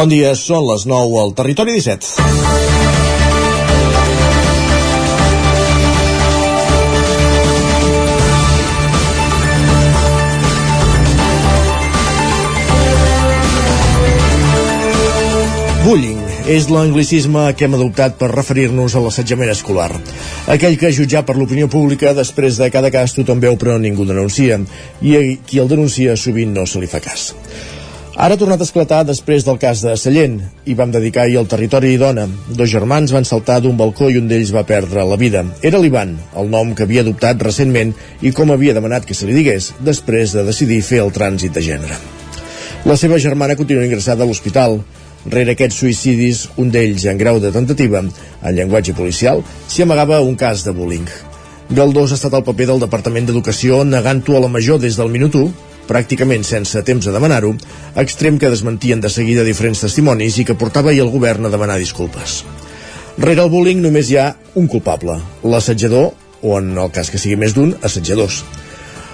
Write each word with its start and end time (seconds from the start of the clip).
Bon 0.00 0.08
dia, 0.08 0.30
són 0.32 0.62
les 0.64 0.86
9 0.88 1.16
al 1.20 1.34
Territori 1.36 1.74
17. 1.76 2.06
Bullying 15.84 16.22
és 16.48 16.70
l'anglicisme 16.72 17.42
que 17.52 17.68
hem 17.68 17.76
adoptat 17.76 18.16
per 18.16 18.30
referir-nos 18.32 18.96
a 18.96 19.02
l'assetjament 19.04 19.52
escolar. 19.52 19.90
Aquell 20.48 20.78
que 20.80 20.94
jutjar 20.96 21.26
per 21.28 21.36
l'opinió 21.36 21.68
pública 21.68 22.14
després 22.16 22.56
de 22.56 22.70
cada 22.72 22.88
cas 22.88 23.12
tothom 23.18 23.44
veu 23.44 23.60
però 23.60 23.76
ningú 23.76 24.08
denuncia 24.08 24.62
i 25.04 25.36
qui 25.44 25.60
el 25.60 25.68
denuncia 25.68 26.16
sovint 26.16 26.56
no 26.56 26.64
se 26.64 26.80
li 26.80 26.88
fa 26.88 27.04
cas. 27.04 27.34
Ara 28.20 28.36
ha 28.36 28.40
tornat 28.40 28.60
a 28.60 28.66
esclatar 28.66 28.98
després 29.08 29.46
del 29.46 29.56
cas 29.56 29.80
de 29.80 29.94
Sallent 29.96 30.34
i 30.68 30.74
vam 30.76 30.90
dedicar 30.92 31.22
ahir 31.22 31.38
al 31.40 31.46
territori 31.48 31.94
dona. 31.96 32.26
Dos 32.52 32.68
germans 32.68 33.14
van 33.16 33.24
saltar 33.24 33.62
d'un 33.64 33.78
balcó 33.78 34.10
i 34.12 34.18
un 34.20 34.26
d'ells 34.28 34.50
va 34.52 34.66
perdre 34.68 35.06
la 35.08 35.16
vida. 35.16 35.40
Era 35.64 35.80
l'Ivan, 35.80 36.12
el 36.36 36.50
nom 36.52 36.74
que 36.76 36.84
havia 36.84 37.00
adoptat 37.00 37.40
recentment 37.40 37.94
i 38.20 38.34
com 38.36 38.52
havia 38.52 38.74
demanat 38.76 39.06
que 39.08 39.16
se 39.16 39.24
li 39.24 39.38
digués 39.38 39.70
després 39.86 40.34
de 40.36 40.44
decidir 40.50 40.82
fer 40.84 41.00
el 41.00 41.14
trànsit 41.16 41.56
de 41.56 41.62
gènere. 41.64 41.96
La 42.84 42.98
seva 43.00 43.16
germana 43.24 43.56
continua 43.56 43.88
ingressada 43.88 44.26
a 44.26 44.28
l'hospital. 44.28 44.82
Rere 45.24 45.56
aquests 45.56 45.80
suïcidis, 45.80 46.44
un 46.60 46.68
d'ells 46.76 47.08
en 47.08 47.16
grau 47.24 47.40
de 47.40 47.54
tentativa, 47.56 48.04
en 48.04 48.52
llenguatge 48.52 48.98
policial, 49.00 49.40
s'hi 49.64 49.88
amagava 49.88 50.20
un 50.20 50.36
cas 50.36 50.68
de 50.68 50.76
bullying. 50.76 51.08
Galdós 51.72 52.12
ha 52.12 52.20
estat 52.20 52.36
el 52.36 52.44
paper 52.44 52.68
del 52.74 52.84
Departament 52.84 53.32
d'Educació 53.32 53.80
negant-ho 53.88 54.36
a 54.36 54.44
la 54.44 54.52
major 54.52 54.76
des 54.76 55.00
del 55.00 55.08
minut 55.08 55.40
1 55.40 55.69
pràcticament 55.90 56.46
sense 56.46 56.82
temps 56.86 57.10
a 57.10 57.14
demanar-ho, 57.14 57.52
extrem 57.98 58.38
que 58.38 58.52
desmentien 58.52 59.02
de 59.02 59.10
seguida 59.10 59.44
diferents 59.46 59.82
testimonis 59.82 60.38
i 60.38 60.46
que 60.46 60.58
portava 60.58 60.94
ahir 60.94 61.02
el 61.04 61.12
govern 61.12 61.46
a 61.46 61.52
demanar 61.52 61.80
disculpes. 61.82 62.40
Rere 63.18 63.42
el 63.42 63.50
bullying 63.52 63.82
només 63.82 64.08
hi 64.08 64.16
ha 64.20 64.30
un 64.56 64.70
culpable, 64.70 65.18
l'assetjador, 65.42 66.12
o 66.40 66.56
en 66.58 66.72
el 66.78 66.92
cas 66.94 67.10
que 67.12 67.18
sigui 67.20 67.36
més 67.36 67.52
d'un, 67.56 67.74
assetjadors. 67.84 68.44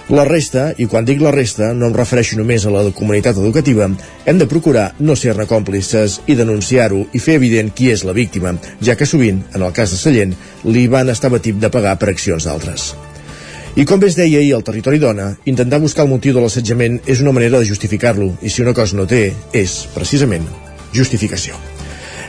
La 0.07 0.23
resta, 0.23 0.69
i 0.79 0.87
quan 0.87 1.03
dic 1.03 1.19
la 1.19 1.33
resta 1.35 1.73
no 1.75 1.89
em 1.89 1.97
refereixo 1.97 2.37
només 2.39 2.63
a 2.63 2.71
la 2.71 2.85
comunitat 2.95 3.41
educativa, 3.43 3.89
hem 4.23 4.39
de 4.39 4.47
procurar 4.47 4.93
no 5.01 5.17
ser-ne 5.19 5.49
còmplices 5.51 6.21
i 6.31 6.37
denunciar-ho 6.39 7.03
i 7.11 7.23
fer 7.25 7.41
evident 7.41 7.73
qui 7.75 7.91
és 7.91 8.07
la 8.07 8.15
víctima, 8.15 8.55
ja 8.79 8.95
que 8.95 9.09
sovint, 9.11 9.43
en 9.51 9.67
el 9.67 9.75
cas 9.75 9.91
de 9.91 9.99
Sallent, 9.99 10.39
l'Ivan 10.63 11.11
estava 11.11 11.43
tip 11.43 11.59
de 11.59 11.73
pagar 11.75 11.99
per 11.99 12.13
accions 12.15 12.47
d'altres. 12.47 12.93
I 13.77 13.85
com 13.85 14.01
es 14.07 14.15
deia 14.17 14.39
ahir 14.41 14.55
al 14.57 14.63
Territori 14.65 14.97
Dona, 14.97 15.35
intentar 15.45 15.83
buscar 15.83 16.07
el 16.07 16.09
motiu 16.09 16.33
de 16.33 16.41
l'assetjament 16.41 16.95
és 17.05 17.21
una 17.21 17.35
manera 17.37 17.59
de 17.61 17.67
justificar-lo, 17.69 18.31
i 18.41 18.49
si 18.49 18.63
una 18.65 18.73
cosa 18.73 18.97
no 18.97 19.05
té, 19.05 19.35
és, 19.53 19.75
precisament, 19.93 20.47
justificació. 20.97 21.59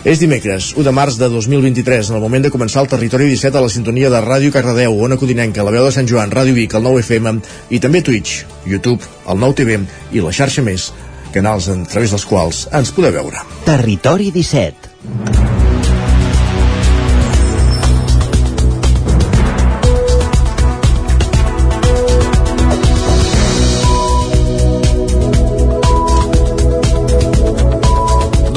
És 0.04 0.20
dimecres, 0.20 0.74
1 0.76 0.84
de 0.84 0.92
març 0.92 1.16
de 1.16 1.30
2023, 1.32 2.12
en 2.12 2.18
el 2.20 2.26
moment 2.26 2.44
de 2.44 2.52
començar 2.52 2.84
el 2.84 2.92
Territori 2.92 3.30
17 3.32 3.56
a 3.56 3.64
la 3.64 3.72
sintonia 3.72 4.12
de 4.12 4.20
Ràdio 4.26 4.52
Cardedeu, 4.52 5.00
Ona 5.08 5.16
Codinenca, 5.16 5.64
la 5.64 5.72
veu 5.72 5.88
de 5.88 5.96
Sant 5.96 6.12
Joan, 6.12 6.36
Ràdio 6.36 6.58
Vic, 6.58 6.76
el 6.76 6.84
9 6.84 7.06
FM 7.06 7.38
i 7.72 7.80
també 7.80 8.04
Twitch, 8.04 8.44
YouTube, 8.68 9.08
el 9.32 9.40
9 9.40 9.62
TV 9.62 9.80
i 10.12 10.24
la 10.26 10.36
xarxa 10.36 10.66
més, 10.68 10.90
canals 11.32 11.72
a 11.72 11.80
través 11.88 12.12
dels 12.12 12.28
quals 12.28 12.66
ens 12.76 12.92
podeu 12.92 13.16
veure. 13.22 13.48
Territori 13.64 14.34
17 14.36 15.57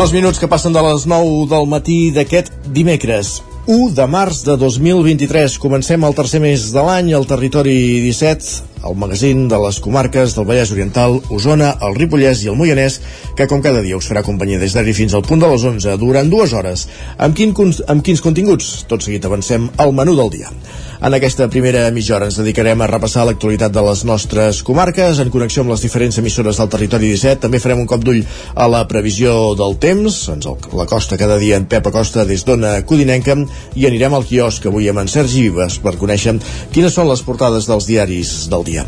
Dos 0.01 0.15
minuts 0.17 0.39
que 0.41 0.48
passen 0.48 0.73
de 0.73 0.81
les 0.81 1.03
9 1.05 1.43
del 1.51 1.67
matí 1.69 2.09
d'aquest 2.09 2.47
dimecres. 2.73 3.43
1 3.69 3.91
de 3.93 4.07
març 4.09 4.39
de 4.47 4.55
2023. 4.57 5.59
Comencem 5.61 6.07
el 6.09 6.17
tercer 6.17 6.41
mes 6.41 6.70
de 6.73 6.84
l'any 6.87 7.11
al 7.12 7.29
territori 7.29 7.75
17 8.07 8.70
el 8.86 8.96
magazín 8.96 9.48
de 9.48 9.58
les 9.61 9.80
comarques 9.80 10.35
del 10.36 10.46
Vallès 10.48 10.73
Oriental, 10.73 11.20
Osona, 11.30 11.74
el 11.85 11.96
Ripollès 11.98 12.45
i 12.45 12.51
el 12.52 12.58
Moianès, 12.58 13.01
que 13.36 13.46
com 13.51 13.63
cada 13.64 13.83
dia 13.85 13.98
us 13.98 14.08
farà 14.08 14.24
companyia 14.27 14.61
des 14.61 14.74
d'ara 14.77 14.95
fins 14.96 15.14
al 15.14 15.24
punt 15.27 15.42
de 15.42 15.51
les 15.51 15.64
11 15.64 15.96
durant 16.01 16.30
dues 16.30 16.52
hores. 16.52 16.86
Amb, 17.18 17.36
quin, 17.36 17.55
amb 17.89 18.05
quins 18.05 18.23
continguts? 18.24 18.85
Tot 18.89 19.05
seguit 19.05 19.24
avancem 19.24 19.68
al 19.77 19.92
menú 19.92 20.17
del 20.17 20.33
dia. 20.33 20.52
En 21.01 21.14
aquesta 21.17 21.46
primera 21.48 21.86
mitja 21.96 22.17
hora 22.17 22.27
ens 22.29 22.36
dedicarem 22.36 22.83
a 22.85 22.86
repassar 22.91 23.23
l'actualitat 23.24 23.73
de 23.73 23.85
les 23.86 24.02
nostres 24.05 24.58
comarques 24.63 25.23
en 25.23 25.30
connexió 25.33 25.62
amb 25.64 25.73
les 25.73 25.80
diferents 25.80 26.18
emissores 26.20 26.61
del 26.61 26.68
territori 26.68 27.08
17. 27.14 27.41
També 27.47 27.61
farem 27.62 27.80
un 27.80 27.89
cop 27.89 28.05
d'ull 28.05 28.20
a 28.52 28.67
la 28.68 28.83
previsió 28.89 29.55
del 29.57 29.79
temps. 29.80 30.18
Ens 30.29 30.48
la 30.77 30.86
costa 30.91 31.17
cada 31.17 31.39
dia 31.41 31.57
en 31.57 31.64
Pep 31.73 31.89
Acosta 31.89 32.27
des 32.29 32.45
d'Ona 32.45 32.74
Codinenca 32.85 33.39
i 33.80 33.86
anirem 33.89 34.12
al 34.14 34.29
quiosc 34.29 34.68
avui 34.68 34.91
amb 34.92 35.01
en 35.01 35.08
Sergi 35.08 35.47
Vives 35.48 35.79
per 35.80 35.97
conèixer 35.97 36.36
quines 36.74 36.92
són 36.92 37.08
les 37.08 37.24
portades 37.24 37.64
dels 37.70 37.89
diaris 37.89 38.35
del 38.52 38.64
dia 38.68 38.70
dia. 38.70 38.86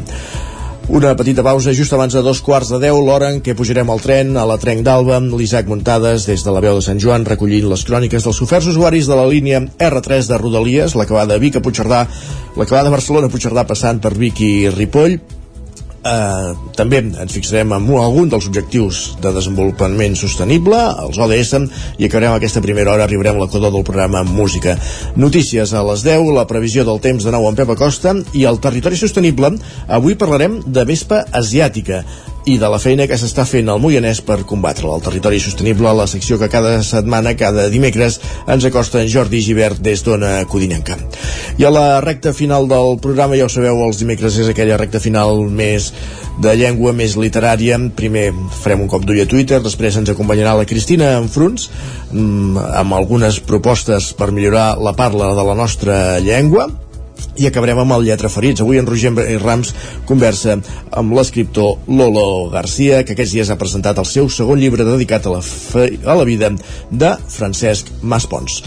Una 0.93 1.13
petita 1.15 1.45
pausa 1.47 1.73
just 1.73 1.93
abans 1.95 2.13
de 2.13 2.21
dos 2.27 2.41
quarts 2.43 2.73
de 2.75 2.81
deu, 2.83 2.99
l'hora 3.01 3.29
en 3.31 3.39
què 3.41 3.55
pujarem 3.55 3.89
al 3.93 4.01
tren 4.03 4.35
a 4.37 4.43
la 4.49 4.59
Trenc 4.59 4.83
d'Alba, 4.83 5.21
l'Isaac 5.23 5.71
Muntades, 5.71 6.27
des 6.27 6.43
de 6.43 6.55
la 6.55 6.63
veu 6.65 6.75
de 6.81 6.83
Sant 6.85 6.99
Joan, 7.01 7.27
recollint 7.29 7.69
les 7.71 7.85
cròniques 7.87 8.27
dels 8.27 8.41
oferts 8.43 8.67
usuaris 8.75 9.07
de 9.07 9.17
la 9.17 9.29
línia 9.31 9.63
R3 9.63 10.27
de 10.29 10.41
Rodalies, 10.43 10.97
la 10.99 11.07
que 11.07 11.15
va 11.15 11.23
de 11.31 11.39
Vic 11.39 11.57
a 11.57 11.63
Puigcerdà, 11.63 12.03
la 12.59 12.67
que 12.67 12.75
va 12.75 12.83
de 12.83 12.93
Barcelona 12.93 13.31
a 13.31 13.33
Puigcerdà 13.33 13.65
passant 13.69 14.03
per 14.03 14.17
Vic 14.19 14.43
i 14.43 14.53
Ripoll, 14.75 15.21
Eh, 16.03 16.55
també 16.75 16.99
ens 16.99 17.31
fixarem 17.31 17.71
en 17.77 17.85
algun 18.01 18.31
dels 18.33 18.49
objectius 18.51 19.03
de 19.23 19.31
desenvolupament 19.37 20.17
sostenible, 20.19 20.81
els 21.05 21.21
ODS, 21.23 21.53
i 22.03 22.09
acabarem 22.09 22.35
aquesta 22.35 22.63
primera 22.65 22.91
hora, 22.91 23.07
arribarem 23.07 23.39
a 23.39 23.45
la 23.45 23.51
coda 23.53 23.71
del 23.71 23.87
programa 23.87 24.25
música. 24.27 24.75
Notícies 25.15 25.71
a 25.73 25.85
les 25.87 26.03
10, 26.03 26.33
la 26.35 26.49
previsió 26.51 26.83
del 26.89 26.99
temps 27.05 27.23
de 27.23 27.31
nou 27.31 27.47
amb 27.47 27.59
Pep 27.59 27.71
Acosta 27.77 28.17
i 28.35 28.43
el 28.51 28.59
territori 28.59 28.99
sostenible. 28.99 29.55
Avui 29.87 30.19
parlarem 30.19 30.59
de 30.67 30.87
vespa 30.89 31.23
asiàtica 31.31 32.03
i 32.45 32.57
de 32.59 32.69
la 32.71 32.79
feina 32.83 33.07
que 33.07 33.17
s'està 33.19 33.45
fent 33.47 33.69
al 33.71 33.81
Moianès 33.83 34.19
per 34.27 34.41
combatre 34.49 34.89
El 34.91 35.03
territori 35.05 35.39
sostenible, 35.41 35.93
la 35.95 36.09
secció 36.11 36.39
que 36.41 36.49
cada 36.51 36.81
setmana, 36.83 37.37
cada 37.39 37.69
dimecres, 37.71 38.19
ens 38.51 38.67
acosta 38.67 39.01
en 39.01 39.11
Jordi 39.13 39.43
Givert 39.45 39.79
des 39.79 40.03
d'Ona 40.03 40.43
Codinenca. 40.51 40.99
I 41.59 41.69
a 41.69 41.71
la 41.71 42.01
recta 42.03 42.33
final 42.35 42.67
del 42.69 42.99
programa, 43.03 43.39
ja 43.39 43.47
ho 43.47 43.53
sabeu, 43.53 43.85
els 43.87 44.03
dimecres 44.03 44.41
és 44.43 44.51
aquella 44.51 44.81
recta 44.81 45.01
final 45.01 45.45
més 45.47 45.93
de 46.43 46.57
llengua, 46.59 46.93
més 46.93 47.15
literària. 47.17 47.79
Primer 47.95 48.31
farem 48.63 48.83
un 48.83 48.91
cop 48.91 49.07
d'ull 49.07 49.23
a 49.23 49.29
Twitter, 49.31 49.63
després 49.63 50.01
ens 50.01 50.11
acompanyarà 50.11 50.57
la 50.59 50.67
Cristina 50.67 51.15
Enfruns 51.21 51.69
mm, 52.11 52.59
amb 52.83 52.99
algunes 52.99 53.39
propostes 53.47 54.13
per 54.19 54.33
millorar 54.35 54.73
la 54.83 54.97
parla 54.99 55.31
de 55.39 55.47
la 55.47 55.59
nostra 55.59 56.19
llengua 56.19 56.71
i 57.37 57.49
acabarem 57.49 57.83
amb 57.83 57.97
el 57.99 58.07
Lletra 58.09 58.31
Ferits. 58.33 58.63
Avui 58.65 58.81
en 58.81 58.89
Roger 58.89 59.13
Rams 59.43 59.75
conversa 60.09 60.59
amb 60.91 61.15
l'escriptor 61.17 61.87
Lolo 61.89 62.49
Garcia, 62.53 63.03
que 63.05 63.17
aquests 63.17 63.37
dies 63.37 63.53
ha 63.53 63.61
presentat 63.61 64.01
el 64.03 64.09
seu 64.09 64.31
segon 64.31 64.61
llibre 64.61 64.87
dedicat 64.89 65.27
a 65.27 65.37
la, 65.37 65.45
fe, 65.45 65.89
a 66.05 66.19
la 66.19 66.27
vida 66.29 66.53
de 66.91 67.15
Francesc 67.29 67.95
Maspons. 68.03 68.63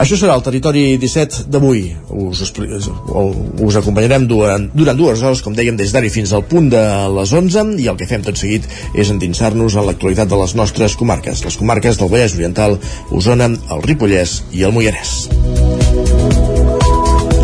Això 0.00 0.16
serà 0.16 0.32
el 0.38 0.44
territori 0.44 0.82
17 0.96 1.42
d'avui. 1.52 1.82
Us, 2.08 2.40
us 2.40 3.76
acompanyarem 3.80 4.24
durant, 4.30 4.68
durant 4.72 4.96
dues 4.96 5.20
hores, 5.20 5.42
com 5.44 5.56
dèiem, 5.56 5.76
des 5.76 5.92
d'ara 5.92 6.08
fins 6.12 6.32
al 6.32 6.46
punt 6.48 6.70
de 6.72 6.84
les 7.18 7.34
11, 7.36 7.76
i 7.84 7.90
el 7.90 7.98
que 8.00 8.08
fem 8.08 8.24
tot 8.24 8.40
seguit 8.40 8.64
és 8.94 9.12
endinsar-nos 9.12 9.76
en 9.76 9.88
l'actualitat 9.88 10.30
de 10.30 10.38
les 10.40 10.56
nostres 10.56 10.96
comarques, 10.96 11.44
les 11.44 11.60
comarques 11.60 12.00
del 12.00 12.12
Vallès 12.12 12.38
Oriental, 12.38 12.78
Osona, 13.10 13.50
el 13.50 13.84
Ripollès 13.84 14.40
i 14.56 14.64
el 14.64 14.72
Moianès. 14.72 16.09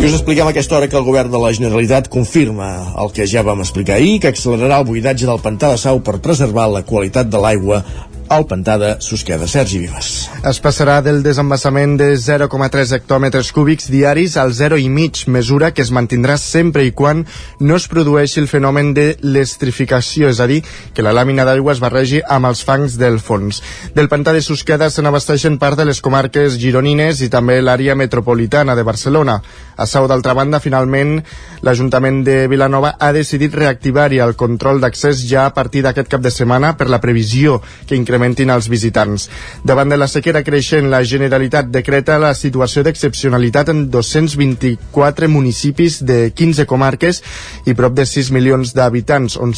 Us 0.07 0.13
expliquem 0.15 0.47
a 0.47 0.51
aquesta 0.53 0.77
hora 0.77 0.87
que 0.87 0.95
el 0.95 1.03
govern 1.03 1.27
de 1.27 1.39
la 1.41 1.49
Generalitat 1.51 2.05
confirma 2.07 2.67
el 3.03 3.09
que 3.11 3.25
ja 3.27 3.41
vam 3.43 3.59
explicar 3.59 3.97
ahir, 3.97 4.21
que 4.23 4.29
accelerarà 4.31 4.77
el 4.79 4.85
buidatge 4.87 5.27
del 5.27 5.41
pantà 5.43 5.73
de 5.73 5.79
Sau 5.81 5.99
per 5.99 6.21
preservar 6.23 6.69
la 6.71 6.85
qualitat 6.87 7.27
de 7.27 7.41
l'aigua 7.43 7.81
al 8.29 8.45
pantà 8.45 8.77
Susqueda. 8.99 9.47
Sergi 9.47 9.79
Vives. 9.79 10.27
Es 10.45 10.59
passarà 10.61 10.99
del 11.01 11.21
desembassament 11.23 11.95
de 11.99 12.09
0,3 12.19 12.91
hectòmetres 12.97 13.51
cúbics 13.55 13.87
diaris 13.89 14.35
al 14.37 14.53
0,5, 14.53 15.27
mesura 15.31 15.71
que 15.71 15.81
es 15.81 15.91
mantindrà 15.95 16.35
sempre 16.37 16.83
i 16.85 16.91
quan 16.91 17.23
no 17.59 17.77
es 17.79 17.87
produeixi 17.87 18.41
el 18.41 18.49
fenomen 18.51 18.93
de 18.93 19.07
l'estrificació, 19.23 20.29
és 20.29 20.41
a 20.43 20.47
dir, 20.49 20.59
que 20.93 21.05
la 21.05 21.13
làmina 21.15 21.45
d'aigua 21.47 21.73
es 21.73 21.81
barregi 21.83 22.21
amb 22.21 22.49
els 22.51 22.63
fangs 22.67 22.97
del 22.99 23.19
fons. 23.23 23.61
Del 23.95 24.11
pantà 24.11 24.35
de 24.35 24.43
Susqueda 24.45 24.91
se 24.91 25.01
n'abasteixen 25.01 25.57
part 25.57 25.79
de 25.79 25.87
les 25.87 26.01
comarques 26.03 26.59
gironines 26.59 27.23
i 27.23 27.31
també 27.33 27.61
l'àrea 27.61 27.95
metropolitana 27.95 28.75
de 28.75 28.83
Barcelona. 28.83 29.39
A 29.77 29.85
Sau, 29.85 30.07
d'altra 30.09 30.33
banda, 30.33 30.59
finalment, 30.59 31.21
l'Ajuntament 31.61 32.23
de 32.25 32.37
Vilanova 32.51 32.95
ha 32.99 33.11
decidit 33.13 33.55
reactivar-hi 33.55 34.19
el 34.21 34.35
control 34.35 34.81
d'accés 34.81 35.23
ja 35.29 35.45
a 35.45 35.53
partir 35.53 35.83
d'aquest 35.85 36.09
cap 36.11 36.21
de 36.21 36.33
setmana 36.33 36.75
per 36.77 36.89
la 36.89 37.01
previsió 37.01 37.61
que 37.87 37.95
incrementa 37.95 38.16
incrementin 38.17 38.49
els 38.49 38.67
visitants. 38.69 39.27
Davant 39.67 39.89
de 39.91 39.97
la 39.97 40.07
sequera 40.09 40.41
creixent, 40.45 40.89
la 40.89 41.03
Generalitat 41.05 41.69
decreta 41.69 42.17
la 42.17 42.33
situació 42.33 42.83
d'excepcionalitat 42.83 43.69
en 43.69 43.85
224 43.93 45.29
municipis 45.29 46.01
de 46.01 46.31
15 46.33 46.65
comarques 46.65 47.21
i 47.65 47.77
prop 47.77 47.93
de 47.93 48.07
6 48.09 48.31
milions 48.33 48.73
d'habitants, 48.73 49.37
on 49.37 49.53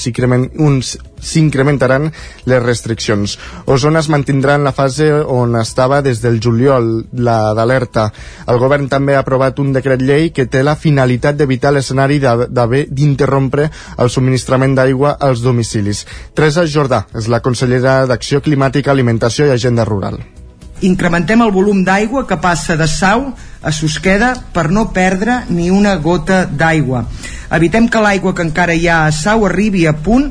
s'incrementaran 1.22 2.10
les 2.46 2.64
restriccions. 2.64 3.38
Osona 3.66 4.00
es 4.04 4.10
mantindrà 4.10 4.56
en 4.56 4.66
la 4.68 4.74
fase 4.74 5.12
on 5.12 5.56
estava 5.60 6.02
des 6.02 6.22
del 6.22 6.40
juliol, 6.44 7.06
la 7.14 7.54
d'alerta. 7.58 8.10
El 8.48 8.60
govern 8.62 8.90
també 8.90 9.16
ha 9.16 9.24
aprovat 9.26 9.60
un 9.60 9.74
decret 9.74 10.02
llei 10.02 10.32
que 10.32 10.48
té 10.48 10.64
la 10.64 10.78
finalitat 10.80 11.38
d'evitar 11.38 11.74
l'escenari 11.76 12.20
d'haver 12.20 12.86
d'interrompre 12.90 13.70
el 13.98 14.10
subministrament 14.10 14.76
d'aigua 14.76 15.18
als 15.20 15.44
domicilis. 15.46 16.06
Teresa 16.34 16.66
Jordà 16.66 17.06
és 17.16 17.28
la 17.28 17.42
consellera 17.46 18.06
d'Acció 18.10 18.42
Climàtica, 18.42 18.92
Alimentació 18.92 19.48
i 19.48 19.56
Agenda 19.56 19.86
Rural 19.86 20.20
incrementem 20.86 21.42
el 21.44 21.52
volum 21.52 21.84
d'aigua 21.84 22.26
que 22.28 22.38
passa 22.40 22.78
de 22.80 22.88
Sau 22.88 23.30
a 23.62 23.72
Susqueda 23.76 24.32
per 24.54 24.70
no 24.72 24.90
perdre 24.96 25.42
ni 25.50 25.70
una 25.72 25.98
gota 26.00 26.46
d'aigua. 26.46 27.04
Evitem 27.52 27.90
que 27.90 28.04
l'aigua 28.04 28.34
que 28.36 28.46
encara 28.48 28.76
hi 28.76 28.88
ha 28.88 29.06
a 29.06 29.12
Sau 29.12 29.46
arribi 29.48 29.86
a 29.88 29.94
punt 29.94 30.30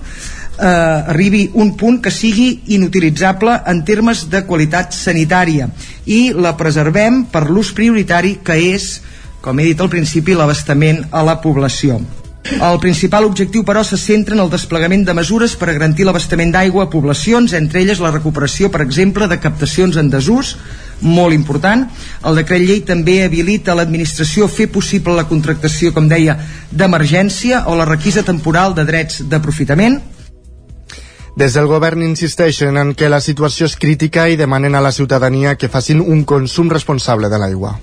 eh, 0.58 1.12
arribi 1.14 1.50
un 1.54 1.74
punt 1.76 2.00
que 2.02 2.10
sigui 2.10 2.62
inutilitzable 2.74 3.60
en 3.66 3.84
termes 3.84 4.26
de 4.30 4.44
qualitat 4.46 4.94
sanitària 4.96 5.70
i 6.06 6.32
la 6.34 6.56
preservem 6.58 7.24
per 7.32 7.46
l'ús 7.48 7.72
prioritari 7.72 8.38
que 8.44 8.58
és, 8.74 8.98
com 9.40 9.58
he 9.58 9.70
dit 9.70 9.80
al 9.80 9.92
principi, 9.92 10.34
l'abastament 10.34 11.06
a 11.10 11.22
la 11.22 11.38
població. 11.40 12.00
El 12.48 12.78
principal 12.80 13.26
objectiu, 13.26 13.62
però, 13.66 13.82
se 13.84 13.98
centra 14.00 14.34
en 14.34 14.40
el 14.40 14.50
desplegament 14.50 15.02
de 15.04 15.12
mesures 15.12 15.52
per 15.58 15.68
a 15.68 15.74
garantir 15.76 16.06
l'abastament 16.08 16.52
d'aigua 16.54 16.86
a 16.86 16.90
poblacions, 16.90 17.52
entre 17.52 17.82
elles 17.82 18.00
la 18.00 18.12
recuperació, 18.14 18.70
per 18.72 18.80
exemple, 18.80 19.28
de 19.28 19.36
captacions 19.42 19.98
en 20.00 20.08
desús, 20.08 20.54
molt 21.00 21.36
important. 21.36 21.84
El 22.24 22.40
decret 22.40 22.64
llei 22.64 22.80
també 22.88 23.20
habilita 23.24 23.76
l'administració 23.76 24.46
a 24.46 24.52
fer 24.52 24.70
possible 24.72 25.14
la 25.14 25.28
contractació, 25.28 25.92
com 25.92 26.08
deia, 26.08 26.38
d'emergència 26.70 27.66
o 27.68 27.76
la 27.76 27.88
requisa 27.88 28.24
temporal 28.24 28.74
de 28.74 28.86
drets 28.88 29.20
d'aprofitament. 29.28 30.00
Des 31.38 31.54
del 31.54 31.68
govern 31.70 32.02
insisteixen 32.02 32.74
en 32.80 32.96
que 32.98 33.06
la 33.06 33.20
situació 33.22 33.68
és 33.68 33.76
crítica 33.78 34.24
i 34.26 34.36
demanen 34.36 34.74
a 34.74 34.80
la 34.82 34.90
ciutadania 34.90 35.54
que 35.54 35.68
facin 35.70 36.00
un 36.02 36.24
consum 36.26 36.70
responsable 36.72 37.30
de 37.30 37.38
l'aigua. 37.38 37.76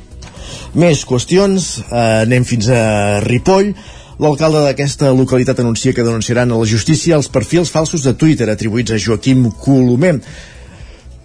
Més 0.76 1.06
qüestions, 1.08 1.70
eh, 1.80 2.26
anem 2.26 2.44
fins 2.44 2.68
a 2.68 3.22
Ripoll 3.24 3.72
L'alcalde 4.16 4.62
d'aquesta 4.64 5.10
localitat 5.12 5.60
anuncia 5.60 5.92
que 5.92 6.04
denunciaran 6.04 6.52
a 6.52 6.58
la 6.58 6.68
justícia 6.68 7.18
els 7.18 7.28
perfils 7.28 7.72
falsos 7.72 8.04
de 8.06 8.14
Twitter 8.16 8.48
atribuïts 8.48 8.94
a 8.96 9.00
Joaquim 9.00 9.50
Colomer 9.60 10.14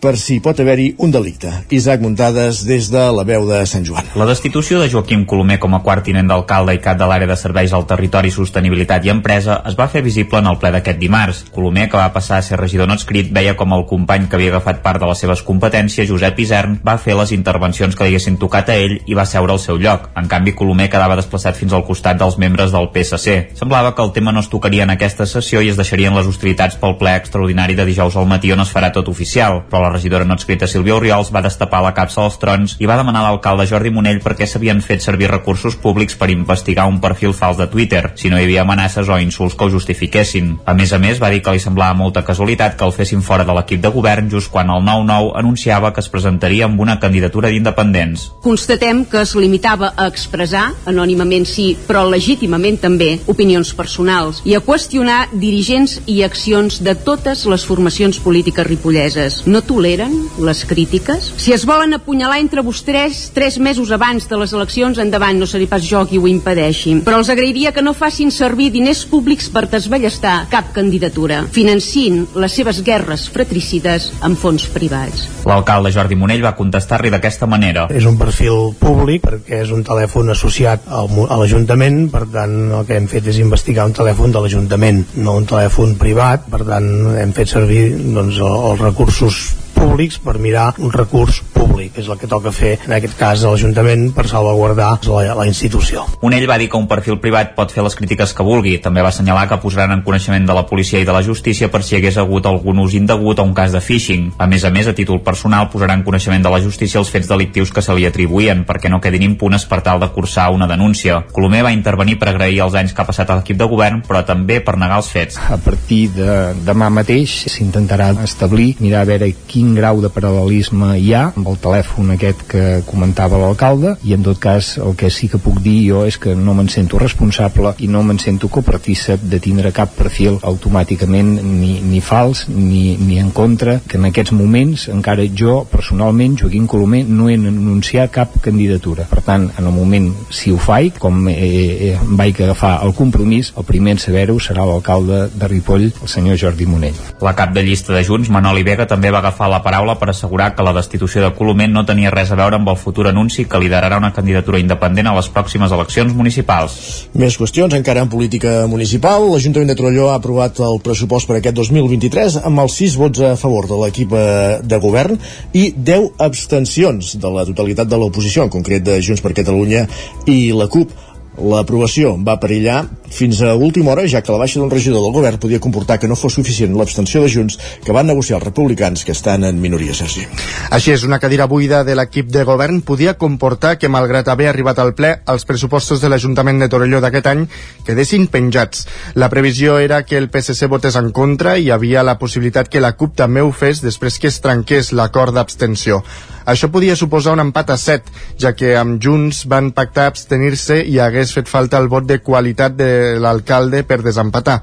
per 0.01 0.17
si 0.17 0.39
pot 0.41 0.59
haver-hi 0.61 0.95
un 1.05 1.13
delicte. 1.13 1.51
Isaac 1.71 2.01
Muntades 2.01 2.63
des 2.65 2.89
de 2.91 3.03
la 3.13 3.25
veu 3.29 3.45
de 3.47 3.61
Sant 3.69 3.85
Joan. 3.85 4.07
La 4.17 4.27
destitució 4.27 4.81
de 4.81 4.89
Joaquim 4.89 5.27
Colomer 5.29 5.59
com 5.61 5.77
a 5.77 5.83
quart 5.85 6.07
tinent 6.09 6.31
d'alcalde 6.31 6.75
i 6.75 6.81
cap 6.81 6.97
de 6.99 7.07
l'àrea 7.07 7.29
de 7.29 7.37
serveis 7.37 7.75
al 7.77 7.85
territori, 7.87 8.33
sostenibilitat 8.33 9.05
i 9.05 9.13
empresa 9.13 9.61
es 9.69 9.77
va 9.77 9.91
fer 9.93 10.03
visible 10.03 10.41
en 10.41 10.49
el 10.49 10.57
ple 10.59 10.73
d'aquest 10.73 10.99
dimarts. 10.99 11.43
Colomer, 11.53 11.89
que 11.93 12.01
va 12.01 12.13
passar 12.15 12.39
a 12.39 12.47
ser 12.47 12.59
regidor 12.61 12.89
no 12.89 12.97
escrit, 12.97 13.29
veia 13.33 13.55
com 13.57 13.77
el 13.77 13.85
company 13.91 14.27
que 14.27 14.39
havia 14.41 14.55
agafat 14.55 14.81
part 14.83 15.03
de 15.03 15.11
les 15.11 15.21
seves 15.21 15.45
competències, 15.45 16.09
Josep 16.09 16.41
Isern, 16.41 16.79
va 16.87 16.97
fer 16.99 17.19
les 17.19 17.35
intervencions 17.37 17.95
que 17.95 18.09
li 18.09 18.15
haguessin 18.15 18.41
tocat 18.41 18.73
a 18.73 18.79
ell 18.81 18.97
i 19.05 19.19
va 19.19 19.29
seure 19.29 19.53
al 19.53 19.61
seu 19.61 19.77
lloc. 19.77 20.09
En 20.17 20.33
canvi, 20.33 20.57
Colomer 20.57 20.89
quedava 20.89 21.19
desplaçat 21.21 21.61
fins 21.61 21.77
al 21.77 21.85
costat 21.85 22.17
dels 22.19 22.39
membres 22.41 22.73
del 22.73 22.89
PSC. 22.95 23.37
Semblava 23.61 23.93
que 23.95 24.03
el 24.03 24.15
tema 24.17 24.33
no 24.33 24.41
es 24.41 24.49
tocaria 24.49 24.89
en 24.89 24.97
aquesta 24.97 25.29
sessió 25.29 25.61
i 25.61 25.69
es 25.69 25.77
deixarien 25.77 26.17
les 26.17 26.27
hostilitats 26.27 26.81
pel 26.81 26.97
ple 26.97 27.15
extraordinari 27.21 27.77
de 27.77 27.85
dijous 27.85 28.17
al 28.17 28.29
matí 28.31 28.53
on 28.57 28.65
es 28.65 28.73
farà 28.73 28.93
tot 28.95 29.13
oficial, 29.13 29.63
però 29.69 29.85
la 29.85 29.90
la 29.91 29.97
regidora 29.97 30.25
no 30.25 30.37
escrita 30.39 30.69
Sílvia 30.71 30.95
Oriols 30.95 31.33
va 31.35 31.43
destapar 31.43 31.81
la 31.83 31.91
capsa 31.97 32.23
dels 32.23 32.39
trons 32.39 32.77
i 32.79 32.87
va 32.87 32.97
demanar 32.99 33.25
a 33.25 33.31
l'alcalde 33.31 33.67
Jordi 33.67 33.91
Monell 33.91 34.21
per 34.23 34.37
què 34.39 34.47
s'havien 34.47 34.79
fet 34.85 35.03
servir 35.03 35.31
recursos 35.31 35.75
públics 35.75 36.15
per 36.15 36.31
investigar 36.31 36.87
un 36.87 37.01
perfil 37.03 37.35
fals 37.35 37.59
de 37.59 37.67
Twitter, 37.73 38.13
si 38.15 38.31
no 38.31 38.39
hi 38.39 38.45
havia 38.47 38.63
amenaces 38.63 39.09
o 39.11 39.19
insults 39.19 39.57
que 39.59 39.67
ho 39.67 39.73
justifiquessin. 39.73 40.53
A 40.65 40.75
més 40.79 40.93
a 40.95 41.01
més, 41.03 41.19
va 41.19 41.31
dir 41.33 41.41
que 41.43 41.55
li 41.57 41.63
semblava 41.63 41.97
molta 41.99 42.23
casualitat 42.25 42.77
que 42.79 42.87
el 42.87 42.95
fessin 42.95 43.25
fora 43.27 43.47
de 43.49 43.57
l'equip 43.57 43.83
de 43.83 43.91
govern 43.91 44.31
just 44.31 44.53
quan 44.53 44.71
el 44.71 44.85
9-9 44.87 45.33
anunciava 45.43 45.93
que 45.93 46.05
es 46.05 46.11
presentaria 46.13 46.69
amb 46.69 46.81
una 46.81 47.01
candidatura 47.03 47.51
d'independents. 47.51 48.29
Constatem 48.45 49.03
que 49.11 49.25
es 49.25 49.35
limitava 49.35 49.93
a 49.97 50.07
expressar, 50.07 50.69
anònimament 50.87 51.49
sí, 51.51 51.73
però 51.89 52.05
legítimament 52.07 52.79
també, 52.79 53.17
opinions 53.27 53.75
personals 53.75 54.45
i 54.47 54.55
a 54.55 54.63
qüestionar 54.63 55.25
dirigents 55.33 55.99
i 56.07 56.21
accions 56.23 56.79
de 56.85 56.95
totes 56.95 57.43
les 57.51 57.67
formacions 57.67 58.23
polítiques 58.23 58.67
ripolleses. 58.71 59.43
No 59.51 59.65
toleren 59.81 60.13
les 60.45 60.65
crítiques? 60.69 61.33
Si 61.41 61.55
es 61.57 61.65
volen 61.65 61.95
apunyalar 61.97 62.37
entre 62.43 62.61
vostès 62.61 63.31
tres 63.33 63.57
mesos 63.59 63.89
abans 63.97 64.27
de 64.29 64.37
les 64.37 64.53
eleccions, 64.53 64.99
endavant, 65.01 65.39
no 65.41 65.47
seré 65.49 65.65
pas 65.71 65.81
jo 65.81 66.03
qui 66.05 66.19
ho 66.21 66.27
impedeixi. 66.29 66.99
Però 67.07 67.17
els 67.23 67.31
agrairia 67.33 67.73
que 67.73 67.81
no 67.81 67.95
facin 67.97 68.29
servir 68.29 68.69
diners 68.75 69.07
públics 69.09 69.49
per 69.49 69.65
desballestar 69.73 70.51
cap 70.53 70.75
candidatura, 70.77 71.47
financin 71.49 72.27
les 72.37 72.53
seves 72.53 72.83
guerres 72.85 73.25
fratricides 73.33 74.11
amb 74.21 74.37
fons 74.37 74.67
privats. 74.75 75.25
L'alcalde 75.49 75.95
Jordi 75.95 76.19
Monell 76.21 76.45
va 76.45 76.53
contestar-li 76.59 77.13
d'aquesta 77.15 77.49
manera. 77.49 77.87
És 77.89 78.05
un 78.05 78.21
perfil 78.21 78.75
públic 78.77 79.25
perquè 79.25 79.63
és 79.65 79.73
un 79.73 79.81
telèfon 79.87 80.35
associat 80.35 80.91
al, 80.93 81.09
a 81.25 81.41
l'Ajuntament, 81.41 82.03
per 82.13 82.27
tant 82.29 82.59
el 82.69 82.85
que 82.85 83.01
hem 83.01 83.09
fet 83.09 83.33
és 83.33 83.41
investigar 83.41 83.89
un 83.89 83.97
telèfon 83.97 84.37
de 84.37 84.45
l'Ajuntament, 84.45 85.07
no 85.25 85.39
un 85.41 85.49
telèfon 85.49 85.97
privat, 85.97 86.45
per 86.53 86.67
tant 86.69 86.93
hem 87.17 87.33
fet 87.33 87.57
servir 87.57 87.87
doncs, 88.13 88.45
els 88.45 88.85
recursos 88.85 89.41
públics 89.81 90.19
per 90.21 90.37
mirar 90.39 90.75
un 90.79 90.93
recurs 90.93 91.41
públic, 91.55 91.97
és 91.99 92.09
el 92.09 92.19
que 92.21 92.29
toca 92.29 92.53
fer 92.53 92.75
en 92.85 92.95
aquest 92.97 93.17
cas 93.19 93.45
a 93.45 93.53
l'Ajuntament 93.53 94.11
per 94.17 94.27
salvaguardar 94.29 94.91
la, 95.09 95.35
la 95.39 95.47
institució. 95.49 96.05
Un 96.27 96.37
ell 96.37 96.47
va 96.51 96.59
dir 96.61 96.69
que 96.71 96.79
un 96.79 96.89
perfil 96.91 97.19
privat 97.23 97.55
pot 97.57 97.73
fer 97.73 97.85
les 97.85 97.97
crítiques 97.97 98.35
que 98.37 98.47
vulgui. 98.47 98.77
També 98.85 99.03
va 99.05 99.11
assenyalar 99.13 99.47
que 99.49 99.61
posaran 99.63 99.95
en 99.97 100.05
coneixement 100.05 100.47
de 100.47 100.57
la 100.57 100.67
policia 100.69 101.01
i 101.01 101.09
de 101.09 101.15
la 101.17 101.23
justícia 101.25 101.71
per 101.73 101.83
si 101.85 101.95
hi 101.95 102.01
hagués 102.01 102.19
hagut 102.21 102.49
algun 102.51 102.83
ús 102.85 102.97
indegut 102.99 103.41
o 103.41 103.47
un 103.47 103.55
cas 103.57 103.73
de 103.73 103.81
phishing. 103.81 104.31
A 104.39 104.49
més 104.51 104.65
a 104.65 104.73
més, 104.75 104.89
a 104.91 104.95
títol 104.97 105.23
personal, 105.25 105.71
posaran 105.73 106.01
en 106.01 106.07
coneixement 106.07 106.45
de 106.45 106.53
la 106.53 106.61
justícia 106.61 107.01
els 107.01 107.13
fets 107.13 107.31
delictius 107.31 107.73
que 107.73 107.85
se 107.85 107.97
li 107.97 108.07
atribuïen 108.09 108.67
perquè 108.69 108.93
no 108.93 109.01
quedin 109.01 109.25
impunes 109.25 109.65
per 109.71 109.81
tal 109.87 110.03
de 110.03 110.11
cursar 110.13 110.51
una 110.53 110.69
denúncia. 110.69 111.23
Colomer 111.33 111.65
va 111.65 111.75
intervenir 111.77 112.19
per 112.21 112.31
agrair 112.35 112.61
els 112.67 112.77
anys 112.77 112.93
que 112.93 113.05
ha 113.05 113.09
passat 113.09 113.31
a 113.31 113.39
l'equip 113.41 113.61
de 113.61 113.69
govern, 113.71 114.03
però 114.07 114.25
també 114.27 114.61
per 114.65 114.77
negar 114.81 115.01
els 115.01 115.11
fets. 115.13 115.41
A 115.41 115.59
partir 115.61 116.03
de 116.17 116.53
demà 116.67 116.91
mateix 116.93 117.41
s'intentarà 117.51 118.13
establir, 118.25 118.75
mirar 118.81 119.05
a 119.05 119.11
veure 119.13 119.33
quin 119.49 119.70
grau 119.77 120.01
de 120.03 120.11
paral·lelisme 120.13 120.93
hi 120.99 121.13
ha 121.15 121.27
amb 121.31 121.49
el 121.51 121.59
telèfon 121.63 122.15
aquest 122.15 122.45
que 122.51 122.65
comentava 122.89 123.39
l'alcalde 123.41 123.97
i 124.07 124.15
en 124.17 124.25
tot 124.27 124.41
cas 124.43 124.77
el 124.79 124.97
que 124.99 125.11
sí 125.11 125.29
que 125.29 125.41
puc 125.43 125.61
dir 125.65 125.79
jo 125.89 126.05
és 126.09 126.19
que 126.21 126.35
no 126.37 126.55
me'n 126.55 126.71
sento 126.73 126.99
responsable 126.99 127.75
i 127.79 127.89
no 127.89 128.03
me'n 128.07 128.21
sento 128.23 128.49
copartícip 128.49 129.23
de 129.23 129.41
tindre 129.43 129.73
cap 129.77 129.95
perfil 129.97 130.39
automàticament 130.43 131.37
ni, 131.43 131.79
ni 131.85 132.01
fals 132.01 132.47
ni, 132.49 132.97
ni 133.01 133.19
en 133.21 133.31
contra 133.31 133.79
que 133.87 133.99
en 133.99 134.09
aquests 134.11 134.35
moments 134.37 134.89
encara 134.93 135.27
jo 135.43 135.61
personalment 135.71 136.39
Joaquim 136.41 136.67
Colomer 136.71 137.05
no 137.09 137.29
he 137.29 137.37
anunciat 137.39 138.11
cap 138.15 138.37
candidatura. 138.43 139.07
Per 139.11 139.23
tant 139.27 139.49
en 139.51 139.67
el 139.67 139.75
moment 139.75 140.11
si 140.35 140.53
ho 140.53 140.59
faig 140.61 140.99
com 141.01 141.27
eh, 141.29 141.37
eh, 141.37 141.97
vaig 142.19 142.41
agafar 142.43 142.79
el 142.85 142.95
compromís 142.97 143.53
el 143.57 143.67
primer 143.69 143.97
en 143.97 144.03
saber-ho 144.03 144.39
serà 144.43 144.65
l'alcalde 144.67 145.27
de 145.35 145.49
Ripoll 145.51 145.89
el 145.91 146.09
senyor 146.09 146.39
Jordi 146.41 146.67
Monell. 146.67 146.99
La 147.21 147.35
cap 147.37 147.53
de 147.55 147.63
llista 147.67 147.95
de 147.95 148.05
Junts, 148.05 148.31
Manoli 148.31 148.65
Vega, 148.67 148.87
també 148.89 149.11
va 149.11 149.21
agafar 149.23 149.51
la 149.51 149.60
paraula 149.65 149.97
per 150.01 150.11
assegurar 150.11 150.51
que 150.57 150.65
la 150.67 150.75
destitució 150.77 151.23
de 151.25 151.33
Coloment 151.37 151.73
no 151.75 151.85
tenia 151.89 152.13
res 152.15 152.33
a 152.33 152.39
veure 152.39 152.59
amb 152.59 152.69
el 152.73 152.79
futur 152.81 153.09
anunci 153.11 153.47
que 153.49 153.61
liderarà 153.63 153.99
una 154.01 154.13
candidatura 154.17 154.61
independent 154.63 155.11
a 155.11 155.15
les 155.17 155.29
pròximes 155.33 155.73
eleccions 155.77 156.15
municipals. 156.17 156.77
Més 157.15 157.37
qüestions, 157.41 157.75
encara 157.77 158.05
en 158.05 158.13
política 158.13 158.67
municipal. 158.71 159.29
L'Ajuntament 159.31 159.73
de 159.73 159.77
Torelló 159.79 160.11
ha 160.11 160.17
aprovat 160.21 160.61
el 160.65 160.81
pressupost 160.85 161.29
per 161.31 161.39
aquest 161.39 161.59
2023 161.61 162.41
amb 162.45 162.65
els 162.65 162.79
6 162.83 162.99
vots 163.01 163.25
a 163.27 163.35
favor 163.41 163.69
de 163.71 163.79
l'equip 163.83 164.17
eh, 164.17 164.59
de 164.63 164.81
govern 164.83 165.19
i 165.53 165.71
10 165.77 166.21
abstencions 166.27 167.15
de 167.21 167.37
la 167.37 167.47
totalitat 167.49 167.91
de 167.91 168.01
l'oposició, 168.01 168.45
en 168.47 168.53
concret 168.53 168.85
de 168.87 169.01
Junts 169.03 169.23
per 169.25 169.37
Catalunya 169.37 169.87
i 170.27 170.41
la 170.57 170.69
CUP. 170.71 171.10
L'aprovació 171.39 172.17
va 172.27 172.41
perillar 172.43 172.83
fins 173.11 173.41
a 173.43 173.55
última 173.55 173.93
hora, 173.93 174.07
ja 174.11 174.21
que 174.23 174.33
la 174.33 174.39
baixa 174.39 174.61
d'un 174.61 174.71
regidor 174.71 175.03
del 175.03 175.13
govern 175.15 175.39
podia 175.39 175.61
comportar 175.63 175.99
que 175.99 176.09
no 176.11 176.17
fos 176.19 176.35
suficient 176.35 176.75
l'abstenció 176.77 177.23
de 177.23 177.31
Junts 177.31 177.59
que 177.85 177.95
van 177.95 178.07
negociar 178.07 178.39
els 178.39 178.45
republicans 178.45 179.05
que 179.05 179.13
estan 179.13 179.45
en 179.45 179.61
minoria, 179.61 179.95
Sergi. 179.95 180.27
Així 180.71 180.93
és, 180.95 181.05
una 181.07 181.19
cadira 181.23 181.47
buida 181.51 181.83
de 181.87 181.97
l'equip 181.99 182.31
de 182.31 182.45
govern 182.45 182.83
podia 182.87 183.17
comportar 183.19 183.77
que, 183.79 183.89
malgrat 183.89 184.29
haver 184.29 184.51
arribat 184.51 184.79
al 184.79 184.95
ple, 184.99 185.17
els 185.27 185.47
pressupostos 185.47 186.03
de 186.03 186.11
l'Ajuntament 186.11 186.61
de 186.63 186.69
Torelló 186.71 187.01
d'aquest 187.03 187.31
any 187.31 187.47
quedessin 187.87 188.27
penjats. 188.31 188.87
La 189.15 189.31
previsió 189.31 189.79
era 189.79 190.03
que 190.05 190.19
el 190.19 190.31
PSC 190.31 190.69
votés 190.71 190.99
en 191.01 191.11
contra 191.15 191.57
i 191.57 191.71
hi 191.71 191.73
havia 191.75 192.03
la 192.07 192.19
possibilitat 192.19 192.69
que 192.69 192.83
la 192.83 192.97
CUP 192.99 193.17
també 193.17 193.43
ho 193.43 193.51
fes 193.55 193.83
després 193.83 194.19
que 194.19 194.31
es 194.31 194.41
trenqués 194.43 194.93
l'acord 194.93 195.35
d'abstenció. 195.35 196.03
Això 196.51 196.67
podia 196.73 196.97
suposar 196.99 197.37
un 197.37 197.45
empat 197.45 197.69
a 197.71 197.77
7, 197.79 198.11
ja 198.43 198.51
que 198.59 198.73
amb 198.75 198.99
Junts 199.03 199.45
van 199.51 199.69
pactar 199.71 200.09
abstenir-se 200.11 200.81
i 200.83 200.97
hagués 200.99 201.31
fet 201.37 201.47
falta 201.47 201.79
el 201.79 201.87
vot 201.93 202.09
de 202.09 202.19
qualitat 202.27 202.75
de 202.75 203.19
l'alcalde 203.23 203.85
per 203.87 204.01
desempatar. 204.03 204.57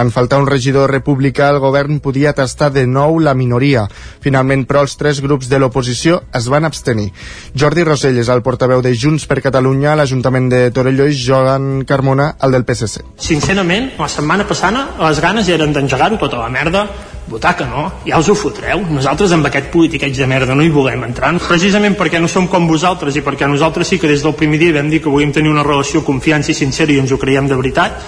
En 0.00 0.08
faltar 0.14 0.38
un 0.40 0.48
regidor 0.48 0.88
republicà, 0.90 1.50
el 1.52 1.60
govern 1.60 2.00
podia 2.00 2.32
tastar 2.32 2.70
de 2.72 2.86
nou 2.88 3.18
la 3.20 3.34
minoria. 3.36 3.84
Finalment, 4.24 4.64
però, 4.64 4.86
els 4.86 4.96
tres 4.96 5.20
grups 5.20 5.50
de 5.52 5.60
l'oposició 5.60 6.22
es 6.32 6.48
van 6.48 6.64
abstenir. 6.64 7.10
Jordi 7.52 7.84
Rosell 7.84 8.18
és 8.22 8.32
el 8.32 8.40
portaveu 8.46 8.80
de 8.80 8.94
Junts 8.96 9.28
per 9.28 9.42
Catalunya 9.44 9.92
a 9.92 9.98
l'Ajuntament 10.00 10.48
de 10.48 10.62
Torelló 10.72 11.10
i 11.10 11.18
Joan 11.18 11.84
Carmona, 11.84 12.32
el 12.40 12.56
del 12.56 12.64
PSC. 12.64 13.04
Sincerament, 13.20 13.92
la 14.00 14.08
setmana 14.08 14.48
passada 14.48 14.86
les 15.02 15.20
ganes 15.20 15.52
eren 15.52 15.76
d'engegar-ho 15.76 16.16
tota 16.24 16.40
la 16.40 16.48
merda, 16.48 16.88
votar 17.26 17.54
que 17.56 17.64
no, 17.64 17.86
ja 18.04 18.18
us 18.20 18.28
ho 18.28 18.34
fotreu. 18.36 18.82
Nosaltres 18.90 19.32
amb 19.32 19.46
aquest 19.48 19.70
politiqueig 19.72 20.16
de 20.16 20.26
merda 20.28 20.54
no 20.54 20.64
hi 20.64 20.72
volem 20.72 21.06
entrar, 21.06 21.32
precisament 21.48 21.96
perquè 21.96 22.20
no 22.20 22.28
som 22.28 22.48
com 22.52 22.68
vosaltres 22.68 23.16
i 23.16 23.24
perquè 23.24 23.48
nosaltres 23.48 23.88
sí 23.88 23.98
que 23.98 24.10
des 24.10 24.22
del 24.22 24.36
primer 24.36 24.60
dia 24.60 24.76
vam 24.76 24.90
dir 24.92 25.00
que 25.02 25.12
volíem 25.12 25.32
tenir 25.32 25.52
una 25.52 25.64
relació 25.64 26.04
confiança 26.04 26.52
i 26.52 26.58
sincera 26.58 26.92
i 26.92 27.00
ens 27.00 27.12
ho 27.12 27.18
creiem 27.18 27.48
de 27.48 27.56
veritat 27.56 28.00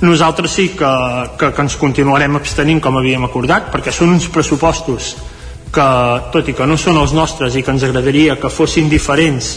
nosaltres 0.00 0.52
sí 0.54 0.68
que, 0.78 0.90
que, 1.38 1.50
que 1.50 1.62
ens 1.62 1.76
continuarem 1.78 2.36
abstenint 2.38 2.80
com 2.82 2.98
havíem 2.98 3.24
acordat 3.26 3.72
perquè 3.72 3.94
són 3.94 4.14
uns 4.14 4.28
pressupostos 4.30 5.16
que 5.74 5.88
tot 6.32 6.48
i 6.48 6.54
que 6.56 6.66
no 6.66 6.78
són 6.80 6.98
els 7.00 7.12
nostres 7.16 7.56
i 7.56 7.62
que 7.62 7.74
ens 7.74 7.84
agradaria 7.84 8.38
que 8.40 8.50
fossin 8.50 8.88
diferents 8.88 9.56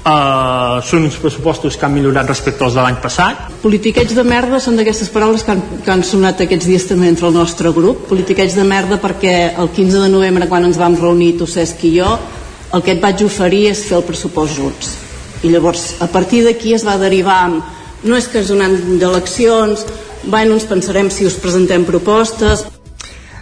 Uh, 0.00 0.80
són 0.80 1.04
uns 1.04 1.18
pressupostos 1.20 1.74
que 1.76 1.84
han 1.84 1.92
millorat 1.92 2.30
respecte 2.30 2.64
als 2.64 2.72
de 2.72 2.80
l'any 2.80 2.96
passat. 3.02 3.50
Politiqueig 3.60 4.14
de 4.16 4.22
merda 4.24 4.56
són 4.56 4.78
d'aquestes 4.80 5.10
paraules 5.12 5.44
que 5.44 5.52
han, 5.52 5.60
que 5.84 5.92
han 5.92 6.04
sonat 6.08 6.40
aquests 6.40 6.68
dies 6.70 6.86
també 6.88 7.10
entre 7.12 7.28
el 7.28 7.36
nostre 7.36 7.68
grup. 7.76 8.06
Politiqueig 8.08 8.54
de 8.56 8.64
merda 8.64 8.96
perquè 9.02 9.34
el 9.60 9.68
15 9.76 10.00
de 10.06 10.08
novembre 10.08 10.48
quan 10.48 10.64
ens 10.64 10.80
vam 10.80 10.96
reunir 10.96 11.34
tu 11.36 11.44
Cesc 11.44 11.84
i 11.84 11.92
jo 11.98 12.14
el 12.72 12.86
que 12.86 12.94
et 12.96 13.02
vaig 13.02 13.20
oferir 13.26 13.66
és 13.74 13.84
fer 13.90 13.98
el 13.98 14.06
pressupost 14.08 14.56
junts. 14.56 14.96
I 15.44 15.52
llavors 15.52 15.98
a 16.00 16.08
partir 16.08 16.46
d'aquí 16.46 16.72
es 16.72 16.86
va 16.86 16.96
derivar 16.96 17.36
amb 17.50 18.06
no 18.08 18.16
és 18.16 18.28
que 18.30 18.40
és 18.40 18.48
un 18.54 18.64
any 18.64 18.78
d'eleccions 19.00 19.84
bueno, 20.24 20.54
ens 20.56 20.64
pensarem 20.68 21.10
si 21.12 21.28
us 21.28 21.36
presentem 21.40 21.84
propostes 21.84 22.64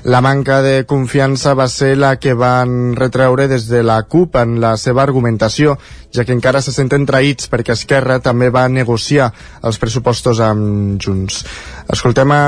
la 0.05 0.21
manca 0.21 0.61
de 0.63 0.85
confiança 0.87 1.55
va 1.59 1.69
ser 1.69 1.97
la 1.99 2.17
que 2.19 2.35
van 2.35 2.95
retreure 2.97 3.49
des 3.49 3.67
de 3.69 3.83
la 3.83 4.03
CUP 4.03 4.37
en 4.39 4.59
la 4.61 4.77
seva 4.77 5.03
argumentació, 5.03 5.79
ja 6.15 6.25
que 6.25 6.37
encara 6.37 6.63
se 6.63 6.73
senten 6.73 7.07
traïts 7.07 7.51
perquè 7.51 7.75
Esquerra 7.75 8.21
també 8.21 8.51
va 8.55 8.69
negociar 8.69 9.33
els 9.63 9.79
pressupostos 9.79 10.41
amb 10.41 11.03
Junts. 11.03 11.45
Escoltem 11.93 12.33
a 12.33 12.43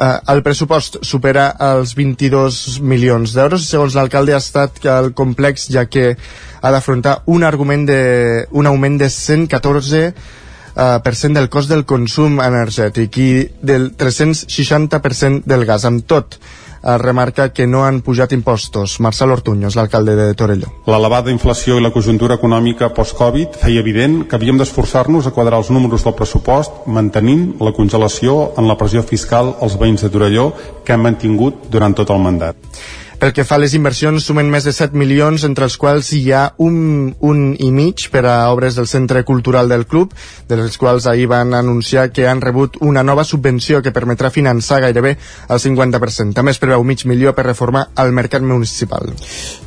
el 0.00 0.40
pressupost 0.40 1.02
supera 1.04 1.50
els 1.60 1.92
22 1.98 2.78
milions 2.80 3.34
d'euros 3.36 3.66
segons 3.68 3.96
l'alcalde 3.98 4.32
ha 4.32 4.40
estat 4.40 4.78
que 4.80 4.88
el 4.88 5.10
complex 5.12 5.66
ja 5.68 5.84
que 5.92 6.14
ha 6.62 6.70
d'afrontar 6.72 7.18
un 7.26 7.44
argument 7.44 7.84
de 7.88 8.46
un 8.50 8.70
augment 8.70 8.96
de 9.02 9.10
114 9.10 10.14
uh, 10.80 10.98
per 11.04 11.14
cent 11.14 11.36
del 11.36 11.50
cost 11.52 11.70
del 11.70 11.84
consum 11.84 12.40
energètic 12.40 13.20
i 13.20 13.30
del 13.60 13.92
360% 14.00 15.44
del 15.44 15.68
gas. 15.68 15.84
Amb 15.84 16.06
tot, 16.08 16.38
eh, 16.82 16.98
remarca 16.98 17.52
que 17.52 17.66
no 17.66 17.84
han 17.84 18.00
pujat 18.00 18.32
impostos. 18.32 18.98
Marcel 19.00 19.30
Ortuño 19.30 19.68
és 19.68 19.76
l'alcalde 19.76 20.16
de 20.16 20.34
Torelló. 20.34 20.70
L'elevada 20.86 21.32
inflació 21.32 21.76
i 21.78 21.84
la 21.84 21.92
conjuntura 21.92 22.38
econòmica 22.40 22.90
post-Covid 22.96 23.60
feia 23.60 23.80
evident 23.84 24.24
que 24.28 24.36
havíem 24.36 24.58
d'esforçar-nos 24.60 25.26
a 25.26 25.34
quadrar 25.36 25.60
els 25.60 25.70
números 25.70 26.04
del 26.04 26.16
pressupost 26.16 26.86
mantenint 26.86 27.60
la 27.60 27.74
congelació 27.76 28.52
en 28.56 28.68
la 28.68 28.78
pressió 28.80 29.02
fiscal 29.02 29.56
als 29.60 29.76
veïns 29.80 30.02
de 30.02 30.10
Torelló 30.10 30.50
que 30.84 30.96
hem 30.96 31.06
mantingut 31.08 31.68
durant 31.70 31.94
tot 31.94 32.10
el 32.10 32.18
mandat. 32.18 32.56
Pel 33.20 33.34
que 33.36 33.44
fa 33.44 33.58
a 33.58 33.60
les 33.60 33.74
inversions, 33.76 34.24
sumen 34.24 34.48
més 34.48 34.64
de 34.64 34.72
7 34.72 34.96
milions, 34.96 35.42
entre 35.44 35.66
els 35.68 35.74
quals 35.76 36.08
hi 36.16 36.22
ha 36.32 36.54
un, 36.64 37.10
un 37.20 37.40
i 37.60 37.66
mig 37.68 38.06
per 38.08 38.22
a 38.24 38.36
obres 38.48 38.78
del 38.78 38.86
Centre 38.88 39.20
Cultural 39.28 39.68
del 39.68 39.84
Club, 39.84 40.14
de 40.48 40.56
les 40.56 40.78
quals 40.80 41.04
ahir 41.04 41.26
van 41.28 41.52
anunciar 41.52 42.06
que 42.16 42.24
han 42.24 42.40
rebut 42.40 42.78
una 42.80 43.02
nova 43.04 43.26
subvenció 43.28 43.82
que 43.84 43.92
permetrà 43.92 44.30
finançar 44.32 44.78
gairebé 44.86 45.18
el 45.52 45.60
50%. 45.60 46.32
També 46.38 46.54
es 46.54 46.60
preveu 46.62 46.80
mig 46.88 47.04
milió 47.04 47.34
per 47.36 47.44
reformar 47.44 47.82
el 48.00 48.14
mercat 48.16 48.40
municipal. 48.40 49.12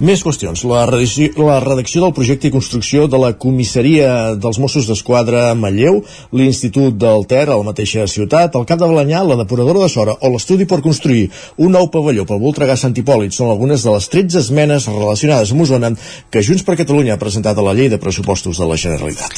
Més 0.02 0.26
qüestions. 0.26 0.66
La 0.74 0.88
redacció, 0.90 1.30
la 1.46 1.60
redacció 1.62 2.02
del 2.08 2.18
projecte 2.18 2.50
i 2.50 2.56
construcció 2.58 3.06
de 3.06 3.22
la 3.22 3.36
comissaria 3.38 4.34
dels 4.34 4.58
Mossos 4.58 4.90
d'Esquadra 4.90 5.52
a 5.52 5.54
Manlleu, 5.54 6.02
l'Institut 6.34 6.98
del 6.98 7.30
Ter 7.30 7.46
a 7.46 7.60
la 7.62 7.70
mateixa 7.70 8.10
ciutat, 8.10 8.58
el 8.58 8.66
Cap 8.66 8.82
de 8.82 8.90
Balanyà, 8.90 9.22
la 9.22 9.38
depuradora 9.44 9.86
de 9.86 9.94
Sora 9.94 10.18
o 10.18 10.34
l'estudi 10.34 10.66
per 10.66 10.82
construir 10.82 11.30
un 11.62 11.78
nou 11.78 11.94
pavelló 11.94 12.26
pel 12.26 12.42
Voltregà 12.42 12.82
Sant 12.82 12.98
Hipòlit 12.98 13.43
són 13.44 13.52
algunes 13.52 13.84
de 13.84 13.92
les 13.92 14.06
13 14.08 14.40
esmenes 14.40 14.86
relacionades 14.88 15.52
amb 15.52 15.62
Osona 15.66 15.90
que 16.32 16.44
Junts 16.46 16.64
per 16.64 16.78
Catalunya 16.80 17.14
ha 17.16 17.22
presentat 17.22 17.58
a 17.58 17.64
la 17.66 17.74
llei 17.76 17.90
de 17.92 18.00
pressupostos 18.00 18.58
de 18.60 18.66
la 18.70 18.78
Generalitat. 18.80 19.32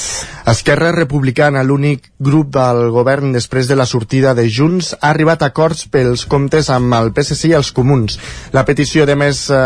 Esquerra 0.46 0.92
Republicana, 0.94 1.64
l'únic 1.66 2.12
grup 2.22 2.54
del 2.54 2.92
govern 2.94 3.34
després 3.34 3.66
de 3.68 3.76
la 3.76 3.86
sortida 3.90 4.36
de 4.38 4.46
Junts, 4.46 4.94
ha 5.00 5.10
arribat 5.10 5.42
a 5.42 5.48
acords 5.50 5.88
pels 5.90 6.26
comptes 6.30 6.70
amb 6.70 6.94
el 6.94 7.10
PSC 7.16 7.50
i 7.50 7.54
els 7.58 7.72
comuns. 7.74 8.20
La 8.54 8.62
petició 8.68 9.06
de 9.10 9.16
més 9.18 9.50
eh, 9.50 9.58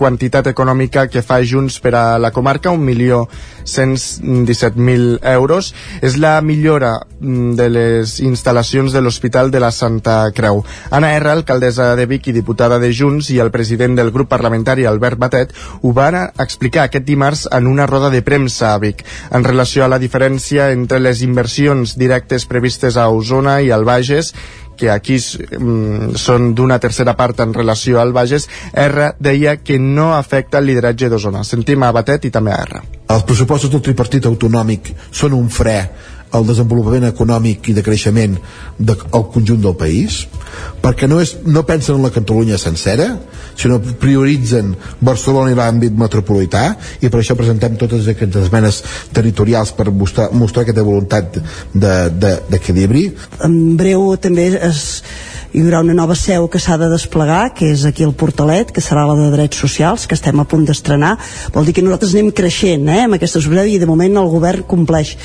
quantitat 0.00 0.46
econòmica 0.48 1.04
que 1.12 1.20
fa 1.26 1.42
Junts 1.44 1.76
per 1.84 1.94
a 1.98 2.18
la 2.22 2.30
comarca, 2.32 2.70
1.117.000 2.72 5.20
euros, 5.34 5.74
és 6.00 6.16
la 6.16 6.40
millora 6.40 7.04
mm, 7.20 7.54
de 7.60 7.68
les 7.68 8.20
instal·lacions 8.24 8.92
de 8.96 9.04
l'Hospital 9.04 9.52
de 9.52 9.60
la 9.60 9.68
Santa 9.70 10.32
Creu. 10.32 10.64
Anna 10.90 11.14
R, 11.18 11.30
alcaldessa 11.34 11.96
de 11.96 12.06
Vic 12.08 12.28
i 12.30 12.36
diputada 12.36 12.78
de 12.80 12.92
Junts, 12.94 13.30
i 13.34 13.38
el 13.42 13.49
el 13.50 13.56
president 13.58 13.98
del 13.98 14.12
grup 14.14 14.30
parlamentari, 14.30 14.86
Albert 14.86 15.18
Batet, 15.18 15.52
ho 15.82 15.92
va 15.92 16.30
explicar 16.38 16.86
aquest 16.86 17.04
dimarts 17.04 17.48
en 17.50 17.66
una 17.66 17.86
roda 17.90 18.10
de 18.10 18.22
premsa 18.22 18.72
a 18.72 18.78
Vic, 18.78 19.02
en 19.30 19.44
relació 19.44 19.84
a 19.84 19.90
la 19.90 19.98
diferència 19.98 20.70
entre 20.70 21.02
les 21.02 21.24
inversions 21.26 21.96
directes 21.98 22.46
previstes 22.46 22.96
a 22.96 23.08
Osona 23.10 23.60
i 23.60 23.70
al 23.74 23.84
Bages 23.84 24.34
que 24.80 24.88
aquí 24.88 25.18
mm, 25.20 26.14
són 26.16 26.54
d'una 26.56 26.78
tercera 26.80 27.12
part 27.18 27.42
en 27.44 27.52
relació 27.52 28.00
al 28.00 28.14
Bages, 28.16 28.46
R 28.72 29.10
deia 29.20 29.58
que 29.60 29.76
no 29.78 30.14
afecta 30.16 30.62
el 30.62 30.70
lideratge 30.70 31.10
d'Osona. 31.12 31.44
Sentim 31.44 31.84
a 31.84 31.90
Batet 31.92 32.24
i 32.24 32.32
també 32.32 32.54
a 32.56 32.62
R. 32.64 32.80
Els 33.12 33.26
pressupostos 33.28 33.74
del 33.74 33.84
tripartit 33.84 34.24
autonòmic 34.30 34.94
són 35.10 35.36
un 35.36 35.52
fre 35.52 35.76
al 36.36 36.46
desenvolupament 36.46 37.08
econòmic 37.08 37.70
i 37.70 37.74
de 37.76 37.84
creixement 37.86 38.36
del 38.78 38.96
de, 38.96 39.22
conjunt 39.34 39.62
del 39.64 39.76
país 39.78 40.22
perquè 40.82 41.08
no, 41.10 41.20
és, 41.22 41.36
no 41.46 41.64
pensen 41.66 41.98
en 41.98 42.06
la 42.06 42.12
Catalunya 42.14 42.58
sencera 42.60 43.08
sinó 43.58 43.80
prioritzen 43.80 44.74
Barcelona 45.00 45.52
i 45.52 45.58
l'àmbit 45.58 45.96
metropolità 45.98 46.64
i 47.00 47.08
per 47.08 47.20
això 47.20 47.36
presentem 47.38 47.76
totes 47.80 48.08
aquestes 48.10 48.46
esmenes 48.46 48.82
territorials 49.16 49.74
per 49.76 49.90
mostrar, 49.90 50.30
mostrar 50.32 50.64
aquesta 50.64 50.86
voluntat 50.86 51.40
d'equilibri 51.74 53.08
de, 53.10 53.18
de, 53.18 53.28
en 53.46 53.58
breu 53.80 54.14
també 54.22 54.50
es 54.70 54.86
hi 55.52 55.64
haurà 55.64 55.80
una 55.82 55.94
nova 55.98 56.14
seu 56.14 56.46
que 56.46 56.60
s'ha 56.62 56.76
de 56.78 56.86
desplegar, 56.92 57.50
que 57.58 57.72
és 57.72 57.82
aquí 57.88 58.04
el 58.06 58.12
Portalet, 58.14 58.68
que 58.70 58.82
serà 58.84 59.02
la 59.08 59.16
de 59.18 59.30
Drets 59.32 59.58
Socials, 59.58 60.06
que 60.06 60.14
estem 60.14 60.38
a 60.38 60.44
punt 60.46 60.62
d'estrenar. 60.68 61.16
Vol 61.54 61.66
dir 61.66 61.74
que 61.74 61.82
nosaltres 61.82 62.12
anem 62.14 62.28
creixent 62.30 62.86
eh, 62.86 63.00
amb 63.08 63.16
aquesta 63.16 63.40
societat 63.42 63.66
i 63.66 63.80
de 63.82 63.88
moment 63.90 64.20
el 64.20 64.30
govern 64.30 64.62
compleix. 64.70 65.16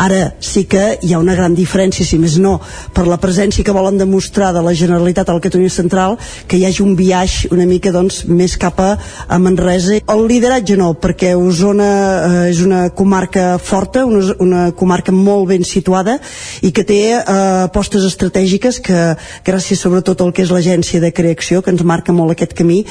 Ara 0.00 0.32
sí 0.40 0.64
que 0.70 0.94
hi 1.04 1.12
ha 1.12 1.20
una 1.20 1.36
gran 1.36 1.52
diferència, 1.58 2.06
si 2.06 2.16
més 2.22 2.38
no, 2.40 2.54
per 2.96 3.04
la 3.10 3.18
presència 3.20 3.64
que 3.64 3.74
volen 3.76 4.00
demostrar 4.00 4.54
de 4.56 4.62
la 4.64 4.72
Generalitat 4.72 5.28
a 5.28 5.36
la 5.36 5.44
Catalunya 5.44 5.74
Central, 5.74 6.16
que 6.48 6.56
hi 6.56 6.64
hagi 6.64 6.80
un 6.84 6.96
viatge 6.96 7.52
una 7.52 7.66
mica 7.68 7.92
doncs, 7.92 8.22
més 8.24 8.56
cap 8.60 8.80
a, 8.80 8.94
a 9.28 9.38
Manresa. 9.42 10.00
El 10.00 10.24
lideratge 10.30 10.78
no, 10.80 10.94
perquè 10.96 11.34
Osona 11.36 11.90
eh, 11.90 12.50
és 12.54 12.64
una 12.64 12.86
comarca 12.96 13.58
forta, 13.60 14.06
una, 14.08 14.32
una 14.40 14.64
comarca 14.72 15.12
molt 15.12 15.50
ben 15.52 15.68
situada 15.68 16.16
i 16.64 16.72
que 16.72 16.88
té 16.88 17.02
eh, 17.18 17.22
apostes 17.68 18.08
estratègiques 18.08 18.80
que 18.84 19.12
gràcies 19.44 19.73
gràcies 19.74 19.82
sobretot 19.82 20.20
al 20.22 20.32
que 20.32 20.44
és 20.44 20.52
l'agència 20.52 21.00
de 21.00 21.10
creació 21.12 21.62
que 21.62 21.72
ens 21.72 21.82
marca 21.82 22.12
molt 22.12 22.32
aquest 22.32 22.54
camí 22.54 22.84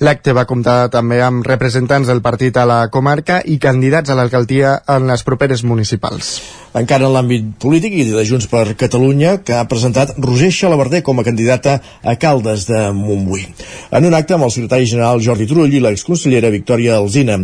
L'acte 0.00 0.32
va 0.32 0.46
comptar 0.48 0.88
també 0.88 1.18
amb 1.20 1.44
representants 1.44 2.08
del 2.08 2.22
partit 2.24 2.56
a 2.56 2.64
la 2.64 2.88
comarca 2.88 3.42
i 3.44 3.58
candidats 3.60 4.08
a 4.08 4.16
l'alcaldia 4.16 4.78
en 4.88 5.04
les 5.10 5.20
properes 5.26 5.60
municipals. 5.62 6.30
Encara 6.72 7.04
en 7.04 7.12
l'àmbit 7.12 7.50
polític 7.60 7.92
i 7.92 8.06
de 8.08 8.24
Junts 8.24 8.48
per 8.48 8.72
Catalunya, 8.80 9.42
que 9.44 9.58
ha 9.58 9.68
presentat 9.68 10.14
Roger 10.16 10.48
Xalabarder 10.48 11.02
com 11.04 11.20
a 11.20 11.26
candidata 11.26 11.82
a 12.00 12.16
Caldes 12.16 12.64
de 12.70 12.86
Montbui. 12.96 13.44
En 13.92 14.08
un 14.08 14.16
acte 14.16 14.38
amb 14.38 14.48
el 14.48 14.54
secretari 14.54 14.88
general 14.88 15.20
Jordi 15.20 15.50
Turull 15.50 15.76
i 15.76 15.82
l'exconsellera 15.84 16.54
Victòria 16.54 16.96
Alzina. 16.96 17.42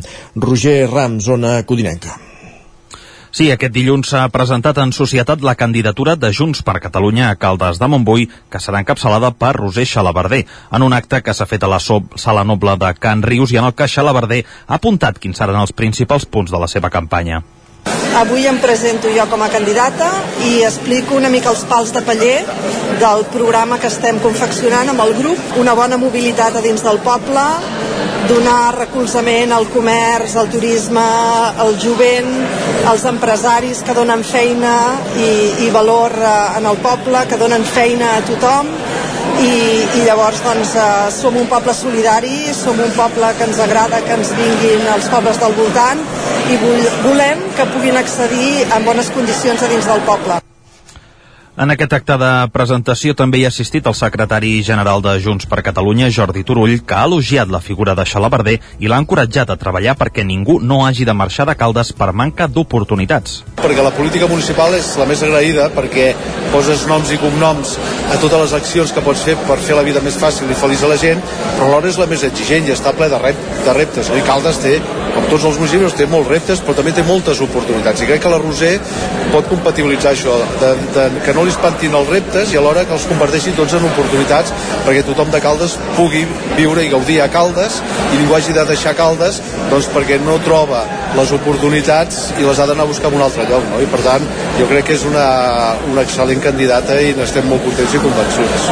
Roger 0.49 0.87
Ram, 0.89 1.21
zona 1.21 1.59
Codinenca. 1.69 2.26
Sí, 3.37 3.51
aquest 3.53 3.75
dilluns 3.75 4.09
s'ha 4.09 4.23
presentat 4.33 4.79
en 4.81 4.95
societat 4.97 5.43
la 5.45 5.53
candidatura 5.61 6.15
de 6.17 6.31
Junts 6.33 6.63
per 6.65 6.79
Catalunya 6.81 7.27
a 7.29 7.35
Caldes 7.37 7.77
de 7.77 7.89
Montbui, 7.93 8.25
que 8.49 8.61
serà 8.65 8.81
encapçalada 8.81 9.29
per 9.37 9.51
Roser 9.59 9.85
Xalabarder, 9.91 10.39
en 10.73 10.87
un 10.87 10.97
acte 10.97 11.21
que 11.21 11.35
s'ha 11.37 11.49
fet 11.51 11.67
a 11.67 11.69
la 11.69 11.83
Sala 11.85 12.47
Noble 12.49 12.79
de 12.81 12.95
Can 12.97 13.27
Rius 13.27 13.53
i 13.53 13.61
en 13.61 13.69
el 13.69 13.77
que 13.77 13.91
Xalabarder 13.93 14.41
ha 14.47 14.81
apuntat 14.81 15.21
quins 15.21 15.37
seran 15.37 15.61
els 15.61 15.77
principals 15.77 16.25
punts 16.25 16.57
de 16.57 16.65
la 16.65 16.71
seva 16.79 16.89
campanya. 16.89 17.43
Avui 18.17 18.47
em 18.49 18.57
presento 18.57 19.11
jo 19.13 19.27
com 19.29 19.43
a 19.45 19.49
candidata 19.53 20.07
i 20.49 20.63
explico 20.65 21.19
una 21.19 21.29
mica 21.29 21.51
els 21.53 21.67
pals 21.69 21.91
de 21.93 22.01
paller 22.01 22.39
del 23.03 23.27
programa 23.29 23.77
que 23.77 23.91
estem 23.93 24.17
confeccionant 24.25 24.89
amb 24.89 25.05
el 25.05 25.13
grup, 25.19 25.43
una 25.61 25.75
bona 25.77 25.99
mobilitat 26.01 26.57
a 26.57 26.63
dins 26.65 26.81
del 26.87 26.97
poble, 27.05 27.45
donar 28.31 28.73
recolzament 28.79 29.53
al 29.53 29.69
comerç, 29.69 30.33
al 30.41 30.49
turisme, 30.49 31.05
al 31.61 31.77
jovent, 31.83 32.33
als 32.89 33.05
empresaris 33.05 33.85
que 33.85 33.95
donen 34.01 34.25
feina 34.25 34.77
i, 35.21 35.31
i 35.67 35.71
valor 35.77 36.17
eh, 36.17 36.37
en 36.57 36.73
el 36.73 36.81
poble, 36.81 37.27
que 37.29 37.37
donen 37.37 37.69
feina 37.69 38.17
a 38.17 38.25
tothom 38.25 38.73
i, 39.43 39.53
i 39.99 40.05
llavors 40.07 40.41
doncs, 40.45 40.75
eh, 40.81 41.11
som 41.13 41.37
un 41.37 41.49
poble 41.51 41.75
solidari, 41.77 42.37
som 42.57 42.81
un 42.81 42.93
poble 42.97 43.33
que 43.39 43.49
ens 43.51 43.61
agrada 43.67 44.03
que 44.07 44.17
ens 44.19 44.33
vinguin 44.39 44.89
els 44.97 45.09
pobles 45.13 45.41
del 45.43 45.57
voltant 45.61 46.03
i 46.53 46.59
volem 47.05 47.47
que 47.57 47.71
puguin 47.75 48.03
accedir 48.03 48.67
en 48.67 48.85
bones 48.87 49.11
condicions 49.15 49.63
a 49.63 49.73
dins 49.73 49.89
del 49.93 50.05
poble. 50.09 50.41
En 51.57 51.71
aquest 51.73 51.95
acte 51.97 52.19
de 52.21 52.31
presentació 52.53 53.15
també 53.17 53.39
hi 53.41 53.47
ha 53.47 53.49
assistit 53.49 53.87
el 53.89 53.95
secretari 53.97 54.51
general 54.61 55.01
de 55.01 55.15
Junts 55.25 55.47
per 55.49 55.63
Catalunya, 55.65 56.11
Jordi 56.13 56.43
Turull, 56.45 56.83
que 56.85 56.93
ha 56.93 57.07
elogiat 57.09 57.49
la 57.49 57.63
figura 57.65 57.95
de 57.97 58.05
Xalabarder 58.05 58.59
i 58.77 58.91
l'ha 58.93 58.99
encoratjat 59.01 59.49
a 59.49 59.57
treballar 59.57 59.95
perquè 59.97 60.21
ningú 60.21 60.59
no 60.61 60.83
hagi 60.85 61.07
de 61.09 61.15
marxar 61.17 61.47
de 61.49 61.55
Caldes 61.57 61.95
per 61.97 62.11
manca 62.13 62.45
d'oportunitats. 62.45 63.39
Perquè 63.63 63.87
la 63.87 63.95
política 63.97 64.29
municipal 64.29 64.77
és 64.77 64.91
la 65.01 65.07
més 65.09 65.23
agraïda 65.25 65.71
perquè 65.73 66.11
poses 66.53 66.85
noms 66.91 67.15
i 67.17 67.17
cognoms 67.25 67.73
a 68.13 68.21
totes 68.21 68.45
les 68.45 68.53
accions 68.61 68.93
que 68.93 69.07
pots 69.09 69.25
fer 69.25 69.39
per 69.49 69.57
fer 69.57 69.81
la 69.81 69.87
vida 69.89 70.05
més 70.05 70.21
fàcil 70.21 70.53
i 70.53 70.59
feliç 70.61 70.85
a 70.85 70.93
la 70.93 71.01
gent, 71.01 71.25
però 71.57 71.71
alhora 71.71 71.89
és 71.89 71.97
la 71.97 72.11
més 72.13 72.27
exigent 72.29 72.69
i 72.69 72.77
està 72.77 72.93
ple 72.93 73.09
de, 73.09 73.23
rep 73.25 73.41
de 73.65 73.79
reptes. 73.81 74.13
No? 74.13 74.21
I 74.21 74.27
Caldes 74.29 74.61
té, 74.61 74.77
com 75.17 75.33
tots 75.33 75.49
els 75.49 75.57
municipis, 75.57 75.97
té 75.97 76.05
molts 76.05 76.29
reptes, 76.29 76.61
però 76.61 76.77
també 76.77 76.93
té 76.93 77.07
moltes 77.09 77.41
oportunitats. 77.41 78.05
I 78.05 78.13
crec 78.13 78.27
que 78.27 78.37
la 78.37 78.45
Roser 78.45 78.77
pot 79.33 79.49
compatibilitzar 79.49 80.13
això, 80.13 80.37
de, 80.61 80.75
de, 80.93 81.09
que 81.25 81.33
no 81.33 81.46
li 81.47 81.53
espantin 81.55 81.95
els 81.95 82.09
reptes 82.11 82.53
i 82.53 82.59
alhora 82.59 82.83
que 82.87 82.95
els 82.97 83.07
converteixin 83.07 83.55
tots 83.57 83.77
en 83.79 83.87
oportunitats 83.87 84.53
perquè 84.87 85.05
tothom 85.07 85.31
de 85.31 85.41
Caldes 85.45 85.77
pugui 85.95 86.25
viure 86.57 86.83
i 86.83 86.91
gaudir 86.91 87.21
a 87.23 87.29
Caldes 87.31 87.79
i 88.11 88.19
ningú 88.19 88.35
hagi 88.35 88.57
de 88.57 88.65
deixar 88.67 88.97
Caldes 88.99 89.39
doncs 89.71 89.91
perquè 89.95 90.19
no 90.25 90.41
troba 90.45 90.83
les 91.17 91.33
oportunitats 91.37 92.33
i 92.41 92.43
les 92.47 92.59
ha 92.59 92.67
d'anar 92.67 92.87
a 92.87 92.91
buscar 92.91 93.13
en 93.13 93.21
un 93.21 93.27
altre 93.29 93.47
lloc 93.47 93.63
no? 93.71 93.79
i 93.83 93.87
per 93.93 94.03
tant 94.03 94.27
jo 94.59 94.67
crec 94.73 94.91
que 94.91 94.99
és 94.99 95.07
una, 95.07 95.29
una 95.93 96.03
excel·lent 96.03 96.43
candidata 96.43 96.99
i 97.01 97.15
n'estem 97.17 97.47
molt 97.49 97.63
contents 97.67 97.95
i 97.95 98.03
convençuts. 98.03 98.69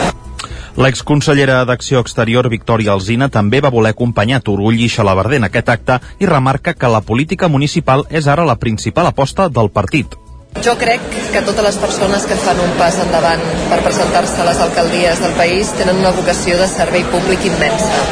L'exconsellera 0.75 1.61
d'Acció 1.69 2.01
Exterior, 2.03 2.49
Victòria 2.51 2.97
Alzina, 2.97 3.29
també 3.31 3.61
va 3.63 3.71
voler 3.71 3.93
acompanyar 3.95 4.41
Turull 4.43 4.81
i 4.83 4.91
Xalabarder 4.91 5.39
en 5.39 5.47
aquest 5.47 5.71
acte 5.71 6.01
i 6.19 6.27
remarca 6.27 6.75
que 6.75 6.91
la 6.91 7.05
política 7.07 7.47
municipal 7.47 8.03
és 8.11 8.27
ara 8.27 8.49
la 8.49 8.59
principal 8.59 9.07
aposta 9.07 9.47
del 9.47 9.71
partit. 9.71 10.19
Jo 10.63 10.77
crec 10.79 11.03
que 11.33 11.41
totes 11.43 11.65
les 11.67 11.77
persones 11.83 12.25
que 12.31 12.37
fan 12.39 12.61
un 12.63 12.71
pas 12.79 12.95
endavant 13.03 13.41
per 13.71 13.81
presentar-se 13.83 14.39
a 14.39 14.45
les 14.47 14.61
alcaldies 14.63 15.19
del 15.21 15.35
país 15.35 15.73
tenen 15.75 15.99
una 15.99 16.13
vocació 16.15 16.55
de 16.61 16.69
servei 16.71 17.03
públic 17.11 17.43
immensa. 17.49 18.05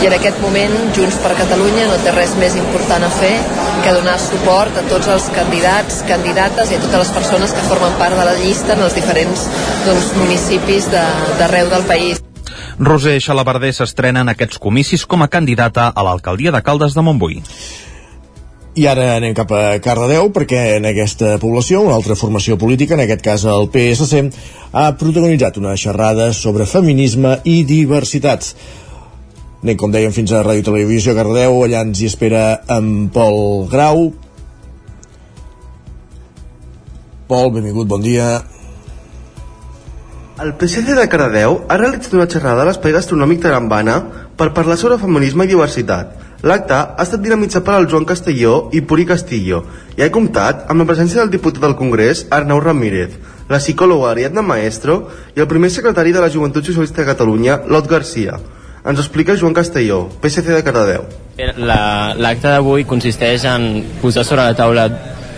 I 0.00 0.06
en 0.06 0.14
aquest 0.16 0.38
moment 0.44 0.76
Junts 0.96 1.18
per 1.24 1.34
Catalunya 1.40 1.88
no 1.90 1.98
té 2.04 2.14
res 2.14 2.36
més 2.38 2.54
important 2.60 3.04
a 3.04 3.10
fer 3.18 3.34
que 3.82 3.96
donar 3.98 4.16
suport 4.22 4.78
a 4.78 4.86
tots 4.92 5.10
els 5.10 5.28
candidats, 5.34 6.00
candidates 6.08 6.70
i 6.70 6.78
a 6.78 6.80
totes 6.86 7.04
les 7.04 7.12
persones 7.18 7.58
que 7.58 7.66
formen 7.66 7.98
part 7.98 8.16
de 8.16 8.30
la 8.30 8.38
llista 8.38 8.78
en 8.78 8.86
els 8.86 8.96
diferents 8.96 9.46
doncs, 9.84 10.14
municipis 10.22 10.88
d'arreu 10.94 11.68
de, 11.68 11.74
del 11.74 11.86
país. 11.90 12.24
Roser 12.78 13.18
Xalabarder 13.20 13.74
s'estrena 13.76 14.22
en 14.24 14.30
aquests 14.32 14.62
comicis 14.62 15.04
com 15.04 15.26
a 15.26 15.28
candidata 15.28 15.90
a 15.90 16.06
l'alcaldia 16.06 16.54
de 16.54 16.62
Caldes 16.64 16.94
de 16.94 17.04
Montbui. 17.04 17.42
I 18.70 18.84
ara 18.86 19.16
anem 19.16 19.32
cap 19.34 19.50
a 19.50 19.80
Cardedeu 19.82 20.28
perquè 20.30 20.76
en 20.76 20.84
aquesta 20.86 21.32
població 21.42 21.80
una 21.82 21.96
altra 21.96 22.14
formació 22.14 22.54
política, 22.54 22.94
en 22.94 23.02
aquest 23.02 23.24
cas 23.24 23.44
el 23.50 23.66
PSC, 23.72 24.20
ha 24.70 24.92
protagonitzat 25.00 25.58
una 25.58 25.74
xerrada 25.74 26.28
sobre 26.32 26.68
feminisme 26.70 27.40
i 27.50 27.64
diversitats. 27.66 28.54
Anem, 29.64 29.74
com 29.74 29.90
dèiem, 29.90 30.14
fins 30.14 30.30
a 30.30 30.44
Ràdio 30.46 30.68
Televisió 30.70 31.16
Cardedeu, 31.18 31.58
allà 31.64 31.82
ens 31.82 31.98
hi 31.98 32.06
espera 32.12 32.44
en 32.70 33.10
Pol 33.10 33.66
Grau. 33.74 34.06
Pol, 37.26 37.52
benvingut, 37.58 37.90
bon 37.90 38.06
dia. 38.06 38.36
El 40.40 40.54
PSC 40.54 40.94
de 40.94 41.10
Cardedeu 41.10 41.64
ha 41.66 41.82
realitzat 41.82 42.14
una 42.14 42.30
xerrada 42.30 42.62
a 42.62 42.70
l'espai 42.70 42.94
gastronòmic 42.94 43.42
de 43.42 43.50
Gambana 43.50 44.00
per 44.38 44.52
parlar 44.54 44.78
sobre 44.78 45.02
feminisme 45.02 45.44
i 45.44 45.56
diversitat 45.58 46.29
L'acte 46.40 46.72
ha 46.72 47.04
estat 47.04 47.20
dinamitzat 47.20 47.64
per 47.66 47.74
al 47.76 47.86
Joan 47.88 48.06
Castelló 48.08 48.70
i 48.72 48.80
Puri 48.80 49.04
Castillo 49.04 49.58
i 49.98 50.00
ha 50.00 50.12
comptat 50.12 50.62
amb 50.72 50.80
la 50.80 50.86
presència 50.88 51.20
del 51.20 51.32
diputat 51.34 51.60
del 51.60 51.76
Congrés 51.76 52.22
Arnau 52.32 52.62
Ramírez, 52.64 53.18
la 53.50 53.58
psicòloga 53.60 54.14
Ariadna 54.14 54.40
Maestro 54.40 55.02
i 55.36 55.42
el 55.44 55.48
primer 55.50 55.68
secretari 55.74 56.14
de 56.16 56.22
la 56.24 56.30
Joventut 56.32 56.64
Socialista 56.64 57.02
de 57.02 57.10
Catalunya, 57.10 57.58
Lot 57.68 57.90
Garcia. 57.90 58.38
Ens 58.80 59.02
explica 59.02 59.36
Joan 59.36 59.52
Castelló, 59.52 60.06
PSC 60.22 60.48
de 60.48 60.62
Cardedeu. 60.64 61.04
L'acte 61.36 62.48
la, 62.48 62.54
d'avui 62.54 62.86
consisteix 62.88 63.44
en 63.44 63.84
posar 64.00 64.24
sobre 64.24 64.48
la 64.48 64.56
taula 64.56 64.88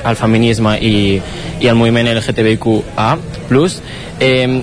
el 0.06 0.18
feminisme 0.18 0.76
i, 0.78 0.94
i 1.58 1.66
el 1.66 1.78
moviment 1.78 2.12
LGTBIQA+, 2.12 3.08
eh, 4.22 4.62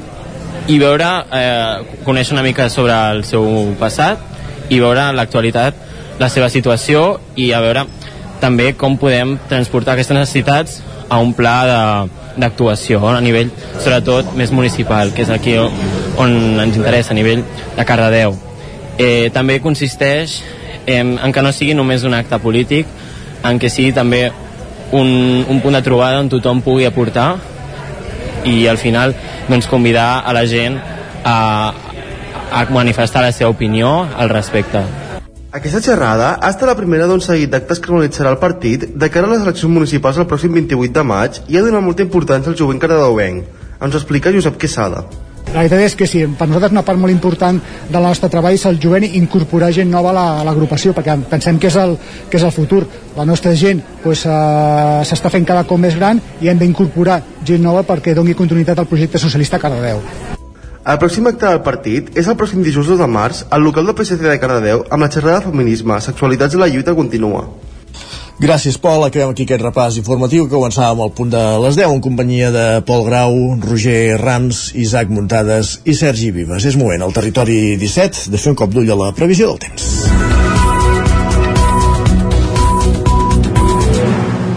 i 0.72 0.80
veure, 0.80 1.12
eh, 1.36 2.00
conèixer 2.08 2.38
una 2.38 2.48
mica 2.48 2.70
sobre 2.72 2.96
el 3.12 3.26
seu 3.28 3.76
passat 3.80 4.24
i 4.70 4.80
veure 4.80 5.10
l'actualitat 5.18 5.89
la 6.20 6.30
seva 6.30 6.50
situació 6.52 7.20
i 7.40 7.52
a 7.56 7.62
veure 7.64 7.86
també 8.40 8.74
com 8.80 8.98
podem 9.00 9.38
transportar 9.50 9.96
aquestes 9.96 10.16
necessitats 10.16 10.80
a 11.10 11.20
un 11.20 11.34
pla 11.34 12.08
d'actuació 12.40 13.02
a 13.10 13.20
nivell, 13.22 13.50
sobretot, 13.80 14.34
més 14.38 14.54
municipal, 14.56 15.12
que 15.16 15.26
és 15.26 15.32
aquí 15.34 15.58
on 15.60 16.36
ens 16.62 16.78
interessa, 16.78 17.12
a 17.12 17.18
nivell 17.18 17.44
de 17.76 17.86
Cardedeu. 17.86 18.38
Eh, 19.00 19.32
també 19.34 19.60
consisteix 19.64 20.40
en, 20.86 21.18
en 21.18 21.34
que 21.34 21.44
no 21.44 21.52
sigui 21.56 21.76
només 21.76 22.06
un 22.08 22.16
acte 22.16 22.40
polític, 22.44 22.88
en 23.44 23.60
què 23.60 23.72
sigui 23.72 23.92
també 23.96 24.28
un, 24.92 25.46
un 25.48 25.60
punt 25.64 25.76
de 25.78 25.84
trobada 25.86 26.20
on 26.20 26.32
tothom 26.32 26.64
pugui 26.66 26.88
aportar 26.88 27.34
i 28.48 28.68
al 28.68 28.80
final 28.80 29.14
doncs, 29.50 29.68
convidar 29.68 30.24
a 30.26 30.34
la 30.36 30.46
gent 30.48 30.80
a, 31.26 31.38
a 32.52 32.66
manifestar 32.74 33.24
la 33.26 33.34
seva 33.36 33.52
opinió 33.52 34.08
al 34.18 34.32
respecte. 34.32 34.84
Aquesta 35.50 35.80
xerrada 35.82 36.36
ha 36.38 36.50
estat 36.54 36.70
la 36.70 36.76
primera 36.78 37.08
d'un 37.10 37.24
seguit 37.26 37.50
d'actes 37.50 37.80
que 37.82 37.90
realitzarà 37.90 38.30
el 38.30 38.38
partit 38.38 38.84
de 39.02 39.08
cara 39.10 39.26
a 39.26 39.32
les 39.32 39.42
eleccions 39.42 39.74
municipals 39.74 40.20
el 40.22 40.28
pròxim 40.30 40.54
28 40.54 40.94
de 40.94 41.04
maig 41.12 41.40
i 41.50 41.58
ha 41.58 41.64
donat 41.66 41.82
molta 41.82 42.06
importància 42.06 42.52
al 42.52 42.58
jovent 42.60 42.78
cardedeuenc. 42.84 43.48
Ens 43.82 43.96
ho 43.96 43.98
explica 43.98 44.30
Josep 44.36 44.62
Quesada. 44.62 45.02
La 45.50 45.64
veritat 45.64 45.82
és 45.82 45.98
que 45.98 46.06
sí, 46.06 46.22
per 46.38 46.46
nosaltres 46.46 46.76
una 46.76 46.86
part 46.86 47.02
molt 47.02 47.16
important 47.16 47.58
del 47.90 48.06
nostre 48.06 48.30
treball 48.30 48.54
és 48.60 48.68
el 48.70 48.78
jovent 48.78 49.08
incorporar 49.10 49.72
gent 49.74 49.90
nova 49.90 50.14
a 50.14 50.46
l'agrupació, 50.46 50.94
perquè 50.94 51.18
pensem 51.32 51.58
que 51.58 51.74
és 51.74 51.82
el, 51.82 51.98
que 52.30 52.38
és 52.38 52.46
el 52.46 52.54
futur. 52.54 52.84
La 53.18 53.26
nostra 53.26 53.56
gent 53.58 53.82
uh, 53.82 54.14
s'està 54.14 55.34
fent 55.34 55.50
cada 55.50 55.66
cop 55.66 55.82
més 55.82 55.98
gran 55.98 56.22
i 56.44 56.54
hem 56.54 56.62
d'incorporar 56.62 57.24
gent 57.42 57.66
nova 57.66 57.82
perquè 57.82 58.14
doni 58.14 58.38
continuïtat 58.38 58.78
al 58.78 58.92
projecte 58.92 59.18
socialista 59.18 59.58
Cardedeu. 59.58 60.38
El 60.90 60.98
pròxim 60.98 61.28
acte 61.30 61.46
del 61.46 61.60
partit 61.62 62.08
és 62.18 62.26
el 62.26 62.36
pròxim 62.38 62.64
dijous 62.66 62.88
2 62.90 62.98
de 62.98 63.08
març 63.14 63.44
al 63.54 63.62
local 63.62 63.86
del 63.86 63.94
PSC 63.94 64.24
de 64.26 64.40
Cardedeu 64.42 64.82
amb 64.90 65.06
la 65.06 65.10
xerrada 65.14 65.44
de 65.44 65.52
feminisme, 65.52 66.00
sexualitats 66.02 66.58
i 66.58 66.62
la 66.62 66.70
lluita 66.72 66.96
continua. 66.98 67.44
Gràcies, 68.42 68.80
Pol. 68.82 69.04
Acabem 69.06 69.30
aquí 69.30 69.46
aquest 69.46 69.62
repàs 69.62 70.00
informatiu 70.02 70.48
que 70.48 70.56
començàvem 70.56 71.04
al 71.06 71.14
punt 71.14 71.30
de 71.30 71.44
les 71.62 71.78
10 71.78 71.94
en 71.94 72.02
companyia 72.02 72.50
de 72.56 72.66
Pol 72.88 73.06
Grau, 73.06 73.38
Roger 73.68 74.18
Rams, 74.18 74.70
Isaac 74.74 75.14
Muntades 75.14 75.76
i 75.86 75.94
Sergi 75.94 76.32
Vives. 76.34 76.66
És 76.66 76.80
moment 76.80 77.06
al 77.06 77.14
territori 77.14 77.76
17 77.78 78.32
de 78.34 78.42
fer 78.42 78.56
un 78.56 78.58
cop 78.64 78.74
d'ull 78.74 78.90
a 78.90 78.98
la 78.98 79.14
previsió 79.14 79.52
del 79.52 79.62
temps. 79.68 80.09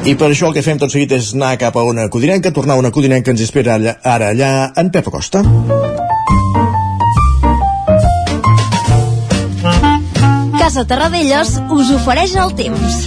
I 0.03 0.17
per 0.19 0.33
això 0.33 0.49
el 0.49 0.55
que 0.57 0.65
fem 0.67 0.81
tot 0.83 0.91
seguit 0.91 1.13
és 1.15 1.29
anar 1.37 1.53
cap 1.61 1.77
a 1.79 1.83
una 1.87 2.09
codinenca, 2.11 2.51
tornar 2.51 2.75
a 2.75 2.81
una 2.81 2.91
codinenca 2.91 3.29
que 3.29 3.37
ens 3.37 3.45
espera 3.45 3.77
allà, 3.77 3.93
ara 4.03 4.33
allà 4.33 4.51
en 4.83 4.91
Pep 4.91 5.07
Acosta. 5.07 5.45
Casa 10.59 10.85
Terradellos 10.91 11.55
us 11.71 11.95
ofereix 11.95 12.35
el 12.35 12.51
temps. 12.59 12.99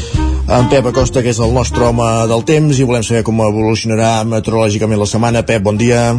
En 0.47 0.71
Pep 0.71 0.87
Acosta, 0.93 1.19
que 1.19 1.35
és 1.35 1.43
el 1.43 1.51
nostre 1.51 1.83
home 1.83 2.07
del 2.31 2.47
temps, 2.47 2.79
i 2.79 2.87
volem 2.87 3.03
saber 3.03 3.27
com 3.27 3.43
evolucionarà 3.43 4.23
meteorològicament 4.31 5.03
la 5.03 5.11
setmana. 5.11 5.43
Pep, 5.43 5.67
bon 5.67 5.75
dia. 5.75 6.13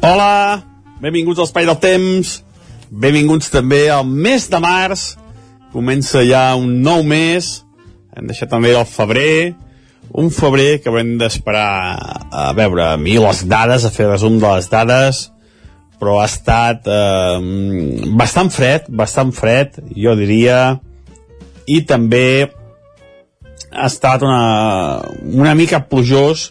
Hola, 0.00 0.34
benvinguts 1.04 1.44
al 1.44 1.50
Espai 1.50 1.68
del 1.68 1.82
Temps. 1.82 2.38
Benvinguts 2.88 3.52
també 3.52 3.90
al 3.92 4.08
mes 4.08 4.48
de 4.48 4.64
març. 4.64 5.10
Comença 5.76 6.24
ja 6.24 6.54
un 6.56 6.78
nou 6.80 7.04
mes. 7.04 7.58
Hem 8.16 8.32
deixat 8.32 8.48
també 8.48 8.72
el 8.72 8.88
febrer. 8.88 9.68
Un 10.10 10.30
febrer 10.34 10.80
que 10.80 10.90
haurem 10.90 11.16
d'esperar 11.20 11.68
a 12.32 12.50
veure 12.56 12.92
a 12.92 12.96
mi 12.98 13.18
les 13.20 13.44
dades, 13.46 13.84
a 13.84 13.92
fer 13.94 14.08
resum 14.10 14.40
de 14.42 14.48
les 14.56 14.70
dades 14.70 15.28
però 16.00 16.16
ha 16.22 16.28
estat 16.30 16.88
eh, 16.88 17.36
bastant 18.16 18.48
fred, 18.52 18.88
bastant 18.88 19.34
fred, 19.36 19.76
jo 19.92 20.14
diria, 20.16 20.78
i 21.68 21.82
també 21.84 22.48
ha 23.70 23.86
estat 23.86 24.24
una, 24.24 24.40
una 25.28 25.52
mica 25.58 25.82
plujós, 25.90 26.48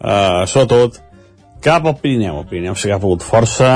eh, 0.00 0.42
sobretot 0.48 1.02
cap 1.62 1.84
al 1.84 1.98
Pirineu. 2.00 2.40
El 2.40 2.48
Pirineu 2.48 2.78
s'ha 2.78 2.98
pogut 3.02 3.26
força, 3.26 3.72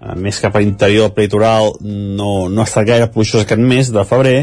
eh, 0.00 0.16
més 0.16 0.40
cap 0.40 0.56
a 0.56 0.64
l'interior 0.64 1.10
del 1.10 1.16
peritoral 1.18 1.74
no, 1.84 2.48
no 2.48 2.64
ha 2.64 2.68
estat 2.68 2.88
gaire 2.88 3.12
plujós 3.12 3.44
aquest 3.44 3.60
mes 3.60 3.92
de 3.92 4.08
febrer, 4.08 4.38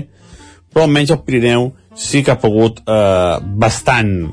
però 0.69 0.85
almenys 0.85 1.15
el 1.17 1.23
Pirineu 1.25 1.71
sí 1.95 2.23
que 2.23 2.33
ha 2.33 2.39
pogut 2.41 2.81
eh, 2.85 3.37
bastant. 3.41 4.31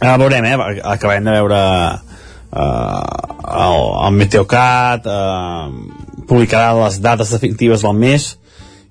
Eh, 0.00 0.16
veurem, 0.20 0.44
eh? 0.44 0.82
Acabem 0.84 1.24
de 1.24 1.36
veure 1.38 1.62
eh, 1.94 2.62
el, 3.48 3.80
el 4.06 4.18
Meteocat, 4.18 5.08
eh, 5.08 6.24
publicarà 6.28 6.74
les 6.84 7.00
dates 7.02 7.32
definitives 7.34 7.84
del 7.86 7.96
mes 7.96 8.30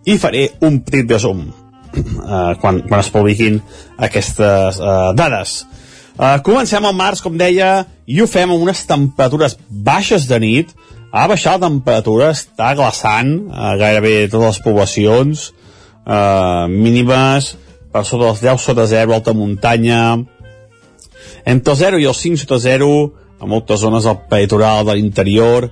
i 0.08 0.18
faré 0.18 0.48
un 0.66 0.82
petit 0.86 1.10
resum 1.12 1.48
eh, 1.48 2.54
quan, 2.62 2.82
quan 2.88 3.00
es 3.02 3.12
publiquin 3.14 3.60
aquestes 3.98 4.80
eh, 4.82 5.02
dades. 5.18 5.60
Uh, 6.18 6.40
comencem 6.42 6.82
al 6.82 6.96
març, 6.98 7.20
com 7.22 7.36
deia, 7.38 7.86
i 8.10 8.24
ho 8.24 8.26
fem 8.26 8.50
amb 8.50 8.64
unes 8.66 8.80
temperatures 8.90 9.54
baixes 9.70 10.26
de 10.26 10.40
nit. 10.42 10.72
Ha 11.14 11.28
baixat 11.30 11.60
la 11.60 11.70
temperatura, 11.70 12.32
està 12.34 12.72
glaçant 12.78 13.30
uh, 13.52 13.76
gairebé 13.78 14.16
totes 14.26 14.56
les 14.56 14.64
poblacions, 14.66 15.44
uh, 16.08 16.66
mínimes 16.72 17.54
per 17.92 18.04
sota 18.08 18.32
dels 18.32 18.42
10 18.46 18.64
sota 18.64 18.88
0, 18.88 19.14
alta 19.14 19.36
muntanya, 19.36 20.02
entre 21.46 21.74
el 21.74 21.80
0 21.80 22.02
i 22.02 22.10
els 22.10 22.24
5 22.24 22.44
sota 22.44 22.60
0, 22.64 22.90
a 23.38 23.46
moltes 23.46 23.84
zones 23.84 24.08
del 24.08 24.20
peritoral 24.32 24.88
de 24.88 24.98
l'interior, 24.98 25.70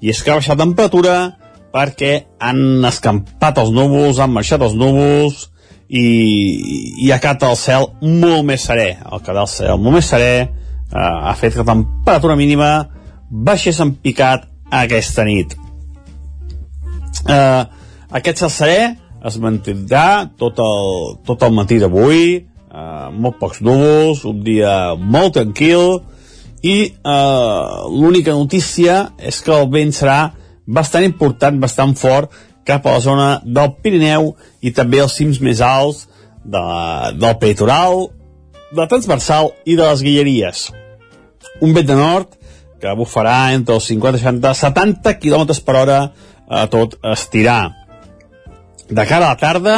i 0.00 0.12
és 0.12 0.22
que 0.22 0.30
ha 0.30 0.38
baixat 0.38 0.56
la 0.58 0.64
temperatura 0.64 1.14
perquè 1.74 2.12
han 2.40 2.84
escampat 2.88 3.58
els 3.60 3.72
núvols, 3.74 4.20
han 4.22 4.32
marxat 4.32 4.62
els 4.64 4.76
núvols, 4.78 5.48
i, 5.88 6.04
i 7.06 7.10
acata 7.12 7.48
el 7.50 7.56
cel 7.56 7.88
molt 8.02 8.44
més 8.46 8.66
serè. 8.68 8.90
El 9.08 9.24
que 9.24 9.34
del 9.34 9.48
cel 9.50 9.80
molt 9.80 9.98
més 9.98 10.08
serè 10.08 10.32
eh, 10.44 10.48
ha 10.98 11.34
fet 11.38 11.56
que 11.56 11.64
la 11.64 11.72
temperatura 11.72 12.36
mínima 12.36 12.70
baixés 13.28 13.80
en 13.80 13.94
picat 14.02 14.46
aquesta 14.82 15.24
nit. 15.28 15.56
Eh, 17.24 17.62
aquest 18.20 18.44
cel 18.44 18.52
serè 18.52 18.80
es 19.28 19.38
mantindrà 19.42 20.28
tot 20.40 20.58
el, 20.64 20.92
tot 21.28 21.44
el 21.46 21.54
matí 21.56 21.78
d'avui 21.80 22.22
eh, 22.38 23.08
molt 23.12 23.38
pocs 23.40 23.62
núvols 23.64 24.24
un 24.28 24.42
dia 24.46 24.94
molt 24.98 25.36
tranquil 25.38 26.00
i 26.62 26.76
eh, 26.88 27.72
l'única 27.92 28.34
notícia 28.34 29.00
és 29.18 29.40
que 29.44 29.54
el 29.54 29.68
vent 29.72 29.94
serà 29.94 30.20
bastant 30.68 31.06
important, 31.06 31.60
bastant 31.60 31.94
fort 31.96 32.34
cap 32.68 32.84
a 32.84 32.98
la 32.98 33.00
zona 33.00 33.28
del 33.44 33.72
Pirineu 33.80 34.34
i 34.60 34.72
també 34.76 35.00
els 35.00 35.14
cims 35.16 35.40
més 35.40 35.62
alts 35.64 36.04
de, 36.44 36.64
del 37.16 37.38
Peitoral, 37.40 38.08
de 38.72 38.82
la 38.82 38.88
Transversal 38.90 39.52
i 39.64 39.78
de 39.78 39.86
les 39.86 40.04
Guilleries. 40.04 40.66
Un 41.64 41.72
vent 41.76 41.88
de 41.88 41.96
nord 41.96 42.36
que 42.78 42.92
bufarà 42.98 43.54
entre 43.56 43.78
els 43.78 43.88
50, 43.90 44.20
60, 44.20 44.54
70 44.54 45.16
km 45.22 45.56
per 45.64 45.76
hora 45.80 46.00
a 46.48 46.66
tot 46.70 46.98
estirar. 47.14 47.87
De 48.88 49.04
cara 49.04 49.26
a 49.26 49.34
la 49.34 49.40
tarda 49.40 49.76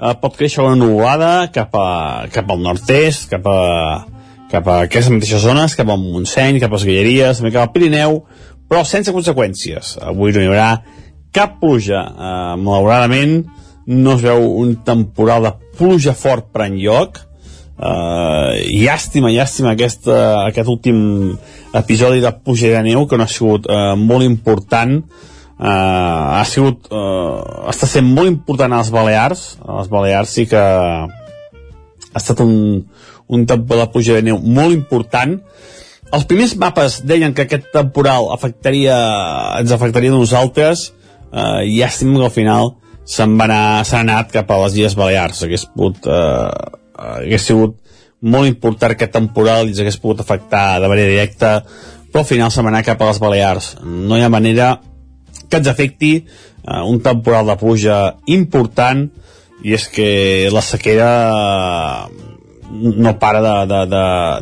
eh, 0.00 0.14
pot 0.20 0.36
créixer 0.36 0.64
una 0.64 0.76
nuvolada 0.76 1.50
cap, 1.54 1.74
a, 1.76 2.26
cap 2.32 2.50
al 2.52 2.60
nord-est, 2.64 3.28
cap 3.30 3.46
a, 3.48 3.60
cap 4.52 4.68
a 4.68 4.80
aquestes 4.86 5.12
mateixes 5.14 5.44
zones, 5.46 5.76
cap 5.78 5.88
al 5.88 6.00
Montseny, 6.02 6.60
cap 6.60 6.72
a 6.72 6.78
les 6.78 6.88
Guilleries, 6.88 7.40
també 7.40 7.54
cap 7.54 7.68
al 7.68 7.72
Pirineu, 7.74 8.20
però 8.70 8.84
sense 8.84 9.14
conseqüències. 9.14 9.96
Avui 10.10 10.34
no 10.34 10.44
hi 10.44 10.50
haurà 10.50 10.70
cap 11.34 11.56
pluja. 11.62 12.04
Eh, 12.10 12.52
malauradament 12.60 13.40
no 13.90 14.14
es 14.16 14.22
veu 14.22 14.44
un 14.60 14.76
temporal 14.86 15.48
de 15.48 15.56
pluja 15.78 16.14
fort 16.14 16.52
per 16.52 16.68
enlloc. 16.68 17.22
Eh, 17.80 18.68
llàstima, 18.84 19.32
llàstima 19.32 19.72
aquest, 19.72 20.04
uh, 20.10 20.44
aquest 20.44 20.68
últim 20.68 20.98
episodi 21.72 22.20
de 22.20 22.32
pluja 22.44 22.74
de 22.74 22.82
neu 22.90 23.06
que 23.08 23.16
no 23.16 23.24
ha 23.24 23.30
sigut 23.30 23.64
eh, 23.70 23.94
molt 23.96 24.26
important. 24.26 25.00
Eh, 25.60 26.26
ha 26.40 26.44
sigut 26.48 26.88
eh, 26.88 27.40
està 27.68 27.88
sent 27.88 28.06
molt 28.08 28.30
important 28.30 28.72
a 28.72 28.80
les 28.80 28.92
Balears. 28.94 29.42
A 29.60 29.80
les 29.80 29.90
Balears 29.92 30.32
sí 30.38 30.46
que 30.48 30.60
ha 30.60 32.20
estat 32.22 32.40
un, 32.40 32.54
un 33.28 33.44
temporal 33.46 33.84
de 33.84 33.92
pluja 33.92 34.16
de 34.16 34.24
neu 34.30 34.40
molt 34.40 34.72
important. 34.76 35.36
Els 36.10 36.26
primers 36.26 36.56
mapes 36.58 37.02
deien 37.06 37.36
que 37.36 37.44
aquest 37.44 37.68
temporal 37.74 38.32
afectaria, 38.34 38.96
ens 39.60 39.70
afectaria 39.76 40.10
a 40.10 40.16
nosaltres 40.16 40.88
eh, 40.88 41.68
i 41.68 41.82
estem 41.86 42.16
que 42.16 42.26
al 42.26 42.34
final 42.34 42.74
se'n 43.10 43.36
va 43.38 43.46
anar, 43.46 43.84
anat 44.00 44.32
cap 44.32 44.50
a 44.50 44.58
les 44.64 44.80
Illes 44.80 44.96
Balears. 44.98 45.44
Hagués 45.44 45.68
pogut 45.74 46.08
eh, 46.08 46.50
hagués 47.20 47.46
sigut 47.52 47.76
molt 48.20 48.48
important 48.48 48.96
aquest 48.96 49.12
temporal 49.12 49.68
i 49.68 49.74
ens 49.74 49.84
hagués 49.84 50.00
pogut 50.00 50.24
afectar 50.24 50.80
de 50.80 50.88
manera 50.88 51.08
directa 51.08 51.58
però 52.10 52.24
al 52.24 52.28
final 52.28 52.50
se'n 52.50 52.66
va 52.66 52.72
anar 52.72 52.82
cap 52.84 53.00
a 53.00 53.10
les 53.12 53.20
Balears. 53.22 53.74
No 53.84 54.18
hi 54.18 54.24
ha 54.26 54.32
manera 54.32 54.72
que 55.50 55.60
ens 55.60 55.68
afecti 55.70 56.12
eh, 56.22 56.82
un 56.86 57.00
temporal 57.04 57.50
de 57.50 57.56
pluja 57.60 57.98
important 58.30 59.08
i 59.66 59.74
és 59.76 59.86
que 59.92 60.48
la 60.52 60.62
sequera 60.64 61.10
eh, 62.06 62.28
no 62.70 63.16
para 63.18 63.66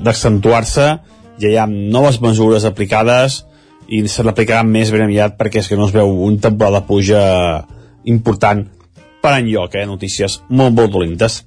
d'accentuar-se 0.04 0.88
ja 1.40 1.48
hi 1.48 1.56
ha 1.56 1.66
noves 1.66 2.20
mesures 2.20 2.66
aplicades 2.68 3.42
i 3.88 4.02
se 4.12 4.22
l'aplicaran 4.22 4.68
més 4.68 4.92
ben 4.92 5.06
aviat 5.06 5.38
perquè 5.38 5.62
és 5.62 5.68
que 5.70 5.78
no 5.80 5.88
es 5.88 5.94
veu 5.94 6.10
un 6.26 6.36
temporal 6.44 6.76
de 6.76 6.84
puja 6.86 7.22
important 8.04 8.66
per 9.22 9.38
enlloc, 9.40 9.74
eh? 9.74 9.86
notícies 9.88 10.40
molt, 10.48 10.74
molt 10.76 10.92
dolentes. 10.92 11.42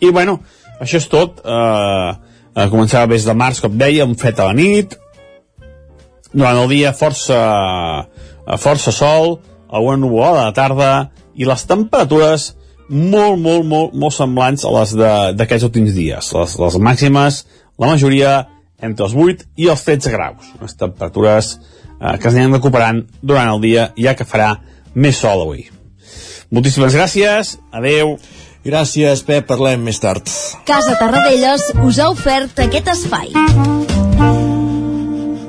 I 0.00 0.10
bueno, 0.14 0.38
això 0.80 1.00
és 1.00 1.08
tot. 1.12 1.40
Eh, 1.44 2.10
eh, 2.54 2.66
començava 2.72 3.10
des 3.10 3.26
de 3.26 3.36
març, 3.36 3.60
com 3.64 3.76
deia, 3.78 4.06
un 4.08 4.16
fred 4.20 4.40
a 4.40 4.50
la 4.50 4.56
nit. 4.56 4.96
Durant 6.30 6.62
el 6.62 6.68
dia 6.70 6.94
força, 6.96 7.40
eh, 7.40 8.19
força 8.60 8.92
sol, 8.94 9.38
alguna 9.70 10.00
nuvolada 10.02 10.42
a 10.42 10.48
la 10.50 10.56
tarda 10.56 10.92
i 11.34 11.46
les 11.48 11.66
temperatures 11.68 12.50
molt, 12.90 13.38
molt, 13.38 13.64
molt, 13.64 13.94
molt 13.94 14.14
semblants 14.14 14.64
a 14.66 14.72
les 14.74 14.94
d'aquests 15.38 15.68
últims 15.68 15.94
dies. 15.94 16.32
Les, 16.34 16.56
les 16.58 16.78
màximes, 16.82 17.44
la 17.78 17.92
majoria 17.92 18.32
entre 18.82 19.06
els 19.06 19.14
8 19.14 19.46
i 19.60 19.70
els 19.70 19.84
13 19.86 20.12
graus. 20.14 20.50
Unes 20.58 20.76
temperatures 20.80 21.54
eh, 21.54 22.16
que 22.18 22.28
es 22.28 22.34
aniran 22.34 22.58
recuperant 22.58 23.04
durant 23.22 23.54
el 23.54 23.62
dia, 23.62 23.90
ja 23.96 24.16
que 24.18 24.26
farà 24.26 24.56
més 24.94 25.20
sol 25.22 25.44
avui. 25.46 25.68
Moltíssimes 26.50 26.96
gràcies, 26.98 27.56
adeu. 27.70 28.16
Gràcies, 28.66 29.22
Pep, 29.24 29.46
parlem 29.48 29.86
més 29.86 30.02
tard. 30.02 30.26
Casa 30.68 30.98
Tarradellas 31.00 31.70
us 31.80 32.02
ha 32.02 32.10
ofert 32.12 32.60
aquest 32.66 32.92
espai. 32.92 33.32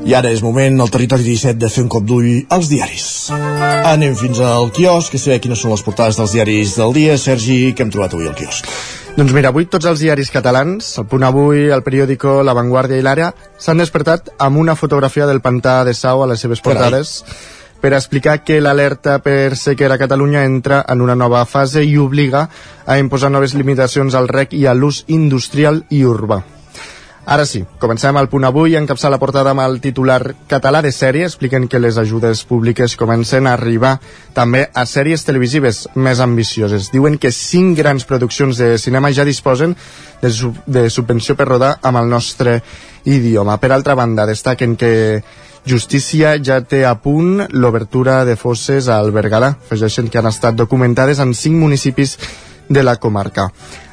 I 0.02 0.16
ara 0.18 0.32
és 0.34 0.42
moment 0.42 0.82
al 0.82 0.90
territori 0.90 1.24
17 1.28 1.60
de 1.62 1.70
fer 1.70 1.84
un 1.84 1.90
cop 1.94 2.06
d'ull 2.08 2.48
als 2.50 2.72
diaris. 2.72 3.06
Anem 3.32 4.16
fins 4.18 4.40
al 4.42 4.72
quiosc, 4.74 5.14
que 5.14 5.20
saber 5.22 5.38
quines 5.44 5.62
són 5.62 5.76
les 5.76 5.84
portades 5.86 6.18
dels 6.18 6.34
diaris 6.34 6.74
del 6.80 6.96
dia. 6.96 7.18
Sergi, 7.22 7.60
què 7.78 7.86
hem 7.86 7.92
trobat 7.94 8.16
avui 8.18 8.26
al 8.30 8.36
quiosc? 8.38 8.66
Doncs 9.12 9.34
mira, 9.36 9.52
avui 9.52 9.68
tots 9.70 9.86
els 9.86 10.02
diaris 10.02 10.32
catalans, 10.34 10.88
el 10.98 11.06
Punt 11.12 11.26
Avui, 11.28 11.68
el 11.70 11.84
Periódico, 11.84 12.40
La 12.48 12.56
Vanguardia 12.58 12.98
i 12.98 13.04
l'Àrea, 13.06 13.34
s'han 13.60 13.84
despertat 13.84 14.32
amb 14.40 14.58
una 14.58 14.76
fotografia 14.80 15.28
del 15.30 15.42
pantà 15.44 15.82
de 15.86 15.94
Sau 15.94 16.24
a 16.24 16.30
les 16.32 16.40
seves 16.42 16.64
portades 16.66 17.20
Carai. 17.22 17.42
per 17.84 17.92
explicar 17.98 18.38
que 18.46 18.62
l'alerta 18.62 19.20
per 19.20 19.58
sequera 19.60 20.00
a 20.00 20.02
Catalunya 20.02 20.46
entra 20.48 20.86
en 20.88 21.02
una 21.02 21.16
nova 21.16 21.44
fase 21.46 21.84
i 21.84 21.98
obliga 21.98 22.48
a 22.86 22.98
imposar 22.98 23.30
noves 23.30 23.54
limitacions 23.54 24.16
al 24.16 24.32
rec 24.32 24.54
i 24.54 24.66
a 24.66 24.74
l'ús 24.74 25.04
industrial 25.08 25.84
i 25.90 26.06
urbà. 26.06 26.42
Ara 27.26 27.46
sí, 27.46 27.62
comencem 27.78 28.18
al 28.18 28.28
punt 28.32 28.48
avui, 28.48 28.74
encapçar 28.76 29.12
la 29.14 29.20
portada 29.22 29.52
amb 29.54 29.62
el 29.62 29.78
titular 29.80 30.34
català 30.50 30.82
de 30.82 30.90
sèrie, 30.92 31.28
expliquen 31.28 31.68
que 31.70 31.80
les 31.80 32.00
ajudes 32.02 32.42
públiques 32.50 32.96
comencen 32.98 33.46
a 33.46 33.54
arribar 33.54 34.00
també 34.34 34.64
a 34.74 34.88
sèries 34.90 35.22
televisives 35.28 35.84
més 35.94 36.20
ambicioses. 36.20 36.90
Diuen 36.92 37.20
que 37.22 37.32
cinc 37.32 37.78
grans 37.78 38.08
produccions 38.10 38.58
de 38.58 38.74
cinema 38.82 39.14
ja 39.14 39.28
disposen 39.28 39.78
de, 40.22 40.32
sub 40.34 40.58
de 40.66 40.90
subvenció 40.90 41.38
per 41.38 41.48
rodar 41.52 41.76
amb 41.84 42.02
el 42.02 42.10
nostre 42.10 42.58
idioma. 43.06 43.60
Per 43.62 43.72
altra 43.72 43.96
banda, 43.96 44.26
destaquen 44.26 44.76
que 44.76 44.92
Justícia 45.62 46.40
ja 46.42 46.58
té 46.66 46.82
a 46.90 46.96
punt 46.98 47.46
l'obertura 47.54 48.24
de 48.26 48.34
fosses 48.36 48.88
al 48.90 49.12
Berguedà. 49.14 49.54
Afegeixen 49.62 50.10
que 50.10 50.18
han 50.18 50.30
estat 50.32 50.58
documentades 50.58 51.22
en 51.22 51.36
cinc 51.38 51.62
municipis 51.62 52.18
de 52.68 52.82
la 52.82 52.96
comarca. 52.98 53.52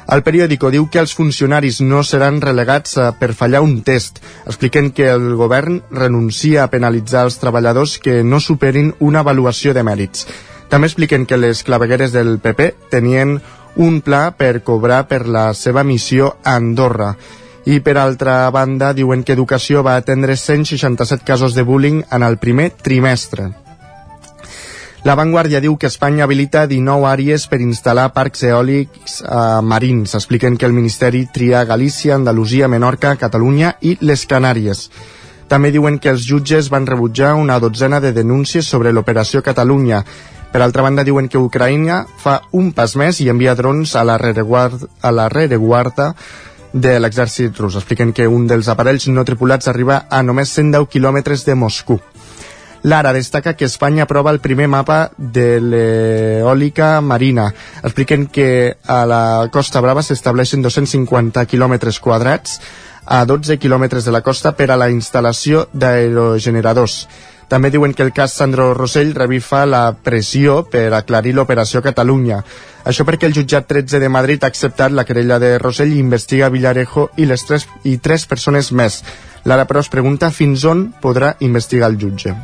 El 0.09 0.23
periòdico 0.25 0.71
diu 0.73 0.87
que 0.89 0.97
els 1.03 1.11
funcionaris 1.13 1.83
no 1.85 1.99
seran 2.01 2.39
relegats 2.41 2.95
eh, 2.97 3.11
per 3.19 3.35
fallar 3.37 3.61
un 3.61 3.75
test. 3.85 4.17
Expliquen 4.49 4.89
que 4.89 5.05
el 5.11 5.35
govern 5.37 5.83
renuncia 5.91 6.63
a 6.63 6.71
penalitzar 6.71 7.27
els 7.27 7.37
treballadors 7.37 7.99
que 8.01 8.23
no 8.23 8.39
superin 8.41 8.95
una 9.05 9.21
avaluació 9.21 9.75
de 9.77 9.85
mèrits. 9.85 10.25
També 10.69 10.89
expliquen 10.89 11.27
que 11.29 11.37
les 11.37 11.61
clavegueres 11.65 12.13
del 12.15 12.39
PP 12.41 12.71
tenien 12.89 13.37
un 13.77 14.01
pla 14.01 14.31
per 14.37 14.63
cobrar 14.65 15.03
per 15.07 15.27
la 15.27 15.51
seva 15.53 15.85
missió 15.85 16.33
a 16.43 16.57
Andorra. 16.57 17.13
I 17.69 17.77
per 17.85 17.99
altra 18.01 18.41
banda 18.49 18.95
diuen 18.97 19.21
que 19.21 19.37
Educació 19.37 19.85
va 19.85 19.95
atendre 20.01 20.37
167 20.37 21.21
casos 21.25 21.53
de 21.53 21.61
bullying 21.61 22.01
en 22.09 22.25
el 22.25 22.41
primer 22.41 22.71
trimestre. 22.71 23.51
La 25.07 25.15
Vanguardia 25.15 25.61
diu 25.63 25.77
que 25.79 25.87
Espanya 25.87 26.25
habilita 26.25 26.65
19 26.67 27.05
àrees 27.07 27.45
per 27.47 27.61
instal·lar 27.63 28.09
parcs 28.11 28.41
eòlics 28.43 29.21
eh, 29.23 29.37
marins. 29.63 30.15
Expliquen 30.17 30.57
que 30.59 30.67
el 30.67 30.75
Ministeri 30.75 31.21
tria 31.31 31.63
Galícia, 31.63 32.17
Andalusia, 32.19 32.67
Menorca, 32.67 33.13
Catalunya 33.15 33.77
i 33.79 33.95
les 34.01 34.25
Canàries. 34.27 34.89
També 35.47 35.71
diuen 35.71 36.01
que 36.03 36.11
els 36.11 36.27
jutges 36.27 36.67
van 36.69 36.85
rebutjar 36.85 37.31
una 37.39 37.61
dotzena 37.63 38.01
de 38.03 38.11
denúncies 38.11 38.67
sobre 38.67 38.91
l'operació 38.91 39.41
Catalunya. 39.41 40.03
Per 40.51 40.61
altra 40.61 40.83
banda, 40.83 41.07
diuen 41.07 41.31
que 41.31 41.39
Ucraïna 41.39 42.03
fa 42.19 42.41
un 42.51 42.73
pas 42.75 42.97
més 42.99 43.23
i 43.23 43.29
envia 43.31 43.55
drons 43.55 43.95
a 43.95 44.03
la 44.03 44.19
rereguarda, 44.19 44.91
a 45.01 45.15
la 45.15 45.29
rereguarda 45.31 46.11
de 46.73 46.99
l'exèrcit 46.99 47.55
rus. 47.57 47.79
Expliquen 47.79 48.11
que 48.11 48.27
un 48.27 48.51
dels 48.51 48.67
aparells 48.67 49.07
no 49.07 49.23
tripulats 49.23 49.71
arriba 49.71 50.03
a 50.09 50.21
només 50.27 50.51
110 50.59 50.91
quilòmetres 50.91 51.47
de 51.47 51.55
Moscou. 51.55 52.03
Lara 52.83 53.11
destaca 53.13 53.55
que 53.55 53.65
Espanya 53.65 54.03
aprova 54.03 54.31
el 54.31 54.39
primer 54.39 54.67
mapa 54.67 55.11
de 55.17 55.59
l'eòlica 55.59 57.01
marina. 57.01 57.49
Expliquen 57.83 58.27
que 58.27 58.77
a 58.87 59.05
la 59.05 59.49
Costa 59.51 59.81
Brava 59.81 60.03
s'estableixen 60.03 60.63
250 60.63 61.43
quilòmetres 61.45 61.99
quadrats 61.99 62.59
a 63.09 63.25
12 63.25 63.57
quilòmetres 63.57 64.05
de 64.05 64.11
la 64.13 64.21
costa 64.21 64.53
per 64.55 64.69
a 64.71 64.77
la 64.77 64.87
instal·lació 64.93 65.65
d'aerogeneradors. 65.73 67.07
També 67.49 67.71
diuen 67.73 67.95
que 67.97 68.05
el 68.05 68.13
cas 68.13 68.35
Sandro 68.37 68.75
Rossell 68.77 69.15
revifa 69.17 69.63
la 69.65 69.95
pressió 70.05 70.59
per 70.69 70.91
aclarir 70.93 71.33
l'operació 71.33 71.81
Catalunya. 71.81 72.43
Això 72.85 73.03
perquè 73.07 73.25
el 73.25 73.33
jutjat 73.33 73.65
13 73.67 73.99
de 73.99 74.11
Madrid 74.13 74.45
ha 74.45 74.51
acceptat 74.53 74.93
la 74.93 75.03
querella 75.03 75.39
de 75.41 75.57
Rossell 75.57 75.95
i 75.95 75.99
investiga 75.99 76.51
Villarejo 76.53 77.09
i 77.17 77.25
les 77.25 77.43
tres, 77.49 77.65
i 77.83 77.97
tres 77.97 78.27
persones 78.29 78.71
més. 78.71 79.01
Lara, 79.49 79.65
però, 79.65 79.81
es 79.81 79.89
pregunta 79.89 80.29
fins 80.29 80.63
on 80.63 80.91
podrà 81.01 81.33
investigar 81.41 81.89
el 81.89 81.97
jutge. 81.97 82.37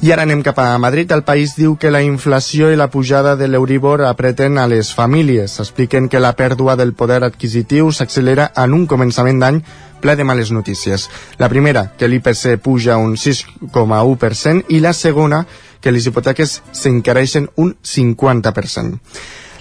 I 0.00 0.14
ara 0.14 0.22
anem 0.24 0.40
cap 0.40 0.56
a 0.58 0.78
Madrid. 0.80 1.10
El 1.12 1.26
país 1.28 1.52
diu 1.58 1.74
que 1.76 1.90
la 1.92 2.00
inflació 2.00 2.70
i 2.72 2.76
la 2.80 2.86
pujada 2.88 3.34
de 3.36 3.50
l'Euribor 3.52 4.00
apreten 4.08 4.56
a 4.56 4.64
les 4.66 4.94
famílies. 4.96 5.58
Expliquen 5.60 6.08
que 6.08 6.22
la 6.24 6.32
pèrdua 6.38 6.72
del 6.80 6.94
poder 6.96 7.20
adquisitiu 7.26 7.92
s'accelera 7.92 8.46
en 8.64 8.72
un 8.72 8.86
començament 8.88 9.42
d'any 9.44 9.60
ple 10.00 10.16
de 10.16 10.24
males 10.24 10.54
notícies. 10.56 11.10
La 11.36 11.50
primera, 11.52 11.92
que 11.98 12.08
l'IPC 12.08 12.56
puja 12.64 12.96
un 12.96 13.18
6,1% 13.20 14.72
i 14.72 14.80
la 14.80 14.94
segona, 14.96 15.44
que 15.84 15.92
les 15.92 16.08
hipoteques 16.08 16.62
s'encareixen 16.72 17.50
un 17.56 17.76
50%. 17.84 18.96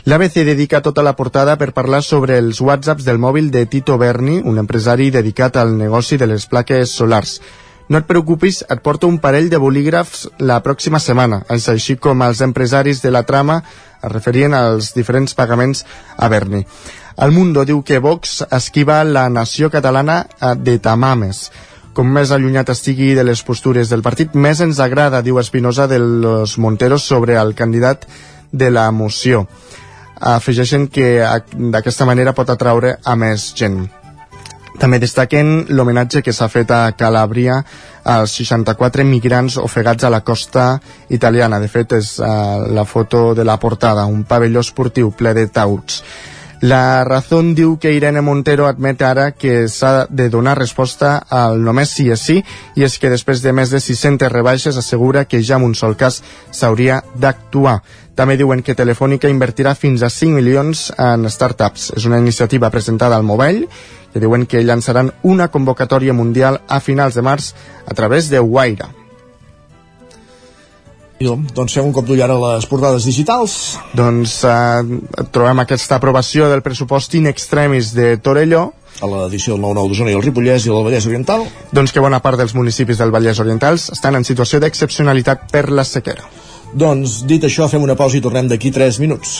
L'ABC 0.07 0.45
dedica 0.47 0.79
tota 0.79 1.03
la 1.03 1.17
portada 1.19 1.57
per 1.59 1.73
parlar 1.75 1.99
sobre 2.01 2.39
els 2.39 2.61
whatsapps 2.63 3.03
del 3.03 3.19
mòbil 3.19 3.51
de 3.51 3.65
Tito 3.67 3.97
Berni, 3.99 4.39
un 4.39 4.57
empresari 4.57 5.11
dedicat 5.11 5.59
al 5.59 5.75
negoci 5.77 6.15
de 6.15 6.31
les 6.31 6.47
plaques 6.47 6.95
solars. 6.95 7.41
No 7.89 7.97
et 7.97 8.05
preocupis, 8.05 8.61
et 8.69 8.81
porto 8.85 9.07
un 9.09 9.17
parell 9.17 9.49
de 9.49 9.57
bolígrafs 9.57 10.27
la 10.45 10.59
pròxima 10.61 10.99
setmana, 11.01 11.41
així 11.49 11.95
com 11.97 12.21
els 12.21 12.41
empresaris 12.45 13.01
de 13.01 13.09
la 13.09 13.23
trama 13.25 13.63
es 13.99 14.11
referien 14.13 14.53
als 14.53 14.93
diferents 14.93 15.33
pagaments 15.33 15.81
a 16.15 16.29
Berni. 16.29 16.61
El 17.17 17.33
Mundo 17.35 17.65
diu 17.65 17.81
que 17.83 17.99
Vox 17.99 18.43
esquiva 18.51 19.01
la 19.03 19.25
nació 19.29 19.71
catalana 19.73 20.21
eh, 20.29 20.53
de 20.55 20.77
tamames. 20.79 21.49
Com 21.97 22.13
més 22.13 22.31
allunyat 22.31 22.69
estigui 22.69 23.15
de 23.17 23.25
les 23.25 23.41
postures 23.43 23.89
del 23.89 24.05
partit, 24.05 24.37
més 24.37 24.61
ens 24.61 24.79
agrada, 24.79 25.23
diu 25.25 25.41
Espinosa 25.41 25.87
de 25.89 25.99
los 25.99 26.57
Monteros 26.57 27.03
sobre 27.03 27.35
el 27.41 27.55
candidat 27.55 28.05
de 28.51 28.69
la 28.71 28.89
moció. 28.91 29.47
Afegeixen 30.19 30.87
que 30.87 31.25
d'aquesta 31.73 32.05
manera 32.05 32.37
pot 32.37 32.53
atraure 32.53 32.99
a 33.03 33.17
més 33.19 33.49
gent. 33.57 33.87
També 34.79 34.99
destaquen 34.99 35.65
l'homenatge 35.75 36.21
que 36.23 36.31
s'ha 36.31 36.47
fet 36.47 36.71
a 36.71 36.93
Calàbria 36.95 37.57
als 38.07 38.37
64 38.39 39.03
migrants 39.03 39.57
ofegats 39.59 40.07
a 40.07 40.11
la 40.13 40.21
costa 40.23 40.71
italiana. 41.09 41.59
De 41.59 41.67
fet, 41.67 41.97
és 41.99 42.15
uh, 42.23 42.63
la 42.71 42.85
foto 42.87 43.33
de 43.35 43.43
la 43.43 43.59
portada, 43.59 44.07
un 44.07 44.23
pavelló 44.23 44.63
esportiu 44.63 45.11
ple 45.11 45.35
de 45.35 45.47
tauts. 45.51 46.03
La 46.61 47.05
Razón 47.05 47.53
diu 47.55 47.77
que 47.79 47.93
Irene 47.95 48.19
Montero 48.19 48.65
admet 48.67 48.99
ara 49.07 49.29
que 49.31 49.69
s'ha 49.71 50.07
de 50.09 50.27
donar 50.29 50.57
resposta 50.59 51.13
al 51.31 51.61
només 51.63 51.93
sí 51.95 52.09
és 52.11 52.19
sí 52.19 52.41
i 52.75 52.83
és 52.83 52.97
que 52.99 53.11
després 53.11 53.39
de 53.39 53.53
més 53.55 53.71
de 53.71 53.79
600 53.79 54.27
rebaixes 54.31 54.75
assegura 54.75 55.23
que 55.23 55.39
ja 55.39 55.55
en 55.55 55.63
un 55.69 55.75
sol 55.75 55.95
cas 55.95 56.19
s'hauria 56.51 56.99
d'actuar. 57.15 57.79
També 58.11 58.35
diuen 58.35 58.59
que 58.59 58.75
Telefònica 58.75 59.31
invertirà 59.31 59.71
fins 59.71 60.03
a 60.03 60.09
5 60.11 60.35
milions 60.35 60.89
en 60.99 61.29
startups. 61.31 61.93
És 61.95 62.03
una 62.03 62.19
iniciativa 62.19 62.67
presentada 62.69 63.15
al 63.15 63.23
Mobile 63.23 63.69
que 64.13 64.21
diuen 64.23 64.45
que 64.45 64.63
llançaran 64.63 65.11
una 65.23 65.49
convocatòria 65.49 66.13
mundial 66.13 66.61
a 66.67 66.79
finals 66.79 67.15
de 67.15 67.25
març 67.25 67.53
a 67.85 67.93
través 67.93 68.29
de 68.29 68.39
Waira. 68.39 68.89
Doncs 71.19 71.73
fem 71.75 71.83
un 71.83 71.91
cop 71.91 72.05
d'ull 72.07 72.21
ara 72.23 72.37
a 72.37 72.55
les 72.55 72.65
portades 72.71 73.03
digitals. 73.03 73.77
Doncs 73.91 74.37
eh, 74.47 75.25
trobem 75.35 75.59
aquesta 75.65 75.97
aprovació 75.99 76.47
del 76.47 76.63
pressupost 76.63 77.17
in 77.19 77.27
extremis 77.27 77.91
de 77.93 78.13
Torelló, 78.23 78.69
a 78.99 79.07
l'edició 79.07 79.55
del 79.55 79.63
9-9 79.63 79.91
d'Osona 79.91 80.11
i 80.11 80.17
el 80.17 80.23
Ripollès 80.23 80.65
i 80.65 80.71
el 80.71 80.83
Vallès 80.83 81.07
Oriental. 81.07 81.45
Doncs 81.75 81.93
que 81.95 82.03
bona 82.03 82.21
part 82.23 82.39
dels 82.39 82.55
municipis 82.55 82.99
del 82.99 83.11
Vallès 83.15 83.39
Orientals 83.43 83.89
estan 83.95 84.15
en 84.19 84.27
situació 84.27 84.59
d'excepcionalitat 84.63 85.47
per 85.51 85.69
la 85.71 85.85
sequera. 85.87 86.25
Doncs, 86.69 87.23
dit 87.27 87.43
això, 87.43 87.67
fem 87.67 87.83
una 87.83 87.97
pausa 87.99 88.19
i 88.19 88.23
tornem 88.23 88.47
d'aquí 88.49 88.71
3 88.71 88.99
minuts. 89.01 89.39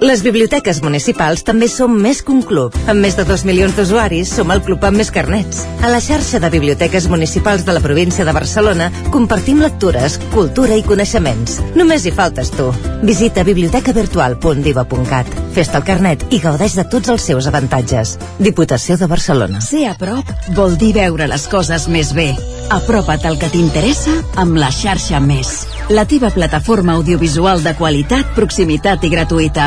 Les 0.00 0.22
biblioteques 0.24 0.80
municipals 0.82 1.42
també 1.46 1.68
som 1.70 1.92
més 1.92 2.22
que 2.22 2.32
un 2.32 2.40
club. 2.46 2.74
Amb 2.90 3.04
més 3.04 3.16
de 3.18 3.24
2 3.28 3.44
milions 3.48 3.74
d'usuaris, 3.76 4.30
som 4.38 4.50
el 4.54 4.62
club 4.64 4.84
amb 4.86 4.98
més 4.98 5.10
carnets. 5.14 5.62
A 5.82 5.90
la 5.92 6.00
xarxa 6.02 6.40
de 6.42 6.50
biblioteques 6.50 7.08
municipals 7.12 7.66
de 7.66 7.74
la 7.76 7.82
província 7.84 8.24
de 8.24 8.34
Barcelona 8.34 8.90
compartim 9.10 9.60
lectures, 9.62 10.18
cultura 10.32 10.78
i 10.78 10.82
coneixements. 10.86 11.60
Només 11.76 12.06
hi 12.06 12.14
faltes 12.14 12.50
tu. 12.54 12.70
Visita 13.02 13.44
bibliotecavirtual.diva.cat. 13.46 15.26
Fes-te 15.52 15.76
el 15.78 15.84
carnet 15.84 16.24
i 16.30 16.40
gaudeix 16.40 16.78
de 16.78 16.86
tots 16.88 17.12
els 17.12 17.28
seus 17.28 17.46
avantatges. 17.50 18.16
Diputació 18.38 18.96
de 18.96 19.10
Barcelona. 19.10 19.60
Ser 19.60 19.86
a 19.90 19.94
prop 19.98 20.32
vol 20.56 20.78
dir 20.80 20.94
veure 20.96 21.28
les 21.30 21.46
coses 21.52 21.88
més 21.92 22.14
bé. 22.16 22.32
Apropa't 22.72 23.26
al 23.28 23.38
que 23.38 23.50
t'interessa 23.52 24.14
amb 24.40 24.56
la 24.56 24.70
xarxa 24.72 25.20
Més. 25.20 25.66
La 25.92 26.06
teva 26.08 26.30
plataforma 26.30 26.94
audiovisual 26.96 27.62
de 27.62 27.74
qualitat, 27.76 28.30
proximitat 28.36 29.02
i 29.04 29.10
gratuïta. 29.12 29.66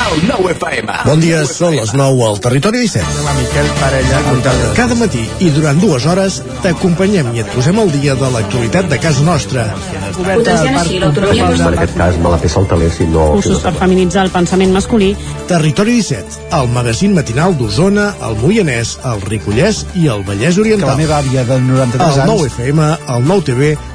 El 0.00 0.26
9 0.26 0.52
FM. 0.56 0.92
Bon 1.04 1.20
dia, 1.20 1.42
són 1.44 1.74
les 1.76 1.90
9 1.92 2.22
al 2.24 2.38
Territori 2.40 2.80
17. 2.86 3.24
La 3.26 3.34
Miquel 3.36 3.66
Parella, 3.78 4.20
Cada 4.78 4.96
matí 4.96 5.20
i 5.44 5.50
durant 5.52 5.78
dues 5.82 6.06
hores 6.08 6.38
t'acompanyem 6.64 7.28
i 7.36 7.42
et 7.42 7.50
posem 7.52 7.78
al 7.82 7.92
dia 7.92 8.14
de 8.18 8.30
l'actualitat 8.32 8.88
de 8.90 8.98
casa 9.02 9.22
nostra. 9.26 9.66
Potenciant 10.16 10.78
així 10.80 11.02
l'autonomia 11.02 11.50
En 11.52 11.76
aquest 11.76 11.94
cas 12.00 12.16
me 12.16 12.32
la 12.32 12.40
té 12.40 12.48
saltaler 12.48 12.88
si 12.96 13.06
no... 13.12 13.28
Cursos 13.36 13.60
per 13.66 13.74
feminitzar 13.76 14.24
el 14.24 14.32
pensament 14.34 14.72
masculí. 14.74 15.12
Territori 15.52 15.98
17, 16.00 16.40
el 16.62 16.72
magazín 16.72 17.14
matinal 17.14 17.58
d'Osona, 17.60 18.10
el 18.26 18.40
Moianès, 18.40 18.96
el 19.12 19.20
Ripollès 19.28 19.84
i 20.00 20.08
el 20.08 20.24
Vallès 20.24 20.56
Que 20.56 20.64
Oriental. 20.64 20.94
la 20.94 20.98
meva 21.02 21.20
àvia 21.20 21.44
de 21.44 21.60
93 21.60 22.08
El 22.08 22.24
anys 22.24 22.32
9 22.32 22.50
FM, 22.54 22.90
el 23.16 23.28
9 23.28 23.48
TV, 23.52 23.74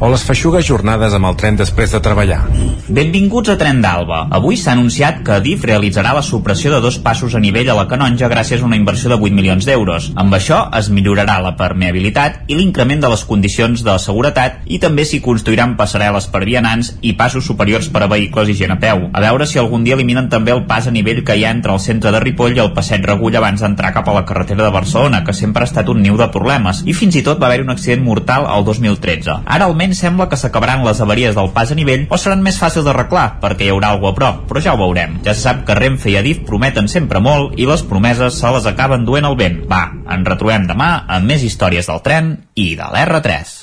o 0.00 0.08
les 0.08 0.22
feixugues 0.24 0.64
jornades 0.64 1.12
amb 1.12 1.28
el 1.28 1.36
tren 1.36 1.58
després 1.60 1.92
de 1.92 2.00
treballar. 2.00 2.40
Benvinguts 2.88 3.52
a 3.52 3.56
Tren 3.60 3.82
d'Alba. 3.84 4.22
Avui 4.32 4.56
s'ha 4.56 4.72
anunciat 4.72 5.20
que 5.26 5.34
Adif 5.36 5.66
realitzarà 5.68 6.14
la 6.16 6.24
supressió 6.24 6.72
de 6.72 6.80
dos 6.80 6.96
passos 7.04 7.36
a 7.36 7.42
nivell 7.42 7.68
a 7.68 7.76
la 7.76 7.84
Canonja 7.86 8.30
gràcies 8.32 8.62
a 8.62 8.66
una 8.66 8.78
inversió 8.80 9.10
de 9.12 9.18
8 9.20 9.36
milions 9.36 9.68
d'euros. 9.68 10.08
Amb 10.16 10.34
això 10.34 10.62
es 10.78 10.88
millorarà 10.88 11.36
la 11.44 11.52
permeabilitat 11.58 12.48
i 12.48 12.56
l'increment 12.56 13.04
de 13.04 13.10
les 13.12 13.24
condicions 13.28 13.84
de 13.84 13.98
seguretat 14.00 14.64
i 14.64 14.80
també 14.80 15.04
s'hi 15.04 15.20
construiran 15.20 15.76
passarel·les 15.76 16.30
per 16.32 16.42
vianants 16.48 16.94
i 17.02 17.12
passos 17.20 17.44
superiors 17.44 17.90
per 17.92 18.02
a 18.06 18.10
vehicles 18.10 18.48
i 18.48 18.56
gent 18.56 18.72
a 18.72 18.80
peu. 18.80 19.06
A 19.12 19.20
veure 19.20 19.46
si 19.46 19.60
algun 19.60 19.84
dia 19.84 19.98
eliminen 20.00 20.32
també 20.32 20.56
el 20.56 20.64
pas 20.64 20.88
a 20.88 20.94
nivell 20.96 21.22
que 21.22 21.36
hi 21.36 21.44
ha 21.44 21.52
entre 21.52 21.76
el 21.76 21.84
centre 21.84 22.10
de 22.10 22.24
Ripoll 22.24 22.56
i 22.56 22.64
el 22.64 22.72
passeig 22.72 23.04
Regull 23.04 23.36
abans 23.36 23.60
d'entrar 23.60 23.92
cap 23.92 24.08
a 24.08 24.16
la 24.16 24.24
carretera 24.24 24.64
de 24.64 24.72
Barcelona, 24.72 25.22
que 25.28 25.36
sempre 25.36 25.62
ha 25.62 25.68
estat 25.68 25.92
un 25.92 26.00
niu 26.00 26.16
de 26.16 26.30
problemes. 26.32 26.82
I 26.88 26.96
fins 26.96 27.20
i 27.20 27.24
tot 27.26 27.38
va 27.38 27.50
haver-hi 27.50 27.68
un 27.68 27.76
accident 27.76 28.02
mortal 28.02 28.48
al 28.48 28.64
2013. 28.64 29.42
Ara 29.44 29.68
almenys 29.68 29.89
sembla 29.96 30.28
que 30.28 30.38
s'acabaran 30.40 30.84
les 30.86 31.00
avaries 31.00 31.34
del 31.36 31.50
pas 31.54 31.70
a 31.72 31.78
nivell 31.78 32.06
o 32.10 32.18
seran 32.20 32.44
més 32.44 32.58
fàcils 32.60 32.86
d'arreglar 32.86 33.40
perquè 33.42 33.66
hi 33.66 33.72
haurà 33.74 33.92
alguna 33.94 34.14
a 34.14 34.18
prop, 34.18 34.44
però 34.50 34.62
ja 34.64 34.74
ho 34.74 34.80
veurem. 34.80 35.18
Ja 35.26 35.34
se 35.34 35.44
sap 35.46 35.64
que 35.66 35.76
Renfe 35.78 36.10
i 36.12 36.16
Adif 36.20 36.44
prometen 36.46 36.88
sempre 36.88 37.20
molt 37.20 37.58
i 37.58 37.66
les 37.68 37.82
promeses 37.86 38.38
se 38.40 38.54
les 38.54 38.66
acaben 38.70 39.04
duent 39.08 39.28
al 39.28 39.36
vent. 39.36 39.64
Va, 39.70 39.82
ens 40.10 40.28
retrobem 40.28 40.66
demà 40.70 40.92
amb 41.08 41.28
més 41.30 41.44
històries 41.46 41.90
del 41.90 42.00
tren 42.06 42.32
i 42.54 42.72
de 42.78 42.88
l'R3. 42.88 43.58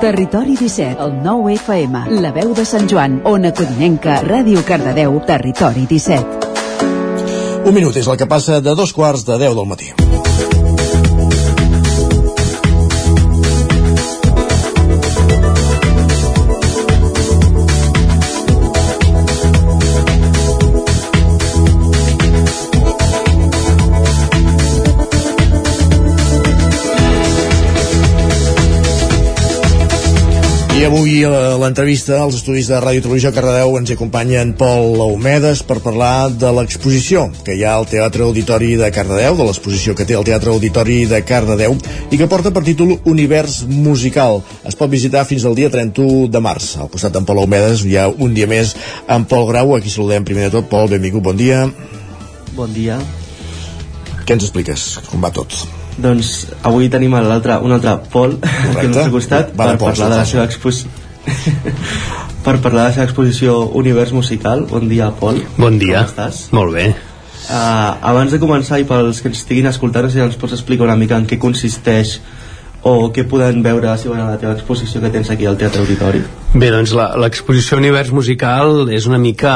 Territori 0.00 0.54
17, 0.56 1.02
el 1.02 1.16
9 1.24 1.54
FM, 1.58 2.04
la 2.22 2.30
veu 2.32 2.54
de 2.54 2.64
Sant 2.64 2.86
Joan, 2.88 3.18
Ona 3.26 3.50
Codinenca, 3.50 4.20
Ràdio 4.22 4.62
Cardedeu, 4.64 5.18
Territori 5.26 5.88
17. 5.90 7.66
Un 7.66 7.74
minut 7.74 7.98
és 7.98 8.06
el 8.06 8.16
que 8.16 8.30
passa 8.30 8.62
de 8.62 8.76
dos 8.78 8.94
quarts 8.94 9.26
de 9.26 9.40
10 9.42 9.58
del 9.58 9.66
matí. 9.68 9.90
I 30.78 30.84
avui 30.86 31.24
a 31.26 31.56
l'entrevista 31.58 32.20
als 32.22 32.36
estudis 32.38 32.68
de 32.70 32.76
Ràdio 32.78 33.02
Televisió 33.02 33.32
Cardedeu 33.34 33.72
ens 33.80 33.90
acompanya 33.90 34.44
en 34.44 34.52
Pol 34.54 34.92
Laumedes 34.94 35.64
per 35.66 35.80
parlar 35.82 36.28
de 36.30 36.52
l'exposició 36.54 37.24
que 37.42 37.56
hi 37.58 37.64
ha 37.66 37.72
al 37.74 37.88
Teatre 37.90 38.22
Auditori 38.22 38.76
de 38.78 38.86
Cardedeu, 38.94 39.34
de 39.40 39.46
l'exposició 39.48 39.96
que 39.98 40.06
té 40.06 40.14
el 40.14 40.22
Teatre 40.28 40.52
Auditori 40.52 41.00
de 41.10 41.18
Cardedeu 41.26 41.74
i 42.14 42.20
que 42.20 42.28
porta 42.30 42.52
per 42.54 42.62
títol 42.68 42.94
Univers 43.10 43.64
Musical. 43.66 44.38
Es 44.70 44.78
pot 44.78 44.92
visitar 44.92 45.24
fins 45.26 45.48
al 45.48 45.58
dia 45.58 45.72
31 45.74 46.28
de 46.30 46.44
març. 46.46 46.76
Al 46.78 46.92
costat 46.92 47.16
d'en 47.16 47.26
Pol 47.26 47.40
Laumedes 47.40 47.82
hi 47.82 47.98
ha 47.98 48.06
un 48.06 48.38
dia 48.38 48.46
més 48.46 48.76
en 49.10 49.26
Pol 49.26 49.50
Grau, 49.50 49.74
aquí 49.74 49.90
saludem 49.90 50.22
primer 50.30 50.46
de 50.46 50.60
tot. 50.60 50.70
Pol, 50.70 50.86
benvingut, 50.94 51.26
bon 51.26 51.42
dia. 51.42 51.64
Bon 52.54 52.70
dia. 52.70 53.02
Què 54.22 54.38
ens 54.38 54.46
expliques? 54.46 54.92
Com 55.10 55.26
va 55.26 55.34
tot? 55.34 55.58
Doncs 55.98 56.32
avui 56.62 56.88
tenim 56.92 57.16
l'altre, 57.18 57.58
un 57.64 57.74
altre 57.74 57.96
Pol 58.12 58.38
Correcte. 58.38 58.72
que 58.72 58.86
al 58.86 58.92
nostre 58.92 59.10
costat 59.14 59.52
Va, 59.52 59.72
per 59.72 59.78
Pol, 59.80 59.90
parlar 59.90 60.10
de 60.12 60.20
la 60.20 60.24
sí, 60.24 60.36
seva 60.36 60.46
exposició 60.46 61.06
per 62.46 62.56
parlar 62.64 62.84
de 62.84 62.88
la 62.88 62.94
seva 62.94 63.06
exposició 63.08 63.58
Univers 63.76 64.14
Musical. 64.16 64.64
Bon 64.70 64.88
dia, 64.88 65.10
Pol. 65.10 65.42
Bon 65.58 65.78
dia. 65.78 66.04
Com 66.04 66.12
estàs? 66.12 66.42
Molt 66.56 66.76
bé. 66.76 66.88
Uh, 67.48 67.96
abans 68.10 68.32
de 68.32 68.38
començar 68.40 68.78
i 68.80 68.86
pels 68.88 69.22
que 69.22 69.30
ens 69.30 69.42
estiguin 69.42 69.68
escoltant, 69.70 70.08
si 70.12 70.20
ens 70.20 70.36
pots 70.40 70.54
explicar 70.56 70.86
una 70.86 70.98
mica 71.00 71.16
en 71.16 71.26
què 71.28 71.38
consisteix 71.40 72.18
o 72.88 73.10
què 73.14 73.24
poden 73.28 73.62
veure 73.64 73.94
si 73.98 74.10
van 74.10 74.22
a 74.22 74.30
la 74.30 74.40
teva 74.40 74.54
exposició 74.54 75.00
que 75.02 75.10
tens 75.14 75.30
aquí 75.34 75.48
al 75.48 75.58
Teatre 75.58 75.82
Auditori. 75.82 76.22
Bé, 76.48 76.70
doncs 76.72 76.94
l'exposició 76.96 77.76
Univers 77.76 78.08
Musical 78.10 78.88
és 78.96 79.04
una 79.06 79.18
mica 79.20 79.50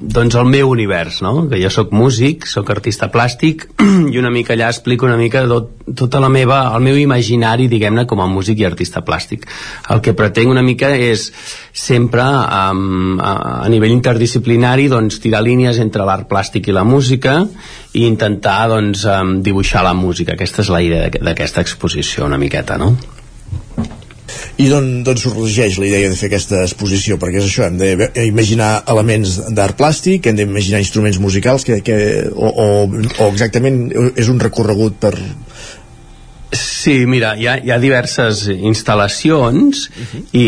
doncs 0.00 0.36
el 0.38 0.46
meu 0.48 0.70
univers, 0.70 1.16
no? 1.20 1.32
Que 1.50 1.58
jo 1.60 1.68
sóc 1.74 1.90
músic, 1.92 2.46
sóc 2.46 2.70
artista 2.70 3.08
plàstic 3.12 3.64
i 4.14 4.20
una 4.20 4.30
mica 4.30 4.54
allà 4.54 4.68
explico 4.70 5.04
una 5.08 5.16
mica 5.18 5.42
tot, 5.50 5.72
tota 5.98 6.22
la 6.22 6.30
meva, 6.30 6.60
el 6.78 6.86
meu 6.86 6.96
imaginari, 7.02 7.66
diguem-ne, 7.68 8.06
com 8.08 8.22
a 8.22 8.28
músic 8.30 8.62
i 8.62 8.68
artista 8.70 9.02
plàstic. 9.04 9.48
El 9.90 10.00
que 10.00 10.14
pretenc 10.16 10.54
una 10.54 10.62
mica 10.62 10.92
és 10.94 11.26
sempre 11.74 12.22
um, 12.22 13.18
a, 13.18 13.34
a 13.66 13.68
nivell 13.74 13.96
interdisciplinari 13.98 14.86
doncs 14.94 15.18
tirar 15.20 15.42
línies 15.44 15.82
entre 15.82 16.06
l'art 16.06 16.30
plàstic 16.30 16.70
i 16.70 16.78
la 16.78 16.86
música 16.86 17.40
i 17.98 18.06
intentar 18.06 18.60
doncs 18.70 19.04
um, 19.10 19.40
dibuixar 19.42 19.82
la 19.84 19.92
música. 19.98 20.38
Aquesta 20.38 20.62
és 20.64 20.70
la 20.72 20.84
idea 20.86 21.08
d'aqu- 21.08 21.20
d'aquesta 21.32 21.66
exposició 21.66 22.30
una 22.30 22.38
miqueta, 22.38 22.78
no? 22.78 22.94
I 24.58 24.68
d'on 24.70 24.88
d'on 25.06 25.20
sorgeix 25.20 25.78
la 25.78 25.86
idea 25.88 26.10
de 26.10 26.18
fer 26.18 26.28
aquesta 26.30 26.62
exposició? 26.64 27.18
Perquè 27.20 27.40
és 27.40 27.48
això, 27.48 27.68
hem 27.68 27.78
d'imaginar 27.80 28.70
elements 28.94 29.38
d'art 29.54 29.78
plàstic, 29.78 30.26
hem 30.26 30.38
d'imaginar 30.38 30.82
instruments 30.82 31.20
musicals, 31.22 31.66
que, 31.68 31.80
que, 31.84 31.98
o, 32.34 32.48
o, 32.48 32.68
o 32.88 33.30
exactament 33.30 33.86
és 34.16 34.32
un 34.32 34.40
recorregut 34.42 34.98
per... 35.00 35.14
Sí, 36.50 37.04
mira, 37.04 37.34
hi 37.36 37.44
ha, 37.44 37.58
hi 37.60 37.72
ha 37.74 37.76
diverses 37.80 38.46
instal·lacions 38.48 39.82
i, 40.32 40.46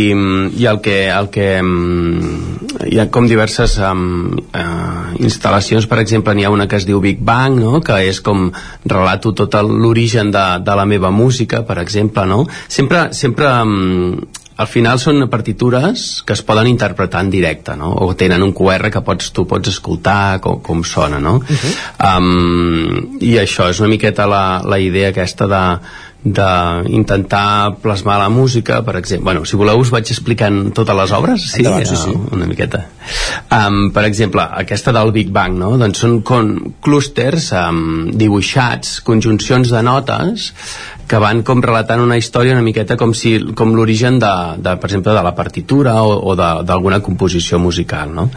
i 0.57 0.69
el 0.71 0.79
que, 0.81 0.97
el 1.13 1.29
que 1.35 1.49
mm, 1.61 2.71
hi 2.89 3.01
ha 3.03 3.05
com 3.13 3.29
diverses 3.29 3.75
um, 3.85 4.31
uh, 4.57 5.11
instal·lacions, 5.21 5.85
per 5.91 5.99
exemple 6.01 6.33
n'hi 6.35 6.49
ha 6.49 6.55
una 6.55 6.65
que 6.71 6.81
es 6.81 6.89
diu 6.89 7.03
Big 7.05 7.21
Bang, 7.21 7.61
no? 7.61 7.83
que 7.85 7.99
és 8.09 8.23
com 8.25 8.49
relato 8.89 9.35
tot 9.37 9.59
l'origen 9.61 10.33
de, 10.33 10.47
de 10.65 10.79
la 10.81 10.89
meva 10.89 11.13
música, 11.13 11.61
per 11.69 11.77
exemple 11.85 12.25
no? 12.31 12.47
sempre, 12.69 13.11
sempre 13.13 13.53
um, 13.61 14.17
al 14.61 14.69
final 14.69 14.99
són 15.01 15.25
partitures 15.33 16.21
que 16.27 16.35
es 16.37 16.43
poden 16.45 16.69
interpretar 16.69 17.23
en 17.25 17.31
directe, 17.33 17.77
no? 17.81 17.95
O 18.05 18.13
tenen 18.19 18.45
un 18.45 18.53
QR 18.57 18.91
que 18.93 19.01
pots, 19.07 19.31
tu 19.37 19.47
pots 19.49 19.73
escoltar 19.73 20.41
com, 20.45 20.61
com 20.65 20.85
sona, 20.85 21.21
no? 21.23 21.39
um, 21.41 23.17
I 23.25 23.39
això 23.41 23.71
és 23.73 23.81
una 23.81 23.93
miqueta 23.95 24.29
la, 24.29 24.45
la 24.69 24.81
idea 24.83 25.15
aquesta 25.15 25.49
de 25.51 25.65
d'intentar 26.21 27.79
plasmar 27.81 28.19
la 28.21 28.29
música, 28.29 28.83
per 28.85 28.99
exemple. 28.99 29.25
Bueno, 29.25 29.47
si 29.49 29.57
voleu 29.57 29.81
us 29.81 29.89
vaig 29.89 30.11
explicant 30.13 30.67
totes 30.77 30.97
les 30.99 31.15
obres, 31.17 31.47
sí, 31.55 31.63
Endavant, 31.63 31.87
sí, 31.89 31.97
sí. 31.97 32.13
Uh, 32.13 32.35
una 32.37 32.49
miqueta. 32.51 32.83
Um, 33.51 33.91
per 33.95 34.05
exemple, 34.07 34.45
aquesta 34.63 34.95
del 34.95 35.13
Big 35.15 35.33
Bang, 35.35 35.59
no? 35.59 35.75
Doncs 35.81 36.05
són 36.05 36.21
com 36.27 36.53
clústers 36.85 37.51
um, 37.57 38.11
dibuixats, 38.15 39.01
conjuncions 39.07 39.73
de 39.75 39.83
notes 39.87 40.51
que 41.11 41.19
van 41.19 41.41
com 41.43 41.59
relatant 41.65 42.05
una 42.05 42.17
història 42.21 42.55
una 42.55 42.63
miqueta 42.63 42.95
com 42.99 43.11
si 43.19 43.33
com 43.59 43.73
l'origen 43.75 44.21
de, 44.23 44.31
de, 44.63 44.77
per 44.79 44.87
exemple, 44.87 45.15
de 45.17 45.25
la 45.27 45.35
partitura 45.35 45.97
o, 46.07 46.15
o 46.31 46.37
d'alguna 46.39 47.01
composició 47.03 47.59
musical, 47.59 48.13
no? 48.15 48.29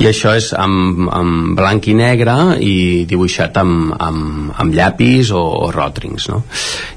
I 0.00 0.08
això 0.08 0.32
és 0.38 0.52
amb, 0.56 1.04
amb 1.12 1.52
blanc 1.58 1.90
i 1.92 1.96
negre 1.98 2.36
i 2.64 2.74
dibuixat 3.08 3.60
amb, 3.60 3.92
amb, 4.00 4.52
amb 4.64 4.78
llapis 4.78 5.34
o, 5.36 5.44
o 5.66 5.70
ròtrings, 5.74 6.30
no? 6.32 6.42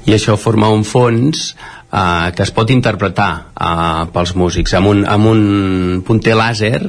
I 0.08 0.16
això 0.16 0.38
forma 0.40 0.72
un 0.72 0.86
fons 0.88 1.50
uh, 1.90 2.32
que 2.34 2.42
es 2.42 2.52
pot 2.54 2.70
interpretar 2.72 3.30
uh, 3.54 4.06
pels 4.14 4.34
músics 4.38 4.74
amb 4.78 4.90
un, 4.90 5.02
amb 5.08 5.28
un 5.30 6.02
punter 6.06 6.36
làser 6.38 6.80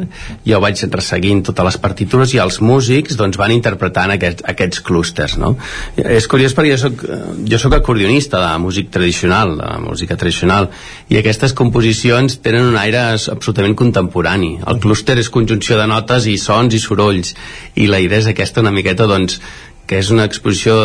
jo 0.47 0.61
vaig 0.63 0.83
resseguint 0.91 1.43
totes 1.47 1.69
les 1.69 1.79
partitures 1.83 2.33
i 2.35 2.41
els 2.43 2.59
músics 2.61 3.17
doncs, 3.19 3.37
van 3.39 3.53
interpretant 3.55 4.13
aquest, 4.15 4.43
aquests 4.47 4.81
clústers 4.87 5.37
no? 5.41 5.55
és 5.97 6.27
curiós 6.29 6.55
perquè 6.57 6.73
jo 6.75 6.79
soc, 6.87 7.05
jo 7.47 7.61
soc 7.61 7.77
acordionista 7.77 8.41
de 8.43 8.51
músic 8.63 8.91
tradicional 8.93 9.55
de 9.59 9.71
música 9.85 10.17
tradicional 10.17 10.71
i 11.09 11.19
aquestes 11.21 11.55
composicions 11.57 12.39
tenen 12.43 12.67
un 12.71 12.79
aire 12.79 13.03
absolutament 13.17 13.77
contemporani 13.77 14.57
el 14.65 14.81
clúster 14.83 15.17
és 15.21 15.31
conjunció 15.33 15.79
de 15.79 15.87
notes 15.89 16.27
i 16.27 16.37
sons 16.41 16.73
i 16.73 16.81
sorolls 16.83 17.35
i 17.75 17.87
la 17.91 18.01
idea 18.03 18.23
és 18.23 18.31
aquesta 18.31 18.63
una 18.65 18.73
miqueta 18.73 19.07
doncs 19.09 19.39
que 19.88 20.01
és 20.03 20.11
una 20.11 20.25
exposició 20.27 20.75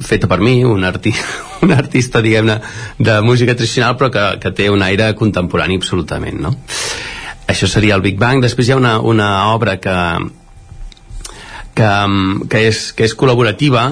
feta 0.00 0.28
per 0.30 0.40
mi, 0.40 0.62
un, 0.64 0.84
arti 0.88 1.12
un 1.64 1.74
artista, 1.76 2.22
diguem-ne, 2.24 2.58
de 2.98 3.18
música 3.22 3.54
tradicional, 3.54 3.98
però 4.00 4.10
que, 4.12 4.26
que 4.42 4.54
té 4.56 4.70
un 4.72 4.82
aire 4.82 5.12
contemporani 5.18 5.76
absolutament, 5.80 6.40
no? 6.40 6.54
Això 7.52 7.68
seria 7.68 7.98
el 7.98 8.04
Big 8.04 8.16
Bang. 8.20 8.40
Després 8.40 8.68
hi 8.68 8.72
ha 8.72 8.78
una, 8.80 8.94
una 9.04 9.28
obra 9.52 9.76
que, 9.82 9.96
que, 11.76 11.90
que, 12.48 12.64
és, 12.70 12.86
que 12.96 13.04
és 13.04 13.14
col·laborativa, 13.18 13.84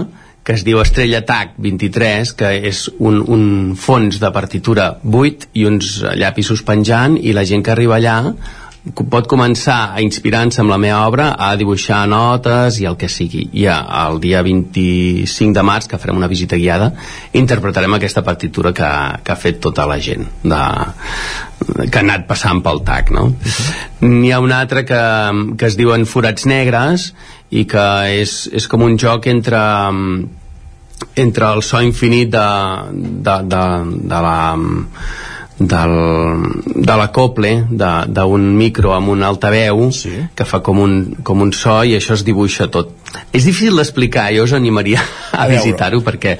que 0.46 0.56
es 0.56 0.64
diu 0.64 0.80
Estrella 0.80 1.20
TAC 1.26 1.58
23, 1.60 2.32
que 2.38 2.54
és 2.70 2.86
un, 2.96 3.20
un 3.20 3.44
fons 3.76 4.16
de 4.22 4.30
partitura 4.32 4.94
buit 5.02 5.50
i 5.52 5.66
uns 5.68 5.98
llapisos 6.16 6.64
penjant, 6.66 7.18
i 7.20 7.36
la 7.36 7.44
gent 7.44 7.66
que 7.66 7.74
arriba 7.74 7.98
allà 7.98 8.16
pot 8.80 9.26
començar 9.28 9.92
a 9.92 10.00
inspirar-se 10.00 10.62
amb 10.62 10.72
la 10.72 10.78
meva 10.80 11.02
obra 11.04 11.26
a 11.36 11.50
dibuixar 11.60 12.00
notes 12.08 12.78
i 12.80 12.86
el 12.88 12.96
que 12.96 13.10
sigui 13.12 13.42
i 13.60 13.66
el 13.68 14.20
dia 14.22 14.40
25 14.46 15.52
de 15.56 15.64
març 15.68 15.88
que 15.90 15.98
farem 16.00 16.16
una 16.16 16.30
visita 16.30 16.56
guiada 16.56 16.88
interpretarem 17.36 17.92
aquesta 17.94 18.24
partitura 18.24 18.72
que, 18.72 18.90
que 19.22 19.34
ha 19.34 19.36
fet 19.36 19.60
tota 19.60 19.84
la 19.84 19.98
gent 20.00 20.24
de, 20.42 20.62
que 21.90 21.92
ha 21.92 22.04
anat 22.06 22.24
passant 22.30 22.64
pel 22.64 22.80
TAC 22.86 23.12
no? 23.12 23.26
N'hi 24.00 24.32
ha 24.32 24.40
un 24.40 24.56
altre 24.56 24.86
que, 24.88 25.04
que 25.60 25.68
es 25.68 25.76
diuen 25.76 26.08
Forats 26.08 26.48
Negres 26.48 27.10
i 27.50 27.66
que 27.68 27.86
és, 28.16 28.46
és 28.48 28.68
com 28.70 28.86
un 28.86 28.96
joc 28.96 29.28
entre 29.28 29.60
entre 31.20 31.52
el 31.52 31.60
so 31.64 31.80
infinit 31.84 32.32
de, 32.32 32.48
de, 33.28 33.36
de, 33.44 33.64
de 34.08 34.22
la 34.24 34.38
del, 35.60 35.94
de 36.64 36.94
l'acople 36.96 37.52
d'un 37.68 38.46
micro 38.56 38.94
amb 38.96 39.12
un 39.12 39.22
altaveu 39.22 39.90
sí. 39.92 40.12
que 40.34 40.46
fa 40.48 40.62
com 40.64 40.80
un, 40.80 40.94
com 41.22 41.44
un 41.44 41.52
so 41.52 41.82
i 41.84 41.94
això 41.98 42.16
es 42.16 42.24
dibuixa 42.24 42.70
tot 42.72 42.96
és 43.34 43.44
difícil 43.44 43.76
d'explicar, 43.76 44.30
jo 44.32 44.46
us 44.48 44.54
animaria 44.56 45.02
a, 45.04 45.44
a 45.44 45.50
visitar-ho 45.52 46.00
perquè 46.06 46.38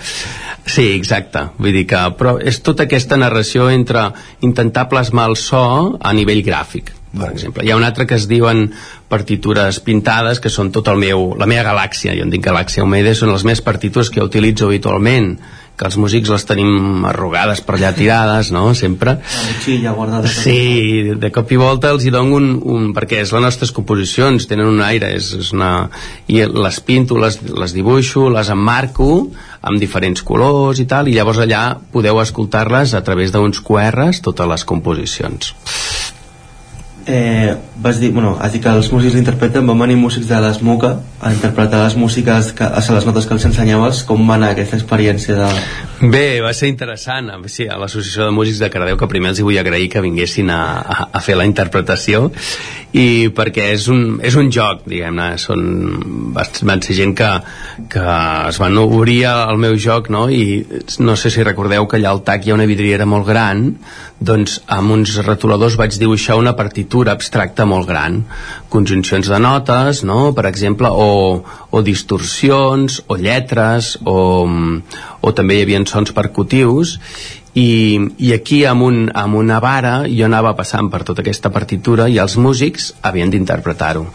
Sí, 0.71 0.93
exacte. 0.93 1.41
Vull 1.59 1.73
dir 1.75 1.87
que, 1.89 1.99
però 2.19 2.37
és 2.39 2.61
tota 2.63 2.85
aquesta 2.85 3.17
narració 3.19 3.71
entre 3.73 4.11
intentar 4.47 4.85
plasmar 4.91 5.25
el 5.31 5.37
so 5.41 5.63
a 5.97 6.13
nivell 6.15 6.43
gràfic, 6.47 6.93
per 7.17 7.31
exemple. 7.33 7.65
Hi 7.65 7.73
ha 7.73 7.79
un 7.79 7.87
altre 7.87 8.07
que 8.07 8.19
es 8.21 8.29
diuen 8.31 8.69
partitures 9.11 9.81
pintades, 9.87 10.39
que 10.39 10.53
són 10.53 10.71
tot 10.71 10.93
el 10.93 11.01
meu, 11.01 11.31
la 11.41 11.49
meva 11.51 11.65
galàxia, 11.73 12.15
jo 12.15 12.29
en 12.29 12.31
dic 12.31 12.45
galàxia 12.45 12.85
humida, 12.85 13.17
són 13.19 13.33
les 13.33 13.47
més 13.49 13.65
partitures 13.67 14.13
que 14.13 14.23
utilitzo 14.23 14.69
habitualment 14.69 15.33
que 15.81 15.89
els 15.89 15.97
músics 15.97 16.29
les 16.29 16.45
tenim 16.45 17.07
arrugades 17.09 17.63
per 17.65 17.79
allà 17.79 17.95
tirades, 17.97 18.51
no?, 18.53 18.67
sempre. 18.77 19.17
La 19.81 19.95
guardada. 19.97 20.29
Sí, 20.29 21.17
de 21.17 21.31
cop 21.33 21.55
i 21.55 21.61
volta 21.61 21.95
els 21.95 22.05
hi 22.05 22.13
dono 22.13 22.37
un, 22.37 22.51
un... 22.61 22.91
perquè 22.97 23.23
és 23.25 23.33
les 23.33 23.45
nostres 23.47 23.73
composicions, 23.73 24.45
tenen 24.51 24.69
un 24.69 24.85
aire, 24.85 25.15
és, 25.17 25.33
és 25.41 25.55
una... 25.57 25.89
i 26.29 26.45
les 26.45 26.83
pinto, 26.85 27.17
les, 27.23 27.41
les 27.49 27.77
dibuixo, 27.77 28.29
les 28.29 28.53
emmarco 28.53 29.11
amb 29.65 29.81
diferents 29.81 30.21
colors 30.27 30.85
i 30.85 30.89
tal, 30.91 31.09
i 31.09 31.17
llavors 31.17 31.41
allà 31.41 31.65
podeu 31.93 32.21
escoltar-les 32.21 32.93
a 32.93 33.05
través 33.07 33.33
d'uns 33.33 33.65
QRs, 33.65 34.21
totes 34.29 34.53
les 34.53 34.69
composicions 34.69 35.55
eh, 37.07 37.57
vas 37.77 38.01
dir, 38.01 38.13
bueno, 38.13 38.37
has 38.41 38.53
dit 38.53 38.63
que 38.63 38.73
els 38.73 38.91
músics 38.93 39.15
l'interpreten, 39.17 39.67
van 39.67 39.79
venir 39.81 39.97
músics 39.97 40.29
de 40.29 40.41
l'ESMUCA 40.41 40.91
a 41.21 41.33
interpretar 41.33 41.83
les 41.85 41.97
músiques, 41.97 42.53
que, 42.57 42.65
a 42.65 42.81
les 42.81 43.07
notes 43.07 43.27
que 43.27 43.35
els 43.37 43.47
ensenyaves, 43.49 44.03
com 44.09 44.21
va 44.29 44.37
anar 44.37 44.53
aquesta 44.55 44.77
experiència 44.77 45.37
de... 45.39 45.49
Bé, 46.01 46.41
va 46.41 46.53
ser 46.57 46.71
interessant, 46.73 47.29
sí, 47.53 47.67
a 47.69 47.77
l'Associació 47.81 48.29
de 48.29 48.35
Músics 48.37 48.61
de 48.61 48.71
Cardeu, 48.73 48.97
que 49.01 49.09
primer 49.09 49.33
els 49.33 49.41
hi 49.41 49.47
vull 49.47 49.59
agrair 49.61 49.89
que 49.93 50.05
vinguessin 50.05 50.53
a, 50.53 50.61
a, 50.81 51.09
a 51.13 51.23
fer 51.25 51.37
la 51.37 51.49
interpretació, 51.49 52.31
i 52.97 53.29
perquè 53.37 53.71
és 53.75 53.87
un, 53.93 54.19
és 54.27 54.37
un 54.37 54.49
joc, 54.53 54.87
diguem-ne, 54.89 55.31
són, 55.41 55.65
van 56.37 56.85
ser 56.85 56.97
gent 56.99 57.15
que, 57.17 57.31
que 57.93 58.05
es 58.49 58.61
van 58.61 58.81
obrir 58.81 59.23
al 59.31 59.61
meu 59.61 59.77
joc, 59.81 60.09
no?, 60.13 60.27
i 60.29 60.65
no 61.01 61.17
sé 61.21 61.33
si 61.33 61.45
recordeu 61.47 61.89
que 61.89 62.01
allà 62.01 62.15
al 62.15 62.25
TAC 62.27 62.47
hi 62.47 62.53
ha 62.53 62.59
una 62.59 62.69
vidriera 62.69 63.09
molt 63.09 63.29
gran, 63.29 63.67
doncs 64.21 64.59
amb 64.69 64.97
uns 64.97 65.17
retoladors 65.25 65.79
vaig 65.81 65.97
dibuixar 66.01 66.37
una 66.41 66.57
partitura 66.91 67.13
abstracta 67.15 67.65
molt 67.71 67.87
gran. 67.87 68.25
Conjuncions 68.69 69.29
de 69.31 69.39
notes 69.39 70.03
no? 70.03 70.33
per 70.35 70.49
exemple 70.49 70.89
o, 70.91 71.45
o 71.71 71.83
distorsions 71.87 73.05
o 73.07 73.15
lletres 73.15 73.97
o, 74.03 74.43
o 75.23 75.33
també 75.33 75.55
hi 75.55 75.63
havia 75.63 75.85
sons 75.87 76.11
percutius. 76.11 76.99
I, 77.55 77.99
i 78.19 78.33
aquí 78.35 78.65
amb, 78.67 78.83
un, 78.83 78.99
amb 79.15 79.39
una 79.39 79.61
vara 79.63 80.03
jo 80.11 80.27
anava 80.27 80.57
passant 80.59 80.91
per 80.91 81.05
tota 81.07 81.23
aquesta 81.23 81.51
partitura 81.55 82.09
i 82.11 82.19
els 82.19 82.37
músics 82.37 82.93
havien 83.03 83.31
d'interpretar-ho. 83.31 84.09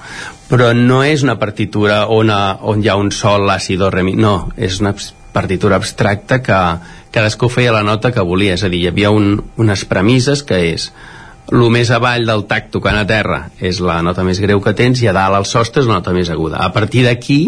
Però 0.51 0.73
no 0.75 1.01
és 1.03 1.23
una 1.23 1.39
partitura 1.39 2.09
on, 2.11 2.29
a, 2.29 2.59
on 2.59 2.83
hi 2.83 2.91
ha 2.91 2.99
un 2.99 3.11
sol, 3.11 3.47
la, 3.47 3.55
si, 3.59 3.79
do, 3.79 3.87
re, 3.89 4.03
mi 4.03 4.19
no, 4.19 4.51
és 4.55 4.81
una 4.83 4.91
partitura 5.31 5.79
abstracta 5.79 6.41
que, 6.43 6.59
cadascú 7.15 7.47
feia 7.47 7.71
la 7.71 7.83
nota 7.87 8.11
que 8.11 8.23
volia, 8.23 8.55
és 8.55 8.63
a 8.63 8.71
dir, 8.71 8.83
hi 8.83 8.91
havia 8.91 9.11
un, 9.15 9.37
unes 9.59 9.83
premisses 9.87 10.43
que 10.43 10.59
és 10.73 10.89
el 11.51 11.65
més 11.69 11.91
avall 11.93 12.25
del 12.25 12.45
tac 12.49 12.71
tocant 12.73 12.97
a 12.97 13.05
terra 13.07 13.49
és 13.61 13.81
la 13.83 13.99
nota 14.05 14.23
més 14.25 14.39
greu 14.41 14.61
que 14.61 14.73
tens 14.77 15.01
i 15.03 15.09
a 15.09 15.13
dalt 15.13 15.37
al 15.37 15.45
sostre 15.45 15.83
és 15.83 15.89
la 15.89 15.99
nota 15.99 16.13
més 16.15 16.31
aguda. 16.33 16.61
A 16.65 16.71
partir 16.73 17.05
d'aquí 17.05 17.39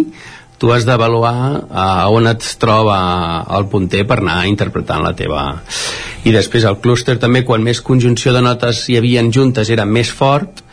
tu 0.57 0.71
has 0.73 0.85
d'avaluar 0.85 1.65
a 1.69 2.09
on 2.09 2.27
et 2.29 2.45
troba 2.61 2.97
el 3.57 3.67
punter 3.69 4.05
per 4.09 4.21
anar 4.21 4.45
interpretant 4.49 5.03
la 5.05 5.15
teva... 5.17 5.49
I 6.27 6.33
després 6.33 6.65
el 6.67 6.79
clúster 6.83 7.13
també, 7.21 7.45
quan 7.47 7.61
més 7.63 7.79
conjunció 7.79 8.33
de 8.35 8.41
notes 8.43 8.81
hi 8.91 8.97
havien 8.99 9.29
juntes 9.31 9.69
era 9.71 9.85
més 9.87 10.09
fort 10.11 10.63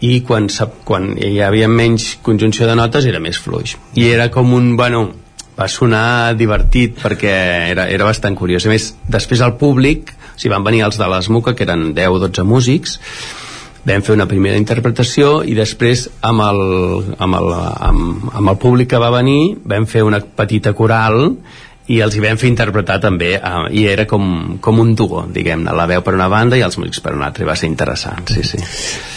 i 0.00 0.22
quan, 0.24 0.46
quan 0.86 1.10
hi 1.18 1.42
havia 1.44 1.68
menys 1.68 2.14
conjunció 2.24 2.64
de 2.70 2.76
notes 2.78 3.04
era 3.10 3.20
més 3.20 3.36
fluix. 3.36 3.74
I 4.00 4.06
era 4.14 4.30
com 4.32 4.54
un, 4.56 4.70
bueno, 4.78 5.02
va 5.58 5.68
sonar 5.68 6.34
divertit 6.38 6.96
perquè 7.02 7.34
era, 7.74 7.88
era 7.90 8.08
bastant 8.08 8.38
curiós. 8.38 8.64
A 8.64 8.72
més, 8.72 8.92
després 9.10 9.44
al 9.44 9.58
públic, 9.60 10.14
o 10.34 10.38
sigui, 10.38 10.52
van 10.52 10.66
venir 10.66 10.84
els 10.86 10.98
de 11.00 11.08
l'Esmuca, 11.10 11.54
que 11.54 11.66
eren 11.66 11.92
10-12 11.96 12.44
músics, 12.48 12.98
vam 13.84 14.02
fer 14.04 14.16
una 14.16 14.28
primera 14.28 14.58
interpretació 14.60 15.42
i 15.44 15.54
després 15.56 16.08
amb 16.24 16.42
el, 16.44 16.62
amb, 17.18 17.36
el, 17.40 17.52
amb, 17.90 18.32
amb 18.32 18.54
el 18.54 18.58
públic 18.60 18.90
que 18.94 19.00
va 19.02 19.12
venir 19.12 19.58
vam 19.68 19.84
fer 19.86 20.04
una 20.06 20.22
petita 20.24 20.72
coral 20.72 21.36
i 21.92 21.98
els 22.00 22.14
hi 22.16 22.22
vam 22.24 22.38
fer 22.40 22.48
interpretar 22.48 22.96
també 23.02 23.34
eh, 23.36 23.56
i 23.76 23.84
era 23.92 24.06
com, 24.08 24.56
com 24.64 24.80
un 24.80 24.94
duo 24.96 25.26
diguem-ne, 25.28 25.74
la 25.76 25.84
veu 25.90 26.00
per 26.04 26.14
una 26.16 26.30
banda 26.32 26.56
i 26.56 26.64
els 26.64 26.78
músics 26.80 27.02
per 27.04 27.12
una 27.12 27.28
altra 27.28 27.44
i 27.44 27.50
va 27.50 27.58
ser 27.60 27.68
interessant, 27.68 28.24
sí, 28.32 28.46
sí 28.54 28.62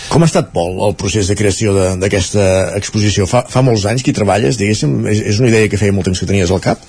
Com 0.07 0.23
ha 0.23 0.27
estat, 0.29 0.53
Pol, 0.53 0.77
el 0.87 0.93
procés 0.99 1.27
de 1.27 1.35
creació 1.35 1.73
d'aquesta 1.99 2.43
exposició? 2.77 3.25
Fa, 3.27 3.41
fa 3.51 3.63
molts 3.63 3.83
anys 3.89 4.05
que 4.05 4.13
hi 4.13 4.15
treballes, 4.15 4.55
diguéssim? 4.59 5.01
És, 5.11 5.19
és 5.33 5.41
una 5.41 5.49
idea 5.51 5.67
que 5.67 5.79
feia 5.79 5.95
molt 5.95 6.07
temps 6.07 6.21
que 6.23 6.29
tenies 6.29 6.53
al 6.55 6.63
cap? 6.63 6.79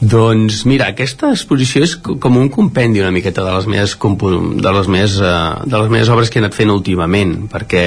Doncs 0.00 0.62
mira, 0.64 0.86
aquesta 0.88 1.28
exposició 1.34 1.84
és 1.84 1.92
com 2.00 2.38
un 2.40 2.48
compendi 2.48 3.02
una 3.02 3.12
miqueta 3.12 3.44
de 3.44 3.52
les 3.52 3.66
meves, 3.68 3.92
de 4.00 4.72
les 4.72 4.88
meves, 4.88 5.18
uh, 5.20 5.60
de 5.68 5.76
les 5.76 5.90
meves 5.92 6.08
obres 6.08 6.32
que 6.32 6.40
he 6.40 6.42
anat 6.42 6.56
fent 6.56 6.72
últimament, 6.72 7.36
perquè 7.52 7.84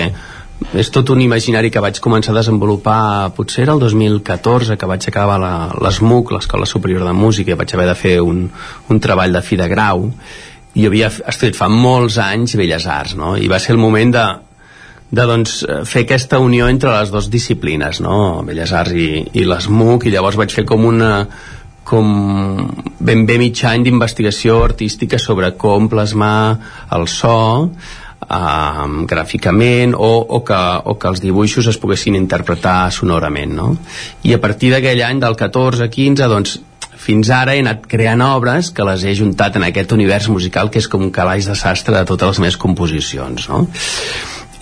és 0.77 0.89
tot 0.93 1.09
un 1.09 1.23
imaginari 1.23 1.71
que 1.73 1.81
vaig 1.81 1.97
començar 1.99 2.31
a 2.31 2.37
desenvolupar 2.37 3.33
potser 3.35 3.63
era 3.65 3.73
el 3.73 3.81
2014 3.81 4.77
que 4.77 4.87
vaig 4.87 5.07
acabar 5.09 5.39
l'ESMUC, 5.41 6.31
l'Escola 6.35 6.69
Superior 6.69 7.03
de 7.03 7.13
Música 7.17 7.51
i 7.51 7.57
vaig 7.59 7.73
haver 7.73 7.87
de 7.89 7.95
fer 7.97 8.15
un, 8.21 8.45
un 8.89 9.01
treball 9.01 9.33
de 9.33 9.41
fi 9.41 9.57
de 9.59 9.67
grau 9.67 10.07
i 10.77 10.85
havia 10.87 11.09
estat 11.09 11.57
fa 11.57 11.67
molts 11.69 12.19
anys 12.21 12.55
Belles 12.57 12.85
Arts 12.87 13.17
no? 13.19 13.35
i 13.37 13.49
va 13.51 13.59
ser 13.59 13.73
el 13.75 13.81
moment 13.81 14.13
de, 14.13 14.23
de 15.11 15.25
doncs, 15.29 15.57
fer 15.89 16.05
aquesta 16.05 16.39
unió 16.39 16.69
entre 16.71 16.93
les 16.95 17.11
dues 17.11 17.29
disciplines 17.33 17.99
no? 18.05 18.43
Belles 18.45 18.71
Arts 18.71 18.95
i, 18.95 19.09
i 19.33 19.45
l'ESMUC 19.49 20.07
i 20.07 20.15
llavors 20.15 20.39
vaig 20.39 20.53
fer 20.53 20.65
com 20.69 20.85
una 20.89 21.11
com 21.83 22.07
ben 22.99 23.25
bé 23.27 23.37
mig 23.41 23.59
any 23.67 23.83
d'investigació 23.83 24.61
artística 24.63 25.19
sobre 25.19 25.51
com 25.59 25.89
plasmar 25.91 26.57
el 26.95 27.07
so 27.11 27.35
um, 28.29 28.99
gràficament 29.09 29.95
o, 29.97 30.11
o, 30.23 30.41
que, 30.47 30.59
o 30.85 30.95
que 30.99 31.09
els 31.11 31.23
dibuixos 31.23 31.67
es 31.71 31.79
poguessin 31.79 32.17
interpretar 32.19 32.91
sonorament 32.91 33.55
no? 33.57 33.71
i 34.23 34.35
a 34.35 34.41
partir 34.43 34.73
d'aquell 34.73 35.03
any 35.05 35.23
del 35.23 35.37
14-15 35.39 36.29
doncs 36.31 36.59
fins 37.03 37.31
ara 37.35 37.55
he 37.55 37.63
anat 37.63 37.87
creant 37.89 38.21
obres 38.23 38.69
que 38.71 38.85
les 38.87 39.03
he 39.03 39.15
juntat 39.17 39.57
en 39.59 39.65
aquest 39.67 39.91
univers 39.91 40.29
musical 40.31 40.71
que 40.71 40.79
és 40.79 40.87
com 40.87 41.03
un 41.03 41.11
calaix 41.11 41.49
de 41.49 41.57
sastre 41.59 41.95
de 41.97 42.05
totes 42.07 42.35
les 42.35 42.43
meves 42.45 42.59
composicions 42.61 43.49
no? 43.51 43.65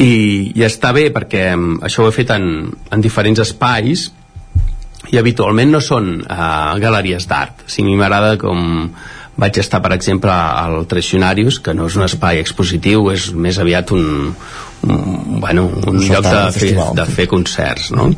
I, 0.01 0.13
i 0.57 0.63
està 0.65 0.89
bé 0.95 1.11
perquè 1.13 1.51
això 1.85 2.01
ho 2.01 2.09
he 2.09 2.15
fet 2.15 2.33
en, 2.33 2.71
en 2.89 3.03
diferents 3.03 3.43
espais 3.43 4.09
i 5.09 5.17
habitualment 5.17 5.73
no 5.73 5.81
són 5.81 6.19
uh, 6.21 6.77
galeries 6.81 7.25
d'art 7.27 7.65
si 7.65 7.81
a 7.81 7.87
mi 7.87 7.97
m'agrada 7.97 8.37
com 8.41 8.91
vaig 9.41 9.57
estar 9.57 9.79
per 9.81 9.93
exemple 9.95 10.31
al 10.31 10.85
Traicionarius 10.91 11.61
que 11.63 11.73
no 11.73 11.87
és 11.89 11.97
un 11.97 12.05
espai 12.05 12.41
expositiu 12.43 13.09
és 13.13 13.31
més 13.33 13.57
aviat 13.63 13.93
un, 13.95 14.05
un, 14.85 15.39
bueno, 15.41 15.65
un 15.87 15.97
Un 15.97 16.05
lloc 16.05 16.27
de 16.27 16.43
fer, 16.53 16.71
de 16.99 17.07
fer 17.15 17.27
concerts 17.31 17.91
no? 17.95 18.11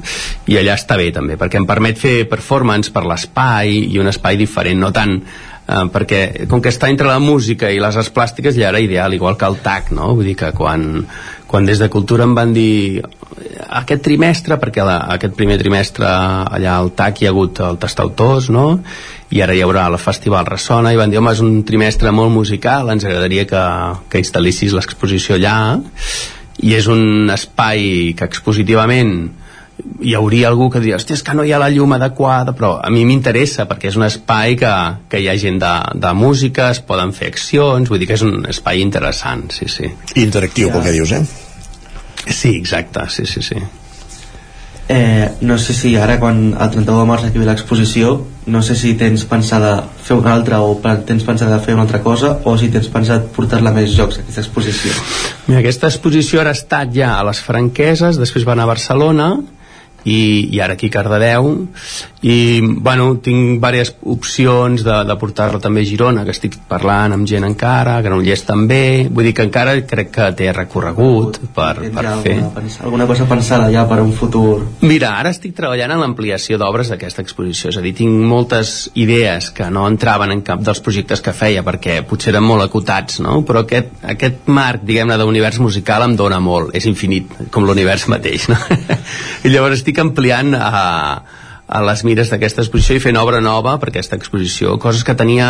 i 0.49 0.59
allà 0.59 0.75
està 0.79 0.97
bé 0.99 1.11
també 1.15 1.37
perquè 1.39 1.61
em 1.61 1.69
permet 1.69 2.01
fer 2.01 2.15
performance 2.29 2.91
per 2.91 3.05
l'espai 3.07 3.77
i 3.93 3.99
un 4.01 4.11
espai 4.11 4.39
diferent, 4.41 4.81
no 4.83 4.91
tant 4.95 5.19
eh, 5.21 5.85
perquè 5.93 6.47
com 6.49 6.61
que 6.63 6.73
està 6.73 6.89
entre 6.91 7.07
la 7.07 7.21
música 7.23 7.71
i 7.71 7.79
les 7.83 7.99
arts 7.99 8.11
plàstiques 8.13 8.57
ja 8.57 8.71
era 8.73 8.81
ideal, 8.83 9.13
igual 9.13 9.37
que 9.37 9.47
el 9.47 9.61
TAC 9.63 9.93
no? 9.95 10.13
vull 10.17 10.27
dir 10.31 10.35
que 10.39 10.51
quan, 10.57 11.05
quan 11.53 11.67
des 11.69 11.77
de 11.77 11.85
Cultura 11.93 12.25
em 12.25 12.31
van 12.33 12.49
dir 12.49 13.03
aquest 13.77 14.01
trimestre, 14.01 14.55
perquè 14.57 14.81
la, 14.81 14.95
aquest 15.13 15.35
primer 15.37 15.59
trimestre 15.61 16.07
allà 16.09 16.79
al 16.79 16.89
TAC 16.97 17.21
hi 17.21 17.27
ha 17.27 17.33
hagut 17.33 17.61
el 17.61 17.77
Tastautors, 17.77 18.47
no? 18.49 18.79
i 19.29 19.43
ara 19.45 19.53
hi 19.53 19.61
haurà 19.61 19.83
el 19.91 19.99
Festival 20.01 20.47
Ressona, 20.49 20.89
i 20.89 20.97
van 20.97 21.13
dir, 21.13 21.19
home, 21.21 21.29
és 21.29 21.43
un 21.45 21.61
trimestre 21.61 22.09
molt 22.09 22.33
musical, 22.33 22.89
ens 22.89 23.05
agradaria 23.05 23.45
que, 23.45 23.61
que 24.09 24.23
instal·lissis 24.23 24.73
l'exposició 24.73 25.37
allà, 25.37 25.77
i 26.65 26.73
és 26.73 26.89
un 26.89 27.29
espai 27.33 28.15
que 28.17 28.25
expositivament 28.25 29.13
hi 30.01 30.17
hauria 30.17 30.49
algú 30.49 30.71
que 30.73 30.81
diria, 30.81 30.97
hòstia, 30.97 31.19
és 31.19 31.25
que 31.25 31.37
no 31.37 31.45
hi 31.45 31.53
ha 31.53 31.61
la 31.61 31.69
llum 31.69 31.93
adequada, 31.93 32.57
però 32.57 32.75
a 32.81 32.89
mi 32.93 33.05
m'interessa 33.05 33.69
perquè 33.69 33.93
és 33.93 34.01
un 34.01 34.09
espai 34.09 34.57
que, 34.57 34.73
que 35.09 35.21
hi 35.21 35.29
ha 35.29 35.37
gent 35.37 35.61
de, 35.61 35.73
de 36.01 36.17
música, 36.17 36.71
es 36.73 36.81
poden 36.81 37.13
fer 37.13 37.29
accions, 37.33 37.93
vull 37.93 38.01
dir 38.01 38.09
que 38.09 38.17
és 38.17 38.25
un 38.25 38.41
espai 38.49 38.81
interessant, 38.81 39.49
sí, 39.53 39.69
sí. 39.69 39.93
Interactiu, 40.25 40.73
pel 40.73 40.87
que 40.89 40.97
dius, 40.97 41.17
eh? 41.21 41.42
Sí, 42.27 42.55
exacte, 42.55 43.09
sí, 43.09 43.25
sí, 43.25 43.41
sí. 43.41 43.55
Eh, 44.89 45.29
no 45.41 45.57
sé 45.57 45.73
si 45.73 45.95
ara 45.95 46.19
quan 46.19 46.51
el 46.59 46.69
31 46.69 46.99
de 46.99 47.07
març 47.07 47.23
aquí 47.23 47.39
ve 47.39 47.45
l'exposició 47.47 48.17
no 48.51 48.59
sé 48.61 48.75
si 48.75 48.91
tens 48.99 49.23
pensada 49.23 49.77
fer 50.03 50.17
una 50.19 50.33
altra 50.35 50.59
o 50.59 50.75
tens 51.07 51.23
pensada 51.23 51.61
fer 51.63 51.77
una 51.77 51.85
altra 51.85 52.01
cosa 52.03 52.33
o 52.43 52.57
si 52.59 52.67
tens 52.67 52.89
pensat 52.91 53.29
portar-la 53.31 53.71
més 53.71 53.95
jocs 53.95 54.19
aquesta 54.19 54.43
exposició 54.43 54.91
Mira, 55.47 55.61
aquesta 55.61 55.87
exposició 55.87 56.41
ara 56.41 56.51
ha 56.51 56.59
estat 56.59 56.91
ja 56.91 57.13
a 57.15 57.23
les 57.23 57.39
Franqueses, 57.39 58.19
després 58.19 58.43
va 58.43 58.57
anar 58.57 58.67
a 58.67 58.73
Barcelona 58.73 59.29
i, 60.05 60.49
i 60.51 60.59
ara 60.63 60.75
aquí 60.77 60.89
a 60.91 60.97
Cardedeu 60.97 61.49
i 62.23 62.61
bueno, 62.63 63.09
tinc 63.23 63.57
diverses 63.57 63.95
opcions 64.07 64.83
de, 64.83 64.95
de 65.07 65.15
portar-la 65.19 65.59
també 65.63 65.83
a 65.83 65.87
Girona 65.87 66.23
que 66.23 66.31
estic 66.31 66.55
parlant 66.69 67.15
amb 67.15 67.27
gent 67.27 67.43
encara 67.47 67.97
Granollers 68.03 68.45
també, 68.47 69.09
vull 69.09 69.27
dir 69.27 69.33
que 69.35 69.47
encara 69.47 69.75
crec 69.87 70.11
que 70.13 70.29
té 70.39 70.51
recorregut 70.55 71.41
per, 71.55 71.73
per 71.83 72.05
ja 72.05 72.15
fer 72.23 72.37
alguna, 72.39 72.69
alguna 72.87 73.07
cosa 73.09 73.27
pensada 73.29 73.69
ja 73.73 73.85
per 73.89 73.99
un 74.03 74.13
futur 74.15 74.61
Mira, 74.83 75.13
ara 75.19 75.33
estic 75.35 75.55
treballant 75.57 75.95
en 75.95 76.03
l'ampliació 76.03 76.59
d'obres 76.61 76.91
d'aquesta 76.93 77.23
exposició, 77.23 77.71
és 77.73 77.79
a 77.79 77.83
dir, 77.83 77.93
tinc 77.97 78.23
moltes 78.27 78.89
idees 78.99 79.49
que 79.55 79.67
no 79.73 79.85
entraven 79.89 80.31
en 80.33 80.43
cap 80.45 80.63
dels 80.63 80.79
projectes 80.83 81.23
que 81.23 81.35
feia 81.35 81.63
perquè 81.65 81.99
potser 82.07 82.33
eren 82.33 82.45
molt 82.47 82.65
acotats, 82.65 83.19
no? 83.23 83.41
però 83.47 83.63
aquest, 83.63 83.93
aquest 84.15 84.47
marc, 84.51 84.83
diguem-ne, 84.87 85.17
d'univers 85.19 85.59
musical 85.63 86.07
em 86.07 86.15
dona 86.19 86.39
molt, 86.43 86.73
és 86.75 86.87
infinit, 86.89 87.31
com 87.53 87.67
l'univers 87.67 88.07
mateix, 88.11 88.47
no? 88.51 88.59
I 89.45 89.51
llavors 89.51 89.79
estic 89.79 89.92
ampliant 90.01 90.53
a, 90.57 90.83
a 91.67 91.81
les 91.87 92.03
mires 92.07 92.31
d'aquesta 92.31 92.63
exposició 92.63 92.97
i 92.97 93.03
fent 93.03 93.19
obra 93.19 93.41
nova 93.41 93.75
per 93.81 93.91
aquesta 93.91 94.17
exposició, 94.19 94.77
coses 94.81 95.05
que 95.05 95.15
tenia 95.17 95.49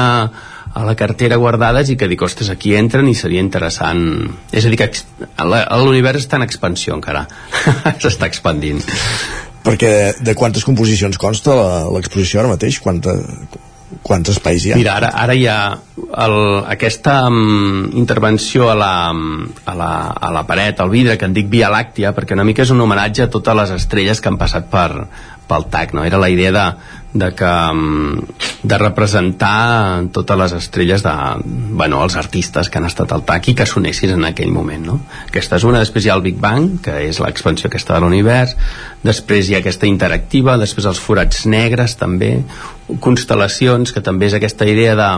a 0.73 0.83
la 0.87 0.95
cartera 0.97 1.37
guardades 1.41 1.91
i 1.93 1.97
que 1.99 2.09
dic, 2.09 2.21
ostres, 2.25 2.49
aquí 2.49 2.73
entren 2.77 3.09
i 3.09 3.15
seria 3.17 3.43
interessant 3.43 4.03
és 4.51 4.65
a 4.65 4.73
dir, 4.73 4.79
que 4.81 4.89
l'univers 5.83 6.25
està 6.25 6.39
en 6.39 6.47
expansió 6.47 6.95
encara. 6.97 7.27
S'està 8.01 8.29
expandint. 8.29 8.81
Perquè 9.63 9.91
de, 10.19 10.33
quantes 10.35 10.65
composicions 10.67 11.19
consta 11.21 11.55
l'exposició 11.93 12.41
ara 12.41 12.51
mateix? 12.51 12.81
Quanta, 12.83 13.15
quants 14.03 14.29
espais 14.33 14.65
hi 14.65 14.73
ha? 14.73 14.77
Mira, 14.79 14.97
ara, 14.99 15.09
ara 15.23 15.35
hi 15.35 15.45
ha 15.47 15.57
el, 16.25 16.35
aquesta 16.75 17.15
um, 17.29 17.89
intervenció 17.97 18.69
a 18.69 18.75
la, 18.77 18.93
a, 19.09 19.75
la, 19.79 19.91
a 20.11 20.31
la 20.35 20.43
paret, 20.47 20.81
al 20.83 20.91
vidre, 20.93 21.17
que 21.17 21.29
en 21.29 21.35
dic 21.35 21.49
Via 21.51 21.71
Làctia, 21.73 22.13
perquè 22.15 22.37
una 22.37 22.45
mica 22.47 22.65
és 22.65 22.73
un 22.75 22.83
homenatge 22.83 23.27
a 23.27 23.31
totes 23.33 23.57
les 23.61 23.73
estrelles 23.79 24.21
que 24.21 24.31
han 24.31 24.39
passat 24.41 24.69
per, 24.71 25.07
pel 25.47 25.65
TAC, 25.71 25.93
no? 25.93 26.03
Era 26.07 26.19
la 26.21 26.29
idea 26.29 26.51
de, 26.51 26.65
de, 27.13 27.29
que, 27.35 27.45
um, 27.45 28.21
de 28.63 28.77
representar 28.77 30.03
totes 30.15 30.39
les 30.39 30.55
estrelles 30.57 31.03
de, 31.05 31.13
bueno, 31.77 32.01
els 32.03 32.15
artistes 32.19 32.69
que 32.69 32.79
han 32.79 32.87
estat 32.89 33.13
al 33.13 33.25
TAC 33.27 33.51
i 33.51 33.55
que 33.59 33.67
sonessin 33.69 34.15
en 34.17 34.27
aquell 34.29 34.51
moment, 34.55 34.85
no? 34.91 34.99
Aquesta 35.27 35.59
és 35.61 35.67
una, 35.69 35.81
després 35.83 36.05
hi 36.05 36.13
ha 36.13 36.17
el 36.17 36.25
Big 36.25 36.39
Bang, 36.41 36.79
que 36.83 36.97
és 37.07 37.21
l'expansió 37.23 37.69
aquesta 37.69 37.97
de 37.97 38.03
l'univers, 38.05 38.55
després 39.03 39.49
hi 39.49 39.57
ha 39.57 39.63
aquesta 39.63 39.89
interactiva, 39.89 40.57
després 40.61 40.89
els 40.89 41.01
forats 41.01 41.45
negres 41.45 41.97
també, 41.99 42.35
constel·lacions, 43.03 43.93
que 43.93 44.03
també 44.03 44.31
és 44.31 44.37
aquesta 44.39 44.67
idea 44.69 44.97
de, 44.99 45.11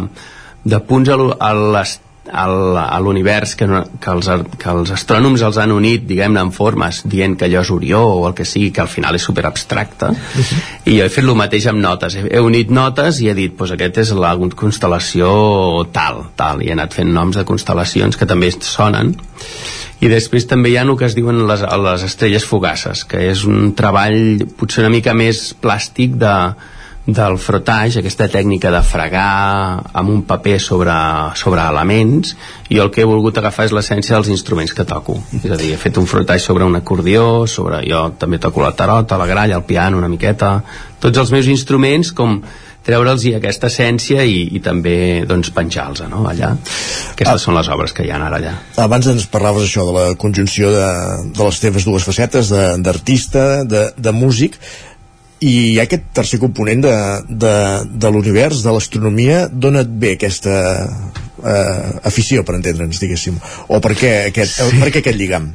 de 0.66 0.82
punts 0.90 1.14
a 1.14 1.54
les 1.78 2.00
al- 2.32 2.78
a 2.82 3.00
l'univers 3.00 3.56
que, 3.56 3.66
que, 4.02 4.12
els, 4.12 4.30
que 4.58 4.70
els 4.72 4.92
astrònoms 4.96 5.44
els 5.46 5.58
han 5.62 5.72
unit 5.76 6.06
diguem-ne 6.10 6.42
en 6.42 6.52
formes 6.56 7.04
dient 7.06 7.36
que 7.38 7.46
allò 7.46 7.62
és 7.62 7.72
Orió 7.72 8.02
o 8.16 8.28
el 8.28 8.34
que 8.38 8.46
sigui 8.46 8.72
que 8.74 8.82
al 8.82 8.90
final 8.92 9.16
és 9.16 9.24
super 9.28 9.46
abstracte 9.46 10.10
i 10.86 10.98
jo 10.98 11.06
he 11.06 11.10
fet 11.10 11.24
el 11.26 11.36
mateix 11.38 11.68
amb 11.72 11.80
notes. 11.84 12.16
He, 12.18 12.26
he 12.32 12.42
unit 12.42 12.70
notes 12.74 13.22
i 13.22 13.30
he 13.30 13.36
dit 13.38 13.56
pues, 13.58 13.72
aquest 13.76 13.98
és 14.06 14.12
la 14.18 14.34
constel·lació 14.36 15.30
tal, 15.94 16.24
tal. 16.36 16.62
I 16.64 16.70
he 16.70 16.76
anat 16.78 16.94
fent 16.98 17.12
noms 17.14 17.38
de 17.38 17.46
constel·lacions 17.48 18.18
que 18.18 18.26
també 18.30 18.52
sonen. 18.60 19.16
I 20.04 20.10
després 20.12 20.44
també 20.50 20.70
hi 20.74 20.78
ha 20.78 20.84
el 20.84 20.92
que 21.00 21.06
es 21.08 21.16
diuen 21.16 21.46
les, 21.48 21.62
les 21.62 22.04
estrelles 22.04 22.44
fugaces 22.46 23.06
que 23.08 23.22
és 23.32 23.46
un 23.48 23.72
treball 23.78 24.42
potser 24.60 24.84
una 24.84 24.92
mica 24.92 25.14
més 25.16 25.54
plàstic 25.64 26.18
de, 26.20 26.34
del 27.06 27.38
frotage, 27.38 28.00
aquesta 28.02 28.26
tècnica 28.34 28.72
de 28.74 28.82
fregar 28.82 29.82
amb 29.94 30.10
un 30.10 30.24
paper 30.26 30.58
sobre, 30.60 30.96
sobre 31.38 31.62
elements 31.62 32.34
i 32.74 32.80
el 32.82 32.90
que 32.90 33.04
he 33.04 33.10
volgut 33.10 33.38
agafar 33.38 33.68
és 33.70 33.76
l'essència 33.78 34.16
dels 34.18 34.32
instruments 34.34 34.74
que 34.74 34.88
toco 34.90 35.20
és 35.44 35.52
a 35.54 35.60
dir, 35.60 35.76
he 35.76 35.78
fet 35.82 36.00
un 36.02 36.10
frotage 36.10 36.42
sobre 36.42 36.66
un 36.66 36.76
acordió 36.80 37.46
sobre, 37.46 37.84
jo 37.86 38.08
també 38.18 38.42
toco 38.42 38.66
la 38.66 38.74
tarota, 38.74 39.20
la 39.22 39.30
gralla 39.30 39.60
el 39.60 39.68
piano 39.70 40.02
una 40.02 40.10
miqueta, 40.10 40.58
tots 41.00 41.22
els 41.22 41.34
meus 41.36 41.46
instruments 41.52 42.10
com 42.18 42.40
treure'ls 42.86 43.28
aquesta 43.38 43.70
essència 43.70 44.26
i, 44.26 44.42
i 44.58 44.62
també 44.66 45.26
doncs, 45.30 45.52
penjar-los 45.54 46.04
no? 46.10 46.26
allà 46.30 46.52
aquestes 46.56 47.36
ah. 47.36 47.42
són 47.42 47.58
les 47.58 47.70
obres 47.74 47.94
que 47.94 48.06
hi 48.06 48.12
ha 48.14 48.18
ara 48.18 48.38
allà 48.40 48.56
Abans 48.82 49.10
ens 49.14 49.30
parlaves 49.30 49.66
això 49.66 49.86
de 49.86 49.94
la 49.94 50.08
conjunció 50.22 50.74
de, 50.74 50.90
de 51.38 51.48
les 51.50 51.62
teves 51.62 51.86
dues 51.86 52.06
facetes, 52.06 52.50
de- 52.54 52.76
d'artista, 52.86 53.64
de, 53.66 53.88
de 53.98 54.14
músic, 54.14 54.58
i 55.44 55.80
aquest 55.84 56.12
tercer 56.16 56.40
component 56.40 56.86
de, 56.86 56.96
de, 57.28 57.56
de 57.92 58.12
l'univers, 58.12 58.64
de 58.64 58.72
l'astronomia, 58.72 59.46
d'on 59.52 59.82
et 59.82 59.92
ve 60.00 60.16
aquesta 60.16 60.56
eh, 61.44 61.92
afició, 62.08 62.46
per 62.48 62.56
entendre'ns, 62.60 63.02
diguéssim? 63.04 63.38
O 63.68 63.82
per 63.84 63.96
què 64.00 64.16
aquest, 64.32 64.62
sí. 64.62 64.80
per 64.80 64.92
què 64.94 65.04
aquest 65.04 65.20
lligam? 65.20 65.52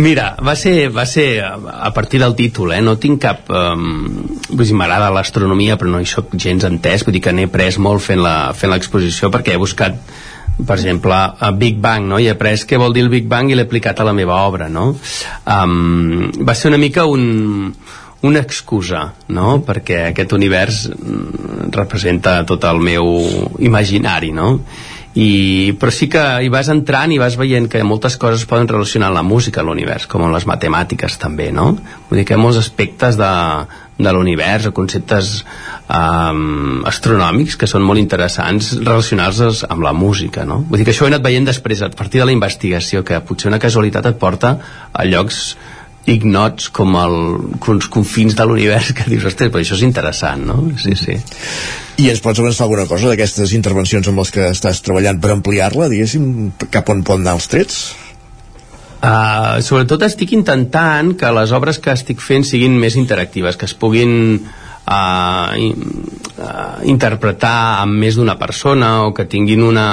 Mira, 0.00 0.32
va 0.42 0.56
ser, 0.58 0.88
va 0.90 1.04
ser 1.06 1.44
a 1.44 1.90
partir 1.94 2.18
del 2.22 2.34
títol, 2.34 2.72
eh? 2.74 2.80
no 2.82 2.96
tinc 2.98 3.20
cap... 3.22 3.50
Um, 3.52 4.38
vull 4.48 4.66
dir, 4.66 4.76
m'agrada 4.78 5.12
l'astronomia, 5.14 5.76
però 5.78 5.92
no 5.92 6.00
hi 6.02 6.08
sóc 6.08 6.32
gens 6.40 6.64
entès, 6.66 7.04
vull 7.04 7.14
dir 7.14 7.22
que 7.22 7.34
n'he 7.34 7.46
après 7.50 7.76
molt 7.78 8.02
fent 8.02 8.24
l'exposició, 8.24 9.30
perquè 9.34 9.54
he 9.54 9.60
buscat 9.60 10.00
per 10.54 10.76
exemple, 10.76 11.14
a 11.14 11.50
Big 11.50 11.80
Bang, 11.82 12.06
no? 12.06 12.18
i 12.22 12.28
he 12.28 12.34
après 12.34 12.62
què 12.66 12.78
vol 12.78 12.94
dir 12.94 13.02
el 13.04 13.10
Big 13.10 13.26
Bang 13.30 13.50
i 13.50 13.56
l'he 13.58 13.66
aplicat 13.66 14.00
a 14.00 14.06
la 14.06 14.14
meva 14.14 14.36
obra, 14.46 14.68
no? 14.70 14.92
Um, 15.50 16.30
va 16.46 16.54
ser 16.54 16.70
una 16.70 16.78
mica 16.78 17.08
un, 17.10 17.72
una 18.24 18.40
excusa, 18.40 19.04
no? 19.28 19.58
perquè 19.66 20.08
aquest 20.08 20.32
univers 20.32 20.88
mm, 20.88 21.70
representa 21.74 22.40
tot 22.48 22.64
el 22.64 22.80
meu 22.80 23.08
imaginari, 23.60 24.32
no? 24.32 24.58
I, 25.14 25.76
però 25.78 25.92
sí 25.94 26.08
que 26.10 26.22
hi 26.42 26.48
vas 26.50 26.66
entrant 26.72 27.12
i 27.14 27.20
vas 27.22 27.36
veient 27.38 27.68
que 27.70 27.84
moltes 27.86 28.16
coses 28.18 28.42
es 28.42 28.48
poden 28.50 28.66
relacionar 28.66 29.12
la 29.14 29.22
música 29.22 29.60
a 29.62 29.64
l'univers, 29.66 30.08
com 30.10 30.24
les 30.32 30.46
matemàtiques 30.50 31.20
també, 31.22 31.52
no? 31.54 31.68
Vull 32.08 32.18
dir 32.18 32.24
que 32.26 32.34
hi 32.34 32.38
ha 32.38 32.42
molts 32.42 32.58
aspectes 32.58 33.14
de, 33.20 33.30
de 34.00 34.14
l'univers 34.16 34.66
o 34.66 34.72
conceptes 34.74 35.44
um, 35.86 36.82
astronòmics 36.90 37.54
que 37.60 37.70
són 37.70 37.86
molt 37.86 38.02
interessants 38.02 38.72
relacionar-los 38.80 39.62
amb 39.68 39.86
la 39.86 39.94
música, 39.94 40.42
no? 40.48 40.64
Vull 40.66 40.82
dir 40.82 40.88
que 40.88 40.96
això 40.96 41.06
ho 41.06 41.12
he 41.12 41.14
anat 41.14 41.28
veient 41.28 41.46
després, 41.46 41.84
a 41.86 41.92
partir 41.94 42.24
de 42.24 42.26
la 42.26 42.34
investigació, 42.34 43.04
que 43.06 43.22
potser 43.22 43.52
una 43.52 43.62
casualitat 43.62 44.10
et 44.10 44.18
porta 44.18 44.56
a 44.90 45.06
llocs 45.06 45.44
ignots 46.10 46.68
com 46.74 46.96
el, 47.00 47.16
els 47.56 47.88
confins 47.92 48.36
de 48.36 48.44
l'univers 48.44 48.92
que 48.96 49.06
dius, 49.08 49.24
ostres, 49.30 49.50
però 49.52 49.62
això 49.64 49.78
és 49.78 49.84
interessant, 49.86 50.44
no? 50.50 50.58
Sí, 50.80 50.96
sí. 51.00 51.16
I 52.02 52.10
ens 52.10 52.20
pots 52.24 52.42
avançar 52.42 52.66
alguna 52.66 52.88
cosa 52.90 53.08
d'aquestes 53.10 53.54
intervencions 53.56 54.08
amb 54.10 54.20
les 54.20 54.32
que 54.34 54.48
estàs 54.50 54.82
treballant 54.84 55.20
per 55.22 55.32
ampliar-la, 55.32 55.88
diguéssim, 55.92 56.26
cap 56.74 56.90
on 56.92 57.04
poden 57.06 57.24
anar 57.24 57.38
els 57.38 57.48
trets? 57.52 57.78
Uh, 59.04 59.60
sobretot 59.64 60.04
estic 60.06 60.32
intentant 60.32 61.12
que 61.20 61.32
les 61.36 61.52
obres 61.52 61.80
que 61.80 61.92
estic 61.92 62.22
fent 62.24 62.44
siguin 62.48 62.76
més 62.80 62.96
interactives, 63.00 63.58
que 63.60 63.68
es 63.68 63.74
puguin 63.76 64.14
uh, 64.40 65.48
in, 65.60 65.74
uh, 66.40 66.78
interpretar 66.88 67.82
amb 67.82 68.00
més 68.00 68.16
d'una 68.16 68.38
persona 68.40 68.94
o 69.04 69.12
que 69.16 69.28
tinguin 69.28 69.64
una, 69.64 69.88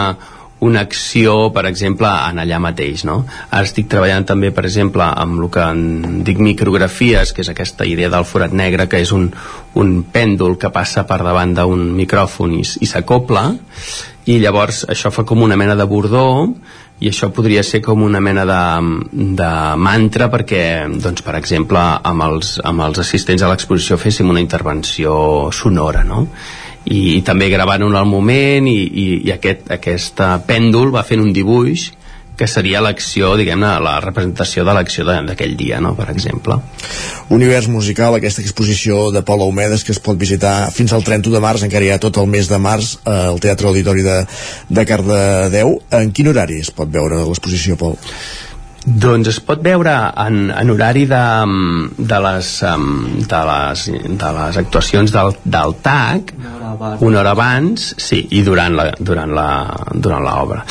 una 0.62 0.84
acció, 0.86 1.49
per 1.53 1.66
exemple, 1.66 2.09
en 2.30 2.38
allà 2.43 2.59
mateix, 2.62 3.01
no? 3.07 3.24
Ara 3.49 3.66
estic 3.66 3.88
treballant 3.89 4.28
també, 4.30 4.51
per 4.53 4.68
exemple, 4.70 5.03
amb 5.03 5.39
el 5.41 5.49
que 5.53 5.64
en 5.66 6.22
dic 6.28 6.38
micrografies, 6.38 7.34
que 7.34 7.41
és 7.41 7.49
aquesta 7.49 7.88
idea 7.89 8.12
del 8.14 8.28
forat 8.30 8.53
negre, 8.53 8.86
que 8.88 9.01
és 9.01 9.14
un, 9.16 9.32
un 9.82 9.95
pèndol 10.14 10.59
que 10.62 10.70
passa 10.70 11.07
per 11.09 11.18
davant 11.26 11.55
d'un 11.57 11.89
micròfon 11.97 12.53
i, 12.59 12.62
i 12.62 12.89
s'acopla, 12.89 13.47
i 14.30 14.38
llavors 14.38 14.86
això 14.86 15.09
fa 15.09 15.26
com 15.26 15.41
una 15.41 15.57
mena 15.57 15.74
de 15.76 15.88
bordó 15.89 16.28
i 17.01 17.09
això 17.09 17.32
podria 17.34 17.64
ser 17.66 17.82
com 17.82 18.03
una 18.05 18.20
mena 18.22 18.43
de, 18.45 18.64
de 19.41 19.51
mantra 19.82 20.30
perquè, 20.30 20.64
doncs, 21.01 21.24
per 21.26 21.34
exemple, 21.39 21.82
amb 21.82 22.28
els, 22.28 22.59
amb 22.62 22.86
els 22.86 23.01
assistents 23.01 23.41
a 23.41 23.49
l'exposició 23.49 23.97
féssim 23.97 24.30
una 24.30 24.43
intervenció 24.43 25.49
sonora, 25.49 26.05
no? 26.05 26.28
I, 26.86 27.17
i 27.17 27.21
també 27.25 27.51
gravant 27.53 27.84
un 27.86 27.95
al 27.95 28.07
moment 28.09 28.67
i, 28.67 28.77
i, 28.82 29.07
i 29.27 29.34
aquest, 29.34 29.67
aquest 29.71 30.21
pèndol 30.47 30.93
va 30.93 31.05
fent 31.07 31.21
un 31.21 31.34
dibuix 31.36 31.91
que 32.41 32.47
seria 32.49 32.79
l'acció, 32.82 33.36
diguem-ne, 33.38 33.69
la 33.86 33.99
representació 34.01 34.63
de 34.65 34.73
l'acció 34.73 35.03
d'aquell 35.05 35.53
dia, 35.59 35.77
no?, 35.84 35.91
per 35.93 36.07
exemple. 36.09 36.57
Univers 37.29 37.67
musical, 37.69 38.17
aquesta 38.17 38.41
exposició 38.41 39.11
de 39.13 39.21
Pol 39.27 39.43
Aumedes 39.45 39.86
que 39.86 39.93
es 39.93 40.01
pot 40.01 40.17
visitar 40.17 40.71
fins 40.73 40.95
al 40.95 41.05
31 41.05 41.38
de 41.38 41.43
març, 41.43 41.65
encara 41.67 41.86
hi 41.86 41.91
ha 41.93 41.99
tot 42.01 42.17
el 42.17 42.32
mes 42.32 42.49
de 42.49 42.57
març 42.57 42.95
eh, 43.03 43.13
al 43.13 43.38
Teatre 43.43 43.69
Auditori 43.69 44.05
de, 44.07 44.17
de 44.73 44.86
Cardedeu. 44.89 45.77
En 46.01 46.09
quin 46.17 46.32
horari 46.34 46.57
es 46.65 46.73
pot 46.73 46.89
veure 46.89 47.21
l'exposició, 47.27 47.77
Pol? 47.77 47.99
Doncs 48.82 49.29
es 49.29 49.38
pot 49.45 49.59
veure 49.61 49.93
en, 50.23 50.47
en 50.57 50.69
horari 50.73 51.03
de, 51.05 51.21
de, 51.97 52.19
les, 52.25 52.47
de, 53.29 53.41
les, 53.49 53.84
de 54.23 54.29
les 54.38 54.57
actuacions 54.57 55.11
del, 55.13 55.36
del 55.45 55.75
TAC 55.86 56.32
una 57.05 57.19
hora 57.21 57.36
abans. 57.36 57.91
sí, 58.01 58.23
i 58.34 58.41
durant 58.41 58.73
la, 58.73 58.88
durant 58.97 59.36
la, 59.38 59.49
durant 59.93 60.25
l'obra 60.25 60.63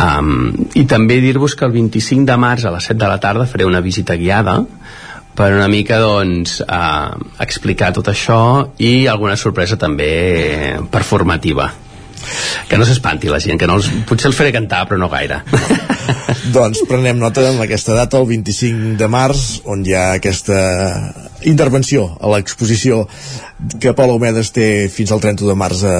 um, 0.00 0.48
i 0.80 0.86
també 0.88 1.18
dir-vos 1.20 1.58
que 1.58 1.68
el 1.68 1.74
25 1.76 2.24
de 2.30 2.38
març 2.40 2.64
a 2.64 2.72
les 2.72 2.88
7 2.88 2.96
de 3.02 3.10
la 3.10 3.20
tarda 3.20 3.44
faré 3.50 3.68
una 3.68 3.84
visita 3.84 4.16
guiada 4.16 4.62
per 5.36 5.50
una 5.52 5.68
mica 5.68 6.00
doncs 6.00 6.62
uh, 6.64 7.18
explicar 7.44 7.92
tot 7.92 8.08
això 8.08 8.40
i 8.80 9.04
alguna 9.12 9.36
sorpresa 9.36 9.76
també 9.76 10.78
performativa 10.88 11.68
que 12.68 12.78
no 12.78 12.86
s'espanti 12.88 13.30
la 13.32 13.40
gent, 13.42 13.58
que 13.60 13.68
no 13.70 13.78
els, 13.78 13.90
potser 14.08 14.30
els 14.30 14.38
faré 14.38 14.52
cantar 14.54 14.84
però 14.88 15.00
no 15.00 15.10
gaire. 15.12 15.40
Doncs 16.54 16.84
prenem 16.88 17.18
nota 17.20 17.44
amb 17.48 17.62
aquesta 17.64 17.96
data 17.96 18.20
el 18.20 18.28
25 18.30 18.96
de 19.00 19.08
març 19.12 19.44
on 19.68 19.84
hi 19.86 19.94
ha 19.96 20.04
aquesta 20.18 20.58
intervenció 21.48 22.06
a 22.20 22.30
l'exposició 22.32 23.02
que 23.80 23.94
Pol 23.96 24.14
Homedes 24.14 24.52
té 24.54 24.68
fins 24.92 25.12
al 25.12 25.22
30 25.24 25.48
de 25.48 25.58
març 25.58 25.84
a, 25.88 25.98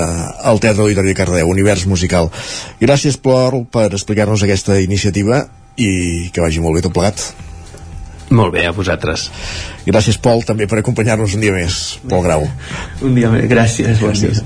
al 0.51 0.63
Teatre 0.63 0.87
Auditori 0.87 1.13
de 1.13 1.19
Cardeu, 1.19 1.51
Univers 1.51 1.87
Musical. 1.91 2.31
Gràcies 2.81 3.19
Plor 3.21 3.61
per 3.73 3.91
explicar-nos 3.91 4.45
aquesta 4.47 4.81
iniciativa 4.81 5.45
i 5.79 6.31
que 6.35 6.43
vagi 6.43 6.63
molt 6.65 6.79
bé 6.79 6.87
tot 6.87 6.97
plegat 6.97 7.48
molt 8.31 8.53
bé, 8.55 8.67
a 8.69 8.73
vosaltres. 8.77 9.29
Gràcies, 9.89 10.19
Pol, 10.21 10.43
també 10.47 10.67
per 10.69 10.81
acompanyar-nos 10.83 11.35
un 11.37 11.45
dia 11.45 11.55
més. 11.55 11.99
Pol 12.09 12.23
Grau. 12.25 12.45
Un 13.05 13.15
dia 13.17 13.31
més, 13.33 13.47
gràcies. 13.51 14.01
gràcies. 14.01 14.43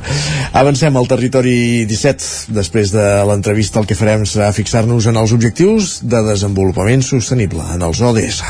Avancem 0.53 0.97
al 0.97 1.09
territori 1.11 1.85
17. 1.91 2.53
Després 2.55 2.95
de 2.95 3.07
l'entrevista 3.29 3.81
el 3.83 3.89
que 3.91 3.99
farem 3.99 4.27
serà 4.29 4.53
fixar-nos 4.55 5.11
en 5.11 5.19
els 5.19 5.35
objectius 5.35 5.99
de 6.03 6.23
desenvolupament 6.29 7.03
sostenible, 7.07 7.67
en 7.75 7.83
els 7.83 8.01
ODS. 8.01 8.43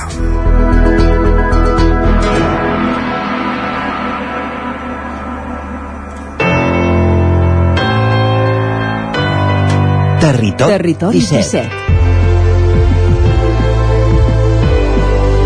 Territori, 10.22 10.72
Territori 10.76 11.18
17. 11.18 11.62
17. 11.62 11.91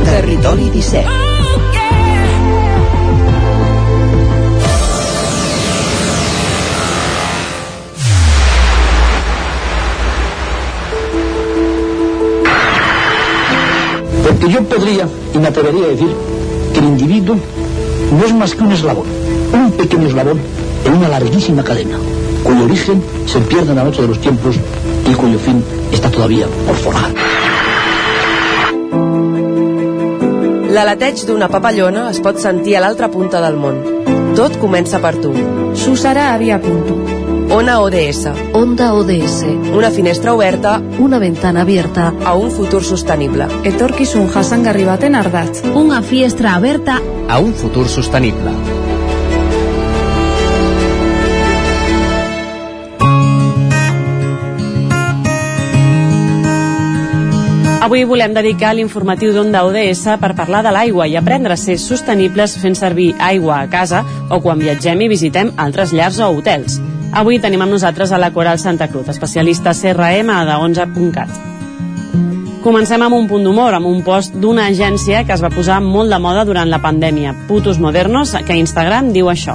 Territori 0.07 0.71
17. 0.71 1.09
Porque 14.23 14.49
yo 14.49 14.63
podría 14.63 15.09
y 15.35 15.39
me 15.39 15.49
atrevería 15.49 15.87
a 15.87 15.89
decir 15.89 16.09
que 16.73 16.79
el 16.79 16.85
individuo 16.85 17.37
no 18.17 18.25
es 18.25 18.33
más 18.33 18.55
que 18.55 18.63
un 18.63 18.73
eslabón, 18.73 19.07
un 19.53 19.73
pequeño 19.73 20.07
eslabón 20.07 20.39
en 20.85 20.95
una 20.95 21.09
larguísima 21.09 21.65
cadena, 21.65 21.99
cuyo 22.45 22.65
origen 22.65 23.03
se 23.27 23.41
pierde 23.41 23.71
en 23.71 23.77
la 23.77 23.85
noche 23.85 24.03
de 24.03 24.09
los 24.09 24.21
tiempos 24.21 24.55
y 25.11 25.15
cuyo 25.15 25.39
fin 25.39 25.65
está 25.93 26.09
todavía 26.13 26.47
por 26.65 26.77
forjar. 26.77 27.36
L'aleteig 30.77 31.23
d'una 31.25 31.47
papallona 31.49 32.03
es 32.13 32.19
pot 32.21 32.37
sentir 32.43 32.75
a 32.77 32.83
l'altra 32.85 33.07
punta 33.09 33.41
del 33.41 33.55
món. 33.57 33.79
Tot 34.37 34.59
comença 34.61 34.99
per 35.01 35.15
tu. 35.23 35.31
Susara 35.73 36.27
havia 36.35 36.59
punto. 36.61 36.99
Ona 37.57 37.79
ODS. 37.81 38.27
Onda 38.61 38.91
ODS. 38.99 39.39
Una 39.73 39.89
finestra 39.95 40.35
oberta 40.35 40.77
Una 40.99 41.19
ventana 41.19 41.63
abierta. 41.63 42.13
a 42.25 42.35
un 42.35 42.51
futur 42.51 42.85
sostenible. 42.85 43.47
Etorkizun 43.65 44.29
jasangarri 44.29 44.85
baten 44.85 45.15
ardatz. 45.15 45.63
Una 45.75 46.03
fiestra 46.03 46.55
aberta 46.57 47.01
A 47.29 47.39
un 47.39 47.55
futur 47.55 47.89
sostenible. 47.89 48.53
Avui 57.87 58.03
volem 58.03 58.33
dedicar 58.35 58.73
l'informatiu 58.75 59.31
d'Onda 59.31 59.61
ODS 59.63 60.17
per 60.19 60.33
parlar 60.35 60.65
de 60.67 60.73
l'aigua 60.75 61.05
i 61.07 61.13
aprendre 61.15 61.55
a 61.55 61.61
ser 61.61 61.77
sostenibles 61.79 62.57
fent 62.59 62.75
servir 62.75 63.13
aigua 63.23 63.61
a 63.61 63.69
casa 63.71 64.01
o 64.27 64.41
quan 64.43 64.59
viatgem 64.59 65.05
i 65.05 65.09
visitem 65.13 65.53
altres 65.55 65.93
llars 65.95 66.19
o 66.19 66.33
hotels. 66.35 66.81
Avui 67.15 67.39
tenim 67.39 67.63
amb 67.63 67.77
nosaltres 67.77 68.11
a 68.11 68.19
la 68.19 68.33
Coral 68.35 68.59
Santa 68.59 68.91
Cruz, 68.91 69.07
especialista 69.15 69.71
CRM 69.71 70.35
de 70.51 70.59
11.cat. 70.67 71.31
Comencem 72.67 73.07
amb 73.07 73.21
un 73.21 73.31
punt 73.31 73.47
d'humor, 73.47 73.79
amb 73.79 73.87
un 73.87 74.03
post 74.03 74.35
d'una 74.35 74.67
agència 74.67 75.23
que 75.23 75.39
es 75.39 75.47
va 75.47 75.55
posar 75.55 75.79
molt 75.79 76.11
de 76.11 76.19
moda 76.19 76.43
durant 76.43 76.67
la 76.67 76.83
pandèmia, 76.83 77.37
Putos 77.47 77.79
Modernos, 77.79 78.35
que 78.35 78.59
Instagram 78.59 79.15
diu 79.15 79.31
això. 79.31 79.55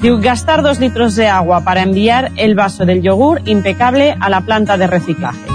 Diu, 0.00 0.16
gastar 0.16 0.62
dos 0.64 0.80
litros 0.80 1.12
de 1.12 1.28
agua 1.28 1.60
para 1.60 1.84
enviar 1.84 2.32
el 2.38 2.56
vaso 2.56 2.88
del 2.88 3.04
yogur 3.04 3.42
impecable 3.44 4.14
a 4.18 4.32
la 4.32 4.40
planta 4.48 4.80
de 4.80 4.86
reciclaje. 4.86 5.49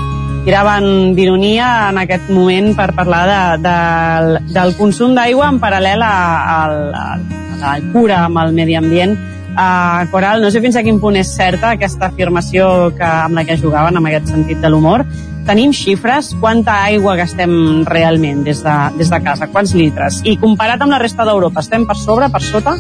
Tiraven 0.46 1.16
d'ironia 1.18 1.90
en 1.90 1.98
aquest 1.98 2.28
moment 2.30 2.76
per 2.78 2.92
parlar 2.94 3.24
de, 3.26 3.38
del, 3.64 4.28
del 4.54 4.76
consum 4.78 5.16
d'aigua 5.18 5.48
en 5.50 5.58
paral·lel 5.58 6.04
a, 6.06 6.18
a, 6.54 6.60
a 7.02 7.62
la 7.64 7.72
cura 7.90 8.20
amb 8.28 8.38
el 8.44 8.54
medi 8.54 8.78
ambient. 8.78 9.16
Uh, 9.56 10.06
Coral, 10.12 10.44
no 10.44 10.52
sé 10.54 10.62
fins 10.62 10.78
a 10.78 10.84
quin 10.86 11.00
punt 11.02 11.18
és 11.18 11.32
certa 11.34 11.72
aquesta 11.74 12.12
afirmació 12.12 12.92
que, 12.94 13.08
amb 13.08 13.40
la 13.40 13.46
que 13.48 13.58
jugaven, 13.58 13.98
amb 13.98 14.12
aquest 14.12 14.30
sentit 14.36 14.62
de 14.62 14.70
l'humor. 14.70 15.02
Tenim 15.50 15.74
xifres? 15.74 16.36
Quanta 16.42 16.78
aigua 16.92 17.16
gastem 17.18 17.82
realment 17.90 18.44
des 18.46 18.62
de, 18.62 18.76
des 19.00 19.10
de 19.10 19.22
casa? 19.26 19.50
Quants 19.50 19.74
litres? 19.74 20.22
I 20.30 20.38
comparat 20.42 20.86
amb 20.86 20.94
la 20.94 21.02
resta 21.02 21.26
d'Europa, 21.26 21.66
estem 21.66 21.90
per 21.90 21.98
sobre, 22.04 22.30
per 22.30 22.44
sota? 22.46 22.78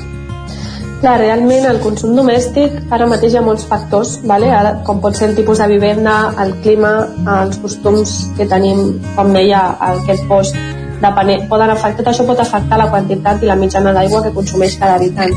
Clar, 1.02 1.18
realment 1.20 1.66
el 1.70 1.82
consum 1.84 2.16
domèstic 2.18 2.78
ara 2.96 3.08
mateix 3.10 3.36
hi 3.36 3.39
ha 3.39 3.43
molts 3.46 3.66
factors, 3.70 4.16
vale? 4.32 4.48
ara, 4.60 4.78
com 4.88 5.02
pot 5.04 5.18
ser 5.18 5.30
el 5.30 5.36
tipus 5.38 5.60
de 5.62 5.68
vivenda, 5.70 6.16
el 6.41 6.56
clima, 6.64 6.93
els 7.41 7.60
costums 7.62 8.16
que 8.38 8.48
tenim, 8.50 8.96
com 9.18 9.34
deia 9.36 9.66
aquest 9.91 10.26
post, 10.32 10.58
depenent, 11.04 11.46
poden 11.52 11.74
afectar, 11.74 12.00
tot 12.02 12.14
això 12.14 12.26
pot 12.28 12.39
afectar 12.39 12.80
la 12.80 12.89
quantitat 12.93 13.43
i 13.43 13.52
la 13.52 13.60
mitjana 13.60 13.93
d'aigua 13.96 14.24
que 14.24 14.34
consumeix 14.36 14.80
cada 14.80 14.96
habitant. 14.96 15.36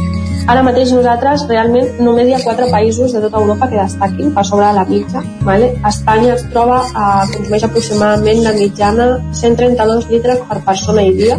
Ara 0.49 0.63
mateix 0.65 0.95
nosaltres 0.97 1.43
realment 1.51 1.99
només 2.01 2.29
hi 2.29 2.37
ha 2.37 2.41
quatre 2.41 2.71
països 2.73 3.13
de 3.13 3.21
tota 3.21 3.41
Europa 3.43 3.67
que 3.69 3.77
destaquin 3.77 4.31
per 4.37 4.45
sobre 4.49 4.65
de 4.65 4.77
la 4.79 4.85
mitja. 4.89 5.21
Vale? 5.45 5.75
Espanya 5.91 6.37
es 6.39 6.47
troba 6.55 6.79
a 6.95 7.09
consumeix 7.35 7.67
aproximadament 7.67 8.41
la 8.47 8.55
mitjana 8.57 9.09
132 9.43 10.09
litres 10.15 10.41
per 10.49 10.63
persona 10.71 11.05
i 11.05 11.13
dia 11.19 11.37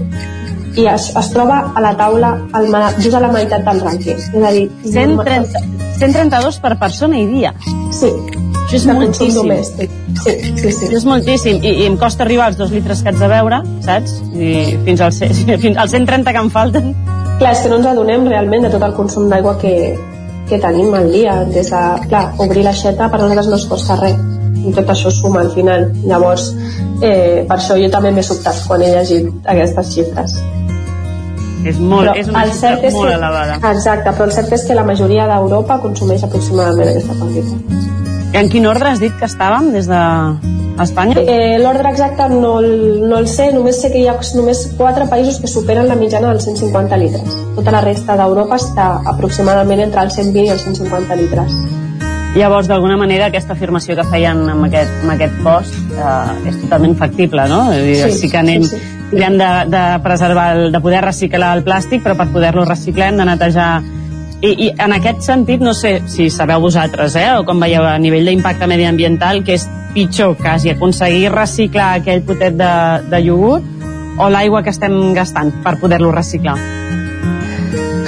i 0.77 0.85
es, 0.87 1.09
es 1.17 1.29
troba 1.33 1.59
a 1.75 1.81
la 1.81 1.95
taula 1.97 2.33
al, 2.53 2.69
just 2.99 3.15
a 3.15 3.21
la 3.23 3.31
meitat 3.33 3.65
del 3.65 3.81
rànquing. 3.85 4.19
És 4.19 4.45
a 4.45 4.51
dir, 4.55 4.67
130, 4.85 5.63
132 5.99 6.59
per 6.63 6.75
persona 6.81 7.19
i 7.19 7.25
dia. 7.29 7.53
Sí. 7.95 8.11
Això 8.69 8.77
és 8.77 8.85
moltíssim. 8.85 9.33
domèstic. 9.33 9.93
Sí, 10.21 10.33
sí, 10.45 10.71
sí. 10.71 10.89
Això 10.89 10.99
és 10.99 11.05
moltíssim. 11.09 11.63
I, 11.65 11.73
I 11.83 11.87
em 11.89 11.97
costa 11.97 12.21
arribar 12.25 12.51
als 12.51 12.59
dos 12.59 12.69
litres 12.75 13.01
que 13.01 13.09
haig 13.09 13.17
de 13.17 13.29
beure, 13.31 13.63
saps? 13.85 14.19
I 14.29 14.77
fins, 14.85 15.01
al, 15.01 15.15
fins 15.65 15.79
als 15.81 15.97
130 15.97 16.35
que 16.35 16.43
em 16.45 16.53
falten. 16.53 16.93
Clar, 17.39 17.55
és 17.55 17.63
que 17.63 17.71
no 17.71 17.79
ens 17.81 17.89
adonem 17.89 18.27
realment 18.29 18.67
de 18.67 18.73
tot 18.75 18.85
el 18.85 18.93
consum 18.97 19.29
d'aigua 19.31 19.57
que, 19.57 19.73
que 20.51 20.61
tenim 20.61 20.93
al 20.93 21.09
dia. 21.09 21.39
Des 21.49 21.73
de, 21.73 21.85
clar, 22.11 22.27
obrir 22.45 22.67
l'aixeta 22.67 23.09
per 23.09 23.23
nosaltres 23.23 23.49
no 23.49 23.57
es 23.57 23.71
costa 23.73 23.97
res 24.03 24.28
i 24.65 24.73
tot 24.75 24.89
això 24.91 25.11
suma 25.13 25.41
al 25.45 25.51
final. 25.55 25.89
Llavors, 26.05 26.49
eh, 27.01 27.45
per 27.47 27.57
això 27.57 27.77
jo 27.79 27.89
també 27.93 28.11
m'he 28.11 28.23
sobtat 28.23 28.63
quan 28.67 28.81
he 28.81 28.93
llegit 28.95 29.29
aquestes 29.45 29.93
xifres. 29.95 30.35
És, 31.67 31.79
molt, 31.79 32.07
Però 32.07 32.15
és 32.15 32.29
una 32.31 32.43
el 32.45 32.53
xifra 32.53 32.77
és 32.87 32.93
molt 32.95 33.09
que, 33.09 33.15
elevada. 33.17 33.57
Exacte, 33.73 34.13
però 34.13 34.29
el 34.29 34.31
cert 34.35 34.53
és 34.55 34.63
que 34.67 34.77
la 34.77 34.85
majoria 34.87 35.27
d'Europa 35.27 35.79
consumeix 35.83 36.23
aproximadament 36.23 36.93
aquesta 36.93 37.17
quantitat. 37.19 37.89
En 38.39 38.47
quin 38.53 38.67
ordre 38.69 38.93
has 38.93 39.01
dit 39.01 39.15
que 39.19 39.25
estàvem 39.25 39.71
des 39.73 39.89
de 39.89 39.99
Espanya? 40.79 41.17
Eh, 41.19 41.57
L'ordre 41.59 41.89
exacte 41.89 42.29
no, 42.31 42.53
no 42.61 43.17
el 43.17 43.27
sé, 43.27 43.49
només 43.51 43.81
sé 43.81 43.91
que 43.91 43.99
hi 43.99 44.07
ha 44.07 44.15
només 44.37 44.61
4 44.77 45.09
països 45.11 45.41
que 45.41 45.51
superen 45.51 45.89
la 45.89 45.97
mitjana 45.99 46.31
dels 46.31 46.47
150 46.47 47.01
litres. 47.01 47.35
Tota 47.57 47.73
la 47.75 47.81
resta 47.83 48.15
d'Europa 48.19 48.55
està 48.61 48.87
aproximadament 49.13 49.83
entre 49.89 50.07
els 50.07 50.15
120 50.15 50.47
i 50.47 50.53
els 50.55 50.63
150 50.63 51.19
litres. 51.19 51.78
Llavors, 52.35 52.67
d'alguna 52.69 52.95
manera, 52.97 53.27
aquesta 53.27 53.55
afirmació 53.55 53.95
que 53.97 54.05
feien 54.11 54.43
amb 54.51 54.67
aquest, 54.67 54.91
amb 55.01 55.13
aquest 55.15 55.37
post 55.43 55.77
eh, 55.97 56.49
és 56.51 56.59
totalment 56.61 56.93
factible, 56.99 57.47
no? 57.49 57.63
Sí, 57.73 58.11
sí 58.19 58.29
que 58.29 58.37
anem, 58.37 58.65
sí, 58.69 58.77
sí. 58.77 59.17
de, 59.17 59.49
de 59.73 59.85
preservar, 60.05 60.51
el, 60.57 60.67
de 60.71 60.81
poder 60.83 61.01
reciclar 61.05 61.55
el 61.57 61.63
plàstic, 61.65 62.03
però 62.05 62.13
per 62.19 62.29
poder-lo 62.29 62.67
reciclar 62.69 63.09
hem 63.09 63.23
de 63.23 63.29
netejar 63.31 63.71
i, 64.39 64.53
I 64.53 64.67
en 64.79 64.93
aquest 64.95 65.25
sentit, 65.25 65.59
no 65.59 65.73
sé 65.75 65.97
si 66.07 66.29
sabeu 66.31 66.61
vosaltres, 66.63 67.17
eh, 67.19 67.27
o 67.35 67.43
com 67.43 67.59
veieu 67.59 67.83
a 67.83 67.97
nivell 67.99 68.29
d'impacte 68.29 68.69
mediambiental, 68.71 69.41
que 69.43 69.57
és 69.57 69.65
pitjor 69.91 70.37
quasi 70.39 70.71
aconseguir 70.71 71.33
reciclar 71.33 71.95
aquell 71.97 72.23
potet 72.23 72.55
de, 72.55 72.73
de 73.09 73.19
iogurt 73.25 73.65
o 74.19 74.29
l'aigua 74.31 74.61
que 74.63 74.71
estem 74.71 74.95
gastant 75.17 75.51
per 75.65 75.79
poder-lo 75.81 76.13
reciclar. 76.15 76.55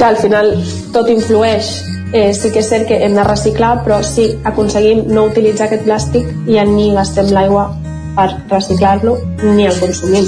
que 0.02 0.06
al 0.06 0.18
final 0.18 0.48
tot 0.94 1.10
influeix 1.14 1.68
eh, 2.14 2.34
sí 2.34 2.52
que 2.52 2.60
és 2.60 2.70
cert 2.70 2.88
que 2.88 3.00
hem 3.06 3.16
de 3.18 3.24
reciclar 3.28 3.78
però 3.86 4.02
si 4.04 4.28
aconseguim 4.44 5.06
no 5.12 5.28
utilitzar 5.30 5.68
aquest 5.68 5.86
plàstic 5.88 6.28
ja 6.48 6.66
ni 6.68 6.92
gastem 6.96 7.32
l'aigua 7.36 7.70
per 8.16 8.28
reciclar-lo 8.50 9.18
ni 9.44 9.66
el 9.66 9.78
consumim 9.80 10.26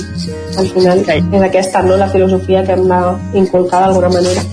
al 0.58 0.70
final 0.72 1.02
okay. 1.04 1.24
és 1.32 1.42
aquesta 1.50 1.82
no, 1.84 1.98
la 2.00 2.08
filosofia 2.14 2.64
que 2.64 2.78
hem 2.78 2.88
d'inculcar 3.34 3.88
d'alguna 3.88 4.14
manera 4.20 4.46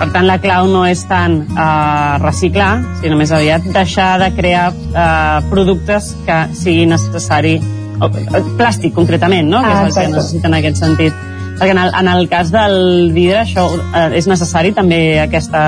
Per 0.00 0.06
tant, 0.14 0.24
la 0.24 0.38
clau 0.40 0.64
no 0.64 0.86
és 0.88 1.02
tant 1.04 1.34
eh, 1.44 2.12
reciclar, 2.22 2.70
sinó 3.02 3.18
més 3.20 3.34
aviat 3.36 3.66
deixar 3.74 4.14
de 4.22 4.30
crear 4.32 4.70
eh, 4.72 5.42
productes 5.50 6.14
que 6.24 6.38
sigui 6.56 6.86
necessari 6.88 7.58
o, 8.00 8.08
eh, 8.08 8.40
plàstic 8.56 8.94
concretament, 8.96 9.50
no? 9.52 9.60
que 9.60 9.68
Ah, 9.68 9.74
és 9.74 9.76
el 9.76 9.84
que 9.84 10.06
exacte. 10.06 10.16
necessita 10.16 10.48
en 10.48 10.56
aquest 10.56 10.80
sentit. 10.80 11.20
Perquè 11.60 11.74
en 11.76 11.82
el, 11.82 11.92
en 12.00 12.08
el 12.14 12.30
cas 12.32 12.48
del 12.54 13.12
vidre 13.12 13.42
això 13.42 13.66
eh, 13.76 14.06
és 14.16 14.30
necessari 14.30 14.72
també 14.72 15.02
aquesta, 15.20 15.66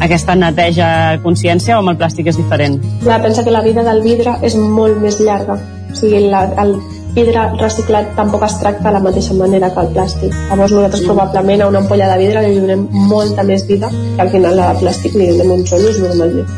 aquesta 0.00 0.36
neteja 0.38 1.18
consciència 1.24 1.76
o 1.76 1.82
amb 1.82 1.92
el 1.92 1.98
plàstic 2.00 2.30
és 2.32 2.38
diferent? 2.40 2.78
Clar, 3.04 3.20
pensa 3.24 3.44
que 3.44 3.52
la 3.54 3.64
vida 3.66 3.84
del 3.86 4.02
vidre 4.06 4.38
és 4.46 4.56
molt 4.56 5.00
més 5.02 5.20
llarga. 5.20 5.58
O 5.90 5.98
sigui, 5.98 6.22
la, 6.30 6.46
el 6.62 6.76
vidre 7.14 7.44
reciclat 7.58 8.14
tampoc 8.16 8.44
es 8.46 8.56
tracta 8.62 8.88
de 8.88 8.94
la 8.96 9.02
mateixa 9.02 9.34
manera 9.34 9.70
que 9.74 9.84
el 9.84 9.92
plàstic. 9.94 10.34
Llavors 10.50 10.74
nosaltres 10.76 11.04
probablement 11.06 11.62
a 11.62 11.68
una 11.72 11.82
ampolla 11.82 12.08
de 12.12 12.18
vidre 12.22 12.46
li 12.46 12.58
donem 12.62 12.88
molta 13.10 13.44
més 13.46 13.66
vida 13.68 13.90
que 13.90 14.24
al 14.24 14.32
final 14.32 14.56
la 14.56 14.72
de 14.72 14.82
plàstic 14.84 15.16
li 15.18 15.30
donem 15.32 15.56
uns 15.58 15.78
ollos 15.78 16.02
normalment. 16.02 16.50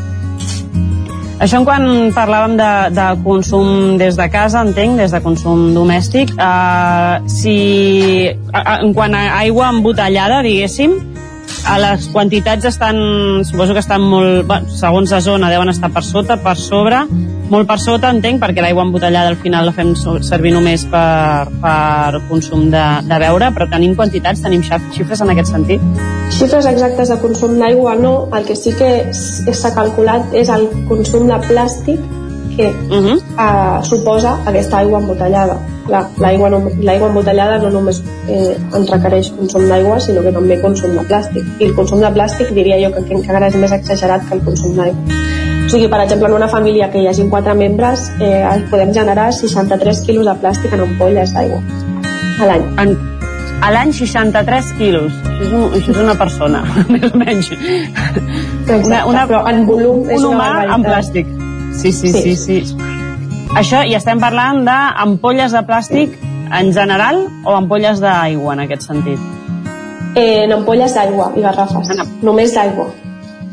Això 1.43 1.59
en 1.59 1.65
quan 1.67 1.85
parlàvem 2.15 2.53
de, 2.55 2.69
de 2.95 3.05
consum 3.25 3.97
des 3.99 4.15
de 4.15 4.27
casa, 4.31 4.61
entenc, 4.63 4.95
des 5.01 5.11
de 5.11 5.19
consum 5.25 5.73
domèstic, 5.75 6.31
eh, 6.37 7.17
si 7.27 7.55
en 8.53 8.93
quant 8.95 9.17
a 9.17 9.25
aigua 9.41 9.73
embotellada, 9.73 10.39
diguéssim, 10.45 10.93
a 11.65 11.77
les 11.79 12.07
quantitats 12.11 12.65
estan, 12.65 12.97
suposo 13.45 13.73
que 13.73 13.79
estan 13.79 14.03
molt, 14.03 14.45
bueno, 14.47 14.69
segons 14.69 15.11
la 15.11 15.21
zona, 15.23 15.49
deuen 15.51 15.71
estar 15.71 15.89
per 15.93 16.03
sota, 16.03 16.37
per 16.43 16.55
sobre, 16.59 17.03
molt 17.51 17.67
per 17.69 17.77
sota, 17.79 18.11
entenc, 18.13 18.41
perquè 18.41 18.63
l'aigua 18.63 18.85
embotellada 18.87 19.31
al 19.31 19.37
final 19.39 19.69
la 19.69 19.75
fem 19.75 19.93
servir 19.95 20.53
només 20.55 20.85
per, 20.91 21.51
per 21.63 22.23
consum 22.29 22.69
de, 22.73 22.83
de 23.07 23.21
beure, 23.23 23.51
però 23.55 23.69
tenim 23.71 23.95
quantitats, 23.99 24.43
tenim 24.43 24.63
xifres 24.65 25.23
en 25.23 25.33
aquest 25.35 25.53
sentit? 25.53 25.85
Xifres 26.33 26.67
exactes 26.71 27.13
de 27.13 27.19
consum 27.21 27.55
d'aigua 27.61 27.95
no, 27.99 28.15
el 28.35 28.47
que 28.47 28.57
sí 28.59 28.75
que 28.79 28.91
s'ha 29.13 29.73
calculat 29.75 30.35
és 30.35 30.51
el 30.51 30.67
consum 30.89 31.29
de 31.31 31.39
plàstic 31.47 32.22
que 32.57 32.67
uh 32.67 33.01
-huh. 33.01 33.17
uh, 33.17 33.83
suposa 33.83 34.37
aquesta 34.45 34.77
aigua 34.77 34.99
embotellada. 34.99 35.57
L'aigua 36.17 36.49
no, 36.49 36.61
embotellada 37.07 37.57
no 37.59 37.69
només 37.69 38.01
eh, 38.29 38.55
ens 38.75 38.89
requereix 38.89 39.33
consum 39.37 39.67
d'aigua, 39.67 39.99
sinó 39.99 40.21
que 40.21 40.31
també 40.31 40.61
consum 40.61 40.91
de 40.95 41.03
plàstic. 41.09 41.43
I 41.59 41.65
el 41.65 41.75
consum 41.75 41.99
de 41.99 42.07
plàstic 42.07 42.53
diria 42.53 42.77
jo 42.87 42.95
que, 42.95 43.03
que 43.03 43.13
encara 43.13 43.47
és 43.47 43.55
més 43.55 43.71
exagerat 43.71 44.21
que 44.29 44.35
el 44.35 44.41
consum 44.41 44.75
d'aigua. 44.75 45.01
O 45.65 45.69
sigui, 45.69 45.87
per 45.89 46.01
exemple, 46.01 46.27
en 46.27 46.33
una 46.33 46.47
família 46.47 46.89
que 46.89 46.99
hi 46.99 47.07
hagi 47.07 47.29
quatre 47.29 47.53
membres 47.53 48.11
eh, 48.21 48.45
podem 48.71 48.93
generar 48.93 49.33
63 49.33 50.01
quilos 50.05 50.25
de 50.25 50.35
plàstic 50.41 50.73
en 50.73 50.81
ampolles 50.81 51.33
d'aigua 51.33 51.61
a 52.39 52.49
l'any. 52.49 52.65
En, 52.81 52.95
a 53.61 53.71
l'any 53.73 53.93
63 53.95 54.73
quilos. 54.79 55.13
Això 55.23 55.45
és, 55.45 55.53
un, 55.53 55.63
això 55.77 55.93
és 55.93 56.01
una 56.03 56.15
persona, 56.19 56.63
més 56.93 57.07
o 57.09 57.13
menys. 57.19 57.51
Exacte, 57.53 59.25
però 59.29 59.43
en 59.51 59.65
volum 59.69 60.09
és 60.09 60.19
un 60.19 60.33
una 60.33 60.35
humà 60.35 60.49
barbaritat. 60.49 60.77
en 60.77 60.87
plàstic. 60.89 61.33
Sí, 61.75 61.91
sí, 61.91 62.11
Sí. 62.13 62.35
sí. 62.35 62.75
Això, 63.55 63.83
i 63.87 63.93
estem 63.95 64.19
parlant 64.19 64.63
d'ampolles 64.65 65.51
de 65.53 65.61
plàstic 65.67 66.15
en 66.53 66.71
general 66.73 67.27
o 67.45 67.55
ampolles 67.55 67.99
d'aigua 68.01 68.53
en 68.53 68.59
aquest 68.65 68.81
sentit? 68.87 69.19
Eh, 70.15 70.43
en 70.45 70.51
ampolles 70.53 70.93
d'aigua 70.93 71.31
i 71.35 71.41
garrafes. 71.41 71.89
Només 72.21 72.53
d'aigua. 72.53 72.87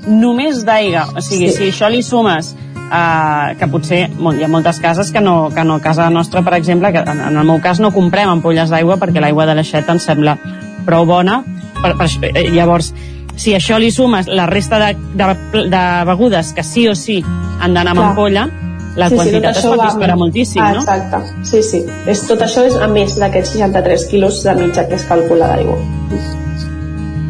Només 0.07 0.64
d'aigua. 0.64 1.07
O 1.16 1.21
sigui, 1.21 1.51
Sí. 1.51 1.57
si 1.57 1.71
això 1.71 1.91
li 1.91 2.03
sumes 2.03 2.57
Uh, 2.91 3.55
que 3.57 3.68
potser 3.71 4.11
molt, 4.18 4.41
hi 4.41 4.43
ha 4.43 4.49
moltes 4.49 4.81
cases 4.81 5.12
que 5.12 5.21
no, 5.21 5.49
que 5.55 5.62
no, 5.62 5.77
a 5.77 5.81
casa 5.81 6.11
nostra, 6.11 6.43
per 6.43 6.55
exemple, 6.55 6.91
que 6.91 6.99
en, 6.99 7.21
en 7.21 7.37
el 7.37 7.45
meu 7.47 7.61
cas 7.62 7.79
no 7.79 7.93
comprem 7.95 8.29
ampolles 8.29 8.68
d'aigua 8.68 8.97
perquè 8.99 9.21
l'aigua 9.21 9.47
de 9.47 9.55
l'aixeta 9.55 9.93
ens 9.93 10.03
sembla 10.03 10.37
prou 10.85 11.07
bona. 11.07 11.45
Per, 11.81 11.97
per, 11.97 12.09
eh, 12.35 12.51
llavors, 12.51 12.93
si 13.41 13.55
a 13.57 13.61
això 13.61 13.78
li 13.80 13.91
sumes 13.95 14.28
la 14.28 14.45
resta 14.51 14.78
de, 14.82 14.91
de, 15.16 15.30
de 15.72 15.84
begudes 16.09 16.53
que 16.57 16.62
sí 16.66 16.86
o 16.88 16.95
sí 16.99 17.22
han 17.24 17.72
d'anar 17.74 17.95
amb 17.97 18.11
ampolla, 18.11 18.49
la 18.97 19.07
Sí, 19.09 19.14
sí, 19.14 19.20
quantitat 19.20 19.55
tot 19.55 19.62
es 19.62 19.70
pot 19.70 19.84
disparar 19.86 20.14
amb- 20.16 20.24
moltíssim, 20.24 20.61
ah, 20.62 20.72
no? 20.74 20.82
Exacte, 20.82 21.45
sí, 21.47 21.62
sí. 21.62 21.80
És, 22.11 22.24
tot 22.28 22.43
això 22.43 22.64
és 22.66 22.76
a 22.76 22.88
més 22.91 23.16
d'aquests 23.20 23.53
63 23.57 24.05
quilos 24.11 24.43
de 24.45 24.55
mitja 24.59 24.84
que 24.91 24.99
es 24.99 25.05
calcula 25.09 25.47
d'aigua. 25.55 25.78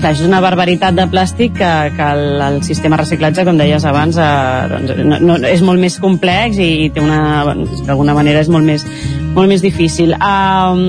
Clar, 0.01 0.15
és 0.17 0.23
una 0.25 0.39
barbaritat 0.41 0.97
de 0.97 1.05
plàstic 1.13 1.53
que, 1.59 1.71
que 1.99 2.05
el, 2.17 2.41
el 2.41 2.63
sistema 2.65 2.97
de 2.97 3.03
reciclatge, 3.03 3.45
com 3.45 3.59
deies 3.61 3.85
abans, 3.85 4.17
eh, 4.17 4.69
doncs, 4.73 4.95
no, 5.05 5.19
no, 5.21 5.37
és 5.45 5.61
molt 5.61 5.83
més 5.83 5.99
complex 6.01 6.57
i, 6.57 6.71
i 6.87 6.91
té 6.95 7.03
una, 7.05 7.45
d'alguna 7.85 8.15
manera 8.17 8.41
és 8.41 8.49
molt 8.49 8.65
més, 8.65 8.87
molt 9.37 9.53
més 9.53 9.61
difícil. 9.61 10.15
Um, 10.17 10.87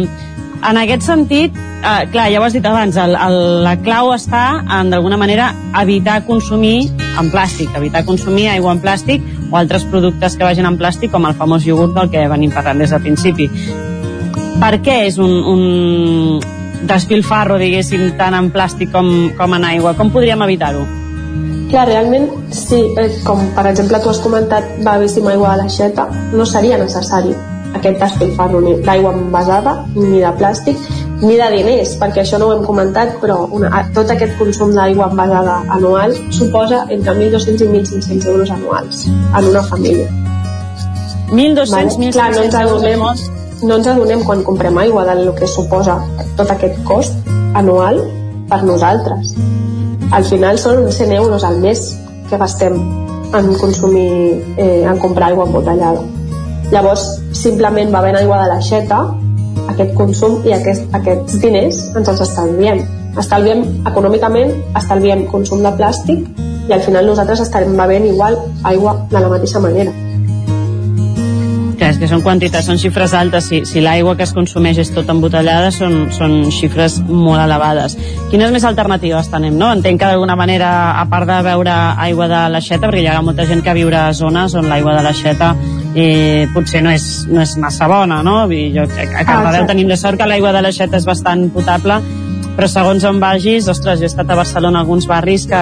en 0.70 0.78
aquest 0.78 1.05
sentit, 1.05 1.55
uh, 1.82 2.03
clar, 2.12 2.28
ja 2.32 2.39
ho 2.39 2.45
has 2.45 2.53
dit 2.53 2.66
abans, 2.66 2.97
el, 3.01 3.16
el, 3.18 3.38
la 3.66 3.76
clau 3.82 4.12
està 4.14 4.43
en, 4.62 4.91
d'alguna 4.93 5.18
manera, 5.18 5.51
evitar 5.82 6.22
consumir 6.28 6.91
en 7.20 7.32
plàstic, 7.34 7.74
evitar 7.78 8.03
consumir 8.05 8.47
aigua 8.53 8.76
en 8.76 8.82
plàstic 8.84 9.26
o 9.49 9.57
altres 9.57 9.86
productes 9.89 10.38
que 10.38 10.45
vagin 10.45 10.70
en 10.70 10.78
plàstic, 10.80 11.12
com 11.14 11.26
el 11.26 11.38
famós 11.39 11.66
iogurt 11.68 11.97
del 11.97 12.12
que 12.14 12.28
venim 12.30 12.53
parlant 12.53 12.82
des 12.82 12.93
del 12.93 13.03
principi. 13.03 13.49
Per 14.62 14.74
què 14.86 15.01
és 15.07 15.18
un, 15.22 15.34
un 15.51 16.88
despilfarro, 16.88 17.57
diguéssim, 17.62 18.12
tant 18.20 18.38
en 18.38 18.51
plàstic 18.53 18.91
com, 18.93 19.32
com 19.38 19.57
en 19.57 19.70
aigua? 19.74 19.95
Com 19.97 20.14
podríem 20.14 20.45
evitar-ho? 20.45 20.86
Clar, 21.72 21.86
realment, 21.88 22.28
sí, 22.53 22.84
eh, 22.99 23.07
com 23.26 23.47
per 23.55 23.70
exemple 23.72 24.01
tu 24.03 24.12
has 24.12 24.20
comentat 24.22 24.76
bevíssim 24.84 25.30
aigua 25.32 25.55
de 25.55 25.64
l'aixeta, 25.64 26.09
no 26.36 26.45
seria 26.45 26.78
necessari 26.78 27.34
aquest 27.78 27.99
despilfarro 28.01 28.61
ni 28.61 28.76
d'aigua 28.86 29.13
envasada, 29.15 29.76
ni 29.95 30.19
de 30.19 30.32
plàstic, 30.39 30.78
ni 31.22 31.36
de 31.38 31.49
diners, 31.55 31.95
perquè 32.01 32.24
això 32.24 32.39
no 32.41 32.49
ho 32.49 32.55
hem 32.55 32.63
comentat, 32.65 33.17
però 33.22 33.43
una, 33.57 33.84
tot 33.95 34.09
aquest 34.13 34.38
consum 34.39 34.74
d'aigua 34.76 35.09
envasada 35.11 35.59
anual 35.78 36.15
suposa 36.34 36.86
entre 36.89 37.13
1.200 37.13 37.65
i 37.65 37.69
1.500 37.82 38.32
euros 38.34 38.51
anuals 38.57 39.05
en 39.07 39.51
una 39.51 39.63
família. 39.63 40.07
1.200, 41.32 41.97
1.500 41.97 42.11
Clar, 42.11 42.32
no 42.36 42.43
ens 42.43 42.55
euros 42.59 43.30
no 43.61 43.76
ens 43.78 43.88
adonem 43.88 44.24
quan 44.26 44.41
comprem 44.43 44.78
aigua 44.82 45.05
del 45.05 45.30
que 45.38 45.47
suposa 45.47 45.99
tot 46.38 46.49
aquest 46.49 46.82
cost 46.88 47.13
anual 47.53 48.01
per 48.49 48.63
nosaltres. 48.65 49.36
Al 50.11 50.26
final 50.28 50.57
són 50.59 50.89
100 50.91 51.13
euros 51.19 51.45
al 51.47 51.61
mes 51.61 51.84
que 52.30 52.39
gastem 52.41 52.80
en 53.38 53.53
consumir, 53.61 54.43
eh, 54.57 54.84
en 54.84 54.97
comprar 54.99 55.30
aigua 55.30 55.45
embotellada. 55.45 56.01
Llavors, 56.72 57.03
simplement 57.36 57.91
bevent 57.91 58.15
aigua 58.15 58.38
de 58.39 58.47
l'aixeta, 58.53 59.01
aquest 59.74 59.91
consum 59.97 60.38
i 60.47 60.53
aquest, 60.55 60.86
aquests 60.95 61.41
diners 61.43 61.82
ens 61.99 62.11
els 62.13 62.22
estalviem. 62.24 62.80
Estalviem 63.19 63.65
econòmicament, 63.89 64.53
estalviem 64.80 65.26
consum 65.34 65.65
de 65.65 65.74
plàstic 65.76 66.24
i 66.69 66.72
al 66.72 66.86
final 66.86 67.09
nosaltres 67.11 67.43
estarem 67.43 67.76
bevent 67.76 68.07
igual 68.07 68.39
aigua 68.63 68.95
de 69.11 69.19
la 69.19 69.34
mateixa 69.34 69.59
manera. 69.59 69.91
Que 71.76 71.89
és 71.89 71.99
que 71.99 72.07
són 72.07 72.24
quantitats, 72.24 72.69
són 72.69 72.80
xifres 72.80 73.17
altes. 73.17 73.49
Si, 73.49 73.63
si 73.65 73.84
l'aigua 73.84 74.15
que 74.15 74.24
es 74.24 74.32
consumeix 74.32 74.80
és 74.80 74.93
tota 74.95 75.11
embotellada, 75.11 75.74
són, 75.76 76.05
són 76.15 76.38
xifres 76.53 76.99
molt 77.09 77.41
elevades. 77.41 77.97
Quines 78.32 78.53
més 78.53 78.63
alternatives 78.69 79.32
tenim, 79.34 79.59
no? 79.59 79.74
Entenc 79.76 79.99
que 79.99 80.13
d'alguna 80.13 80.39
manera, 80.39 80.72
a 81.01 81.07
part 81.11 81.28
de 81.28 81.41
beure 81.49 81.76
aigua 82.07 82.32
de 82.32 82.43
l'aixeta, 82.53 82.86
perquè 82.86 83.03
hi 83.03 83.11
ha 83.11 83.19
molta 83.26 83.49
gent 83.49 83.65
que 83.65 83.76
viure 83.76 83.97
a 84.05 84.11
zones 84.13 84.55
on 84.55 84.72
l'aigua 84.72 84.95
de 84.99 85.07
l'aixeta 85.09 85.55
eh, 85.95 86.47
potser 86.53 86.81
no 86.83 86.91
és, 86.93 87.07
no 87.29 87.41
és 87.43 87.55
massa 87.61 87.87
bona, 87.91 88.21
no? 88.23 88.45
Dir, 88.51 88.69
jo, 88.75 88.85
a, 88.85 89.07
a 89.07 89.25
Cardedeu 89.25 89.49
exacte. 89.49 89.71
tenim 89.73 89.89
la 89.91 89.97
sort 89.99 90.19
que 90.19 90.29
l'aigua 90.29 90.53
de 90.55 90.61
l'aixeta 90.65 90.99
és 90.99 91.07
bastant 91.07 91.49
potable, 91.55 91.99
però 92.55 92.69
segons 92.69 93.07
on 93.07 93.19
vagis, 93.23 93.67
ostres, 93.71 93.99
jo 93.99 94.07
he 94.07 94.11
estat 94.11 94.29
a 94.29 94.39
Barcelona 94.39 94.81
a 94.81 94.85
alguns 94.85 95.07
barris 95.09 95.47
que 95.49 95.61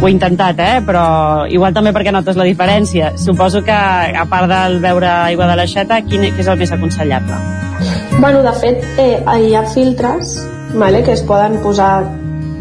ho 0.00 0.08
he 0.08 0.12
intentat, 0.12 0.60
eh? 0.64 0.78
però 0.86 1.46
igual 1.50 1.74
també 1.76 1.92
perquè 1.96 2.12
notes 2.14 2.38
la 2.38 2.46
diferència. 2.48 3.12
Suposo 3.20 3.64
que, 3.66 3.74
a 3.74 4.24
part 4.30 4.48
del 4.50 4.78
beure 4.80 5.10
aigua 5.26 5.50
de 5.50 5.58
l'aixeta, 5.60 6.00
quin 6.06 6.24
què 6.30 6.40
és 6.40 6.48
el 6.48 6.58
més 6.60 6.72
aconsellable? 6.72 7.42
Bueno, 8.18 8.40
de 8.44 8.54
fet, 8.60 8.84
eh, 9.00 9.20
hi 9.20 9.54
ha 9.56 9.66
filtres 9.74 10.38
vale, 10.74 11.02
que 11.02 11.12
es 11.12 11.22
poden 11.22 11.58
posar 11.62 12.04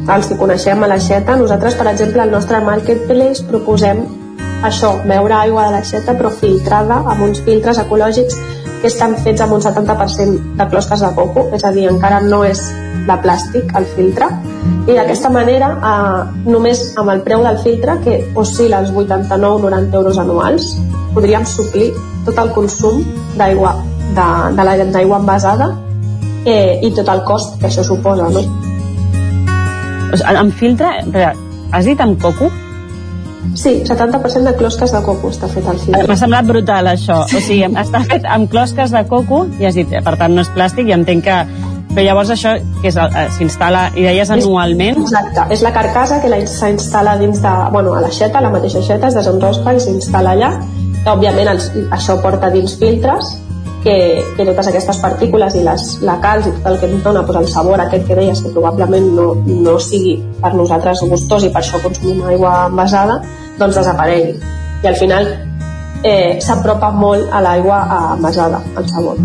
els 0.09 0.27
que 0.27 0.37
coneixem 0.37 0.83
a 0.83 0.89
l'aixeta. 0.89 1.35
Nosaltres, 1.37 1.75
per 1.75 1.87
exemple, 1.91 2.21
al 2.23 2.31
nostre 2.31 2.61
marketplace 2.65 3.45
proposem 3.45 4.03
això, 4.63 4.93
beure 5.07 5.35
aigua 5.35 5.67
de 5.67 5.77
l'aixeta 5.77 6.15
però 6.19 6.31
filtrada 6.35 7.01
amb 7.05 7.23
uns 7.29 7.41
filtres 7.45 7.79
ecològics 7.79 8.37
que 8.81 8.87
estan 8.87 9.15
fets 9.23 9.41
amb 9.43 9.57
un 9.57 9.63
70% 9.63 10.55
de 10.59 10.67
closques 10.71 11.01
de 11.03 11.09
coco, 11.15 11.49
és 11.55 11.65
a 11.67 11.71
dir, 11.75 11.89
encara 11.91 12.21
no 12.23 12.43
és 12.47 12.61
de 13.07 13.15
plàstic 13.23 13.73
el 13.79 13.87
filtre 13.95 14.29
i 14.87 14.95
d'aquesta 14.95 15.31
manera 15.33 15.69
eh, 15.73 16.21
només 16.51 16.81
amb 16.99 17.11
el 17.13 17.23
preu 17.25 17.43
del 17.45 17.59
filtre 17.63 17.97
que 18.03 18.19
oscil·la 18.35 18.83
als 18.83 18.93
89-90 18.93 19.99
euros 20.01 20.19
anuals 20.21 20.71
podríem 21.15 21.45
suplir 21.47 21.89
tot 22.27 22.39
el 22.43 22.51
consum 22.55 23.03
d'aigua 23.39 23.75
de, 24.15 24.29
de 24.57 24.67
l'aigua 24.67 25.19
envasada 25.19 25.71
eh, 26.45 26.79
i 26.83 26.91
tot 26.95 27.09
el 27.09 27.23
cost 27.27 27.59
que 27.59 27.69
això 27.71 27.85
suposa 27.87 28.29
no? 28.33 28.43
Amb 30.25 30.53
filtre, 30.57 30.89
has 31.71 31.85
dit 31.85 31.99
amb 32.01 32.19
coco? 32.21 32.49
Sí, 33.55 33.81
70% 33.87 34.43
de 34.45 34.55
closques 34.59 34.91
de 34.93 35.01
coco 35.05 35.31
està 35.31 35.47
fet 35.51 35.67
al 35.67 35.79
filtre. 35.79 36.05
M'ha 36.07 36.19
semblat 36.19 36.47
brutal 36.47 36.91
això, 36.91 37.21
o 37.23 37.41
sigui, 37.41 37.63
està 37.81 38.03
fet 38.07 38.27
amb 38.27 38.51
closques 38.51 38.93
de 38.95 39.03
coco 39.09 39.45
i 39.59 39.67
has 39.69 39.79
dit, 39.79 39.89
per 40.05 40.15
tant 40.19 40.35
no 40.35 40.43
és 40.45 40.51
plàstic 40.55 40.91
i 40.91 40.95
entenc 40.95 41.27
que 41.27 41.41
però 41.89 42.03
llavors 42.05 42.29
això 42.29 42.51
que 42.83 42.91
eh, 42.91 43.23
s'instal·la, 43.33 43.87
i 43.97 44.05
deies 44.05 44.29
anualment? 44.29 45.01
Exacte, 45.01 45.47
és 45.55 45.63
la 45.65 45.71
carcassa 45.73 46.19
que 46.21 46.29
s'instal·la 46.45 47.17
dins 47.17 47.41
de, 47.41 47.53
bueno, 47.73 47.95
a 47.97 48.03
l'aixeta, 48.03 48.43
la 48.45 48.51
mateixa 48.53 48.77
aixeta, 48.83 49.09
es 49.09 49.17
desenrosca 49.17 49.73
i 49.73 49.81
s'instal·la 49.81 50.35
allà. 50.37 50.51
Òbviament 51.09 51.49
els, 51.55 51.71
això 51.95 52.19
porta 52.21 52.51
dins 52.53 52.75
filtres 52.77 53.33
que, 53.83 53.95
que 54.35 54.45
totes 54.45 54.69
aquestes 54.71 54.97
partícules 55.01 55.55
i 55.55 55.63
les, 55.63 55.85
la 56.05 56.17
calç 56.23 56.49
i 56.49 56.53
tot 56.57 56.71
el 56.71 56.79
que 56.79 56.89
ens 56.89 57.03
dona 57.03 57.25
pues, 57.25 57.39
el 57.41 57.47
sabor 57.51 57.81
aquest 57.81 58.07
que 58.07 58.17
deies 58.19 58.41
que 58.43 58.53
probablement 58.55 59.11
no, 59.15 59.27
no 59.47 59.77
sigui 59.79 60.17
per 60.41 60.53
nosaltres 60.55 61.03
gustós 61.11 61.47
i 61.47 61.53
per 61.53 61.63
això 61.63 61.81
consumim 61.83 62.25
aigua 62.27 62.55
envasada 62.67 63.21
doncs 63.59 63.79
desaparegui 63.79 64.35
i 64.83 64.87
al 64.87 64.99
final 64.99 65.31
eh, 66.03 66.39
s'apropa 66.43 66.91
molt 66.91 67.31
a 67.31 67.43
l'aigua 67.43 67.83
envasada 68.17 68.63
el 68.75 68.89
sabor 68.89 69.23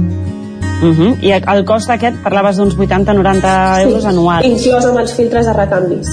Uh 0.83 0.87
mhm. 0.87 1.01
-huh. 1.01 1.17
I 1.23 1.31
el 1.33 1.65
cost 1.65 1.89
aquest, 1.91 2.17
parlaves 2.23 2.57
d'uns 2.57 2.77
80-90 2.77 3.83
euros 3.83 4.03
sí, 4.03 4.09
anuals. 4.09 4.45
inclòs 4.45 4.85
amb 4.85 4.99
els 4.99 5.15
filtres 5.15 5.47
de 5.47 5.53
recanvis. 5.53 6.09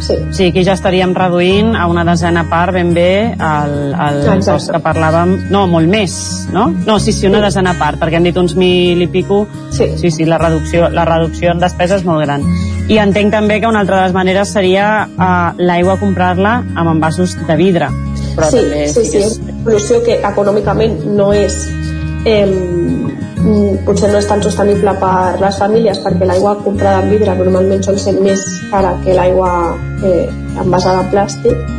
Sí. 0.00 0.14
sí, 0.30 0.44
aquí 0.50 0.62
ja 0.64 0.74
estaríem 0.76 1.14
reduint 1.16 1.74
a 1.76 1.86
una 1.88 2.04
desena 2.04 2.44
part 2.50 2.74
ben 2.74 2.92
bé 2.94 3.32
el, 3.32 3.94
el 3.96 4.44
cost 4.44 4.70
que 4.72 4.80
parlàvem. 4.84 5.36
No, 5.50 5.64
molt 5.70 5.88
més, 5.88 6.16
no? 6.52 6.68
No, 6.86 6.98
sí, 7.00 7.14
sí, 7.16 7.26
una 7.30 7.40
sí. 7.40 7.46
desena 7.48 7.74
part, 7.78 7.98
perquè 8.00 8.20
hem 8.20 8.28
dit 8.28 8.36
uns 8.36 8.56
mil 8.60 9.02
i 9.02 9.08
pico. 9.08 9.46
Sí. 9.72 9.88
Sí, 9.96 10.10
sí, 10.12 10.28
la 10.28 10.38
reducció, 10.42 10.90
la 10.92 11.06
reducció 11.08 11.54
en 11.54 11.62
despesa 11.62 11.96
és 11.96 12.04
molt 12.06 12.24
gran. 12.26 12.44
I 12.92 13.00
entenc 13.02 13.32
també 13.34 13.58
que 13.60 13.66
una 13.66 13.80
altra 13.82 13.98
de 13.98 14.08
les 14.08 14.14
maneres 14.14 14.52
seria 14.52 15.08
uh, 15.08 15.56
l'aigua 15.58 15.96
comprar-la 15.98 16.60
amb 16.76 16.92
envasos 16.92 17.34
de 17.48 17.56
vidre. 17.58 17.90
Però 18.36 18.50
sí, 18.52 18.60
també, 18.60 18.86
sí, 18.92 19.04
sí, 19.08 19.24
és 19.24 19.40
una 19.40 19.56
solució 19.64 20.02
que 20.04 20.20
econòmicament 20.20 21.00
no 21.16 21.32
és 21.34 21.56
eh, 22.28 22.44
potser 23.86 24.10
no 24.10 24.18
és 24.18 24.26
tan 24.28 24.42
sostenible 24.42 24.92
per 25.00 25.38
les 25.42 25.58
famílies 25.60 26.00
perquè 26.04 26.28
l'aigua 26.28 26.56
comprada 26.64 27.02
en 27.04 27.10
vidre 27.12 27.34
normalment 27.38 27.84
sol 27.86 27.98
ser 28.02 28.14
més 28.18 28.42
cara 28.72 28.94
que 29.04 29.14
l'aigua 29.16 29.50
eh, 30.02 30.26
envasada 30.62 31.04
en 31.04 31.10
plàstic 31.14 31.74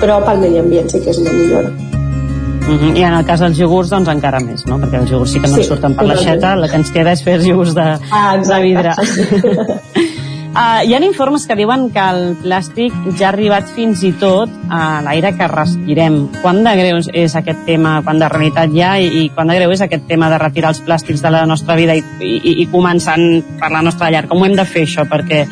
però 0.00 0.20
pel 0.26 0.42
medi 0.44 0.60
ambient 0.60 0.90
sí 0.92 1.00
que 1.04 1.10
és 1.14 1.20
una 1.22 1.32
millora 1.32 1.70
mhm, 1.70 2.78
-huh. 2.80 2.96
I 2.98 3.02
en 3.02 3.14
el 3.14 3.24
cas 3.24 3.40
dels 3.40 3.58
iogurts, 3.58 3.90
doncs 3.90 4.08
encara 4.08 4.40
més, 4.40 4.66
no? 4.66 4.78
Perquè 4.78 5.00
els 5.00 5.10
iogurts 5.10 5.32
sí 5.32 5.40
que 5.40 5.48
no 5.48 5.56
sí, 5.56 5.64
surten 5.64 5.94
per 5.94 6.04
l'aixeta, 6.06 6.56
la 6.56 6.68
que 6.68 6.76
ens 6.76 6.90
queda 6.90 7.12
és 7.12 7.22
fer 7.22 7.40
iogurts 7.40 7.74
de, 7.74 7.98
ah, 8.10 8.36
de 8.36 8.60
vidre. 8.62 8.94
Uh, 10.56 10.80
hi 10.88 10.94
ha 10.94 10.98
informes 11.04 11.42
que 11.44 11.52
diuen 11.52 11.90
que 11.92 12.00
el 12.00 12.30
plàstic 12.40 12.94
ja 13.18 13.26
ha 13.26 13.32
arribat 13.34 13.68
fins 13.76 14.00
i 14.08 14.14
tot 14.16 14.48
a 14.72 15.02
l'aire 15.04 15.34
que 15.36 15.48
respirem. 15.52 16.14
Quant 16.40 16.62
de 16.64 16.72
greu 16.78 17.00
és 17.12 17.34
aquest 17.36 17.66
tema, 17.66 17.98
quan 18.06 18.22
de 18.22 18.30
realitat 18.32 18.72
hi 18.72 18.80
ha, 18.80 18.94
i, 18.96 19.10
i 19.20 19.26
quant 19.36 19.52
de 19.52 19.58
greu 19.58 19.74
és 19.74 19.82
aquest 19.84 20.06
tema 20.08 20.30
de 20.32 20.38
retirar 20.40 20.70
els 20.72 20.80
plàstics 20.86 21.20
de 21.20 21.34
la 21.34 21.42
nostra 21.44 21.76
vida 21.76 21.92
i, 21.92 22.00
i, 22.24 22.54
i 22.62 22.66
començant 22.72 23.26
per 23.60 23.68
la 23.74 23.82
nostra 23.84 24.08
llar? 24.08 24.24
Com 24.30 24.40
ho 24.40 24.48
hem 24.48 24.56
de 24.56 24.64
fer 24.64 24.86
això 24.88 25.04
perquè, 25.04 25.42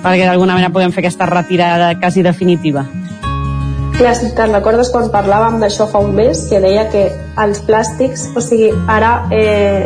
perquè 0.00 0.24
d'alguna 0.24 0.56
manera 0.56 0.72
podem 0.72 0.96
fer 0.96 1.04
aquesta 1.04 1.28
retirada 1.28 1.92
quasi 2.00 2.24
definitiva? 2.24 2.86
Clar, 3.98 4.16
si 4.16 4.32
te'n 4.40 4.56
recordes 4.56 4.88
quan 4.88 5.12
parlàvem 5.12 5.60
d'això 5.60 5.84
fa 5.92 6.00
un 6.00 6.16
mes, 6.16 6.46
que 6.48 6.64
deia 6.64 6.88
que 6.88 7.10
els 7.44 7.60
plàstics, 7.68 8.30
o 8.32 8.40
sigui, 8.40 8.72
ara 8.88 9.18
eh, 9.36 9.84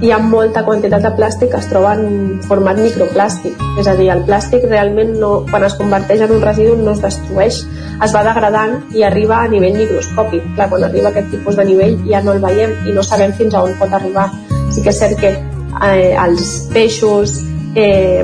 hi 0.00 0.12
ha 0.14 0.18
molta 0.22 0.62
quantitat 0.62 1.02
de 1.02 1.10
plàstic 1.18 1.50
que 1.50 1.58
es 1.58 1.66
troba 1.70 1.96
en 1.98 2.38
format 2.46 2.78
microplàstic. 2.78 3.58
És 3.80 3.88
a 3.90 3.96
dir, 3.98 4.06
el 4.14 4.22
plàstic 4.28 4.68
realment 4.70 5.16
no, 5.18 5.30
quan 5.50 5.66
es 5.66 5.74
converteix 5.78 6.22
en 6.22 6.34
un 6.36 6.44
residu 6.44 6.76
no 6.78 6.94
es 6.94 7.02
destrueix, 7.02 7.58
es 8.06 8.14
va 8.14 8.22
degradant 8.26 8.76
i 8.94 9.02
arriba 9.02 9.40
a 9.42 9.48
nivell 9.50 9.74
microscòpic. 9.80 10.46
Clar, 10.54 10.68
quan 10.70 10.86
arriba 10.86 11.10
a 11.10 11.14
aquest 11.16 11.32
tipus 11.34 11.58
de 11.58 11.66
nivell 11.66 11.98
ja 12.06 12.22
no 12.22 12.36
el 12.36 12.44
veiem 12.44 12.76
i 12.86 12.94
no 12.94 13.02
sabem 13.02 13.34
fins 13.40 13.58
a 13.58 13.64
on 13.66 13.74
pot 13.80 13.98
arribar. 13.98 14.28
Sí 14.70 14.86
que 14.86 14.94
és 14.94 15.02
cert 15.02 15.18
que 15.18 15.34
eh, 15.34 16.14
els 16.14 16.54
peixos, 16.70 17.34
eh, 17.74 18.22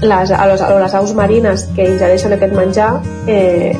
les, 0.00 0.32
les, 0.32 0.66
les 0.86 0.98
aus 1.02 1.14
marines 1.14 1.68
que 1.76 1.84
ingereixen 1.84 2.32
aquest 2.32 2.56
menjar, 2.56 2.94
eh, 3.28 3.76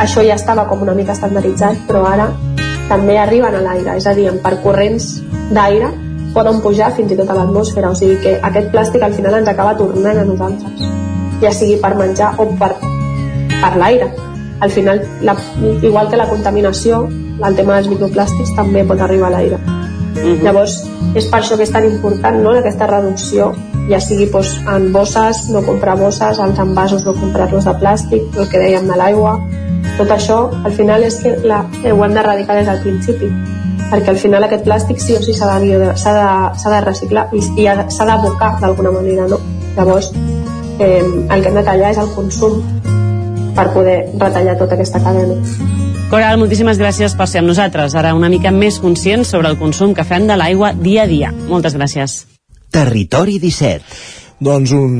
això 0.00 0.24
ja 0.24 0.40
estava 0.40 0.64
com 0.64 0.80
una 0.80 0.96
mica 0.96 1.12
estandarditzat, 1.12 1.84
però 1.90 2.06
ara 2.08 2.32
també 2.88 3.18
arriben 3.20 3.52
a 3.52 3.60
l'aire, 3.60 3.98
és 4.00 4.06
a 4.08 4.16
dir, 4.16 4.30
per 4.40 4.56
corrents 4.64 5.18
d'aire 5.52 6.07
poden 6.34 6.60
pujar 6.60 6.92
fins 6.96 7.12
i 7.12 7.16
tot 7.18 7.30
a 7.30 7.36
l'atmosfera, 7.38 7.90
o 7.90 7.96
sigui 7.98 8.18
que 8.22 8.36
aquest 8.48 8.70
plàstic 8.74 9.04
al 9.04 9.14
final 9.16 9.38
ens 9.40 9.48
acaba 9.50 9.76
tornant 9.78 10.18
a 10.18 10.26
nosaltres, 10.28 10.84
ja 11.42 11.52
sigui 11.54 11.78
per 11.82 11.94
menjar 11.98 12.34
o 12.38 12.48
per, 12.60 12.74
per 13.58 13.72
l'aire. 13.80 14.10
Al 14.60 14.72
final, 14.74 15.04
la, 15.22 15.36
igual 15.82 16.10
que 16.10 16.18
la 16.18 16.26
contaminació, 16.28 17.04
el 17.46 17.58
tema 17.58 17.78
dels 17.78 17.90
microplàstics 17.92 18.56
també 18.56 18.84
pot 18.86 19.00
arribar 19.00 19.28
a 19.28 19.36
l'aire. 19.36 19.58
Mm 19.58 20.18
-hmm. 20.18 20.42
Llavors, 20.42 20.82
és 21.14 21.26
per 21.26 21.40
això 21.40 21.56
que 21.56 21.62
és 21.62 21.70
tan 21.70 21.84
important 21.84 22.42
no, 22.42 22.50
aquesta 22.50 22.86
reducció, 22.86 23.54
ja 23.88 24.00
sigui 24.00 24.26
doncs, 24.26 24.60
en 24.66 24.92
bosses, 24.92 25.48
no 25.50 25.62
comprar 25.62 25.96
bosses, 25.96 26.38
els 26.38 26.58
envasos 26.58 27.04
no 27.04 27.14
comprar-los 27.14 27.64
de 27.64 27.74
plàstic, 27.82 28.22
el 28.36 28.48
que 28.48 28.58
dèiem 28.58 28.86
de 28.86 28.96
l'aigua, 28.96 29.40
tot 29.96 30.10
això, 30.10 30.50
al 30.64 30.72
final 30.72 31.02
és 31.02 31.16
que 31.22 31.38
la, 31.44 31.64
ho 31.92 32.04
hem 32.04 32.14
d'erradicar 32.14 32.56
des 32.56 32.66
del 32.66 32.80
principi 32.80 33.57
perquè 33.90 34.12
al 34.12 34.20
final 34.20 34.44
aquest 34.44 34.66
plàstic 34.66 35.00
sí 35.02 35.16
o 35.16 35.22
sí 35.24 35.34
s'ha 35.36 35.58
de, 35.60 35.78
de, 35.78 36.72
de 36.74 36.80
reciclar 36.84 37.28
i, 37.32 37.42
i 37.62 37.66
s'ha 37.68 38.08
d'abocar 38.08 38.54
d'alguna 38.60 38.92
manera, 38.94 39.26
no? 39.30 39.40
Llavors, 39.76 40.12
eh, 40.78 41.02
el 41.02 41.42
que 41.42 41.48
hem 41.48 41.58
de 41.58 41.64
tallar 41.64 41.92
és 41.94 42.00
el 42.02 42.10
consum 42.16 42.60
per 43.56 43.68
poder 43.74 43.98
retallar 44.18 44.58
tota 44.60 44.76
aquesta 44.76 45.00
cadena. 45.02 45.38
Coral, 46.08 46.38
moltíssimes 46.40 46.78
gràcies 46.80 47.12
per 47.16 47.26
ser 47.28 47.42
amb 47.42 47.50
nosaltres. 47.50 47.92
Ara 47.98 48.14
una 48.16 48.30
mica 48.32 48.52
més 48.54 48.78
conscients 48.80 49.28
sobre 49.34 49.50
el 49.52 49.58
consum 49.60 49.92
que 49.96 50.06
fem 50.08 50.28
de 50.28 50.38
l'aigua 50.40 50.72
dia 50.72 51.04
a 51.04 51.10
dia. 51.10 51.34
Moltes 51.50 51.76
gràcies. 51.76 52.22
Territori 52.72 53.36
17 53.42 54.16
doncs 54.38 54.70
un, 54.70 54.92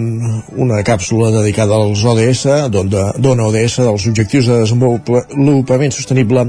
una 0.58 0.80
càpsula 0.82 1.28
dedicada 1.30 1.76
als 1.78 2.00
ODS, 2.02 2.40
dona 2.74 3.44
ODS 3.46 3.76
dels 3.84 4.06
objectius 4.10 4.48
de 4.50 4.56
desenvolupament 4.64 5.94
sostenible 5.94 6.48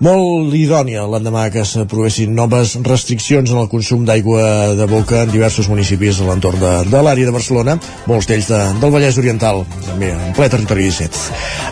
molt 0.00 0.54
idònia 0.56 1.02
l'endemà 1.04 1.42
que 1.52 1.60
s'aprovessin 1.68 2.32
noves 2.32 2.72
restriccions 2.86 3.50
en 3.52 3.58
el 3.60 3.68
consum 3.68 4.06
d'aigua 4.08 4.72
de 4.78 4.86
boca 4.88 5.26
en 5.26 5.32
diversos 5.32 5.68
municipis 5.68 6.22
a 6.22 6.28
l'entorn 6.28 6.56
de, 6.60 6.70
de 6.88 7.02
l'àrea 7.04 7.28
de 7.28 7.34
Barcelona, 7.34 7.76
molts 8.08 8.28
d'ells 8.30 8.48
de, 8.48 8.60
del 8.80 8.94
Vallès 8.94 9.18
Oriental, 9.20 9.60
també 9.84 10.08
en 10.14 10.32
ple 10.36 10.48
territori 10.48 10.86
17. 10.88 11.20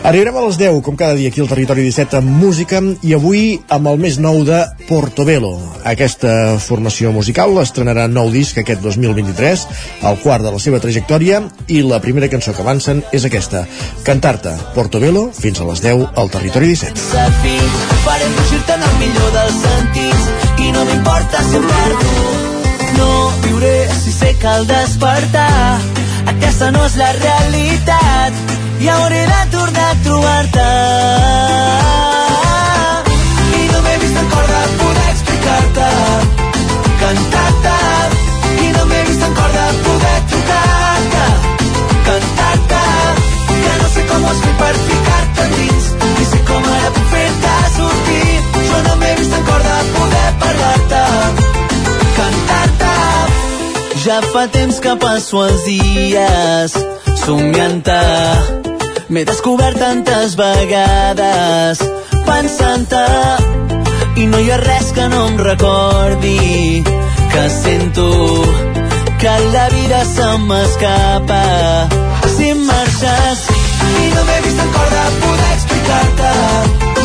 Arribarem 0.09 0.37
a 0.37 0.43
les 0.45 0.59
10, 0.61 0.77
com 0.85 0.99
cada 0.99 1.17
dia 1.17 1.31
aquí 1.33 1.41
al 1.41 1.49
territori 1.49 1.87
17, 1.87 2.21
amb 2.21 2.37
música 2.43 2.83
i 3.01 3.15
avui 3.17 3.41
amb 3.73 3.89
el 3.89 3.97
més 4.05 4.19
nou 4.21 4.43
de 4.45 4.61
Portobello. 4.85 5.55
Aquesta 5.89 6.59
formació 6.61 7.09
musical 7.15 7.57
estrenarà 7.63 8.05
nou 8.11 8.29
disc 8.29 8.61
aquest 8.61 8.85
2023, 8.85 9.65
el 10.05 10.21
quart 10.21 10.45
de 10.45 10.53
la 10.53 10.61
seva 10.61 10.81
trajectòria, 10.83 11.41
i 11.65 11.81
la 11.81 12.01
primera 12.03 12.29
cançó 12.29 12.53
que 12.53 12.61
avancen 12.61 13.01
és 13.11 13.25
aquesta, 13.25 13.65
Cantar-te, 14.05 14.53
Portobello, 14.77 15.29
fins 15.33 15.59
a 15.59 15.67
les 15.71 15.81
10 15.81 16.07
al 16.13 16.33
territori 16.37 16.75
17 16.77 18.18
faré 18.19 18.31
fugir-te 18.35 18.73
en 18.73 18.83
el 18.83 18.95
millor 18.99 19.31
dels 19.31 19.57
sentits 19.63 20.25
i 20.65 20.71
no 20.71 20.83
m'importa 20.85 21.43
si 21.49 21.55
em 21.59 21.67
perdo. 21.71 22.09
No 22.97 23.09
viuré 23.43 23.75
si 24.03 24.11
sé 24.11 24.35
que 24.41 24.47
al 24.47 24.67
despertar 24.67 25.79
aquesta 26.33 26.71
no 26.71 26.83
és 26.85 26.95
la 26.99 27.11
realitat 27.19 28.55
i 28.83 28.89
hauré 28.95 29.21
de 29.31 29.39
tornar 29.55 29.87
a 29.91 29.97
trobar-te. 30.07 30.67
I 33.61 33.63
no 33.71 33.81
m'he 33.85 33.95
vist 34.03 34.19
en 34.23 34.29
cor 34.35 34.51
de 34.51 34.61
poder 34.83 35.07
explicar-te 35.13 35.89
cantar-te. 37.03 37.77
I 38.67 38.71
no 38.75 38.85
m'he 38.91 39.01
vist 39.07 39.27
en 39.29 39.39
cor 39.39 39.57
de 39.57 39.67
poder 39.87 40.19
trucar-te 40.33 41.25
cantar-te. 42.09 42.85
Que 43.49 43.73
no 43.83 43.89
sé 43.95 44.07
com 44.11 44.23
ho 44.23 44.33
has 44.33 44.47
fet 44.47 44.63
per 44.63 44.75
no 48.87 48.95
m'he 49.01 49.11
vist 49.19 49.35
en 49.37 49.43
cor 49.49 49.61
de 49.67 49.77
poder 49.95 50.29
parlar-te, 50.43 51.03
cantar-te. 52.17 52.95
Ja 54.05 54.19
fa 54.33 54.47
temps 54.55 54.79
que 54.85 54.95
passo 55.05 55.45
els 55.47 55.65
dies 55.67 56.79
somiant-te. 57.25 58.01
M'he 59.09 59.23
descobert 59.25 59.79
tantes 59.81 60.35
vegades 60.37 61.81
pensant-te 62.27 63.05
i 64.21 64.27
no 64.31 64.39
hi 64.43 64.51
ha 64.51 64.57
res 64.61 64.91
que 64.97 65.07
no 65.13 65.21
em 65.29 65.37
recordi 65.47 66.83
que 67.33 67.45
sento 67.55 68.09
que 69.23 69.33
la 69.55 69.65
vida 69.69 70.03
se 70.11 70.29
m'escapa 70.45 71.43
si 72.35 72.53
marxes 72.69 73.43
i 74.03 74.13
no 74.15 74.23
m'he 74.29 74.39
vist 74.45 74.63
en 74.65 74.71
cor 74.77 74.95
de 74.95 75.05
poder 75.25 75.51
explicar-te 75.57 76.98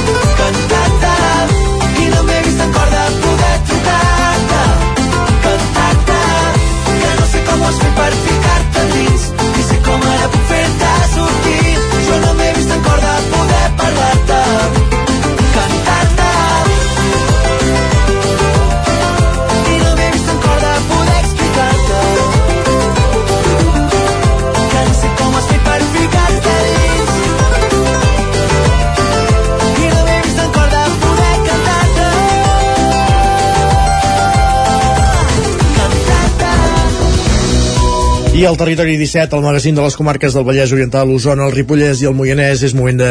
I 38.44 38.46
al 38.46 38.58
territori 38.60 38.98
17, 38.98 39.38
el 39.38 39.40
magazín 39.42 39.74
de 39.74 39.80
les 39.80 39.94
comarques 39.96 40.34
del 40.36 40.44
Vallès 40.44 40.72
Oriental, 40.74 41.08
Osona, 41.08 41.46
el 41.46 41.54
Ripollès 41.54 42.02
i 42.02 42.08
el 42.10 42.12
Moianès, 42.12 42.60
és 42.66 42.74
moment 42.76 42.98
de 43.00 43.06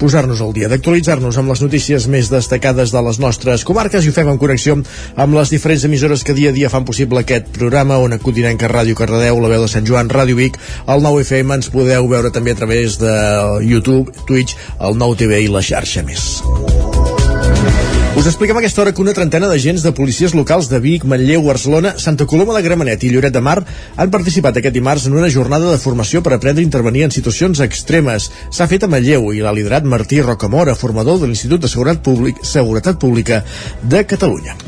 posar-nos 0.00 0.40
al 0.40 0.54
dia, 0.56 0.70
d'actualitzar-nos 0.72 1.36
amb 1.36 1.52
les 1.52 1.60
notícies 1.60 2.06
més 2.08 2.30
destacades 2.32 2.94
de 2.94 3.02
les 3.04 3.18
nostres 3.20 3.66
comarques 3.68 4.06
i 4.06 4.08
ho 4.08 4.14
fem 4.16 4.30
en 4.32 4.40
connexió 4.40 4.78
amb 4.80 5.36
les 5.36 5.52
diferents 5.52 5.84
emissores 5.84 6.24
que 6.24 6.32
dia 6.32 6.54
a 6.54 6.56
dia 6.56 6.70
fan 6.72 6.88
possible 6.88 7.20
aquest 7.20 7.52
programa, 7.58 7.98
on 8.00 8.16
Codinenca, 8.22 8.70
Ràdio 8.72 8.96
Cardedeu, 8.96 9.42
la 9.44 9.50
veu 9.52 9.66
de 9.66 9.68
Sant 9.68 9.84
Joan, 9.84 10.08
Ràdio 10.08 10.40
Vic, 10.40 10.56
el 10.88 11.04
9 11.04 11.26
FM, 11.26 11.58
ens 11.60 11.68
podeu 11.74 12.08
veure 12.08 12.32
també 12.32 12.56
a 12.56 12.60
través 12.62 12.96
de 13.02 13.12
YouTube, 13.60 14.16
Twitch, 14.24 14.56
el 14.80 14.96
9 14.96 15.20
TV 15.20 15.42
i 15.44 15.52
la 15.52 15.60
xarxa 15.60 16.06
més. 16.08 16.30
Us 18.18 18.26
expliquem 18.26 18.56
a 18.56 18.58
aquesta 18.58 18.80
hora 18.82 18.90
que 18.90 18.98
una 18.98 19.12
trentena 19.14 19.46
d'agents 19.46 19.84
de 19.86 19.92
policies 19.94 20.32
locals 20.34 20.66
de 20.66 20.80
Vic, 20.82 21.04
Manlleu, 21.06 21.44
Barcelona, 21.46 21.92
Santa 22.02 22.26
Coloma 22.26 22.56
de 22.56 22.64
Gramenet 22.64 23.04
i 23.06 23.12
Lloret 23.12 23.30
de 23.30 23.38
Mar 23.38 23.60
han 23.62 24.10
participat 24.10 24.56
aquest 24.58 24.74
dimarts 24.74 25.04
en 25.06 25.14
una 25.14 25.28
jornada 25.30 25.70
de 25.70 25.78
formació 25.78 26.18
per 26.26 26.32
aprendre 26.34 26.64
a 26.64 26.66
intervenir 26.66 27.04
en 27.06 27.14
situacions 27.14 27.62
extremes. 27.62 28.26
S'ha 28.50 28.66
fet 28.66 28.82
a 28.82 28.88
Manlleu 28.90 29.30
i 29.30 29.44
l'ha 29.44 29.54
liderat 29.54 29.86
Martí 29.86 30.18
Rocamora, 30.18 30.74
formador 30.74 31.20
de 31.22 31.30
l'Institut 31.30 31.62
de 31.62 31.70
Seguretat, 31.70 32.02
Públic, 32.10 32.42
Seguretat 32.42 32.98
Pública 32.98 33.44
de 33.86 34.02
Catalunya. 34.02 34.58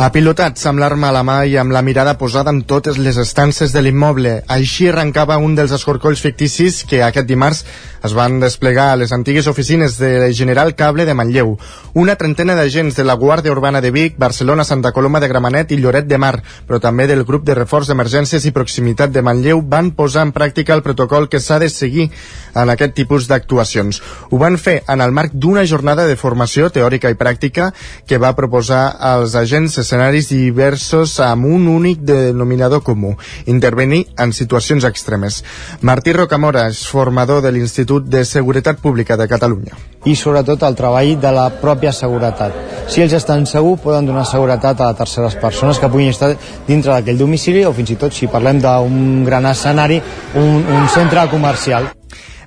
Apilotats 0.00 0.62
amb 0.64 0.80
l'arma 0.80 1.10
a 1.10 1.12
la 1.12 1.20
mà 1.20 1.34
i 1.44 1.58
amb 1.60 1.74
la 1.76 1.82
mirada 1.84 2.14
posada 2.16 2.48
en 2.54 2.62
totes 2.64 2.96
les 2.96 3.18
estances 3.20 3.74
de 3.74 3.82
l'immoble. 3.84 4.30
Així 4.48 4.86
arrencava 4.88 5.36
un 5.36 5.52
dels 5.58 5.74
escorcolls 5.76 6.22
ficticis 6.24 6.86
que 6.88 7.02
aquest 7.04 7.26
dimarts 7.28 7.66
es 8.08 8.14
van 8.16 8.38
desplegar 8.40 8.86
a 8.94 8.96
les 8.96 9.12
antigues 9.12 9.46
oficines 9.46 9.98
de 10.00 10.32
General 10.32 10.72
Cable 10.74 11.04
de 11.04 11.12
Manlleu. 11.12 11.58
Una 11.92 12.14
trentena 12.16 12.54
d'agents 12.56 12.96
de 12.96 13.04
la 13.04 13.18
Guàrdia 13.20 13.52
Urbana 13.52 13.82
de 13.84 13.90
Vic, 13.92 14.16
Barcelona, 14.16 14.64
Santa 14.64 14.92
Coloma 14.96 15.20
de 15.20 15.28
Gramenet 15.28 15.74
i 15.76 15.76
Lloret 15.76 16.08
de 16.08 16.16
Mar, 16.16 16.40
però 16.66 16.80
també 16.80 17.04
del 17.06 17.26
grup 17.28 17.44
de 17.44 17.58
reforç 17.58 17.92
d'emergències 17.92 18.46
i 18.48 18.54
proximitat 18.56 19.12
de 19.12 19.20
Manlleu 19.20 19.60
van 19.60 19.92
posar 19.92 20.24
en 20.24 20.32
pràctica 20.32 20.72
el 20.72 20.82
protocol 20.86 21.28
que 21.28 21.42
s'ha 21.44 21.58
de 21.60 21.68
seguir 21.68 22.08
en 22.54 22.72
aquest 22.72 22.96
tipus 22.96 23.28
d'actuacions. 23.28 24.00
Ho 24.30 24.40
van 24.40 24.56
fer 24.56 24.80
en 24.88 25.04
el 25.04 25.12
marc 25.12 25.36
d'una 25.36 25.66
jornada 25.68 26.08
de 26.08 26.16
formació 26.16 26.72
teòrica 26.72 27.12
i 27.12 27.20
pràctica 27.20 27.74
que 28.08 28.16
va 28.16 28.32
proposar 28.32 28.96
als 28.96 29.36
agents 29.36 29.76
escenaris 29.90 30.28
diversos 30.30 31.16
amb 31.18 31.48
un 31.50 31.66
únic 31.66 32.04
denominador 32.06 32.84
comú, 32.86 33.16
intervenir 33.50 34.04
en 34.22 34.32
situacions 34.32 34.86
extremes. 34.86 35.42
Martí 35.82 36.14
Rocamora 36.14 36.68
és 36.70 36.84
formador 36.86 37.42
de 37.42 37.50
l'Institut 37.50 38.06
de 38.06 38.22
Seguretat 38.24 38.78
Pública 38.78 39.16
de 39.18 39.26
Catalunya. 39.26 39.74
i 40.04 40.14
sobretot 40.16 40.62
el 40.64 40.76
treball 40.76 41.18
de 41.20 41.30
la 41.32 41.50
pròpia 41.60 41.90
seguretat. 41.92 42.54
Si 42.88 43.02
ells 43.02 43.12
estan 43.12 43.44
segurs, 43.46 43.82
poden 43.82 44.06
donar 44.06 44.24
seguretat 44.24 44.80
a 44.80 44.94
terceres 44.96 45.34
persones 45.36 45.78
que 45.78 45.90
puguin 45.92 46.08
estar 46.08 46.30
dintre 46.66 46.94
d'aquell 46.94 47.18
domicili 47.18 47.66
o 47.68 47.74
fins 47.76 47.90
i 47.90 47.98
tot, 48.00 48.14
si 48.14 48.30
parlem 48.30 48.62
d'un 48.62 49.24
gran 49.26 49.44
escenari, 49.50 50.00
un, 50.40 50.64
un 50.64 50.88
centre 50.88 51.26
comercial. 51.28 51.90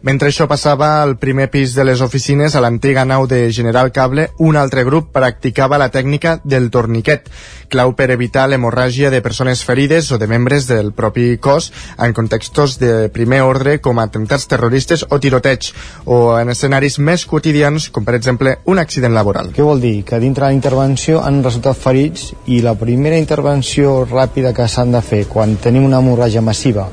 Mentre 0.04 0.28
això 0.28 0.50
passava 0.52 0.88
al 1.02 1.14
primer 1.16 1.46
pis 1.48 1.74
de 1.78 1.86
les 1.88 2.02
oficines, 2.04 2.58
a 2.58 2.62
l'antiga 2.62 3.06
nau 3.08 3.24
de 3.24 3.38
General 3.56 3.88
Cable, 3.96 4.26
un 4.44 4.58
altre 4.60 4.84
grup 4.84 5.14
practicava 5.16 5.78
la 5.80 5.88
tècnica 5.94 6.34
del 6.44 6.68
torniquet, 6.74 7.30
clau 7.72 7.94
per 7.96 8.10
evitar 8.12 8.50
l'hemorràgia 8.52 9.08
de 9.14 9.22
persones 9.24 9.62
ferides 9.64 10.10
o 10.12 10.18
de 10.20 10.28
membres 10.28 10.68
del 10.68 10.92
propi 10.92 11.38
cos 11.40 11.70
en 11.96 12.12
contextos 12.12 12.76
de 12.82 13.08
primer 13.16 13.40
ordre 13.48 13.78
com 13.80 14.02
atemptats 14.04 14.50
terroristes 14.52 15.06
o 15.08 15.22
tiroteig, 15.24 15.72
o 16.04 16.36
en 16.36 16.52
escenaris 16.52 17.00
més 17.00 17.24
quotidians 17.24 17.88
com 17.88 18.04
per 18.04 18.18
exemple 18.20 18.58
un 18.68 18.84
accident 18.84 19.16
laboral. 19.16 19.54
Què 19.56 19.64
vol 19.64 19.80
dir? 19.80 20.02
Que 20.04 20.20
dintre 20.20 20.44
de 20.44 20.52
la 20.52 20.60
intervenció 20.60 21.24
han 21.24 21.40
resultat 21.48 21.80
ferits 21.80 22.34
i 22.52 22.60
la 22.60 22.76
primera 22.76 23.16
intervenció 23.16 24.02
ràpida 24.04 24.52
que 24.52 24.68
s'han 24.68 24.92
de 24.92 25.00
fer 25.00 25.24
quan 25.32 25.56
tenim 25.64 25.88
una 25.88 26.04
hemorràgia 26.04 26.44
massiva 26.44 26.90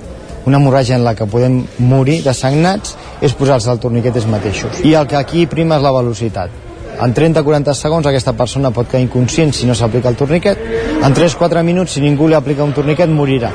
una 0.46 0.58
hemorràgia 0.58 0.96
en 0.96 1.04
la 1.04 1.14
que 1.14 1.28
podem 1.28 1.60
morir 1.78 2.20
de 2.24 2.34
sagnats 2.34 2.96
és 3.20 3.34
posar-se 3.36 3.70
el 3.72 3.80
torniquet 3.82 4.16
ells 4.16 4.28
mateixos. 4.30 4.80
I 4.84 4.94
el 4.94 5.08
que 5.10 5.18
aquí 5.18 5.46
prima 5.46 5.76
és 5.76 5.84
la 5.84 5.92
velocitat. 5.94 6.50
En 7.00 7.14
30-40 7.16 7.72
segons 7.76 8.06
aquesta 8.06 8.34
persona 8.36 8.72
pot 8.76 8.88
quedar 8.88 9.04
inconscient 9.04 9.54
si 9.56 9.68
no 9.68 9.74
s'aplica 9.74 10.10
el 10.12 10.18
torniquet. 10.20 10.58
En 11.00 11.14
3-4 11.16 11.62
minuts, 11.64 11.96
si 11.96 12.04
ningú 12.04 12.28
li 12.28 12.36
aplica 12.36 12.64
un 12.64 12.74
torniquet, 12.76 13.08
morirà. 13.08 13.52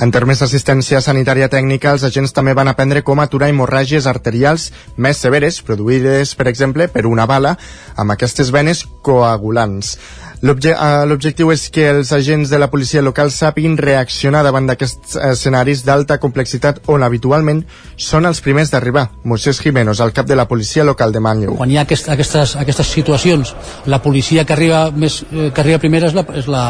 En 0.00 0.08
termes 0.08 0.40
d'assistència 0.40 1.02
sanitària 1.04 1.50
tècnica, 1.52 1.90
els 1.92 2.06
agents 2.08 2.32
també 2.32 2.54
van 2.56 2.70
aprendre 2.70 3.02
com 3.04 3.20
aturar 3.20 3.50
hemorràgies 3.52 4.06
arterials 4.08 4.70
més 4.96 5.20
severes, 5.20 5.60
produïdes, 5.60 6.32
per 6.38 6.48
exemple, 6.48 6.88
per 6.88 7.04
una 7.04 7.26
bala, 7.28 7.58
amb 8.00 8.16
aquestes 8.16 8.48
venes 8.54 8.86
coagulants. 9.04 9.98
Eh, 10.40 11.04
L'objectiu 11.04 11.50
és 11.52 11.66
que 11.68 11.84
els 11.90 12.10
agents 12.16 12.48
de 12.48 12.58
la 12.58 12.70
policia 12.72 13.02
local 13.04 13.28
sàpiguin 13.28 13.76
reaccionar 13.76 14.40
davant 14.42 14.70
d'aquests 14.70 15.18
escenaris 15.34 15.82
d'alta 15.84 16.16
complexitat 16.18 16.80
on 16.88 17.04
habitualment 17.04 17.60
són 18.00 18.24
els 18.24 18.40
primers 18.40 18.72
d'arribar. 18.72 19.10
Moisés 19.24 19.60
Jiménez, 19.60 20.00
el 20.00 20.14
cap 20.16 20.26
de 20.26 20.38
la 20.40 20.46
policia 20.48 20.84
local 20.84 21.12
de 21.12 21.20
Manlleu. 21.20 21.56
quan 21.56 21.70
hi 21.70 21.76
ha 21.76 21.82
aquest, 21.82 22.08
aquestes, 22.08 22.56
aquestes 22.56 22.86
situacions 22.86 23.54
la 23.84 24.00
policia 24.00 24.46
que 24.46 24.54
arriba, 24.54 24.90
més, 24.90 25.22
eh, 25.30 25.50
que 25.52 25.60
arriba 25.60 25.78
primera 25.78 26.08
és, 26.08 26.14
la, 26.14 26.24
és 26.34 26.48
la, 26.48 26.64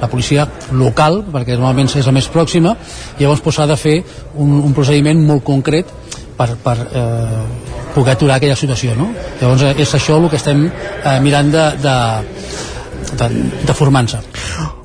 la 0.00 0.08
policia 0.08 0.46
local 0.70 1.24
perquè 1.32 1.58
normalment 1.58 1.90
és 1.96 2.06
la 2.06 2.14
més 2.14 2.28
pròxima 2.28 2.75
llavors 3.18 3.42
s'ha 3.54 3.66
de 3.66 3.76
fer 3.80 3.96
un, 4.34 4.58
un 4.60 4.74
procediment 4.74 5.22
molt 5.26 5.44
concret 5.44 5.92
per, 6.36 6.50
per 6.62 6.76
eh, 6.86 7.42
poder 7.94 8.16
aturar 8.16 8.36
aquella 8.36 8.56
situació 8.56 8.94
no? 8.98 9.10
llavors 9.40 9.66
eh, 9.70 9.74
és 9.82 9.94
això 9.98 10.18
el 10.20 10.28
que 10.30 10.40
estem 10.40 10.66
eh, 10.68 11.18
mirant 11.24 11.52
de, 11.52 11.66
de, 11.82 11.96
de, 13.14 13.28
de 13.66 13.74
formar-se 13.74 14.18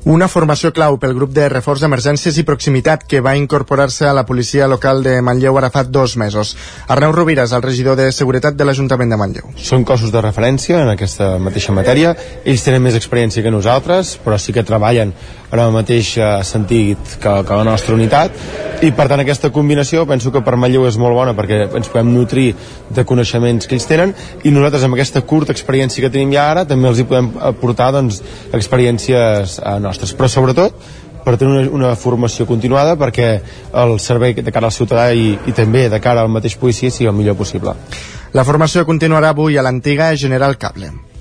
Una 0.04 0.26
formació 0.26 0.72
clau 0.74 0.96
pel 0.98 1.14
grup 1.14 1.30
de 1.34 1.48
reforç 1.50 1.82
d'emergències 1.82 2.38
i 2.38 2.44
proximitat 2.46 3.04
que 3.06 3.20
va 3.22 3.36
incorporar-se 3.38 4.08
a 4.08 4.14
la 4.16 4.24
policia 4.26 4.66
local 4.66 5.02
de 5.04 5.20
Manlleu 5.22 5.58
ara 5.58 5.70
fa 5.70 5.84
dos 5.84 6.16
mesos. 6.18 6.56
Arneu 6.88 7.12
Rovires, 7.14 7.52
el 7.52 7.62
regidor 7.62 7.96
de 7.96 8.10
Seguretat 8.10 8.58
de 8.58 8.66
l'Ajuntament 8.66 9.14
de 9.14 9.20
Manlleu. 9.20 9.52
Són 9.56 9.86
cossos 9.86 10.10
de 10.10 10.24
referència 10.24 10.82
en 10.82 10.90
aquesta 10.90 11.36
mateixa 11.38 11.74
matèria. 11.76 12.16
Ells 12.44 12.66
tenen 12.66 12.82
més 12.82 12.98
experiència 12.98 13.46
que 13.46 13.54
nosaltres, 13.54 14.16
però 14.24 14.38
sí 14.42 14.52
que 14.52 14.66
treballen 14.66 15.14
en 15.52 15.62
el 15.62 15.72
mateix 15.74 16.16
eh, 16.18 16.34
sentit 16.48 17.16
que, 17.22 17.38
que 17.46 17.62
la 17.62 17.68
nostra 17.68 17.94
unitat 17.94 18.34
i 18.82 18.90
per 18.90 19.06
tant 19.10 19.20
aquesta 19.22 19.52
combinació 19.54 20.02
penso 20.10 20.32
que 20.34 20.42
per 20.42 20.56
Manlleu 20.58 20.88
és 20.88 20.96
molt 20.98 21.14
bona 21.14 21.36
perquè 21.38 21.60
ens 21.68 21.90
podem 21.92 22.10
nutrir 22.14 22.48
de 22.90 23.04
coneixements 23.06 23.68
que 23.68 23.76
ells 23.78 23.86
tenen 23.86 24.14
i 24.42 24.50
nosaltres 24.50 24.86
amb 24.88 24.96
aquesta 24.96 25.22
curta 25.22 25.54
experiència 25.54 26.02
que 26.02 26.10
tenim 26.10 26.32
ja 26.34 26.48
ara 26.50 26.64
també 26.66 26.90
els 26.90 26.98
hi 26.98 27.06
podem 27.06 27.30
aportar 27.52 27.92
doncs, 27.94 28.18
experiències 28.52 29.60
eh, 29.60 29.76
nostres, 29.84 30.14
però 30.18 30.30
sobretot 30.30 30.82
per 31.22 31.36
tenir 31.38 31.52
una, 31.52 31.68
una 31.78 31.92
formació 31.94 32.48
continuada 32.48 32.96
perquè 32.98 33.30
el 33.84 33.94
servei 34.02 34.34
de 34.34 34.50
cara 34.50 34.66
al 34.66 34.74
ciutadà 34.74 35.12
i, 35.14 35.36
i 35.46 35.54
també 35.54 35.86
de 35.92 36.02
cara 36.02 36.26
al 36.26 36.32
mateix 36.32 36.58
policia 36.58 36.90
sigui 36.90 37.10
el 37.12 37.16
millor 37.16 37.38
possible. 37.38 37.76
La 38.34 38.46
formació 38.48 38.82
continuarà 38.88 39.30
avui 39.30 39.58
a 39.58 39.62
l'antiga 39.62 40.10
General 40.18 40.58
Cable. 40.58 41.11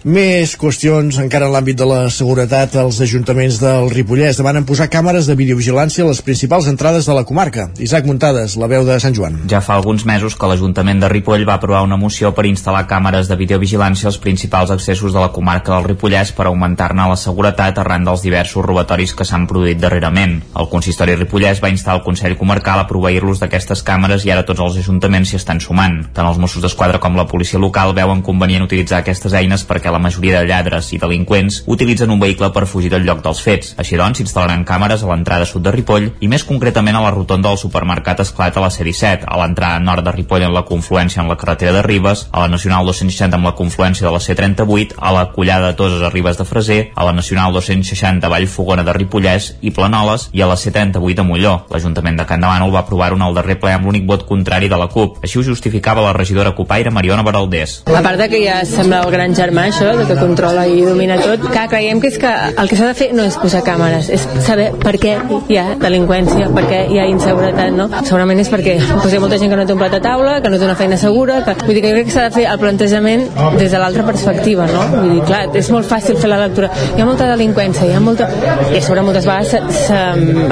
Més 0.00 0.54
qüestions 0.56 1.18
encara 1.20 1.44
en 1.44 1.52
l'àmbit 1.52 1.76
de 1.76 1.84
la 1.84 1.98
seguretat. 2.08 2.72
Els 2.80 3.02
ajuntaments 3.04 3.58
del 3.60 3.90
Ripollès 3.92 4.38
demanen 4.40 4.64
posar 4.64 4.86
càmeres 4.88 5.26
de 5.28 5.34
videovigilància 5.36 6.06
a 6.06 6.08
les 6.08 6.22
principals 6.24 6.70
entrades 6.70 7.04
de 7.04 7.12
la 7.12 7.26
comarca. 7.28 7.66
Isaac 7.76 8.06
Muntades, 8.08 8.54
la 8.56 8.68
veu 8.70 8.86
de 8.88 8.96
Sant 8.96 9.12
Joan. 9.12 9.36
Ja 9.52 9.60
fa 9.60 9.74
alguns 9.76 10.06
mesos 10.08 10.38
que 10.40 10.48
l'Ajuntament 10.48 11.02
de 11.02 11.10
Ripoll 11.12 11.44
va 11.44 11.58
aprovar 11.60 11.82
una 11.84 11.98
moció 12.00 12.30
per 12.32 12.46
instal·lar 12.48 12.86
càmeres 12.88 13.28
de 13.28 13.36
videovigilància 13.36 14.08
als 14.08 14.16
principals 14.16 14.72
accessos 14.72 15.12
de 15.12 15.20
la 15.20 15.34
comarca 15.36 15.74
del 15.74 15.90
Ripollès 15.90 16.32
per 16.32 16.48
augmentar-ne 16.48 17.10
la 17.12 17.20
seguretat 17.20 17.82
arran 17.84 18.08
dels 18.08 18.24
diversos 18.24 18.64
robatoris 18.64 19.12
que 19.12 19.28
s'han 19.28 19.44
produït 19.52 19.84
darrerament. 19.84 20.38
El 20.56 20.70
consistori 20.72 21.18
Ripollès 21.18 21.60
va 21.60 21.68
instar 21.68 21.98
el 21.98 22.04
Consell 22.08 22.38
Comarcal 22.40 22.80
a 22.80 22.88
proveir-los 22.88 23.44
d'aquestes 23.44 23.84
càmeres 23.84 24.24
i 24.24 24.32
ara 24.32 24.48
tots 24.48 24.64
els 24.64 24.80
ajuntaments 24.80 25.28
s'hi 25.28 25.42
estan 25.42 25.60
sumant. 25.60 26.06
Tant 26.16 26.24
els 26.24 26.40
Mossos 26.40 26.64
d'Esquadra 26.64 27.04
com 27.04 27.20
la 27.20 27.28
policia 27.28 27.60
local 27.60 27.92
veuen 27.92 28.24
convenient 28.24 28.64
utilitzar 28.64 29.04
aquestes 29.04 29.36
eines 29.36 29.68
perquè 29.68 29.89
la 29.92 30.02
majoria 30.02 30.40
de 30.40 30.48
lladres 30.48 30.92
i 30.94 30.98
delinqüents 31.02 31.62
utilitzen 31.66 32.10
un 32.10 32.20
vehicle 32.20 32.50
per 32.54 32.66
fugir 32.66 32.90
del 32.92 33.06
lloc 33.06 33.22
dels 33.24 33.42
fets. 33.44 33.74
Així 33.80 33.98
doncs, 34.00 34.20
s'instal·laran 34.20 34.64
càmeres 34.68 35.04
a 35.04 35.10
l'entrada 35.10 35.48
sud 35.48 35.64
de 35.66 35.74
Ripoll 35.74 36.10
i 36.20 36.28
més 36.28 36.44
concretament 36.46 36.96
a 36.96 37.04
la 37.04 37.12
rotonda 37.14 37.48
del 37.48 37.60
supermercat 37.60 38.22
Esclat 38.24 38.56
a 38.56 38.64
la 38.64 38.70
C-17, 38.70 39.26
a 39.26 39.40
l'entrada 39.40 39.80
nord 39.82 40.04
de 40.06 40.14
Ripoll 40.14 40.46
en 40.46 40.54
la 40.54 40.64
confluència 40.68 41.22
amb 41.22 41.32
la 41.32 41.38
carretera 41.40 41.72
de 41.76 41.82
Ribes, 41.86 42.26
a 42.30 42.44
la 42.44 42.52
Nacional 42.52 42.86
260 42.86 43.38
amb 43.38 43.50
la 43.50 43.54
confluència 43.58 44.06
de 44.06 44.12
la 44.14 44.20
C-38, 44.20 44.96
a 44.98 45.12
la 45.16 45.26
Collada 45.34 45.70
de 45.70 45.78
Toses 45.78 46.02
a 46.02 46.10
Ribes 46.12 46.38
de 46.38 46.46
Freser, 46.48 46.80
a 46.94 47.06
la 47.08 47.14
Nacional 47.16 47.52
260 47.56 48.26
a 48.26 48.32
Vallfogona 48.32 48.84
de 48.86 48.94
Ripollès 48.96 49.54
i 49.60 49.72
Planoles 49.74 50.28
i 50.32 50.42
a 50.42 50.50
la 50.50 50.58
C-38 50.60 51.24
a 51.24 51.26
Molló. 51.26 51.54
L'Ajuntament 51.72 52.18
de 52.20 52.26
Can 52.28 52.44
Demànol 52.44 52.72
va 52.74 52.84
aprovar 52.84 53.12
un 53.14 53.22
al 53.24 53.36
darrer 53.36 53.58
ple 53.60 53.74
amb 53.74 53.88
l'únic 53.88 54.06
vot 54.08 54.26
contrari 54.28 54.68
de 54.70 54.78
la 54.80 54.88
CUP. 54.92 55.20
Així 55.24 55.40
ho 55.40 55.46
justificava 55.46 56.04
la 56.04 56.14
regidora 56.16 56.54
copaire 56.56 56.92
Mariona 56.94 57.24
Baraldés. 57.26 57.80
A 57.86 58.02
part 58.04 58.20
de 58.20 58.28
que 58.32 58.42
ja 58.44 58.60
sembla 58.68 59.02
el 59.04 59.12
gran 59.14 59.34
germà 59.36 59.68
això, 59.80 59.96
de 59.96 60.06
que 60.06 60.16
controla 60.20 60.66
i 60.68 60.82
domina 60.84 61.16
tot, 61.20 61.44
que 61.52 61.62
creiem 61.72 62.00
que 62.00 62.10
és 62.10 62.18
que 62.20 62.30
el 62.30 62.68
que 62.68 62.76
s'ha 62.76 62.90
de 62.90 62.96
fer 62.98 63.08
no 63.16 63.24
és 63.24 63.36
posar 63.40 63.62
càmeres, 63.64 64.10
és 64.12 64.26
saber 64.44 64.70
per 64.80 64.92
què 65.00 65.14
hi 65.48 65.58
ha 65.60 65.76
delinqüència, 65.80 66.50
per 66.54 66.64
què 66.68 66.80
hi 66.92 67.00
ha 67.00 67.06
inseguretat, 67.08 67.72
no? 67.76 67.88
Segurament 68.04 68.42
és 68.42 68.50
perquè 68.52 68.76
doncs, 68.82 69.08
hi 69.08 69.16
ha 69.16 69.22
molta 69.22 69.38
gent 69.40 69.52
que 69.52 69.60
no 69.60 69.66
té 69.66 69.76
un 69.76 69.80
plat 69.80 69.96
a 69.96 70.02
taula, 70.04 70.36
que 70.44 70.52
no 70.52 70.60
té 70.60 70.68
una 70.68 70.76
feina 70.76 70.98
segura, 71.00 71.40
que, 71.46 71.54
vull 71.64 71.78
dir 71.78 71.84
que 71.84 71.92
jo 71.92 71.98
crec 71.98 72.10
que 72.10 72.16
s'ha 72.16 72.26
de 72.28 72.34
fer 72.36 72.46
el 72.50 72.60
plantejament 72.60 73.24
des 73.56 73.72
de 73.72 73.80
l'altra 73.80 74.04
perspectiva, 74.08 74.68
no? 74.68 74.84
Vull 74.96 75.14
dir, 75.16 75.22
clar, 75.30 75.42
és 75.56 75.72
molt 75.72 75.88
fàcil 75.88 76.20
fer 76.20 76.32
la 76.32 76.42
lectura. 76.44 76.70
Hi 76.96 77.00
ha 77.00 77.08
molta 77.08 77.30
delinqüència, 77.32 77.88
hi 77.88 77.96
ha 77.96 78.04
molta... 78.04 78.28
I 78.70 78.78
a 78.78 78.84
sobre 78.84 79.04
moltes 79.06 79.28
vegades 79.28 79.54
se, 79.54 79.62
se, 79.86 80.00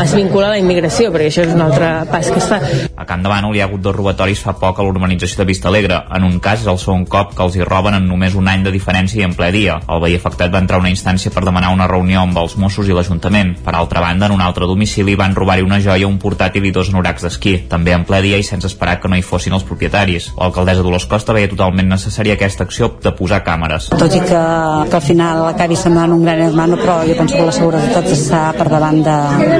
es 0.05 0.16
vincula 0.16 0.49
a 0.49 0.55
la 0.57 0.62
immigració, 0.62 1.12
perquè 1.12 1.29
això 1.33 1.45
és 1.45 1.55
un 1.55 1.64
altre 1.66 1.93
pas 2.12 2.33
que 2.33 2.41
es 2.41 2.49
fa. 2.49 2.61
A 2.97 3.07
Can 3.09 3.24
de 3.24 3.33
Bànol 3.33 3.57
hi 3.57 3.62
ha 3.62 3.68
hagut 3.68 3.85
dos 3.85 3.97
robatoris 3.97 4.41
fa 4.45 4.57
poc 4.59 4.81
a 4.81 4.87
l'urbanització 4.87 5.43
de 5.43 5.49
Vista 5.53 5.68
Alegre. 5.68 6.01
En 6.16 6.24
un 6.26 6.41
cas 6.43 6.64
és 6.64 6.70
el 6.70 6.81
segon 6.81 7.05
cop 7.11 7.35
que 7.37 7.45
els 7.45 7.59
hi 7.59 7.66
roben 7.66 7.99
en 7.99 8.09
només 8.09 8.37
un 8.39 8.49
any 8.49 8.64
de 8.64 8.72
diferència 8.74 9.18
i 9.19 9.27
en 9.27 9.35
ple 9.37 9.51
dia. 9.55 9.79
El 9.89 10.03
veí 10.03 10.16
afectat 10.19 10.53
va 10.55 10.62
entrar 10.62 10.79
a 10.79 10.85
una 10.85 10.93
instància 10.93 11.33
per 11.35 11.45
demanar 11.47 11.73
una 11.75 11.89
reunió 11.91 12.23
amb 12.23 12.39
els 12.41 12.57
Mossos 12.61 12.89
i 12.89 12.97
l'Ajuntament. 12.97 13.57
Per 13.64 13.75
altra 13.75 14.03
banda, 14.05 14.27
en 14.27 14.37
un 14.37 14.45
altre 14.45 14.66
domicili 14.71 15.16
van 15.19 15.37
robar-hi 15.37 15.66
una 15.66 15.81
joia, 15.85 16.09
un 16.09 16.19
portàtil 16.23 16.66
i 16.69 16.73
dos 16.75 16.93
anoracs 16.93 17.27
d'esquí, 17.27 17.55
també 17.71 17.95
en 17.97 18.07
ple 18.09 18.23
dia 18.25 18.39
i 18.39 18.47
sense 18.47 18.66
esperar 18.71 18.99
que 19.03 19.11
no 19.11 19.19
hi 19.19 19.25
fossin 19.27 19.57
els 19.57 19.66
propietaris. 19.69 20.33
L'alcaldessa 20.39 20.85
Dolors 20.87 21.09
Costa 21.11 21.35
veia 21.37 21.51
totalment 21.51 21.89
necessària 21.91 22.37
aquesta 22.39 22.66
acció 22.69 22.91
de 23.03 23.12
posar 23.16 23.43
càmeres. 23.47 23.91
Tot 23.95 24.14
i 24.14 24.23
que, 24.23 24.43
que 24.91 24.99
al 24.99 25.05
final 25.05 25.45
acabi 25.51 25.77
semblant 25.79 26.14
un 26.14 26.25
gran 26.27 26.43
hermano, 26.47 26.79
però 26.81 27.01
jo 27.09 27.16
penso 27.19 27.37
que 27.37 27.47
la 27.49 27.55
seguretat 27.55 28.11
està 28.12 28.43
per 28.57 28.69
davant 28.71 29.01
de, 29.05 29.16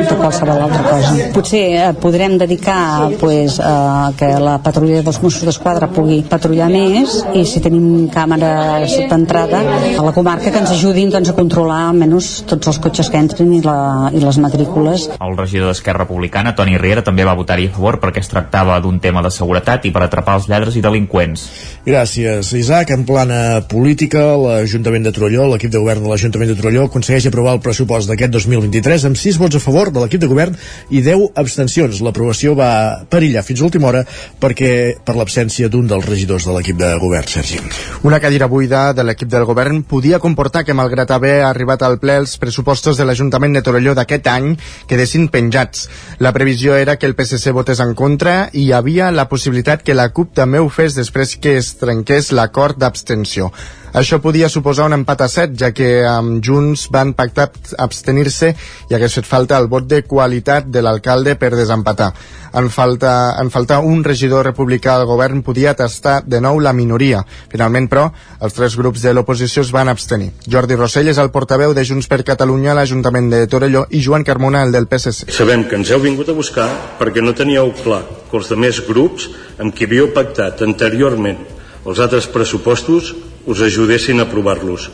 de 0.09 0.19
qualsevol 0.19 0.65
altra 0.67 0.83
cosa. 0.87 1.15
Potser 1.35 1.65
eh, 1.79 1.89
podrem 2.01 2.39
dedicar 2.41 3.11
pues, 3.21 3.59
a 3.61 4.13
que 4.19 4.31
la 4.43 4.59
patrulla 4.63 5.03
dels 5.07 5.21
Mossos 5.23 5.47
d'Esquadra 5.49 5.89
pugui 5.93 6.21
patrullar 6.29 6.69
més 6.73 7.19
i 7.35 7.45
si 7.49 7.63
tenim 7.65 8.09
càmeres 8.13 8.99
d'entrada 9.09 9.48
a 9.51 10.03
la 10.03 10.13
comarca 10.13 10.51
que 10.51 10.59
ens 10.61 10.71
ajudin 10.71 11.09
doncs, 11.11 11.31
a 11.31 11.35
controlar 11.37 11.79
almenys 11.89 12.43
tots 12.49 12.69
els 12.69 12.79
cotxes 12.85 13.09
que 13.09 13.19
entrin 13.21 13.51
i, 13.57 13.61
la, 13.65 14.11
i 14.13 14.21
les 14.21 14.39
matrícules. 14.43 15.07
El 15.25 15.37
regidor 15.39 15.73
d'Esquerra 15.73 16.05
Republicana, 16.05 16.53
Toni 16.59 16.77
Riera, 16.79 17.03
també 17.07 17.25
va 17.25 17.37
votar-hi 17.39 17.69
a 17.71 17.73
favor 17.73 17.99
perquè 18.03 18.21
es 18.21 18.29
tractava 18.29 18.77
d'un 18.85 18.99
tema 19.01 19.23
de 19.25 19.33
seguretat 19.33 19.87
i 19.89 19.93
per 19.95 20.05
atrapar 20.05 20.37
els 20.39 20.49
lladres 20.51 20.77
i 20.77 20.83
delinqüents. 20.85 21.47
Gràcies, 21.87 22.53
Isaac. 22.59 22.93
En 22.93 23.07
plana 23.09 23.63
política, 23.71 24.25
l'Ajuntament 24.37 25.09
de 25.09 25.15
Torelló, 25.17 25.49
l'equip 25.55 25.73
de 25.73 25.81
govern 25.81 26.05
de 26.05 26.13
l'Ajuntament 26.13 26.53
de 26.53 26.59
Torelló, 26.61 26.85
aconsegueix 26.91 27.31
aprovar 27.31 27.57
el 27.57 27.63
pressupost 27.65 28.11
d'aquest 28.11 28.35
2023 28.37 29.09
amb 29.09 29.17
6 29.17 29.41
vots 29.41 29.57
a 29.57 29.63
favor 29.65 29.93
de 29.95 30.05
l'equip 30.05 30.21
de 30.23 30.31
govern 30.31 30.57
i 30.91 31.03
10 31.05 31.33
abstencions. 31.41 32.03
L'aprovació 32.05 32.53
va 32.59 32.71
perillar 33.09 33.47
fins 33.47 33.63
a 33.63 33.69
última 33.71 33.89
hora 33.89 34.05
perquè 34.41 34.99
per 35.05 35.17
l'absència 35.17 35.73
d'un 35.73 35.89
dels 35.89 36.05
regidors 36.05 36.45
de 36.45 36.59
l'equip 36.59 36.77
de 36.81 36.93
govern, 37.01 37.33
Sergi. 37.33 37.63
Una 38.05 38.21
cadira 38.21 38.49
buida 38.51 38.93
de 38.93 39.09
l'equip 39.09 39.33
del 39.39 39.47
govern 39.47 39.85
podia 39.87 40.19
comportar 40.19 40.65
que, 40.67 40.75
malgrat 40.75 41.13
haver 41.15 41.45
arribat 41.47 41.85
al 41.87 41.99
ple 42.03 42.17
els 42.19 42.35
pressupostos 42.43 42.99
de 42.99 43.07
l'Ajuntament 43.07 43.55
de 43.55 43.63
Torelló 43.63 43.95
d'aquest 43.95 44.27
any, 44.33 44.51
quedessin 44.91 45.29
penjats. 45.31 45.87
La 46.19 46.33
previsió 46.35 46.75
era 46.75 46.97
que 46.99 47.07
el 47.07 47.15
PSC 47.15 47.55
votés 47.55 47.79
en 47.85 47.95
contra 47.95 48.49
i 48.53 48.67
hi 48.67 48.73
havia 48.75 49.13
la 49.15 49.29
possibilitat 49.31 49.85
que 49.87 49.95
la 49.95 50.11
CUP 50.11 50.35
també 50.35 50.59
ho 50.59 50.69
fes 50.69 50.99
després 50.99 51.37
que 51.39 51.55
es 51.61 51.77
trenqués 51.79 52.33
l'acord 52.35 52.81
d'abstenció. 52.83 53.53
Això 53.97 54.19
podia 54.21 54.51
suposar 54.53 54.87
un 54.87 54.99
empat 54.99 55.23
a 55.25 55.29
7, 55.33 55.55
ja 55.57 55.71
que 55.73 56.05
amb 56.07 56.43
Junts 56.45 56.89
van 56.93 57.15
pactar 57.17 57.49
abstenir-se 57.81 58.51
i 58.91 58.95
hagués 58.95 59.17
fet 59.17 59.27
falta 59.29 59.57
el 59.57 59.69
vot 59.73 59.87
de 59.89 60.03
qualitat 60.05 60.69
de 60.69 60.83
l'alcalde 60.85 61.39
per 61.41 61.55
desempatar. 61.57 62.11
En 62.59 62.69
falta, 62.73 63.37
en 63.41 63.51
falta 63.53 63.79
un 63.85 64.05
regidor 64.05 64.47
republicà 64.47 64.95
al 64.97 65.07
govern 65.09 65.43
podia 65.43 65.75
tastar 65.77 66.21
de 66.25 66.41
nou 66.41 66.61
la 66.61 66.73
minoria. 66.73 67.25
Finalment, 67.53 67.89
però, 67.89 68.07
els 68.41 68.57
tres 68.57 68.77
grups 68.77 69.05
de 69.05 69.13
l'oposició 69.15 69.65
es 69.65 69.73
van 69.73 69.89
abstenir. 69.89 70.31
Jordi 70.49 70.77
Rossell 70.77 71.09
és 71.09 71.21
el 71.21 71.33
portaveu 71.33 71.75
de 71.77 71.85
Junts 71.85 72.09
per 72.09 72.23
Catalunya 72.25 72.73
a 72.73 72.79
l'Ajuntament 72.81 73.31
de 73.33 73.45
Torelló 73.49 73.87
i 73.91 74.03
Joan 74.05 74.25
Carmona, 74.25 74.65
el 74.65 74.73
del 74.73 74.89
PSC. 74.89 75.33
Sabem 75.33 75.65
que 75.69 75.77
ens 75.81 75.93
heu 75.93 76.01
vingut 76.05 76.29
a 76.29 76.37
buscar 76.37 76.69
perquè 77.01 77.25
no 77.25 77.37
teníeu 77.37 77.73
clar 77.83 78.03
que 78.31 78.37
els 78.41 78.49
demés 78.53 78.83
grups 78.89 79.31
amb 79.59 79.75
qui 79.75 79.89
havíeu 79.89 80.13
pactat 80.17 80.65
anteriorment 80.65 81.57
els 81.89 82.01
altres 82.05 82.27
pressupostos 82.29 83.15
us 83.49 83.63
ajudessin 83.65 84.21
a 84.21 84.27
aprovar-los. 84.29 84.91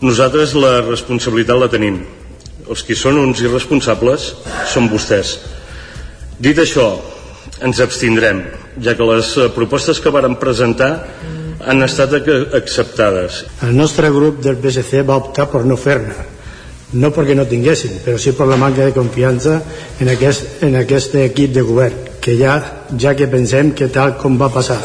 Nosaltres 0.00 0.54
la 0.56 0.80
responsabilitat 0.86 1.58
la 1.60 1.68
tenim. 1.72 2.00
Els 2.70 2.82
que 2.86 2.96
són 2.96 3.18
uns 3.20 3.40
irresponsables 3.44 4.30
són 4.72 4.88
vostès. 4.92 5.34
Dit 6.40 6.56
això, 6.62 6.86
ens 7.60 7.80
abstindrem, 7.84 8.44
ja 8.80 8.94
que 8.96 9.04
les 9.10 9.34
eh, 9.36 9.48
propostes 9.52 10.00
que 10.00 10.12
varen 10.14 10.38
presentar 10.40 10.92
han 11.66 11.82
estat 11.84 12.14
ac- 12.22 12.54
acceptades. 12.56 13.42
El 13.66 13.74
nostre 13.76 14.08
grup 14.14 14.38
del 14.40 14.56
PSC 14.62 15.02
va 15.04 15.18
optar 15.20 15.50
per 15.52 15.60
no 15.68 15.76
fer-ne, 15.76 16.14
no 16.96 17.10
perquè 17.12 17.34
no 17.36 17.44
tinguessin, 17.50 17.98
però 18.06 18.16
sí 18.18 18.32
per 18.32 18.46
la 18.48 18.56
manca 18.56 18.86
de 18.86 18.94
confiança 18.96 19.58
en 20.00 20.08
aquest, 20.14 20.62
en 20.64 20.78
aquest 20.80 21.18
equip 21.26 21.52
de 21.58 21.66
govern, 21.66 21.98
que 22.20 22.38
ja, 22.40 22.54
ja 22.96 23.12
que 23.16 23.28
pensem 23.28 23.74
que 23.76 23.90
tal 23.92 24.16
com 24.20 24.38
va 24.40 24.48
passar 24.52 24.78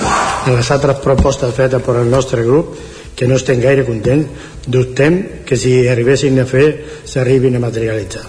en 0.47 0.57
les 0.57 0.70
altres 0.76 0.99
propostes 1.03 1.55
fetes 1.55 1.82
per 1.86 1.95
el 2.01 2.11
nostre 2.11 2.43
grup, 2.43 2.76
que 3.16 3.28
no 3.28 3.39
estem 3.39 3.61
gaire 3.63 3.86
contents, 3.88 4.47
dubtem 4.68 5.45
que 5.45 5.57
si 5.57 5.86
arribessin 5.88 6.39
a 6.41 6.49
fer 6.49 6.68
s'arribin 7.05 7.55
a 7.55 7.63
materialitzar. 7.63 8.26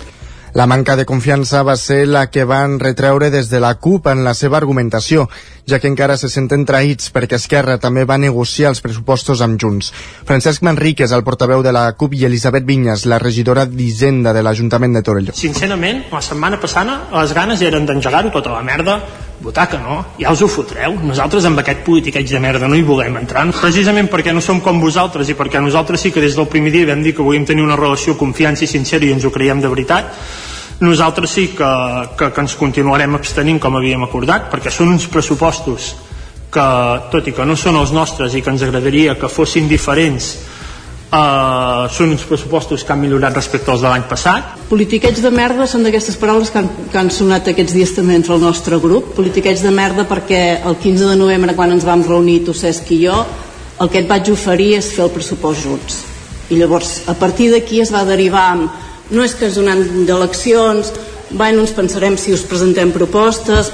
La 0.56 0.64
manca 0.64 0.94
de 0.96 1.04
confiança 1.04 1.60
va 1.68 1.74
ser 1.76 2.06
la 2.08 2.30
que 2.32 2.46
van 2.48 2.78
retreure 2.80 3.28
des 3.28 3.50
de 3.50 3.58
la 3.60 3.74
CUP 3.76 4.06
en 4.08 4.22
la 4.24 4.32
seva 4.32 4.56
argumentació, 4.56 5.26
ja 5.68 5.76
que 5.82 5.90
encara 5.90 6.16
se 6.16 6.30
senten 6.32 6.64
traïts 6.64 7.10
perquè 7.12 7.36
Esquerra 7.36 7.74
també 7.76 8.06
va 8.08 8.16
negociar 8.16 8.70
els 8.72 8.80
pressupostos 8.80 9.42
amb 9.44 9.60
Junts. 9.60 9.92
Francesc 10.24 10.64
Manrique 10.64 11.04
és 11.04 11.12
el 11.12 11.26
portaveu 11.28 11.60
de 11.60 11.74
la 11.76 11.84
CUP 11.92 12.16
i 12.16 12.24
Elisabet 12.24 12.64
Vinyes, 12.64 13.04
la 13.04 13.20
regidora 13.20 13.66
d'Hisenda 13.68 14.32
de 14.32 14.46
l'Ajuntament 14.46 14.96
de 14.96 15.04
Torelló. 15.04 15.36
Sincerament, 15.36 16.06
la 16.08 16.24
setmana 16.24 16.56
passada 16.62 17.02
les 17.12 17.36
ganes 17.36 17.60
eren 17.60 17.84
d'engegar-ho 17.84 18.32
tota 18.32 18.56
la 18.56 18.64
merda, 18.64 18.96
votar 19.40 19.68
que 19.68 19.78
no, 19.78 20.02
ja 20.18 20.32
us 20.32 20.42
ho 20.42 20.48
fotreu. 20.48 20.96
Nosaltres 21.04 21.44
amb 21.48 21.60
aquest 21.60 21.84
politiqueig 21.86 22.28
de 22.30 22.40
merda 22.40 22.68
no 22.68 22.76
hi 22.78 22.84
volem 22.86 23.18
entrar, 23.20 23.44
precisament 23.60 24.08
perquè 24.12 24.34
no 24.34 24.42
som 24.44 24.60
com 24.64 24.80
vosaltres 24.80 25.28
i 25.28 25.36
perquè 25.38 25.60
nosaltres 25.62 26.06
sí 26.06 26.12
que 26.12 26.24
des 26.24 26.36
del 26.36 26.48
primer 26.48 26.72
dia 26.72 26.88
vam 26.88 27.02
dir 27.04 27.14
que 27.14 27.24
volíem 27.24 27.46
tenir 27.46 27.64
una 27.64 27.76
relació 27.76 28.16
confiança 28.16 28.64
i 28.64 28.70
sincera 28.70 29.04
i 29.04 29.12
ens 29.12 29.24
ho 29.24 29.32
creiem 29.34 29.60
de 29.60 29.68
veritat, 29.72 30.12
nosaltres 30.80 31.30
sí 31.30 31.48
que, 31.56 31.70
que, 32.18 32.30
que 32.32 32.44
ens 32.44 32.56
continuarem 32.56 33.14
abstenint 33.16 33.60
com 33.60 33.76
havíem 33.76 34.04
acordat, 34.04 34.50
perquè 34.52 34.72
són 34.72 34.92
uns 34.96 35.08
pressupostos 35.08 35.94
que, 36.52 36.66
tot 37.12 37.28
i 37.28 37.34
que 37.36 37.46
no 37.48 37.56
són 37.56 37.78
els 37.80 37.92
nostres 37.92 38.34
i 38.34 38.42
que 38.42 38.52
ens 38.52 38.64
agradaria 38.64 39.16
que 39.20 39.32
fossin 39.32 39.68
diferents, 39.68 40.34
Uh, 41.06 41.86
són 41.94 42.10
uns 42.16 42.24
pressupostos 42.26 42.82
que 42.82 42.90
han 42.90 42.98
millorat 42.98 43.36
respecte 43.38 43.70
als 43.70 43.84
de 43.84 43.86
l'any 43.86 44.08
passat 44.10 44.56
Politiqueig 44.66 45.20
de 45.22 45.30
merda 45.30 45.68
són 45.70 45.84
d'aquestes 45.86 46.16
paraules 46.18 46.50
que 46.50 46.58
han, 46.58 46.66
que 46.90 46.98
han 46.98 47.12
sonat 47.14 47.46
aquests 47.52 47.76
dies 47.76 47.92
també 47.94 48.16
entre 48.18 48.34
el 48.34 48.42
nostre 48.42 48.80
grup. 48.82 49.12
Politiqueig 49.14 49.62
de 49.62 49.70
merda 49.70 50.02
perquè 50.10 50.40
el 50.66 50.74
15 50.82 51.12
de 51.12 51.14
novembre 51.20 51.54
quan 51.54 51.70
ens 51.70 51.86
vam 51.86 52.02
reunir 52.02 52.40
tu 52.48 52.54
Cesc 52.58 52.90
i 52.96 52.98
jo, 53.04 53.20
el 53.78 53.92
que 53.92 54.02
et 54.02 54.10
vaig 54.10 54.32
oferir 54.34 54.72
és 54.80 54.90
fer 54.96 55.04
el 55.06 55.12
pressupost 55.14 55.62
junts. 55.62 56.00
I 56.50 56.58
llavors, 56.58 57.04
a 57.06 57.14
partir 57.14 57.52
d'aquí 57.52 57.78
es 57.84 57.94
va 57.94 58.02
derivar 58.08 58.48
amb 58.56 59.14
no 59.14 59.22
és 59.22 59.36
que 59.38 59.46
és 59.46 59.62
un 59.62 59.70
any 59.70 59.84
d'eleccions, 60.08 60.90
bueno, 61.30 61.62
ens 61.62 61.74
pensarem 61.78 62.18
si 62.18 62.34
us 62.34 62.42
presentem 62.50 62.90
propostes, 62.90 63.70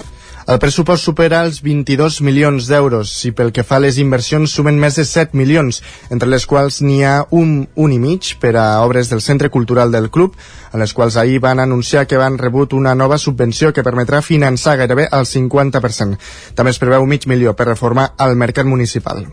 El 0.53 0.59
pressupost 0.61 1.07
supera 1.09 1.39
els 1.47 1.62
22 1.65 2.19
milions 2.27 2.66
d'euros 2.69 3.12
i 3.24 3.31
pel 3.33 3.55
que 3.57 3.62
fa 3.65 3.79
a 3.79 3.81
les 3.81 3.97
inversions 4.03 4.53
sumen 4.53 4.77
més 4.77 4.99
de 4.99 5.05
7 5.09 5.39
milions, 5.39 5.79
entre 6.12 6.29
les 6.29 6.45
quals 6.51 6.83
n'hi 6.85 6.99
ha 7.09 7.15
un, 7.33 7.55
un 7.73 7.95
i 7.95 8.01
mig 8.03 8.35
per 8.43 8.51
a 8.61 8.66
obres 8.85 9.09
del 9.09 9.23
Centre 9.24 9.49
Cultural 9.55 9.95
del 9.95 10.11
Club, 10.12 10.37
en 10.73 10.81
les 10.81 10.93
quals 10.97 11.16
ahir 11.20 11.40
van 11.40 11.61
anunciar 11.61 12.07
que 12.07 12.19
van 12.20 12.39
rebut 12.39 12.73
una 12.73 12.94
nova 12.94 13.19
subvenció 13.19 13.73
que 13.73 13.85
permetrà 13.85 14.23
finançar 14.23 14.77
gairebé 14.81 15.09
el 15.12 15.27
50%. 15.28 16.19
També 16.57 16.73
es 16.73 16.81
preveu 16.81 17.07
mig 17.07 17.27
milió 17.28 17.55
per 17.57 17.69
reformar 17.69 18.12
el 18.24 18.36
mercat 18.36 18.66
municipal. 18.66 19.24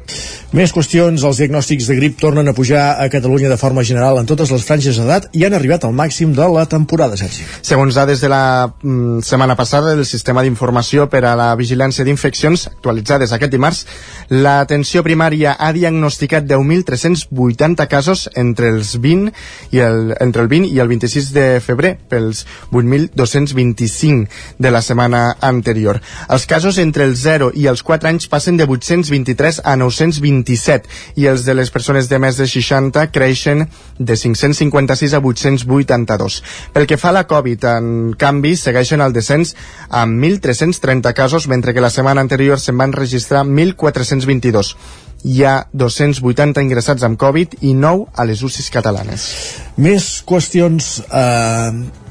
Més 0.53 0.73
qüestions, 0.75 1.23
els 1.23 1.39
diagnòstics 1.41 1.87
de 1.89 1.95
grip 1.99 2.19
tornen 2.19 2.47
a 2.49 2.55
pujar 2.57 2.97
a 2.99 3.09
Catalunya 3.09 3.49
de 3.49 3.57
forma 3.57 3.83
general 3.83 4.19
en 4.19 4.27
totes 4.29 4.51
les 4.51 4.65
franges 4.65 4.97
d'edat 4.99 5.29
i 5.37 5.45
han 5.45 5.55
arribat 5.57 5.85
al 5.85 5.95
màxim 5.95 6.33
de 6.35 6.47
la 6.49 6.65
temporada, 6.69 7.17
Sergi. 7.17 7.45
Segons 7.61 7.95
dades 7.95 8.21
de 8.21 8.29
la 8.31 8.71
mm, 8.81 9.21
setmana 9.25 9.55
passada 9.55 9.95
del 9.95 10.05
Sistema 10.05 10.43
d'Informació 10.43 11.07
per 11.09 11.23
a 11.25 11.35
la 11.39 11.49
Vigilància 11.59 12.05
d'Infeccions, 12.05 12.67
actualitzades 12.73 13.33
aquest 13.35 13.53
dimarts, 13.53 13.85
l'atenció 14.29 15.03
primària 15.05 15.55
ha 15.59 15.71
diagnosticat 15.73 16.47
10.380 16.49 17.87
casos 17.87 18.27
entre 18.35 18.69
els 18.73 18.95
20 18.99 19.31
i 19.75 19.83
el, 19.85 20.15
entre 20.19 20.43
el 20.43 20.51
20 20.51 20.73
i 20.73 20.81
el 20.81 20.89
26 20.91 21.28
de 21.35 21.59
febrer, 21.63 21.95
pels 22.09 22.45
8.225 22.71 24.27
de 24.57 24.71
la 24.71 24.81
setmana 24.81 25.35
anterior. 25.41 26.01
Els 26.29 26.45
casos 26.49 26.79
entre 26.81 27.05
els 27.07 27.23
0 27.23 27.51
i 27.55 27.67
els 27.71 27.83
4 27.83 28.09
anys 28.09 28.29
passen 28.31 28.57
de 28.57 28.67
823 28.67 29.61
a 29.63 29.75
927 29.79 31.19
i 31.21 31.27
els 31.31 31.45
de 31.45 31.55
les 31.57 31.71
persones 31.71 32.09
de 32.09 32.19
més 32.19 32.39
de 32.39 32.47
60 32.47 33.05
creixen 33.15 33.67
de 33.97 34.15
556 34.15 35.13
a 35.13 35.23
882. 35.23 36.39
Pel 36.73 36.87
que 36.87 36.97
fa 36.97 37.11
a 37.13 37.17
la 37.19 37.27
Covid, 37.27 37.67
en 37.73 37.91
canvi, 38.19 38.55
segueixen 38.57 39.01
el 39.01 39.13
descens 39.13 39.55
amb 39.89 40.21
1.330 40.23 41.13
casos, 41.13 41.47
mentre 41.47 41.73
que 41.73 41.83
la 41.83 41.93
setmana 41.93 42.21
anterior 42.21 42.59
se'n 42.59 42.77
van 42.77 42.95
registrar 42.95 43.45
1.422 43.45 44.75
hi 45.23 45.43
ha 45.43 45.55
280 45.73 46.63
ingressats 46.63 47.05
amb 47.07 47.19
Covid 47.19 47.57
i 47.61 47.73
9 47.75 48.05
a 48.15 48.25
les 48.27 48.43
UCIs 48.43 48.69
catalanes. 48.73 49.31
Més 49.77 50.11
qüestions... 50.27 50.99
Eh... 51.09 52.05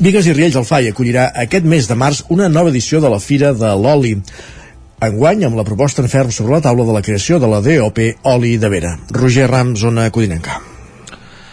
Vigues 0.00 0.24
i 0.24 0.32
Riells 0.32 0.54
del 0.56 0.64
FAI 0.64 0.94
acollirà 0.94 1.26
aquest 1.42 1.66
mes 1.68 1.84
de 1.84 1.92
març 1.92 2.22
una 2.32 2.48
nova 2.48 2.72
edició 2.72 3.02
de 3.04 3.10
la 3.12 3.18
Fira 3.20 3.50
de 3.52 3.74
l'Oli. 3.76 4.14
Enguany, 5.04 5.44
amb 5.44 5.60
la 5.60 5.66
proposta 5.68 6.00
en 6.00 6.08
ferm 6.08 6.32
sobre 6.32 6.56
la 6.56 6.64
taula 6.64 6.88
de 6.88 6.96
la 6.96 7.04
creació 7.04 7.36
de 7.36 7.52
la 7.52 7.60
DOP 7.60 8.00
Oli 8.32 8.56
de 8.56 8.72
Vera. 8.72 8.96
Roger 9.12 9.50
Ram, 9.52 9.76
zona 9.76 10.08
Codinenca. 10.08 10.69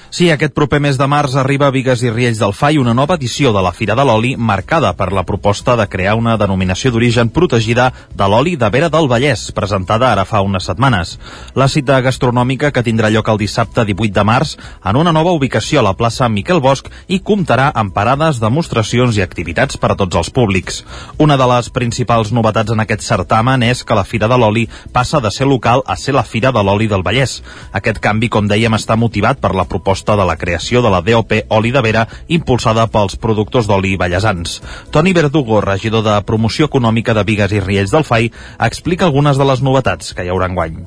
Sí, 0.10 0.30
aquest 0.32 0.54
proper 0.56 0.80
mes 0.80 0.96
de 0.96 1.04
març 1.12 1.34
arriba 1.36 1.68
a 1.68 1.74
Vigues 1.76 2.00
i 2.06 2.10
Riells 2.10 2.40
del 2.40 2.54
FAI 2.56 2.78
una 2.80 2.94
nova 2.96 3.18
edició 3.20 3.52
de 3.52 3.60
la 3.60 3.74
Fira 3.76 3.96
de 3.96 4.06
l'Oli 4.08 4.38
marcada 4.40 4.94
per 4.96 5.10
la 5.12 5.26
proposta 5.28 5.76
de 5.76 5.84
crear 5.92 6.14
una 6.16 6.38
denominació 6.40 6.94
d'origen 6.94 7.28
protegida 7.36 7.90
de 8.16 8.28
l'oli 8.32 8.56
de 8.56 8.70
Vera 8.72 8.88
del 8.90 9.10
Vallès, 9.12 9.52
presentada 9.52 10.08
ara 10.14 10.24
fa 10.24 10.40
unes 10.42 10.64
setmanes. 10.64 11.18
La 11.56 11.68
cita 11.68 12.00
gastronòmica 12.00 12.72
que 12.72 12.84
tindrà 12.88 13.10
lloc 13.12 13.28
el 13.28 13.42
dissabte 13.42 13.84
18 13.84 14.14
de 14.16 14.24
març 14.24 14.56
en 14.80 14.96
una 14.96 15.12
nova 15.12 15.34
ubicació 15.36 15.82
a 15.82 15.86
la 15.90 15.94
plaça 15.94 16.30
Miquel 16.32 16.64
Bosch 16.64 16.88
i 17.08 17.20
comptarà 17.20 17.68
amb 17.76 17.92
parades, 17.92 18.40
demostracions 18.40 19.20
i 19.20 19.26
activitats 19.28 19.76
per 19.76 19.92
a 19.92 20.00
tots 20.00 20.16
els 20.16 20.32
públics. 20.32 20.86
Una 21.20 21.36
de 21.36 21.50
les 21.52 21.70
principals 21.70 22.32
novetats 22.32 22.72
en 22.72 22.80
aquest 22.80 23.04
certamen 23.04 23.68
és 23.68 23.84
que 23.84 24.00
la 24.00 24.08
Fira 24.08 24.32
de 24.32 24.40
l'Oli 24.40 24.70
passa 24.94 25.20
de 25.20 25.36
ser 25.36 25.52
local 25.52 25.84
a 25.86 26.00
ser 26.00 26.16
la 26.16 26.24
Fira 26.24 26.56
de 26.56 26.64
l'Oli 26.64 26.88
del 26.88 27.04
Vallès. 27.04 27.42
Aquest 27.74 28.00
canvi, 28.00 28.32
com 28.32 28.48
dèiem, 28.48 28.80
està 28.80 28.96
motivat 28.96 29.44
per 29.44 29.52
la 29.52 29.68
proposta 29.68 29.97
proposta 29.98 30.16
de 30.16 30.28
la 30.28 30.38
creació 30.38 30.82
de 30.82 30.90
la 30.90 31.02
DOP 31.02 31.34
Oli 31.50 31.72
de 31.72 31.82
Vera 31.82 32.08
impulsada 32.28 32.88
pels 32.88 33.18
productors 33.18 33.68
d'oli 33.68 33.98
ballesans. 33.98 34.62
Toni 34.92 35.14
Verdugo, 35.14 35.62
regidor 35.62 36.04
de 36.04 36.22
Promoció 36.26 36.68
Econòmica 36.68 37.14
de 37.14 37.24
Vigues 37.24 37.52
i 37.52 37.60
Riells 37.60 37.92
del 37.92 38.06
FAI, 38.06 38.32
explica 38.60 39.06
algunes 39.06 39.38
de 39.38 39.46
les 39.46 39.62
novetats 39.62 40.14
que 40.14 40.24
hi 40.24 40.30
haurà 40.30 40.48
enguany. 40.48 40.78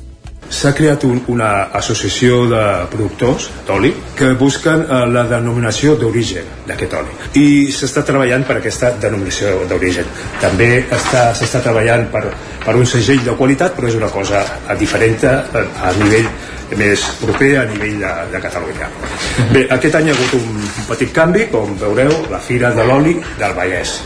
S'ha 0.50 0.72
creat 0.74 1.04
un, 1.06 1.20
una 1.30 1.70
associació 1.78 2.46
de 2.50 2.62
productors 2.90 3.48
d'oli 3.66 3.92
que 4.18 4.32
busquen 4.34 4.82
uh, 4.82 5.04
la 5.06 5.22
denominació 5.30 5.94
d'origen 5.98 6.46
d'aquest 6.66 6.94
oli. 6.98 7.14
I 7.38 7.70
s'està 7.70 8.02
treballant 8.06 8.46
per 8.46 8.56
aquesta 8.58 8.92
denominació 8.98 9.66
d'origen. 9.70 10.06
També 10.42 10.84
s'està 10.90 11.62
treballant 11.62 12.08
per, 12.10 12.24
per 12.64 12.74
un 12.76 12.86
segell 12.86 13.22
de 13.26 13.36
qualitat 13.38 13.76
però 13.76 13.90
és 13.90 13.98
una 13.98 14.10
cosa 14.10 14.42
diferent 14.78 15.22
a, 15.26 15.36
a 15.86 15.94
nivell 16.02 16.26
més 16.78 17.08
proper 17.22 17.50
a 17.62 17.66
nivell 17.70 17.98
de, 18.04 18.14
de 18.34 18.44
Catalunya. 18.46 18.92
Bé, 19.50 19.66
aquest 19.78 19.98
any 19.98 20.08
hi 20.08 20.14
ha 20.14 20.16
hagut 20.18 20.38
un, 20.38 20.62
un 20.62 20.88
petit 20.92 21.12
canvi, 21.14 21.50
com 21.52 21.76
veureu, 21.80 22.14
la 22.30 22.40
Fira 22.42 22.74
de 22.76 22.86
l'Oli 22.86 23.18
del 23.40 23.58
Vallès. 23.58 24.00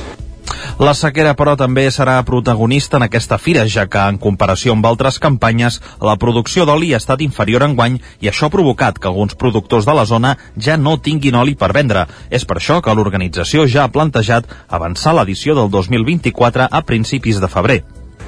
La 0.75 0.91
sequera, 0.99 1.37
però, 1.39 1.53
també 1.55 1.85
serà 1.95 2.17
protagonista 2.27 2.99
en 2.99 3.05
aquesta 3.07 3.37
fira, 3.39 3.63
ja 3.71 3.85
que, 3.87 4.01
en 4.11 4.17
comparació 4.19 4.75
amb 4.75 4.87
altres 4.89 5.21
campanyes, 5.23 5.79
la 6.03 6.17
producció 6.19 6.65
d'oli 6.67 6.91
ha 6.95 6.99
estat 6.99 7.23
inferior 7.23 7.63
en 7.63 7.77
guany 7.79 8.01
i 8.21 8.31
això 8.31 8.49
ha 8.49 8.55
provocat 8.55 8.99
que 8.99 9.07
alguns 9.07 9.37
productors 9.39 9.87
de 9.87 9.95
la 9.95 10.05
zona 10.05 10.35
ja 10.59 10.77
no 10.77 10.97
tinguin 10.99 11.39
oli 11.39 11.55
per 11.55 11.71
vendre. 11.77 12.09
És 12.29 12.43
per 12.45 12.59
això 12.59 12.81
que 12.83 12.95
l'organització 12.95 13.69
ja 13.71 13.85
ha 13.85 13.93
plantejat 13.95 14.51
avançar 14.69 15.15
l'edició 15.15 15.55
del 15.55 15.71
2024 15.71 16.67
a 16.67 16.83
principis 16.83 17.39
de 17.39 17.53
febrer. 17.55 17.85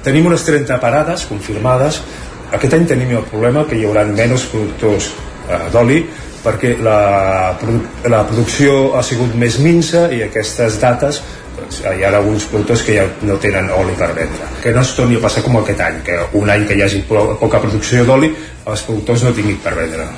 Tenim 0.07 0.31
unes 0.31 0.47
30 0.47 0.79
parades 0.79 1.27
confirmades. 1.27 1.99
Aquest 2.55 2.77
any 2.77 2.85
tenim 2.87 3.11
el 3.17 3.25
problema 3.27 3.65
que 3.67 3.75
hi 3.75 3.83
haurà 3.87 4.05
menys 4.07 4.47
productors 4.51 5.11
eh, 5.49 5.65
d'oli 5.73 6.03
perquè 6.43 6.77
la, 6.79 6.99
la 8.07 8.21
producció 8.29 8.77
ha 8.95 9.03
sigut 9.03 9.35
més 9.35 9.57
minsa 9.59 10.05
i 10.15 10.21
aquestes 10.23 10.79
dates 10.79 11.19
doncs, 11.57 11.81
hi 11.81 12.05
ha 12.05 12.13
alguns 12.13 12.45
productors 12.51 12.85
que 12.87 12.95
ja 12.99 13.03
no 13.27 13.35
tenen 13.43 13.69
oli 13.75 13.97
per 13.99 14.13
vendre. 14.15 14.47
Que 14.63 14.71
no 14.75 14.85
es 14.85 14.93
torni 14.95 15.19
a 15.19 15.25
passar 15.25 15.43
com 15.43 15.59
aquest 15.59 15.83
any, 15.89 15.99
que 16.07 16.21
un 16.39 16.53
any 16.53 16.65
que 16.69 16.77
hi 16.77 16.85
hagi 16.87 17.03
poca 17.09 17.59
producció 17.59 18.07
d'oli, 18.07 18.31
els 18.65 18.87
productors 18.87 19.27
no 19.27 19.35
tinguin 19.35 19.61
per 19.65 19.75
vendre. 19.81 20.09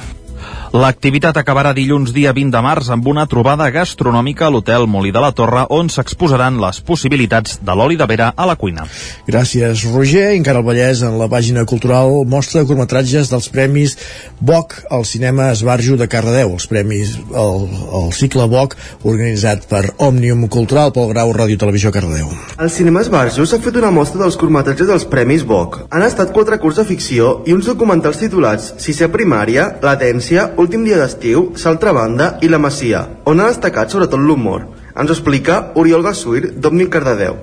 L'activitat 0.70 1.34
acabarà 1.34 1.72
dilluns 1.74 2.12
dia 2.14 2.30
20 2.30 2.54
de 2.54 2.60
març 2.62 2.92
amb 2.94 3.08
una 3.10 3.24
trobada 3.26 3.66
gastronòmica 3.74 4.46
a 4.46 4.52
l'hotel 4.54 4.84
Molí 4.86 5.10
de 5.10 5.22
la 5.24 5.32
Torre 5.34 5.64
on 5.74 5.88
s'exposaran 5.90 6.60
les 6.62 6.78
possibilitats 6.86 7.56
de 7.66 7.74
l'oli 7.74 7.96
de 7.98 8.06
vera 8.06 8.28
a 8.38 8.46
la 8.46 8.54
cuina. 8.56 8.86
Gràcies, 9.26 9.82
Roger. 9.90 10.28
Encara 10.38 10.62
el 10.62 10.68
Vallès, 10.68 11.02
en 11.02 11.18
la 11.18 11.26
pàgina 11.26 11.64
cultural, 11.66 12.22
mostra 12.30 12.62
curtmetratges 12.70 13.32
dels 13.32 13.50
Premis 13.50 13.96
BOC 14.40 14.76
al 14.94 15.08
cinema 15.10 15.48
Esbarjo 15.56 15.98
de 15.98 16.06
Cardedeu. 16.06 16.54
Els 16.54 16.70
Premis, 16.70 17.16
el, 17.18 17.66
el 18.04 18.14
cicle 18.14 18.46
BOC, 18.46 18.78
organitzat 19.10 19.66
per 19.72 19.96
Òmnium 19.98 20.46
Cultural 20.54 20.94
pel 20.94 21.10
Grau 21.16 21.34
Ràdio 21.34 21.58
Televisió 21.58 21.90
Cardedeu. 21.96 22.30
El 22.62 22.70
cinema 22.70 23.02
Esbarjo 23.02 23.48
s'ha 23.50 23.58
fet 23.66 23.82
una 23.82 23.90
mostra 23.90 24.22
dels 24.22 24.38
curtmetratges 24.38 24.94
dels 24.94 25.10
Premis 25.10 25.48
BOC. 25.50 25.82
Han 25.90 26.06
estat 26.06 26.30
quatre 26.38 26.62
curts 26.62 26.78
de 26.84 26.86
ficció 26.86 27.40
i 27.50 27.58
uns 27.58 27.66
documentals 27.74 28.22
titulats 28.22 28.76
Sisè 28.78 29.10
Primària, 29.10 29.72
Latència, 29.82 30.52
Últim 30.60 30.82
dia 30.84 30.98
d'estiu, 31.00 31.54
S'altra 31.56 31.94
banda 31.96 32.34
i 32.44 32.50
La 32.52 32.58
Masia, 32.60 33.06
on 33.32 33.40
ha 33.40 33.46
destacat 33.48 33.94
sobretot 33.94 34.20
l'humor. 34.20 34.66
Ens 34.92 35.08
ho 35.08 35.16
explica 35.16 35.60
Oriol 35.80 36.04
Gassuir, 36.04 36.50
d'Òmnium 36.60 36.90
Cardedeu. 36.92 37.38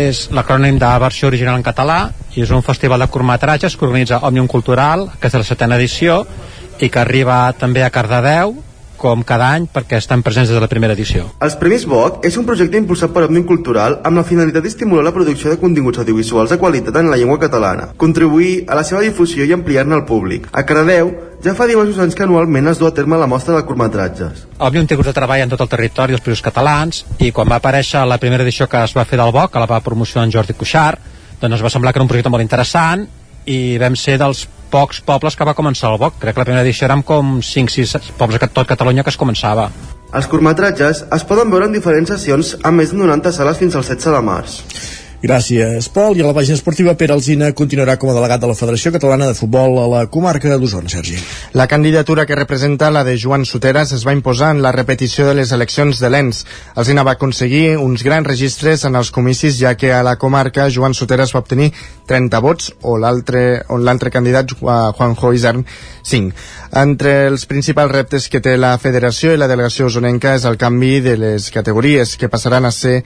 És 0.00 0.30
l'acrònim 0.32 0.78
de 0.80 0.92
versió 1.02 1.28
original 1.28 1.58
en 1.60 1.66
català 1.66 1.98
i 2.32 2.40
és 2.40 2.54
un 2.56 2.64
festival 2.64 3.04
de 3.04 3.10
curtmetratges 3.12 3.76
que 3.76 3.84
organitza 3.84 4.22
Òmnium 4.24 4.48
Cultural, 4.48 5.10
que 5.20 5.28
és 5.28 5.36
la 5.36 5.44
setena 5.44 5.76
edició, 5.76 6.22
i 6.80 6.88
que 6.88 7.02
arriba 7.02 7.52
també 7.60 7.84
a 7.84 7.92
Cardedeu, 7.92 8.56
com 9.04 9.20
cada 9.26 9.50
any 9.52 9.66
perquè 9.68 9.98
estan 10.00 10.22
presents 10.24 10.48
des 10.48 10.56
de 10.56 10.62
la 10.64 10.70
primera 10.70 10.96
edició. 10.96 11.26
Els 11.44 11.58
Premis 11.60 11.84
BOC 11.90 12.24
és 12.24 12.38
un 12.40 12.46
projecte 12.48 12.80
impulsat 12.80 13.12
per 13.12 13.26
Òmnium 13.26 13.44
Cultural 13.50 13.98
amb 14.08 14.16
la 14.16 14.24
finalitat 14.24 14.64
d'estimular 14.64 15.04
la 15.04 15.12
producció 15.12 15.52
de 15.52 15.60
continguts 15.60 16.00
audiovisuals 16.00 16.54
de 16.54 16.58
qualitat 16.62 16.96
en 16.96 17.10
la 17.12 17.18
llengua 17.20 17.36
catalana, 17.42 17.90
contribuir 18.00 18.64
a 18.64 18.78
la 18.78 18.84
seva 18.88 19.04
difusió 19.04 19.44
i 19.44 19.52
ampliar-ne 19.52 19.98
al 19.98 20.06
públic. 20.08 20.48
A 20.52 20.64
Cardedeu 20.64 21.12
ja 21.44 21.52
fa 21.58 21.66
diversos 21.68 22.00
anys 22.00 22.16
que 22.16 22.24
anualment 22.24 22.70
es 22.72 22.80
du 22.80 22.88
a 22.88 22.94
terme 22.96 23.18
la 23.20 23.28
mostra 23.28 23.58
de 23.58 23.66
curtmetratges. 23.68 24.46
Òmnium 24.56 24.88
té 24.88 24.96
grups 24.96 25.10
de 25.10 25.16
treball 25.18 25.44
en 25.44 25.52
tot 25.52 25.60
el 25.60 25.72
territori 25.74 26.16
dels 26.16 26.24
països 26.24 26.44
catalans 26.46 27.04
i 27.20 27.28
quan 27.36 27.50
va 27.50 27.60
aparèixer 27.60 28.06
la 28.08 28.20
primera 28.22 28.46
edició 28.46 28.70
que 28.72 28.80
es 28.88 28.96
va 28.96 29.04
fer 29.04 29.20
del 29.20 29.34
BOC, 29.36 29.52
que 29.52 29.60
la 29.66 29.68
va 29.68 29.84
promocionar 29.84 30.24
en 30.30 30.32
Jordi 30.32 30.56
Cuixart, 30.56 31.12
doncs 31.42 31.60
va 31.60 31.72
semblar 31.76 31.92
que 31.92 32.00
era 32.00 32.08
un 32.08 32.12
projecte 32.14 32.32
molt 32.32 32.46
interessant 32.46 33.04
i 33.44 33.76
vam 33.76 34.00
ser 34.00 34.16
dels 34.22 34.46
pocs 34.74 35.00
pobles 35.06 35.38
que 35.38 35.46
va 35.46 35.54
començar 35.54 35.92
el 35.92 36.00
BOC. 36.02 36.18
Crec 36.24 36.34
que 36.34 36.42
la 36.42 36.48
primera 36.48 36.66
edició 36.66 36.88
érem 36.88 37.04
com 37.06 37.36
5-6 37.38 38.10
pobles 38.18 38.42
de 38.42 38.50
tot 38.50 38.66
Catalunya 38.66 39.06
que 39.06 39.14
es 39.14 39.20
començava. 39.20 39.68
Els 40.14 40.28
curtmetratges 40.30 41.04
es 41.14 41.24
poden 41.26 41.50
veure 41.50 41.70
en 41.70 41.74
diferents 41.74 42.10
sessions 42.14 42.54
a 42.62 42.74
més 42.74 42.92
de 42.94 42.98
90 43.00 43.34
sales 43.34 43.62
fins 43.62 43.78
al 43.78 43.86
16 43.86 44.14
de 44.14 44.22
març. 44.28 44.60
Gràcies, 45.24 45.86
Pol. 45.88 46.18
I 46.18 46.20
a 46.20 46.26
la 46.26 46.34
pàgina 46.36 46.52
esportiva, 46.58 46.92
Pere 47.00 47.14
Alzina 47.14 47.46
continuarà 47.56 47.94
com 47.96 48.10
a 48.12 48.14
delegat 48.16 48.42
de 48.42 48.48
la 48.50 48.56
Federació 48.58 48.90
Catalana 48.92 49.30
de 49.30 49.36
Futbol 49.38 49.78
a 49.80 49.86
la 49.88 50.02
comarca 50.12 50.58
d'Osona, 50.60 50.90
Sergi. 50.92 51.16
La 51.56 51.64
candidatura 51.66 52.26
que 52.28 52.36
representa 52.36 52.90
la 52.92 53.06
de 53.08 53.14
Joan 53.16 53.46
Soteras 53.48 53.94
es 53.96 54.04
va 54.04 54.12
imposar 54.12 54.50
en 54.52 54.60
la 54.60 54.72
repetició 54.76 55.24
de 55.24 55.32
les 55.38 55.52
eleccions 55.56 55.96
de 55.96 56.10
l'ENS. 56.12 56.42
Alzina 56.76 57.06
va 57.08 57.14
aconseguir 57.16 57.78
uns 57.80 58.04
grans 58.04 58.28
registres 58.28 58.84
en 58.84 59.00
els 59.00 59.08
comicis, 59.14 59.56
ja 59.56 59.72
que 59.80 59.94
a 59.96 60.02
la 60.04 60.18
comarca 60.20 60.68
Joan 60.68 60.92
Soteras 60.92 61.32
va 61.32 61.40
obtenir 61.40 61.70
30 62.04 62.40
vots, 62.44 62.74
o 62.82 62.98
l'altre 63.00 64.12
candidat, 64.12 64.52
Juanjo 64.60 65.32
Isern, 65.32 65.64
5. 66.04 66.36
Entre 66.82 67.14
els 67.30 67.46
principals 67.48 67.96
reptes 67.96 68.28
que 68.28 68.42
té 68.44 68.58
la 68.60 68.74
federació 68.76 69.32
i 69.32 69.40
la 69.40 69.48
delegació 69.48 69.88
osonenca 69.88 70.34
és 70.36 70.44
el 70.44 70.60
canvi 70.60 70.98
de 71.00 71.16
les 71.16 71.48
categories, 71.54 72.18
que 72.20 72.28
passaran 72.28 72.68
a 72.68 72.74
ser 72.76 72.98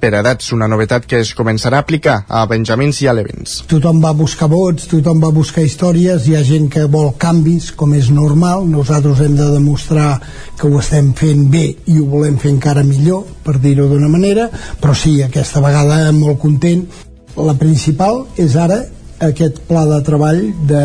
per 0.00 0.12
edats, 0.18 0.52
una 0.56 0.68
novetat 0.70 1.06
que 1.08 1.20
es 1.22 1.32
començarà 1.36 1.80
a 1.80 1.84
aplicar 1.84 2.16
a 2.28 2.44
Benjamins 2.50 3.00
i 3.04 3.08
Alevins. 3.10 3.60
Tothom 3.70 4.00
va 4.02 4.12
buscar 4.16 4.48
vots, 4.50 4.88
tothom 4.90 5.20
va 5.22 5.32
buscar 5.34 5.64
històries, 5.66 6.26
hi 6.26 6.36
ha 6.36 6.44
gent 6.46 6.68
que 6.72 6.86
vol 6.90 7.12
canvis, 7.20 7.70
com 7.76 7.94
és 7.98 8.10
normal, 8.14 8.64
nosaltres 8.68 9.20
hem 9.24 9.36
de 9.38 9.48
demostrar 9.54 10.14
que 10.58 10.68
ho 10.68 10.78
estem 10.80 11.12
fent 11.18 11.46
bé 11.52 11.66
i 11.86 11.98
ho 12.00 12.06
volem 12.10 12.38
fer 12.40 12.54
encara 12.54 12.84
millor, 12.86 13.26
per 13.44 13.58
dir-ho 13.60 13.88
d'una 13.90 14.08
manera, 14.08 14.48
però 14.80 14.96
sí, 14.96 15.20
aquesta 15.22 15.62
vegada 15.64 16.06
molt 16.16 16.40
content. 16.40 16.86
La 17.36 17.54
principal 17.58 18.24
és 18.40 18.56
ara 18.56 18.80
aquest 19.20 19.60
pla 19.68 19.84
de 19.84 20.00
treball 20.04 20.40
de, 20.68 20.84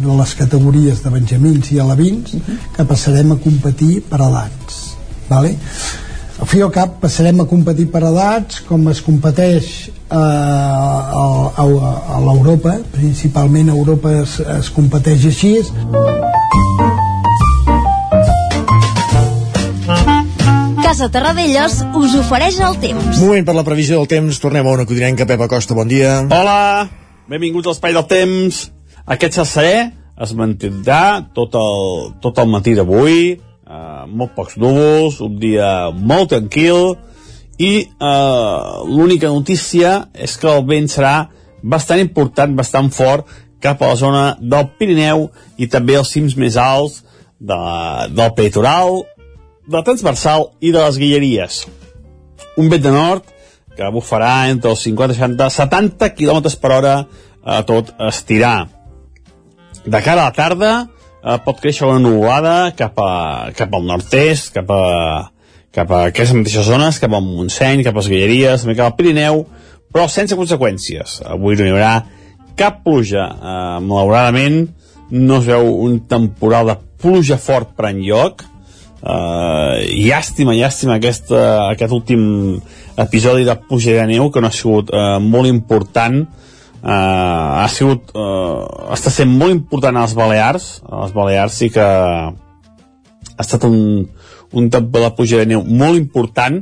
de 0.00 0.16
les 0.18 0.32
categories 0.38 1.04
de 1.04 1.12
benjamins 1.12 1.68
i 1.72 1.78
alevins 1.80 2.34
uh 2.34 2.40
-huh. 2.40 2.58
que 2.76 2.88
passarem 2.88 3.32
a 3.32 3.36
competir 3.36 4.00
per 4.08 4.20
edats 4.20 4.82
vale? 5.32 5.56
Al 6.40 6.48
fi 6.48 6.62
al 6.64 6.72
cap 6.72 6.96
passarem 7.02 7.42
a 7.42 7.46
competir 7.48 7.88
per 7.92 8.02
edats 8.08 8.62
com 8.68 8.86
es 8.92 9.02
competeix 9.04 9.68
eh, 9.88 10.16
a, 10.16 11.26
a, 11.60 11.66
a 12.16 12.20
l'Europa 12.24 12.78
principalment 12.94 13.72
a 13.72 13.76
Europa 13.76 14.14
es, 14.22 14.38
es 14.40 14.70
competeix 14.72 15.28
així 15.32 15.54
Casa 20.82 21.08
Terradellos 21.08 21.78
us 21.96 22.14
ofereix 22.18 22.58
el 22.60 22.74
temps. 22.82 23.16
Moment 23.16 23.46
per 23.48 23.54
la 23.56 23.62
previsió 23.64 23.96
del 23.96 24.10
temps. 24.10 24.36
Tornem 24.42 24.66
a 24.66 24.74
una 24.76 24.84
codinenca. 24.84 25.24
Pep 25.24 25.40
Acosta, 25.40 25.72
bon 25.72 25.88
dia. 25.88 26.18
Hola, 26.28 26.84
benvinguts 27.32 27.70
a 27.70 27.72
l'Espai 27.72 27.96
del 27.96 28.04
Temps. 28.10 28.58
Aquest 29.14 29.38
serè 29.48 29.86
es 30.20 30.34
mantindrà 30.36 31.30
tot 31.32 31.56
el, 31.56 32.12
tot 32.20 32.42
el 32.44 32.52
matí 32.52 32.76
d'avui, 32.76 33.38
eh, 33.68 34.04
molt 34.08 34.34
pocs 34.36 34.58
núvols, 34.60 35.20
un 35.24 35.38
dia 35.40 35.90
molt 35.92 36.32
tranquil, 36.34 36.96
i 37.58 37.72
eh, 37.84 38.66
l'única 38.88 39.30
notícia 39.30 40.08
és 40.14 40.36
que 40.40 40.50
el 40.50 40.66
vent 40.68 40.90
serà 40.90 41.14
bastant 41.62 42.00
important, 42.02 42.56
bastant 42.58 42.90
fort, 42.90 43.28
cap 43.62 43.82
a 43.82 43.92
la 43.92 43.96
zona 43.98 44.22
del 44.40 44.72
Pirineu 44.78 45.28
i 45.56 45.68
també 45.70 45.94
els 45.94 46.10
cims 46.10 46.34
més 46.34 46.56
alts 46.58 47.02
de, 47.38 47.58
del 48.10 48.32
Peitoral, 48.38 49.04
de 49.68 49.78
la 49.78 49.84
Transversal 49.86 50.48
i 50.60 50.72
de 50.74 50.82
les 50.82 50.98
Guilleries. 50.98 51.62
Un 52.58 52.68
vent 52.72 52.82
de 52.82 52.90
nord 52.90 53.28
que 53.76 53.88
bufarà 53.94 54.50
entre 54.50 54.72
els 54.74 54.82
50, 54.84 55.14
60, 55.16 55.48
70 55.54 56.10
km 56.18 56.50
per 56.60 56.72
hora 56.76 56.96
a 57.42 57.62
tot 57.66 57.94
estirar. 58.08 58.66
De 59.82 60.00
cara 60.02 60.26
a 60.26 60.30
la 60.30 60.36
tarda 60.36 60.72
eh, 61.22 61.38
pot 61.44 61.60
créixer 61.62 61.86
una 61.88 62.02
nuvolada 62.02 62.72
cap, 62.76 62.98
a, 62.98 63.50
cap 63.56 63.72
al 63.74 63.86
nord-est, 63.88 64.52
cap 64.56 64.70
a, 64.74 64.84
cap 65.74 65.92
a 65.94 66.04
aquestes 66.10 66.36
mateixes 66.36 66.68
zones, 66.68 67.00
cap 67.02 67.14
al 67.14 67.24
Montseny, 67.24 67.84
cap 67.86 67.96
a 67.96 68.02
les 68.02 68.10
Guilleries, 68.12 68.66
cap 68.74 68.86
al 68.90 68.96
Pirineu, 68.98 69.44
però 69.92 70.08
sense 70.10 70.36
conseqüències. 70.38 71.20
Avui 71.32 71.58
no 71.58 71.68
hi 71.68 71.74
haurà 71.74 71.94
cap 72.58 72.82
pluja. 72.84 73.28
Eh, 73.32 73.80
malauradament 73.84 74.64
no 75.12 75.40
es 75.40 75.48
veu 75.48 75.68
un 75.84 76.00
temporal 76.08 76.72
de 76.72 76.78
pluja 77.02 77.38
fort 77.40 77.74
per 77.76 77.90
enlloc. 77.92 78.46
Eh, 79.02 79.88
llàstima, 80.06 80.54
llàstima 80.56 80.98
aquest, 80.98 81.32
aquest 81.34 81.92
últim 81.92 82.22
episodi 83.02 83.46
de 83.48 83.56
pluja 83.68 83.96
de 83.98 84.06
neu 84.12 84.30
que 84.30 84.40
no 84.40 84.50
ha 84.50 84.54
sigut 84.54 84.92
eh, 84.92 85.18
molt 85.18 85.50
important 85.50 86.22
uh, 86.82 87.62
ha 87.62 87.68
sigut 87.70 88.12
uh, 88.18 88.92
està 88.94 89.12
sent 89.14 89.30
molt 89.30 89.54
important 89.54 89.96
als 89.98 90.14
Balears. 90.18 90.80
A 90.88 91.04
les 91.04 91.14
Balears 91.16 91.58
sí 91.58 91.70
que 91.72 91.82
ha 91.82 93.42
estat 93.44 93.66
un, 93.68 94.08
un 94.52 94.70
temporal 94.70 95.10
de 95.10 95.16
puja 95.18 95.42
de 95.42 95.48
neu 95.54 95.64
molt 95.64 95.98
important. 96.00 96.60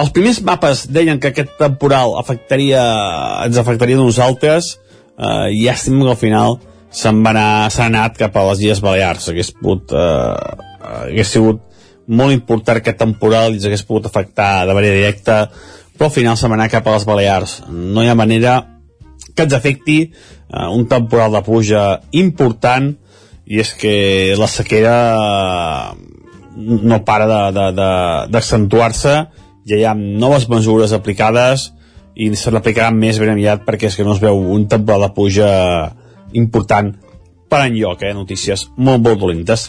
Els 0.00 0.10
primers 0.14 0.40
mapes 0.42 0.88
deien 0.90 1.20
que 1.22 1.30
aquest 1.30 1.54
temporal 1.60 2.16
afectaria, 2.18 2.82
ens 3.46 3.60
afectaria 3.60 3.98
a 4.00 4.02
nosaltres 4.02 4.74
uh, 4.74 5.46
i 5.52 5.68
estem 5.70 6.00
que 6.02 6.10
al 6.10 6.18
final 6.18 6.58
se'n 6.94 7.22
va 7.22 7.32
anar, 7.34 7.70
s'ha 7.74 7.86
anat 7.90 8.18
cap 8.18 8.34
a 8.36 8.48
les 8.50 8.64
Illes 8.64 8.82
Balears. 8.82 9.30
Hagués 9.30 9.54
pogut 9.54 9.94
uh, 9.94 10.34
hagués 11.04 11.30
sigut 11.36 11.62
molt 12.04 12.34
important 12.34 12.76
aquest 12.80 12.98
temporal 13.00 13.54
i 13.54 13.58
ens 13.58 13.64
hagués 13.70 13.86
pogut 13.86 14.10
afectar 14.10 14.66
de 14.68 14.74
manera 14.76 14.98
directa 14.98 15.38
però 15.94 16.10
al 16.10 16.14
final 16.14 16.36
se'n 16.36 16.50
va 16.50 16.58
anar 16.58 16.70
cap 16.72 16.86
a 16.86 16.96
les 16.96 17.06
Balears. 17.06 17.60
No 17.70 18.02
hi 18.02 18.10
ha 18.10 18.18
manera 18.18 18.56
que 19.34 19.46
ens 19.46 19.54
afecti 19.56 19.98
eh, 20.04 20.68
un 20.70 20.86
temporal 20.90 21.34
de 21.34 21.42
pluja 21.46 21.84
important 22.12 22.92
i 23.44 23.60
és 23.60 23.74
que 23.76 23.94
la 24.38 24.48
sequera 24.48 24.96
eh, 25.20 25.94
no 26.54 27.00
para 27.04 27.50
d'accentuar-se 28.30 29.14
ja 29.66 29.78
hi 29.78 29.86
ha 29.88 29.94
noves 29.94 30.46
mesures 30.48 30.92
aplicades 30.92 31.72
i 32.14 32.30
se 32.38 32.52
n'aplicaran 32.54 32.94
més 32.94 33.18
ben 33.18 33.32
aviat 33.32 33.64
perquè 33.66 33.90
és 33.90 33.96
que 33.98 34.06
no 34.06 34.14
es 34.14 34.22
veu 34.22 34.38
un 34.38 34.68
temporal 34.70 35.08
de 35.08 35.14
pluja 35.16 35.50
important 36.34 36.92
per 37.50 37.64
enlloc, 37.68 38.02
eh? 38.02 38.14
notícies 38.14 38.68
molt, 38.76 39.02
molt 39.04 39.20
dolentes. 39.20 39.68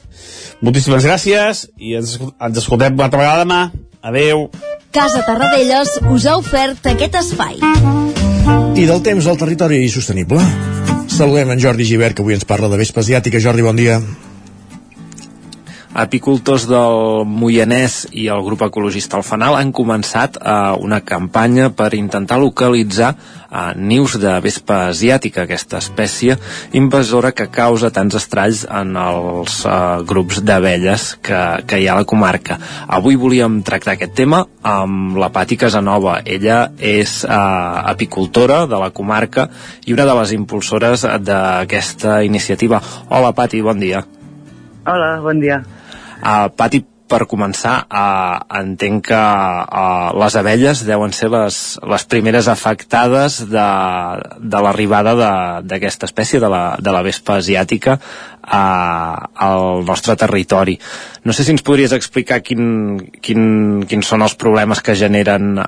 Moltíssimes 0.66 1.06
gràcies 1.06 1.66
i 1.78 1.98
ens, 2.00 2.18
ens 2.18 2.62
escoltem 2.62 2.98
una 2.98 3.10
altra 3.10 3.22
vegada 3.22 3.46
demà. 3.46 3.62
Adeu. 4.06 4.48
Casa 4.96 5.26
Tarradellas 5.26 5.98
us 6.14 6.30
ha 6.30 6.38
ofert 6.42 6.94
aquest 6.94 7.20
espai. 7.22 7.60
I 8.76 8.86
del 8.86 9.02
temps 9.02 9.26
al 9.26 9.40
territori 9.40 9.82
sostenible. 9.90 10.42
Saludem 11.10 11.56
en 11.56 11.62
Jordi 11.64 11.88
Givert, 11.88 12.18
que 12.18 12.26
avui 12.26 12.36
ens 12.38 12.46
parla 12.46 12.70
de 12.70 12.78
vespa 12.82 13.02
asiàtica. 13.02 13.42
Jordi, 13.42 13.66
bon 13.66 13.80
dia. 13.80 14.00
Apicultors 15.96 16.66
del 16.68 17.24
Moianès 17.24 18.02
i 18.12 18.26
el 18.28 18.42
grup 18.44 18.66
ecologista 18.66 19.16
Alfanal 19.16 19.56
han 19.56 19.70
començat 19.72 20.36
uh, 20.36 20.76
una 20.84 21.00
campanya 21.00 21.70
per 21.72 21.94
intentar 21.96 22.36
localitzar 22.42 23.14
uh, 23.16 23.70
nius 23.80 24.18
de 24.20 24.34
vespa 24.44 24.90
asiàtica, 24.90 25.46
aquesta 25.46 25.80
espècie 25.80 26.36
invasora 26.76 27.32
que 27.32 27.48
causa 27.48 27.94
tants 27.96 28.18
estralls 28.20 28.66
en 28.68 28.92
els 29.00 29.62
uh, 29.64 30.02
grups 30.04 30.42
d'abelles 30.44 31.06
que, 31.24 31.40
que 31.64 31.80
hi 31.80 31.88
ha 31.88 31.96
a 31.96 32.02
la 32.04 32.10
comarca. 32.12 32.60
Avui 33.00 33.16
volíem 33.16 33.62
tractar 33.64 33.96
aquest 33.96 34.18
tema 34.20 34.42
amb 34.68 35.16
la 35.16 35.32
Pati 35.32 35.56
Casanova. 35.56 36.18
Ella 36.26 36.74
és 36.76 37.22
uh, 37.24 37.88
apicultora 37.94 38.66
de 38.68 38.82
la 38.84 38.92
comarca 38.92 39.48
i 39.88 39.96
una 39.96 40.04
de 40.12 40.20
les 40.20 40.36
impulsores 40.36 41.08
d'aquesta 41.24 42.20
iniciativa. 42.28 42.84
Hola, 43.08 43.32
Pati, 43.32 43.64
bon 43.64 43.80
dia. 43.80 44.04
Hola, 44.84 45.16
bon 45.24 45.40
dia. 45.40 45.64
Uh, 46.26 46.50
Pati, 46.58 46.82
per 47.06 47.26
començar, 47.30 47.76
uh, 47.86 48.40
entenc 48.58 49.04
que 49.12 49.18
uh, 49.18 50.10
les 50.18 50.36
abelles 50.40 50.82
deuen 50.88 51.12
ser 51.14 51.30
les, 51.30 51.58
les 51.86 52.06
primeres 52.10 52.48
afectades 52.50 53.44
de, 53.52 53.66
de 54.42 54.62
l'arribada 54.66 55.14
d'aquesta 55.62 56.10
espècie, 56.10 56.42
de 56.42 56.50
la, 56.50 56.64
de 56.82 56.94
la 56.96 57.04
vespa 57.06 57.38
asiàtica, 57.42 58.00
uh, 58.42 59.28
al 59.48 59.86
nostre 59.86 60.16
territori. 60.18 60.80
No 61.26 61.34
sé 61.34 61.46
si 61.46 61.54
ens 61.54 61.66
podries 61.66 61.94
explicar 61.94 62.42
quin, 62.42 62.98
quin, 63.22 63.86
quins 63.86 64.10
són 64.10 64.26
els 64.26 64.34
problemes 64.42 64.82
que 64.82 64.98
generen 64.98 65.60
uh, 65.62 65.68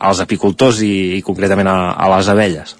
als 0.00 0.22
apicultors 0.24 0.80
i, 0.86 1.18
i 1.18 1.22
concretament 1.26 1.68
a, 1.68 1.76
a 1.92 2.08
les 2.16 2.30
abelles. 2.32 2.76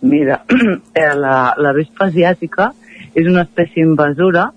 Mira, 0.00 0.40
la, 1.26 1.36
la 1.60 1.74
vespa 1.76 2.08
asiàtica 2.08 2.70
és 3.12 3.28
una 3.28 3.44
espècie 3.44 3.84
invasora 3.84 4.48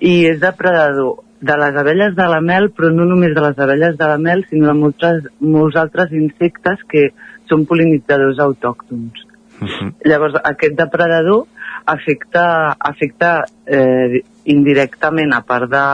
i 0.00 0.24
és 0.26 0.40
depredador 0.42 1.22
de 1.44 1.56
les 1.60 1.76
abelles 1.76 2.14
de 2.16 2.26
la 2.30 2.40
mel, 2.40 2.70
però 2.72 2.90
no 2.90 3.04
només 3.04 3.34
de 3.36 3.42
les 3.44 3.58
abelles 3.60 3.98
de 3.98 4.06
la 4.08 4.16
mel, 4.18 4.44
sinó 4.48 4.70
de 4.70 4.76
moltes, 4.78 5.26
molts 5.40 5.76
altres 5.76 6.14
insectes 6.16 6.80
que 6.88 7.10
són 7.50 7.66
polinitzadors 7.68 8.40
autòctons. 8.40 9.26
Uh 9.60 9.68
-huh. 9.68 9.90
Llavors, 10.04 10.34
aquest 10.42 10.74
depredador 10.78 11.44
afecta, 11.84 12.76
afecta 12.78 13.44
eh, 13.66 14.24
indirectament, 14.44 15.34
a 15.34 15.42
part, 15.42 15.70
de, 15.70 15.84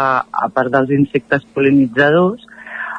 a 0.46 0.48
part 0.54 0.70
dels 0.70 0.90
insectes 0.90 1.44
polinitzadors, 1.54 2.46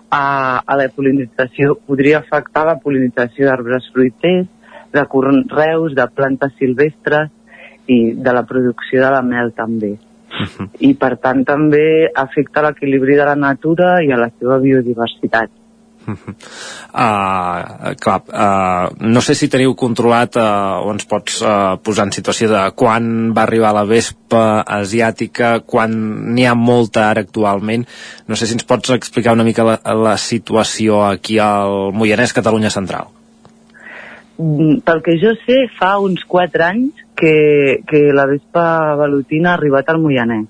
a, 0.10 0.62
a 0.66 0.76
la 0.76 0.90
polinització, 0.90 1.78
podria 1.88 2.20
afectar 2.20 2.66
la 2.66 2.80
polinització 2.80 3.46
d'arbres 3.46 3.90
fruiters, 3.94 4.48
de 4.92 5.06
correus, 5.06 5.96
de 5.96 6.08
plantes 6.08 6.52
silvestres 6.60 7.30
i 7.88 8.14
de 8.14 8.34
la 8.34 8.44
producció 8.44 9.02
de 9.02 9.10
la 9.10 9.22
mel 9.22 9.54
també. 9.54 9.92
Uh 9.92 10.11
-huh. 10.32 10.68
I 10.80 10.94
per 10.94 11.18
tant 11.18 11.44
també 11.46 12.10
afecta 12.14 12.62
l'equilibri 12.62 13.16
de 13.16 13.26
la 13.26 13.36
natura 13.36 14.02
i 14.04 14.12
a 14.12 14.18
la 14.18 14.30
seva 14.40 14.60
biodiversitat. 14.60 15.50
Uh 16.08 16.16
-huh. 16.18 16.34
uh, 16.94 17.94
clar, 18.00 18.22
uh, 18.26 18.90
no 18.98 19.22
sé 19.22 19.36
si 19.36 19.48
teniu 19.48 19.76
controlat 19.76 20.36
uh, 20.36 20.82
o 20.86 20.92
ens 20.92 21.06
pots 21.06 21.42
uh, 21.42 21.78
posar 21.84 22.06
en 22.06 22.12
situació 22.12 22.50
de 22.50 22.72
quan 22.76 23.34
va 23.38 23.44
arribar 23.44 23.74
la 23.74 23.86
vespa 23.86 24.64
asiàtica, 24.66 25.60
quan 25.60 25.92
n'hi 26.34 26.46
ha 26.46 26.56
molta 26.56 27.10
ara 27.10 27.22
actualment. 27.22 27.86
No 28.28 28.36
sé 28.36 28.48
si 28.48 28.54
ens 28.54 28.64
pots 28.64 28.90
explicar 28.90 29.34
una 29.34 29.44
mica 29.44 29.64
la, 29.64 29.80
la 29.94 30.18
situació 30.18 31.06
aquí 31.06 31.38
al 31.40 31.94
Moianès, 31.94 32.34
Catalunya 32.34 32.70
Central. 32.70 33.06
Mm, 34.38 34.82
pel 34.82 35.02
que 35.06 35.20
jo 35.22 35.36
sé, 35.46 35.68
fa 35.78 36.00
uns 36.00 36.24
4 36.26 36.64
anys 36.64 36.94
que, 37.22 37.84
que 37.88 38.10
la 38.18 38.26
vespa 38.30 38.96
velutina 39.00 39.54
ha 39.54 39.60
arribat 39.60 39.90
al 39.94 40.02
Moianès. 40.02 40.48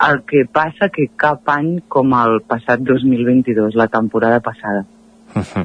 El 0.00 0.22
que 0.24 0.46
passa 0.48 0.88
que 0.88 1.10
cap 1.20 1.48
any 1.52 1.82
com 1.92 2.14
el 2.16 2.40
passat 2.48 2.80
2022, 2.80 3.76
la 3.76 3.90
temporada 3.92 4.40
passada. 4.40 4.86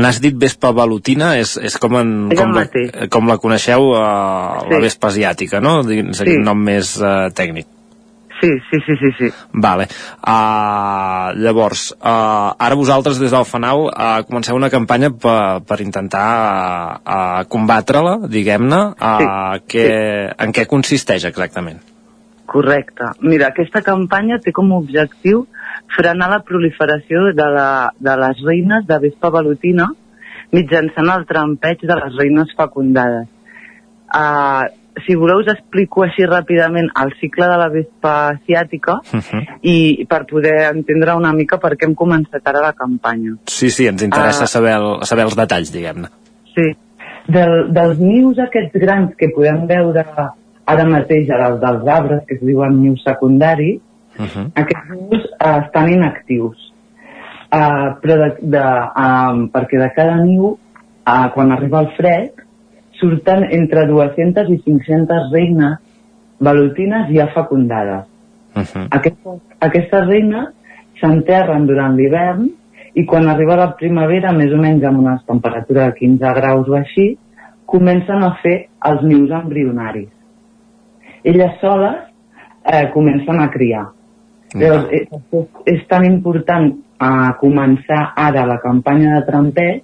N'has 0.00 0.18
dit 0.20 0.36
vespa 0.36 0.72
velutina, 0.76 1.32
és, 1.40 1.54
és 1.62 1.76
com, 1.80 1.94
en, 2.00 2.10
És 2.34 2.40
com, 2.40 2.52
la, 2.58 2.66
com 3.14 3.30
la 3.30 3.38
coneixeu, 3.40 3.92
uh, 3.94 4.64
Sí. 4.66 4.74
la 4.74 4.80
vespa 4.82 5.08
asiàtica, 5.14 5.62
no? 5.64 5.80
Dins 5.86 6.20
Sí. 6.20 6.36
nom 6.42 6.58
més 6.58 6.96
uh, 7.00 7.30
tècnic. 7.32 7.70
Sí, 8.40 8.48
sí, 8.70 8.78
sí, 8.86 8.96
sí, 8.96 9.10
sí. 9.18 9.28
Vale. 9.52 9.86
Uh, 10.24 11.36
llavors, 11.36 11.90
uh, 12.00 12.56
ara 12.56 12.78
vosaltres 12.78 13.20
des 13.20 13.34
del 13.34 13.44
FANAL 13.44 13.84
uh, 13.90 14.22
comenceu 14.24 14.56
una 14.56 14.70
campanya 14.72 15.10
per, 15.12 15.60
per 15.68 15.80
intentar 15.84 16.24
uh, 16.24 16.96
uh, 17.04 17.42
combatre-la, 17.52 18.16
diguem-ne. 18.32 18.80
Uh, 18.96 19.60
que, 19.68 19.86
En 20.40 20.54
què 20.56 20.64
consisteix 20.70 21.26
exactament? 21.28 21.82
Correcte. 22.50 23.12
Mira, 23.22 23.50
aquesta 23.52 23.84
campanya 23.84 24.40
té 24.42 24.54
com 24.56 24.72
a 24.72 24.80
objectiu 24.80 25.44
frenar 25.94 26.30
la 26.32 26.40
proliferació 26.46 27.28
de, 27.36 27.48
la, 27.54 27.70
de 28.00 28.16
les 28.24 28.40
reines 28.46 28.88
de 28.88 28.98
vespa 29.04 29.30
velutina 29.36 29.90
mitjançant 30.50 31.12
el 31.12 31.28
trampeig 31.28 31.84
de 31.86 31.96
les 32.00 32.16
reines 32.18 32.56
fecundades. 32.58 33.28
Uh, 34.10 34.66
si 35.06 35.14
voleu 35.14 35.38
us 35.40 35.48
explico 35.52 36.02
així 36.04 36.24
ràpidament 36.26 36.88
el 37.02 37.12
cicle 37.20 37.46
de 37.46 37.56
la 37.60 37.68
vespa 37.68 38.12
asiàtica 38.34 38.98
i 39.62 40.06
per 40.08 40.24
poder 40.26 40.70
entendre 40.74 41.14
una 41.16 41.32
mica 41.32 41.58
per 41.58 41.74
què 41.76 41.86
hem 41.88 41.94
començat 41.94 42.42
ara 42.46 42.60
la 42.60 42.72
campanya. 42.72 43.36
Sí, 43.46 43.70
sí, 43.70 43.86
ens 43.86 44.02
interessa 44.02 44.44
Ah. 44.44 44.46
saber, 44.46 44.72
el, 44.76 45.04
saber 45.04 45.24
els 45.24 45.36
detalls, 45.36 45.72
diguem-ne. 45.72 46.08
Sí. 46.54 46.70
Del, 47.28 47.72
dels 47.72 47.98
nius 47.98 48.38
aquests 48.38 48.74
grans 48.80 49.14
que 49.16 49.28
podem 49.34 49.66
veure 49.68 50.04
ara 50.66 50.84
mateix 50.86 51.28
a 51.30 51.38
dalt 51.38 51.60
dels 51.62 51.86
arbres, 51.88 52.24
que 52.26 52.34
es 52.34 52.40
diuen 52.42 52.80
nius 52.82 53.02
secundaris, 53.04 53.80
Uh 54.18 54.26
-huh. 54.26 54.50
aquests 54.54 54.90
nius 54.90 55.24
uh, 55.40 55.62
estan 55.64 55.88
inactius. 55.88 56.58
Uh, 57.50 57.94
però 58.02 58.16
de, 58.18 58.28
de, 58.42 58.58
uh, 58.58 59.48
perquè 59.54 59.78
de 59.78 59.88
cada 59.94 60.16
niu, 60.24 60.58
uh, 61.06 61.28
quan 61.34 61.52
arriba 61.52 61.80
el 61.80 61.88
fred, 61.96 62.30
surten 63.00 63.46
entre 63.50 63.86
200 63.88 64.52
i 64.52 64.60
500 64.64 65.32
reines 65.32 65.78
velutines 66.40 67.10
ja 67.14 67.26
fecundades. 67.34 68.06
Uh 68.54 68.62
-huh. 68.62 68.86
Aquestes, 68.90 69.40
aquestes 69.60 70.06
reines 70.06 70.48
s'enterren 71.00 71.66
durant 71.66 71.96
l'hivern 71.96 72.48
i 72.94 73.04
quan 73.06 73.28
arriba 73.28 73.56
la 73.56 73.74
primavera, 73.78 74.32
més 74.32 74.52
o 74.52 74.56
menys 74.56 74.84
amb 74.84 74.98
una 74.98 75.20
temperatura 75.26 75.86
de 75.86 75.94
15 75.94 76.34
graus 76.34 76.68
o 76.68 76.74
així, 76.74 77.16
comencen 77.66 78.22
a 78.22 78.34
fer 78.42 78.68
els 78.90 79.02
nius 79.02 79.30
embrionaris. 79.30 80.08
Elles 81.22 81.60
soles 81.60 81.96
eh, 82.64 82.90
comencen 82.92 83.40
a 83.40 83.50
criar. 83.50 83.86
Llavors, 84.54 84.88
és, 84.90 85.06
és 85.66 85.86
tan 85.86 86.04
important 86.04 86.72
eh, 86.72 87.30
començar 87.38 88.12
ara 88.16 88.46
la 88.46 88.58
campanya 88.58 89.20
de 89.20 89.26
trampeig 89.28 89.82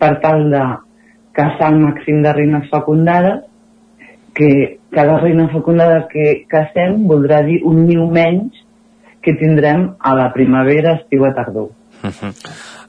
per 0.00 0.14
tal 0.22 0.46
de 0.50 0.62
caçar 1.40 1.72
el 1.72 1.80
màxim 1.80 2.20
de 2.24 2.32
reines 2.36 2.68
fecundades 2.72 3.46
que 4.36 4.78
cada 4.94 5.18
reina 5.20 5.48
fecundada 5.52 6.06
que 6.10 6.44
cacem 6.50 7.06
voldrà 7.08 7.42
dir 7.46 7.60
un 7.66 7.84
niu 7.86 8.06
menys 8.12 8.66
que 9.24 9.36
tindrem 9.36 9.90
a 9.98 10.14
la 10.16 10.30
primavera, 10.36 10.98
estiu 11.00 11.24
o 11.28 11.32
tardor. 11.34 11.70
Uh 12.04 12.08
-huh. 12.20 12.32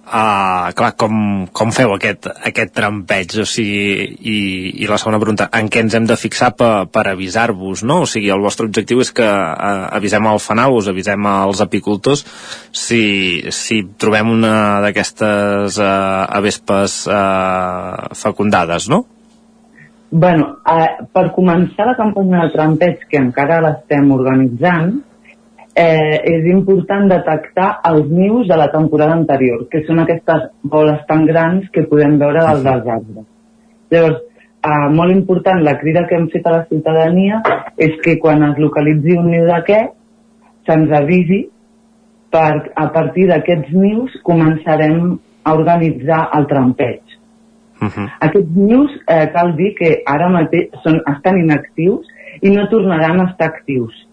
Uh, 0.05 0.71
clar, 0.77 0.91
com, 0.99 1.13
com 1.53 1.71
feu 1.75 1.93
aquest, 1.95 2.27
aquest 2.47 2.73
trampeig? 2.77 3.37
O 3.43 3.45
sigui, 3.49 4.17
i, 4.17 4.35
i 4.83 4.89
la 4.89 4.99
segona 5.01 5.19
pregunta, 5.21 5.49
en 5.57 5.69
què 5.71 5.83
ens 5.85 5.95
hem 5.97 6.09
de 6.09 6.17
fixar 6.19 6.51
per, 6.57 6.71
per 6.93 7.05
avisar-vos, 7.11 7.85
no? 7.87 8.01
O 8.05 8.09
sigui, 8.09 8.31
el 8.33 8.43
vostre 8.43 8.67
objectiu 8.69 9.03
és 9.05 9.13
que 9.15 9.27
uh, 9.27 9.87
avisem 9.93 10.27
al 10.27 10.41
fanal, 10.43 10.75
us 10.77 10.89
avisem 10.91 11.31
als 11.31 11.63
apicultors 11.63 12.25
si, 12.71 13.03
si 13.55 13.81
trobem 14.01 14.35
una 14.35 14.53
d'aquestes 14.85 15.79
uh, 15.81 16.27
avespes 16.41 17.01
uh, 17.09 18.11
fecundades, 18.17 18.89
no? 18.91 19.05
bueno, 20.11 20.57
eh, 20.67 21.05
per 21.07 21.31
començar 21.31 21.87
la 21.87 21.95
campanya 21.95 22.43
de 22.43 22.51
trampeig, 22.53 23.05
que 23.07 23.17
encara 23.17 23.61
l'estem 23.63 24.11
organitzant, 24.11 24.97
eh, 25.75 26.17
és 26.27 26.47
important 26.51 27.07
detectar 27.09 27.69
els 27.87 28.09
nius 28.09 28.47
de 28.47 28.57
la 28.57 28.69
temporada 28.71 29.15
anterior, 29.15 29.67
que 29.71 29.83
són 29.87 30.01
aquestes 30.03 30.49
boles 30.63 30.99
tan 31.07 31.25
grans 31.29 31.69
que 31.73 31.85
podem 31.89 32.17
veure 32.19 32.43
dalt 32.43 32.65
dels 32.65 32.91
arbres. 32.97 33.25
Llavors, 33.91 34.19
eh, 34.63 34.89
molt 34.97 35.15
important, 35.15 35.63
la 35.63 35.77
crida 35.79 36.05
que 36.07 36.15
hem 36.15 36.27
fet 36.33 36.47
a 36.47 36.57
la 36.57 36.65
ciutadania 36.69 37.41
és 37.77 37.97
que 38.03 38.17
quan 38.19 38.43
es 38.51 38.59
localitzi 38.59 39.17
un 39.17 39.31
niu 39.31 39.47
d'aquest, 39.47 39.95
se'ns 40.67 40.91
avisi 40.93 41.47
per, 42.31 42.71
a 42.75 42.87
partir 42.93 43.27
d'aquests 43.31 43.73
nius 43.73 44.13
començarem 44.27 45.17
a 45.43 45.55
organitzar 45.57 46.29
el 46.37 46.47
trampeig. 46.47 47.01
Uh 47.81 47.87
-huh. 47.87 48.07
Aquests 48.19 48.55
nius 48.55 48.91
eh, 49.07 49.27
cal 49.33 49.55
dir 49.55 49.73
que 49.75 50.03
ara 50.05 50.29
mateix 50.29 50.69
són, 50.83 51.01
estan 51.15 51.37
inactius 51.37 52.05
i 52.41 52.49
no 52.49 52.69
tornaran 52.69 53.19
a 53.19 53.29
estar 53.31 53.47
actius. 53.47 54.07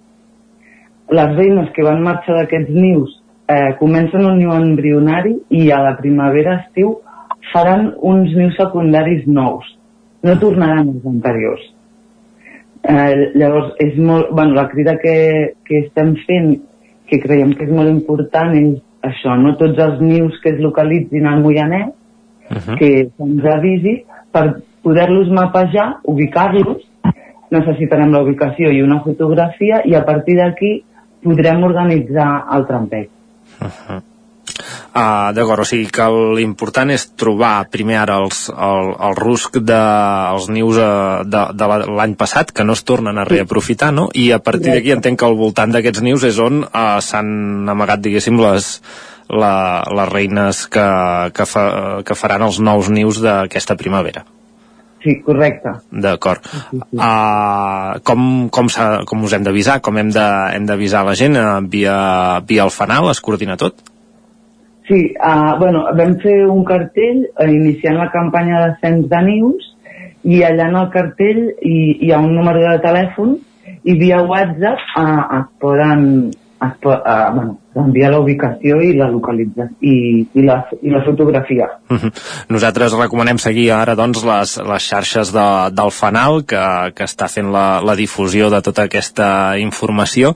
Les 1.10 1.34
reines 1.36 1.70
que 1.74 1.84
van 1.86 2.02
marxar 2.04 2.36
d'aquests 2.36 2.74
nius 2.74 3.14
eh, 3.48 3.74
comencen 3.80 4.26
un 4.28 4.38
niu 4.38 4.52
embrionari 4.52 5.34
i 5.50 5.70
a 5.72 5.80
la 5.84 5.96
primavera-estiu 6.00 6.98
faran 7.52 7.92
uns 8.04 8.34
nius 8.36 8.56
secundaris 8.60 9.26
nous. 9.26 9.64
No 10.22 10.34
tornaran 10.38 10.88
als 10.90 11.06
anteriors. 11.06 11.62
Eh, 12.82 13.32
llavors, 13.34 13.72
és 13.82 13.96
molt, 13.98 14.32
bueno, 14.32 14.54
la 14.54 14.68
crida 14.68 14.96
que, 15.00 15.54
que 15.64 15.84
estem 15.86 16.14
fent, 16.26 16.58
que 17.08 17.20
creiem 17.22 17.54
que 17.56 17.64
és 17.64 17.72
molt 17.72 17.90
important, 17.90 18.52
és 18.54 18.76
això, 19.08 19.36
no 19.40 19.56
tots 19.60 19.78
els 19.80 20.02
nius 20.02 20.36
que 20.42 20.52
es 20.54 20.60
localitzin 20.60 21.26
al 21.26 21.42
Moianès 21.44 21.94
Uh 22.50 22.56
-huh. 22.56 22.78
que 22.78 23.10
se'ns 23.16 23.44
avisi 23.44 24.04
per 24.32 24.62
poder-los 24.82 25.28
mapejar, 25.28 25.98
ubicar-los, 26.04 26.80
necessitarem 27.50 28.10
la 28.12 28.22
ubicació 28.22 28.70
i 28.70 28.82
una 28.82 29.00
fotografia 29.00 29.82
i 29.84 29.94
a 29.94 30.04
partir 30.04 30.36
d'aquí 30.36 30.84
podrem 31.28 31.64
organitzar 31.68 32.30
el 32.56 32.66
trampeig. 32.66 33.10
Uh 33.60 33.66
-huh. 33.68 34.02
Uh, 34.88 35.30
D'acord, 35.36 35.62
o 35.62 35.64
sigui 35.68 35.86
que 35.92 36.06
l'important 36.38 36.90
és 36.90 37.04
trobar 37.20 37.68
primer 37.70 37.98
ara 38.00 38.16
els, 38.18 38.48
el, 38.48 38.88
el 39.08 39.14
rusc 39.18 39.58
de, 39.62 39.82
els 40.32 40.48
nius 40.48 40.80
uh, 40.80 41.22
de, 41.22 41.42
de 41.54 41.68
la- 41.70 41.84
l'any 42.00 42.16
passat 42.18 42.50
que 42.50 42.64
no 42.64 42.72
es 42.72 42.82
tornen 42.88 43.18
a 43.18 43.26
reaprofitar, 43.28 43.92
no? 43.92 44.08
I 44.14 44.32
a 44.32 44.40
partir 44.40 44.72
d'aquí 44.72 44.90
entenc 44.96 45.20
que 45.20 45.28
al 45.28 45.36
voltant 45.38 45.70
d'aquests 45.70 46.02
nius 46.02 46.24
és 46.24 46.40
on 46.42 46.64
uh, 46.64 46.98
s'han 47.04 47.68
amagat, 47.68 48.00
diguéssim, 48.00 48.40
les, 48.40 48.82
la, 49.28 49.84
les 50.00 50.08
reines 50.08 50.66
que, 50.66 50.88
que, 51.36 51.46
fa, 51.46 52.02
que 52.02 52.18
faran 52.18 52.48
els 52.48 52.58
nous 52.58 52.90
nius 52.90 53.22
d'aquesta 53.22 53.76
primavera. 53.76 54.24
Sí, 55.08 55.14
correcte. 55.24 55.70
D'acord. 55.88 56.44
Uh, 56.92 57.96
com, 58.04 58.48
com, 58.52 58.66
com 59.08 59.22
us 59.24 59.32
hem 59.32 59.46
d'avisar? 59.46 59.78
Com 59.80 59.96
hem 59.96 60.10
d'avisar 60.12 61.00
la 61.06 61.14
gent? 61.16 61.38
Uh, 61.40 61.62
via, 61.72 61.94
via 62.44 62.66
el 62.66 62.72
fanal 62.74 63.08
es 63.08 63.22
coordina 63.24 63.56
tot? 63.56 63.80
Sí, 64.88 64.98
uh, 65.16 65.54
bueno, 65.56 65.86
vam 65.96 66.12
fer 66.20 66.42
un 66.44 66.60
cartell 66.68 67.22
uh, 67.24 67.48
iniciant 67.48 67.96
la 67.96 68.10
campanya 68.12 68.60
de 68.66 68.68
cens 68.82 69.08
de 69.08 69.22
nius 69.24 69.70
i 70.28 70.42
allà 70.44 70.68
en 70.68 70.76
el 70.82 70.92
cartell 70.92 71.40
hi, 71.56 71.78
hi 72.04 72.12
ha 72.12 72.20
un 72.20 72.36
número 72.36 72.60
de 72.66 72.76
telèfon 72.84 73.38
i 73.88 73.96
via 73.96 74.20
WhatsApp 74.28 74.92
uh, 74.92 75.24
es 75.38 75.48
poden 75.64 76.04
es 76.66 76.74
po 76.82 76.90
uh, 76.90 77.34
bueno, 77.34 77.58
enviar 77.78 78.10
la 78.10 78.18
ubicació 78.18 78.80
i 78.82 78.92
la 78.98 79.06
localització 79.12 79.76
i, 79.80 80.26
i, 80.34 80.42
la, 80.42 80.58
i 80.82 80.90
la 80.90 81.02
fotografia. 81.06 81.68
Mhm. 81.90 82.10
Nosaltres 82.54 82.96
recomanem 82.98 83.38
seguir 83.38 83.70
ara 83.76 83.94
doncs, 83.98 84.24
les, 84.26 84.56
les 84.66 84.88
xarxes 84.90 85.32
de, 85.34 85.48
del 85.78 85.92
Fanal 85.94 86.42
que, 86.48 86.64
que 86.98 87.06
està 87.06 87.30
fent 87.30 87.52
la, 87.54 87.66
la 87.84 87.94
difusió 87.98 88.50
de 88.50 88.62
tota 88.64 88.88
aquesta 88.88 89.30
informació 89.62 90.34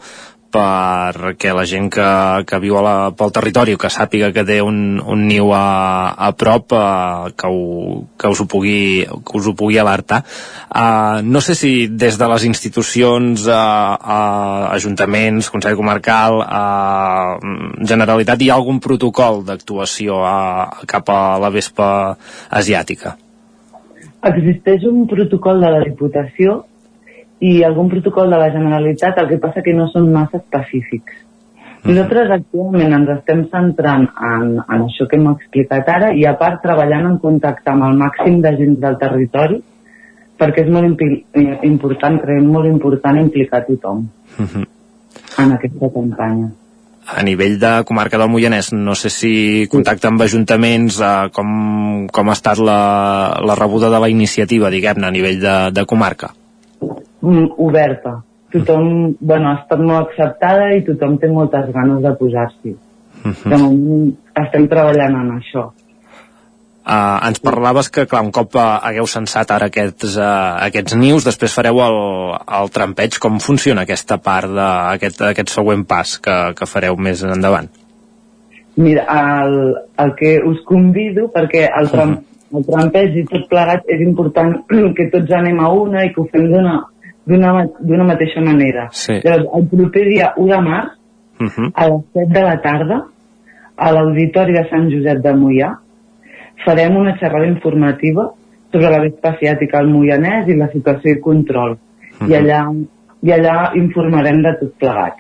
perquè 0.52 1.52
la 1.56 1.64
gent 1.68 1.88
que, 1.92 2.08
que 2.48 2.60
viu 2.62 2.76
a 2.78 2.82
la, 2.84 2.94
pel 3.16 3.32
territori 3.34 3.76
o 3.76 3.80
que 3.80 3.90
sàpiga 3.92 4.30
que 4.34 4.44
té 4.48 4.58
un, 4.64 5.00
un 5.00 5.24
niu 5.28 5.52
a, 5.56 6.12
a 6.12 6.30
prop 6.38 6.74
eh, 6.76 7.32
que, 7.38 7.48
ho, 7.48 8.02
que, 8.20 8.32
us 8.32 8.42
ho 8.42 8.46
pugui, 8.50 9.04
que 9.08 9.38
us 9.38 9.48
ho 9.48 9.54
pugui 9.58 9.80
alertar. 9.80 10.22
Eh, 10.68 11.22
no 11.24 11.40
sé 11.44 11.56
si 11.58 11.72
des 11.88 12.18
de 12.20 12.28
les 12.34 12.46
institucions 12.48 13.46
eh, 13.48 13.56
eh, 13.56 14.62
ajuntaments, 14.76 15.50
Consell 15.52 15.78
Comarcal 15.78 16.42
eh, 16.44 17.52
Generalitat 17.88 18.42
hi 18.42 18.50
ha 18.52 18.58
algun 18.60 18.80
protocol 18.82 19.42
d'actuació 19.46 20.20
cap 20.88 21.08
a 21.10 21.22
la 21.42 21.50
vespa 21.54 21.88
asiàtica? 22.50 23.16
Existeix 24.22 24.84
un 24.86 25.06
protocol 25.10 25.64
de 25.64 25.70
la 25.72 25.80
Diputació 25.82 26.60
i 27.42 27.56
algun 27.66 27.90
protocol 27.90 28.30
de 28.30 28.38
la 28.38 28.52
Generalitat, 28.54 29.18
el 29.18 29.28
que 29.32 29.40
passa 29.42 29.64
que 29.66 29.74
no 29.74 29.88
són 29.90 30.12
massa 30.14 30.38
específics. 30.38 31.18
Nosaltres 31.82 32.30
actualment 32.30 32.94
ens 32.94 33.08
estem 33.16 33.42
centrant 33.50 34.04
en, 34.06 34.52
en 34.62 34.84
això 34.84 35.08
que 35.10 35.18
hem 35.18 35.26
explicat 35.32 35.88
ara 35.90 36.12
i 36.14 36.22
a 36.30 36.36
part 36.38 36.60
treballant 36.62 37.08
en 37.08 37.16
contacte 37.18 37.72
amb 37.72 37.88
el 37.88 37.98
màxim 37.98 38.38
de 38.44 38.52
gent 38.60 38.76
del 38.84 38.98
territori 39.00 39.58
perquè 40.38 40.62
és 40.62 40.70
molt 40.70 41.02
important, 41.66 42.18
creiem 42.22 42.46
molt 42.50 42.70
important 42.70 43.18
implicar 43.18 43.64
tothom 43.66 44.06
Mhm. 44.38 44.64
en 45.38 45.52
aquesta 45.52 45.90
campanya. 45.94 46.50
a 47.04 47.22
nivell 47.22 47.58
de 47.58 47.82
comarca 47.84 48.16
del 48.16 48.30
Moianès, 48.30 48.72
no 48.72 48.94
sé 48.94 49.10
si 49.10 49.66
contacta 49.68 50.06
amb 50.08 50.22
ajuntaments, 50.22 51.00
eh, 51.00 51.30
com, 51.32 52.06
com 52.06 52.28
ha 52.28 52.32
estat 52.32 52.58
la, 52.58 53.40
la 53.42 53.56
rebuda 53.58 53.90
de 53.90 53.98
la 53.98 54.08
iniciativa, 54.08 54.70
diguem-ne, 54.70 55.08
a 55.08 55.10
nivell 55.10 55.40
de, 55.40 55.56
de 55.72 55.84
comarca. 55.84 56.30
Mm, 57.22 57.54
oberta. 57.56 58.20
Tothom, 58.52 59.14
bueno, 59.20 59.48
ha 59.48 59.60
estat 59.62 59.80
molt 59.80 60.10
acceptada 60.10 60.72
i 60.76 60.82
tothom 60.84 61.16
té 61.18 61.30
moltes 61.32 61.70
ganes 61.72 62.02
de 62.04 62.10
posar-s'hi. 62.18 62.74
De 63.22 63.56
moment 63.56 64.10
estem 64.42 64.66
treballant 64.68 65.14
en 65.20 65.30
això. 65.38 65.70
Uh, 66.82 67.20
ens 67.28 67.38
parlaves 67.38 67.86
que, 67.94 68.08
clar, 68.10 68.24
un 68.26 68.32
cop 68.34 68.56
uh, 68.58 68.80
hagueu 68.82 69.06
censat 69.06 69.52
ara 69.54 69.68
aquests, 69.70 70.16
uh, 70.18 70.58
aquests 70.66 70.96
nius, 70.98 71.22
després 71.28 71.54
fareu 71.54 71.78
el, 71.84 71.98
el 72.58 72.72
trampeig. 72.74 73.20
Com 73.22 73.38
funciona 73.38 73.86
aquesta 73.86 74.18
part 74.18 74.50
d'aquest 74.50 75.22
aquest 75.30 75.54
següent 75.54 75.86
pas 75.86 76.16
que, 76.18 76.36
que 76.58 76.66
fareu 76.66 76.98
més 76.98 77.22
endavant? 77.22 77.70
Mira, 78.82 79.06
el, 79.06 79.56
el 80.02 80.14
que 80.18 80.40
us 80.48 80.58
convido, 80.66 81.28
perquè 81.30 81.68
el, 81.70 81.92
tram, 81.92 82.16
el 82.50 82.66
trampeig 82.66 83.20
i 83.20 83.26
tot 83.30 83.46
plegat 83.52 83.86
és 83.86 84.02
important 84.02 84.56
que 84.98 85.06
tots 85.14 85.38
anem 85.38 85.62
a 85.62 85.70
una 85.70 86.02
i 86.08 86.10
que 86.10 86.24
ho 86.24 86.26
fem 86.34 86.50
d'una 86.50 86.80
d'una 87.26 88.04
mateixa 88.04 88.40
manera. 88.40 88.88
Sí. 88.90 89.20
Llavors, 89.24 89.48
el 89.58 89.68
proper 89.70 90.04
dia 90.08 90.32
1 90.36 90.48
de 90.48 90.60
març, 90.60 90.98
Uh 91.40 91.46
-huh. 91.48 91.70
a 91.74 91.88
les 91.88 92.02
7 92.12 92.32
de 92.32 92.42
la 92.42 92.60
tarda, 92.60 93.04
a 93.76 93.92
l'Auditori 93.92 94.52
de 94.52 94.68
Sant 94.70 94.90
Josep 94.90 95.18
de 95.24 95.32
Moià, 95.34 95.70
farem 96.64 96.96
una 96.96 97.16
xerrada 97.18 97.46
informativa 97.46 98.30
sobre 98.70 98.90
la 98.90 99.00
vespa 99.00 99.30
asiàtica 99.30 99.78
al 99.78 99.88
Moianès 99.88 100.46
i 100.48 100.56
la 100.56 100.68
situació 100.68 101.16
i 101.16 101.20
control. 101.20 101.76
I 102.28 102.34
allà, 102.34 102.60
I 103.22 103.30
allà 103.32 103.72
informarem 103.74 104.42
de 104.42 104.52
tot 104.60 104.72
plegat. 104.78 105.14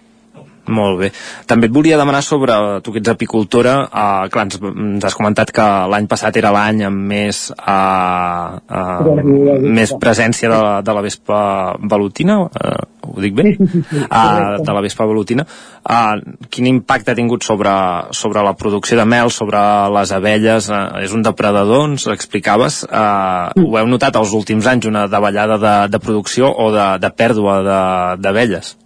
Molt 0.70 1.00
bé. 1.00 1.08
També 1.50 1.66
et 1.66 1.72
volia 1.74 1.96
demanar 1.98 2.20
sobre, 2.22 2.54
tu 2.86 2.92
que 2.94 3.00
ets 3.02 3.10
apicultora, 3.10 3.72
uh, 3.88 4.28
clar, 4.30 4.44
ens, 4.46 4.60
ens 4.62 5.04
has 5.04 5.16
comentat 5.18 5.50
que 5.50 5.64
l'any 5.90 6.06
passat 6.06 6.36
era 6.38 6.52
l'any 6.54 6.84
amb 6.86 7.00
més, 7.10 7.40
uh, 7.56 8.60
uh, 8.70 9.58
més 9.58 9.90
presència 9.98 10.46
de 10.52 10.60
la, 10.62 10.76
de 10.86 10.94
la 10.94 11.02
vespa 11.02 11.40
velutina, 11.82 12.36
uh, 12.46 12.84
ho 13.10 13.18
dic 13.24 13.34
bé? 13.34 13.56
Uh, 13.58 14.62
de 14.62 14.70
la 14.76 14.82
vespa 14.84 15.06
velutina. 15.10 15.42
Uh, 15.82 16.36
quin 16.48 16.68
impacte 16.70 17.10
ha 17.10 17.18
tingut 17.18 17.42
sobre, 17.42 17.72
sobre 18.14 18.44
la 18.46 18.54
producció 18.54 18.96
de 19.00 19.06
mel, 19.08 19.32
sobre 19.34 19.58
les 19.96 20.12
abelles? 20.14 20.68
Uh, 20.70 21.02
és 21.02 21.12
un 21.16 21.26
depredador, 21.26 21.88
ens 21.90 22.06
explicaves. 22.12 22.84
Uh, 22.86 23.50
ho 23.66 23.74
heu 23.80 23.90
notat 23.90 24.14
els 24.20 24.30
últims 24.38 24.70
anys, 24.70 24.86
una 24.86 25.08
davallada 25.10 25.58
de, 25.58 25.74
de 25.90 25.98
producció 26.02 26.52
o 26.54 26.70
de, 26.70 26.86
de 27.02 27.10
pèrdua 27.18 27.58
de- 27.66 28.22
d'abelles? 28.22 28.76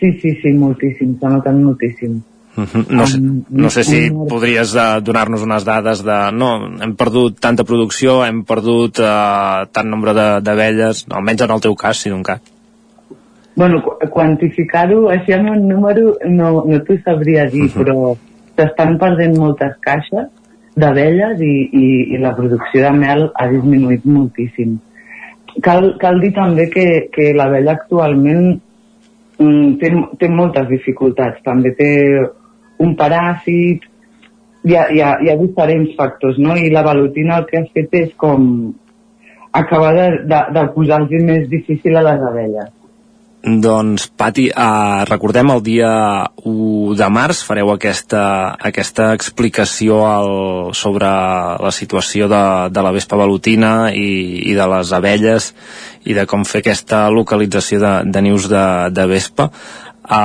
Sí, 0.00 0.12
sí, 0.20 0.34
sí, 0.42 0.52
moltíssim, 0.56 1.18
s'ha 1.20 1.28
notat 1.28 1.54
moltíssim. 1.60 2.20
Uh 2.56 2.64
-huh. 2.64 2.84
no, 2.90 3.06
sé, 3.06 3.18
no 3.50 3.70
sé 3.70 3.84
si 3.84 4.10
podries 4.28 4.74
uh, 4.74 5.00
donar-nos 5.00 5.42
unes 5.42 5.64
dades 5.64 6.02
de 6.04 6.16
no, 6.32 6.48
hem 6.82 6.96
perdut 6.96 7.38
tanta 7.40 7.62
producció 7.64 8.24
hem 8.26 8.42
perdut 8.44 8.98
uh, 8.98 9.68
tant 9.72 9.88
nombre 9.88 10.12
de- 10.12 10.40
d'abelles 10.42 11.06
almenys 11.10 11.42
en 11.42 11.50
el 11.50 11.60
teu 11.60 11.74
cas, 11.76 11.96
si 12.02 12.10
d'un 12.10 12.22
cas 12.24 12.40
Bueno, 13.54 13.82
qu- 13.84 14.08
quantificar-ho 14.10 15.08
així 15.10 15.32
amb 15.32 15.50
un 15.50 15.68
número 15.68 16.16
no, 16.28 16.64
no 16.66 16.78
t'ho 16.84 16.96
sabria 17.04 17.46
dir, 17.46 17.68
però 17.74 18.16
s'estan 18.56 18.98
perdent 18.98 19.36
moltes 19.38 19.74
caixes 19.80 20.26
d'abelles 20.76 21.40
i, 21.40 21.68
i, 21.72 22.14
i 22.14 22.18
la 22.18 22.34
producció 22.34 22.82
de 22.82 22.90
mel 22.90 23.30
ha 23.34 23.48
disminuït 23.48 24.04
moltíssim. 24.04 24.78
Cal, 25.62 25.96
cal 26.00 26.20
dir 26.20 26.32
també 26.32 26.68
que, 26.70 27.08
que 27.12 27.32
l'abella 27.34 27.72
actualment 27.72 28.60
té, 29.80 29.92
té 30.20 30.28
moltes 30.28 30.68
dificultats. 30.70 31.40
També 31.46 31.72
té 31.78 31.90
un 32.80 32.96
paràsit, 32.98 33.86
hi 34.64 34.76
ha, 34.76 34.88
hi 34.92 35.00
ha, 35.00 35.14
hi 35.22 35.30
ha 35.32 35.38
diferents 35.40 35.94
factors, 35.96 36.38
no? 36.38 36.56
I 36.56 36.72
la 36.72 36.84
velutina 36.86 37.40
el 37.40 37.48
que 37.48 37.60
ha 37.60 37.70
fet 37.72 37.96
és 38.02 38.12
com 38.20 38.44
acabar 39.52 39.94
de, 39.96 40.10
de, 40.28 40.42
de 40.56 40.66
posar-los 40.74 41.24
més 41.26 41.48
difícil 41.50 41.96
a 41.96 42.04
les 42.06 42.28
abelles. 42.32 42.76
Doncs, 43.40 44.10
Pati, 44.20 44.50
uh, 44.52 45.00
recordem 45.08 45.48
el 45.48 45.62
dia 45.64 45.90
1 46.44 46.92
de 46.98 47.06
març 47.08 47.38
fareu 47.48 47.70
aquesta, 47.72 48.22
aquesta 48.68 49.14
explicació 49.16 50.02
al, 50.04 50.32
sobre 50.76 51.08
la 51.64 51.72
situació 51.72 52.28
de, 52.28 52.42
de 52.68 52.84
la 52.84 52.92
vespa 52.92 53.16
velutina 53.16 53.94
i, 53.96 54.44
i 54.44 54.56
de 54.58 54.66
les 54.74 54.92
abelles 54.92 55.54
i 56.04 56.14
de 56.16 56.24
com 56.26 56.44
fer 56.48 56.62
aquesta 56.62 57.04
localització 57.12 57.80
de, 57.82 57.92
de 58.08 58.22
nius 58.24 58.48
de, 58.48 58.64
de 58.96 59.06
vespa. 59.10 59.50
Uh, 60.10 60.16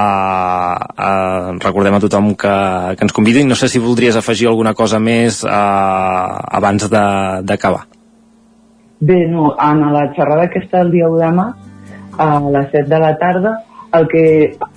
uh, 0.98 1.58
recordem 1.62 1.94
a 1.94 2.00
tothom 2.02 2.32
que, 2.40 2.54
que 2.96 3.06
ens 3.06 3.14
convidi. 3.14 3.44
No 3.46 3.58
sé 3.60 3.68
si 3.70 3.82
voldries 3.84 4.16
afegir 4.18 4.48
alguna 4.50 4.74
cosa 4.74 5.00
més 5.04 5.44
uh, 5.44 5.52
abans 5.52 6.88
de- 6.90 7.42
d'acabar. 7.46 7.84
Bé, 9.06 9.26
no, 9.28 9.52
en 9.60 9.84
la 9.94 10.08
xerrada 10.16 10.48
aquesta 10.48 10.82
del 10.82 10.94
dia 10.96 11.10
1 11.12 11.20
de 11.20 11.32
març, 11.36 11.72
a 12.18 12.30
les 12.40 12.70
7 12.72 12.88
de 12.90 13.00
la 13.04 13.12
tarda, 13.20 13.52
el 13.96 14.08
que 14.12 14.24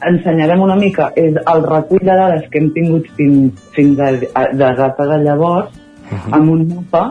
ensenyarem 0.06 0.60
una 0.62 0.76
mica 0.78 1.12
és 1.16 1.38
el 1.38 1.62
recull 1.64 2.02
de 2.02 2.14
dades 2.18 2.44
que 2.50 2.60
hem 2.60 2.68
tingut 2.74 3.06
fins, 3.16 3.54
fins 3.74 3.98
a, 4.02 4.10
a, 4.34 4.44
de 4.52 4.68
data 4.82 5.06
de 5.14 5.18
llavors, 5.24 5.70
amb 6.34 6.50
un 6.50 6.66
mapa 6.68 7.04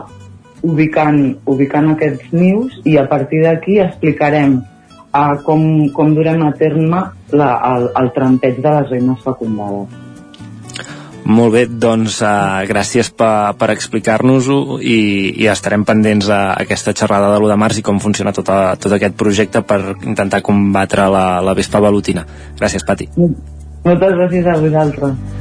ubicant, 0.66 1.22
ubicant 1.46 1.92
aquests 1.92 2.32
nius 2.34 2.80
i 2.84 2.98
a 2.98 3.06
partir 3.10 3.44
d'aquí 3.44 3.78
explicarem 3.82 4.58
uh, 4.58 5.36
com, 5.44 5.62
com 5.94 6.12
durem 6.16 6.42
a 6.46 6.52
terme 6.58 7.04
la, 7.32 7.54
el, 7.70 7.88
el 8.00 8.12
trampeig 8.16 8.60
de 8.64 8.76
les 8.76 8.92
reines 8.96 9.24
fecundades. 9.24 10.04
Molt 11.28 11.52
bé, 11.52 11.66
doncs 11.68 12.22
uh, 12.24 12.64
gràcies 12.64 13.10
per, 13.12 13.52
per 13.60 13.68
explicar-nos-ho 13.74 14.78
i, 14.80 15.00
i 15.36 15.48
estarem 15.52 15.84
pendents 15.84 16.30
a, 16.32 16.54
aquesta 16.56 16.94
xerrada 16.96 17.34
de 17.34 17.42
l'1 17.42 17.52
de 17.52 17.58
març 17.60 17.80
i 17.82 17.84
com 17.84 18.00
funciona 18.00 18.32
tot, 18.32 18.48
a, 18.48 18.78
tot 18.80 18.94
aquest 18.96 19.18
projecte 19.20 19.60
per 19.60 19.82
intentar 19.98 20.40
combatre 20.46 21.04
la, 21.12 21.26
la 21.44 21.56
vespa 21.58 21.84
velutina. 21.84 22.24
Gràcies, 22.56 22.86
Pati. 22.88 23.10
Moltes 23.18 24.16
gràcies 24.16 24.48
a 24.48 24.56
vosaltres. 24.62 25.37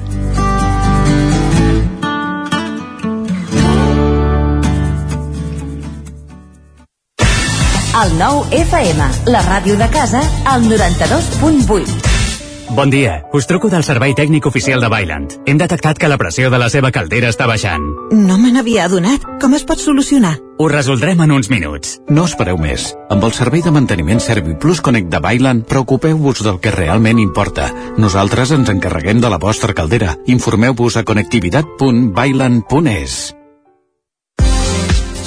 El 7.98 8.11
nou 8.14 8.44
FM, 8.53 9.02
la 9.34 9.40
ràdio 9.41 9.74
de 9.80 9.88
casa, 9.90 10.19
al 10.45 10.68
92.8. 10.69 12.76
Bon 12.78 12.91
dia, 12.94 13.26
us 13.34 13.49
truco 13.49 13.72
del 13.74 13.82
servei 13.82 14.14
tècnic 14.14 14.45
oficial 14.45 14.78
de 14.84 14.90
Bailand. 14.91 15.32
Hem 15.49 15.57
detectat 15.57 15.98
que 15.98 16.10
la 16.11 16.19
pressió 16.22 16.52
de 16.53 16.60
la 16.61 16.69
seva 16.69 16.91
caldera 16.94 17.32
està 17.34 17.49
baixant. 17.49 17.82
No 18.14 18.38
me 18.38 18.53
n'havia 18.53 18.86
adonat. 18.86 19.26
Com 19.41 19.57
es 19.57 19.65
pot 19.65 19.82
solucionar? 19.82 20.38
Ho 20.60 20.68
resoldrem 20.69 21.18
en 21.26 21.32
uns 21.40 21.49
minuts. 21.49 21.98
No 22.14 22.30
espereu 22.30 22.61
més. 22.61 22.94
Amb 23.10 23.26
el 23.26 23.34
servei 23.34 23.65
de 23.65 23.74
manteniment 23.74 24.22
ServiPlus 24.22 24.78
Connect 24.86 25.10
de 25.10 25.18
Bailand, 25.24 25.65
preocupeu-vos 25.65 26.44
del 26.45 26.61
que 26.61 26.76
realment 26.76 27.18
importa. 27.24 27.72
Nosaltres 27.98 28.53
ens 28.53 28.69
encarreguem 28.69 29.26
de 29.26 29.30
la 29.34 29.41
vostra 29.41 29.74
caldera. 29.74 30.14
Informeu-vos 30.28 31.02
a 31.02 31.03
connectivitat.bailand.es. 31.07 33.36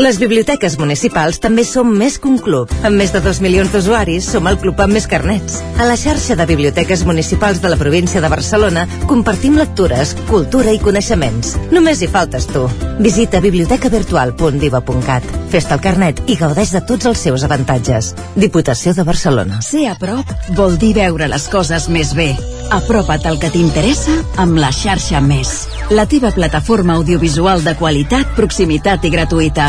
Les 0.00 0.16
biblioteques 0.18 0.78
municipals 0.80 1.36
també 1.42 1.62
som 1.68 1.86
més 1.86 2.16
que 2.18 2.28
un 2.30 2.38
club. 2.40 2.70
Amb 2.82 2.96
més 2.96 3.12
de 3.12 3.20
2 3.22 3.40
milions 3.44 3.70
d'usuaris, 3.74 4.24
som 4.32 4.48
el 4.48 4.56
club 4.58 4.80
amb 4.80 4.96
més 4.96 5.06
carnets. 5.06 5.60
A 5.78 5.84
la 5.86 5.98
xarxa 6.00 6.34
de 6.38 6.46
biblioteques 6.48 7.04
municipals 7.04 7.60
de 7.62 7.68
la 7.68 7.76
província 7.76 8.22
de 8.24 8.30
Barcelona 8.32 8.86
compartim 9.10 9.58
lectures, 9.60 10.14
cultura 10.30 10.72
i 10.72 10.80
coneixements. 10.80 11.56
Només 11.70 12.00
hi 12.02 12.08
faltes 12.08 12.48
tu. 12.48 12.64
Visita 13.04 13.40
bibliotecavirtual.diva.cat. 13.44 15.28
Fes-te 15.52 15.76
el 15.76 15.84
carnet 15.84 16.24
i 16.26 16.38
gaudeix 16.40 16.72
de 16.72 16.80
tots 16.88 17.06
els 17.12 17.20
seus 17.28 17.44
avantatges. 17.44 18.14
Diputació 18.34 18.96
de 18.96 19.04
Barcelona. 19.04 19.60
Ser 19.60 19.86
a 19.92 19.94
prop 20.00 20.32
vol 20.56 20.78
dir 20.80 20.94
veure 20.96 21.28
les 21.28 21.46
coses 21.52 21.90
més 21.92 22.16
bé. 22.16 22.32
Apropa't 22.72 23.26
al 23.28 23.36
que 23.38 23.52
t'interessa 23.52 24.14
amb 24.40 24.56
la 24.56 24.72
xarxa 24.72 25.20
Més. 25.20 25.68
La 25.92 26.06
teva 26.08 26.30
plataforma 26.32 26.94
audiovisual 26.96 27.60
de 27.66 27.74
qualitat, 27.76 28.30
proximitat 28.38 29.04
i 29.04 29.10
gratuïta. 29.12 29.68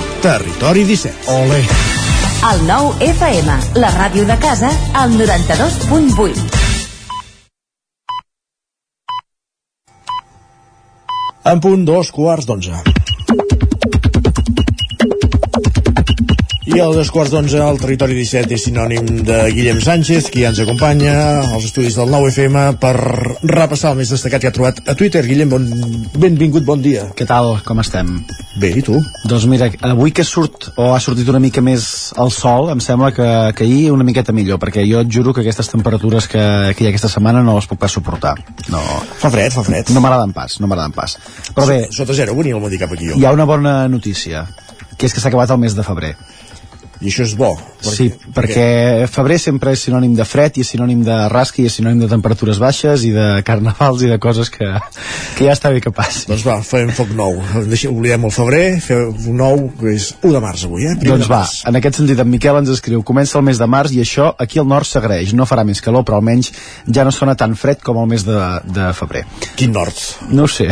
Territori 0.21 0.83
17. 0.83 1.31
Ole. 1.31 1.65
El 2.53 2.67
9 2.67 3.05
FM, 3.07 3.55
la 3.81 3.89
ràdio 3.89 4.25
de 4.29 4.37
casa, 4.37 4.69
al 4.93 5.17
92.8. 5.17 6.45
En 11.51 11.65
punt 11.65 11.89
dos 11.89 12.13
quarts 12.13 12.45
d'onze. 12.45 12.90
I 16.71 16.79
a 16.79 16.85
dos 16.87 17.09
quarts 17.11 17.33
d'onze 17.33 17.59
al 17.59 17.75
territori 17.81 18.15
17 18.15 18.53
és 18.55 18.63
sinònim 18.63 19.07
de 19.27 19.37
Guillem 19.51 19.81
Sánchez, 19.83 20.29
qui 20.31 20.45
ens 20.47 20.59
acompanya 20.63 21.13
als 21.51 21.65
estudis 21.67 21.97
del 21.99 22.07
9FM 22.13 22.77
per 22.79 22.93
repassar 23.43 23.91
el 23.91 23.97
més 23.99 24.11
destacat 24.13 24.39
que 24.45 24.47
ha 24.47 24.53
trobat 24.55 24.79
a 24.87 24.95
Twitter. 24.95 25.19
Guillem, 25.27 25.51
bon, 25.51 25.65
benvingut, 26.15 26.63
bon 26.63 26.79
dia. 26.83 27.09
Què 27.17 27.27
tal? 27.27 27.57
Com 27.67 27.81
estem? 27.83 28.13
Bé, 28.61 28.69
i 28.79 28.83
tu? 28.87 28.95
Doncs 29.27 29.49
mira, 29.51 29.67
avui 29.89 30.13
que 30.15 30.23
surt 30.27 30.69
o 30.79 30.93
ha 30.95 31.01
sortit 31.03 31.27
una 31.33 31.41
mica 31.43 31.59
més 31.65 31.89
el 32.23 32.31
sol, 32.31 32.69
em 32.71 32.79
sembla 32.83 33.11
que, 33.15 33.27
que 33.57 33.67
ahir 33.67 33.91
una 33.91 34.07
miqueta 34.07 34.31
millor, 34.31 34.61
perquè 34.63 34.85
jo 34.87 35.03
et 35.03 35.11
juro 35.11 35.35
que 35.35 35.43
aquestes 35.43 35.67
temperatures 35.75 36.29
que, 36.31 36.39
que 36.77 36.85
hi 36.85 36.87
ha 36.87 36.93
aquesta 36.95 37.11
setmana 37.11 37.43
no 37.43 37.57
les 37.59 37.67
puc 37.67 37.81
pas 37.83 37.91
suportar. 37.91 38.37
No, 38.71 38.79
Fa 39.19 39.27
fred, 39.33 39.51
fa 39.51 39.65
fred. 39.67 39.91
no 39.91 39.99
m'agraden 40.03 40.31
pas, 40.37 40.55
no 40.63 40.71
m'agraden 40.71 40.95
pas. 40.95 41.17
Però 41.51 41.67
bé, 41.67 41.81
Sota 41.91 42.15
zero 42.15 42.37
venia 42.39 42.55
el 42.55 42.63
matí 42.63 42.79
cap 42.79 42.95
aquí 42.95 43.11
jo. 43.11 43.19
hi 43.19 43.27
ha 43.27 43.35
una 43.35 43.49
bona 43.49 43.81
notícia, 43.91 44.45
que 44.95 45.09
és 45.09 45.13
que 45.13 45.19
s'ha 45.19 45.27
acabat 45.33 45.51
el 45.51 45.59
mes 45.67 45.75
de 45.75 45.83
febrer. 45.83 46.15
I 47.01 47.09
això 47.09 47.25
és 47.25 47.35
bo. 47.37 47.51
Perquè, 47.81 47.95
sí, 47.95 48.07
perquè 48.35 48.65
febrer 49.09 49.39
sempre 49.41 49.73
és 49.73 49.85
sinònim 49.87 50.13
de 50.17 50.25
fred 50.27 50.59
i 50.59 50.65
és 50.65 50.69
sinònim 50.75 51.01
de 51.05 51.15
rasca 51.33 51.63
i 51.63 51.65
és 51.65 51.77
sinònim 51.79 52.03
de 52.03 52.09
temperatures 52.11 52.59
baixes 52.61 53.05
i 53.07 53.13
de 53.15 53.27
carnavals 53.47 54.03
i 54.05 54.11
de 54.11 54.19
coses 54.21 54.51
que, 54.53 54.67
que 55.37 55.47
ja 55.47 55.55
està 55.55 55.71
bé 55.73 55.81
que 55.81 55.93
passi. 55.95 56.27
Doncs 56.29 56.45
va, 56.45 56.59
fem 56.65 56.93
foc 56.93 57.15
nou. 57.17 57.41
Deixem, 57.71 57.95
oblidem 57.95 58.29
el 58.29 58.35
febrer, 58.35 58.65
fem 58.85 59.31
un 59.31 59.41
nou, 59.41 59.65
que 59.79 59.95
és 59.95 60.11
1 60.21 60.35
de 60.35 60.43
març 60.43 60.67
avui, 60.69 60.85
eh? 60.85 60.95
Primer 61.01 61.17
doncs 61.17 61.31
va, 61.31 61.41
març. 61.41 61.61
en 61.69 61.79
aquest 61.79 61.97
sentit 62.01 62.21
en 62.21 62.29
Miquel 62.29 62.59
ens 62.61 62.71
escriu 62.73 63.01
comença 63.07 63.37
el 63.39 63.45
mes 63.47 63.59
de 63.59 63.67
març 63.69 63.95
i 63.95 64.01
això 64.03 64.29
aquí 64.45 64.61
al 64.61 64.67
nord 64.69 64.87
s'agraeix 64.87 65.33
no 65.37 65.47
farà 65.49 65.65
més 65.67 65.81
calor 65.83 66.05
però 66.07 66.19
almenys 66.19 66.51
ja 66.87 67.05
no 67.07 67.13
sona 67.15 67.35
tan 67.39 67.55
fred 67.59 67.81
com 67.85 67.99
el 68.01 68.09
mes 68.11 68.25
de, 68.27 68.37
de 68.65 68.91
febrer 68.97 69.23
Quin 69.59 69.73
nord? 69.75 69.97
no 70.31 70.45
ho 70.47 70.51
sé, 70.51 70.69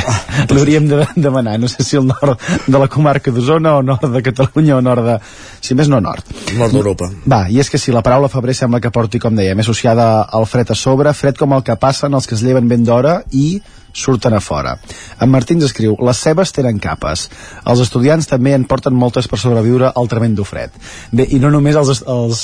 l'hauríem 0.53 0.87
de 0.89 1.05
demanar 1.15 1.57
no 1.59 1.69
sé 1.71 1.85
si 1.85 1.99
el 1.99 2.07
nord 2.09 2.39
de 2.67 2.77
la 2.77 2.89
comarca 2.91 3.33
d'Osona 3.33 3.77
o 3.79 3.83
nord 3.85 4.09
de 4.13 4.23
Catalunya 4.25 4.77
o 4.77 4.81
nord 4.85 5.05
de 5.05 5.17
si 5.61 5.77
més 5.77 5.89
no 5.91 6.01
nord 6.03 6.18
Nord 6.57 6.73
d'Europa. 6.73 7.09
va, 7.29 7.43
i 7.49 7.59
és 7.59 7.69
que 7.69 7.79
si 7.81 7.93
la 7.95 8.03
paraula 8.05 8.29
febrer 8.31 8.55
sembla 8.57 8.81
que 8.81 8.91
porti, 8.91 9.19
com 9.19 9.35
dèiem, 9.35 9.59
associada 9.59 10.23
al 10.23 10.47
fred 10.49 10.71
a 10.71 10.75
sobre, 10.75 11.13
fred 11.13 11.37
com 11.37 11.53
el 11.53 11.63
que 11.63 11.75
passen 11.75 12.13
els 12.13 12.27
que 12.27 12.35
es 12.35 12.43
lleven 12.45 12.67
ben 12.67 12.83
d'hora 12.83 13.21
i 13.31 13.61
surten 13.93 14.33
a 14.33 14.39
fora. 14.39 14.77
En 15.19 15.31
Martí 15.31 15.55
ens 15.57 15.65
escriu 15.69 15.95
les 16.05 16.21
cebes 16.21 16.53
tenen 16.55 16.79
capes. 16.79 17.27
Els 17.65 17.81
estudiants 17.85 18.29
també 18.29 18.53
en 18.53 18.67
porten 18.69 18.93
moltes 18.93 19.27
per 19.27 19.39
sobreviure 19.41 19.91
al 19.95 20.09
tremendo 20.11 20.45
fred. 20.45 20.75
Bé, 21.11 21.25
i 21.29 21.39
no 21.39 21.51
només 21.53 21.75
els, 21.79 22.03
els 22.07 22.43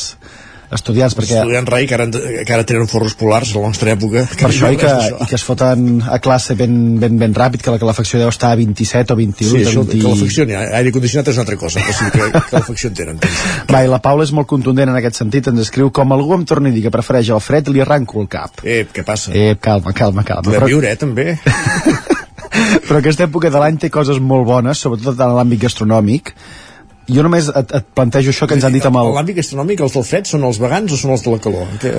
estudiants, 0.73 1.15
perquè 1.17 1.39
Estudiant 1.41 1.67
rei, 1.69 1.87
que 1.87 1.95
ara, 1.97 2.07
que 2.09 2.53
ara 2.53 2.65
tenen 2.67 2.87
forros 2.89 3.15
polars 3.19 3.53
a 3.53 3.59
la 3.59 3.71
nostra 3.71 3.93
època. 3.93 4.25
per 4.31 4.49
això 4.49 4.71
i 4.73 4.79
que, 4.79 4.87
res 4.87 5.11
d'això. 5.11 5.19
i 5.23 5.29
que 5.29 5.37
es 5.37 5.45
foten 5.45 6.01
a 6.09 6.19
classe 6.23 6.55
ben, 6.55 6.99
ben, 6.99 7.17
ben 7.21 7.35
ràpid, 7.35 7.61
que 7.61 7.73
la 7.73 7.79
calefacció 7.81 8.19
deu 8.19 8.31
estar 8.31 8.51
a 8.51 8.59
27 8.59 9.13
o 9.13 9.19
21. 9.19 9.51
Sí, 9.51 9.63
això, 9.65 9.85
20... 9.85 10.01
calefacció, 10.03 10.47
n'hi 10.49 10.57
ha. 10.57 10.63
aire 10.79 10.93
condicionat 10.95 11.31
és 11.31 11.39
una 11.39 11.45
altra 11.45 11.57
cosa, 11.61 11.83
però 11.83 11.97
sí 11.99 12.09
que 12.13 12.43
calefacció 12.51 12.91
en 12.91 12.99
tenen. 13.01 13.21
Va, 13.71 13.83
i 13.85 13.91
la 13.91 14.01
Paula 14.03 14.25
és 14.27 14.33
molt 14.35 14.49
contundent 14.49 14.91
en 14.91 14.99
aquest 14.99 15.21
sentit, 15.21 15.47
ens 15.51 15.65
escriu 15.67 15.91
com 15.95 16.13
algú 16.15 16.35
em 16.37 16.45
torni 16.45 16.73
a 16.73 16.75
dir 16.75 16.85
que 16.85 16.93
prefereix 16.93 17.31
el 17.35 17.43
fred, 17.43 17.69
li 17.69 17.83
arranco 17.83 18.21
el 18.23 18.29
cap. 18.31 18.63
Eh, 18.63 18.85
què 18.93 19.05
passa? 19.07 19.33
Eh, 19.35 19.55
calma, 19.61 19.93
calma, 19.93 20.25
calma. 20.27 20.49
Podem 20.49 20.59
Però, 20.59 20.71
viure, 20.71 20.91
eh, 20.91 20.99
també. 20.99 21.37
però 22.87 22.99
aquesta 22.99 23.25
època 23.27 23.51
de 23.51 23.61
l'any 23.61 23.79
té 23.81 23.89
coses 23.93 24.19
molt 24.21 24.47
bones, 24.47 24.81
sobretot 24.81 25.19
en 25.19 25.35
l'àmbit 25.37 25.65
gastronòmic. 25.67 26.33
Jo 27.05 27.21
només 27.25 27.47
et, 27.51 27.73
et 27.77 27.87
plantejo 27.93 28.31
això 28.31 28.47
que 28.49 28.55
ens 28.57 28.65
han 28.65 28.73
dit 28.73 28.85
amb 28.87 28.97
el... 28.97 29.11
L'àmbit 29.13 29.37
gastronòmic, 29.37 29.81
els 29.85 29.93
del 29.93 30.05
fred 30.07 30.29
són 30.29 30.45
els 30.47 30.57
vegans 30.61 30.89
o 30.89 30.97
són 30.97 31.13
els 31.13 31.21
de 31.25 31.33
la 31.33 31.39
calor? 31.43 31.69
Que... 31.81 31.91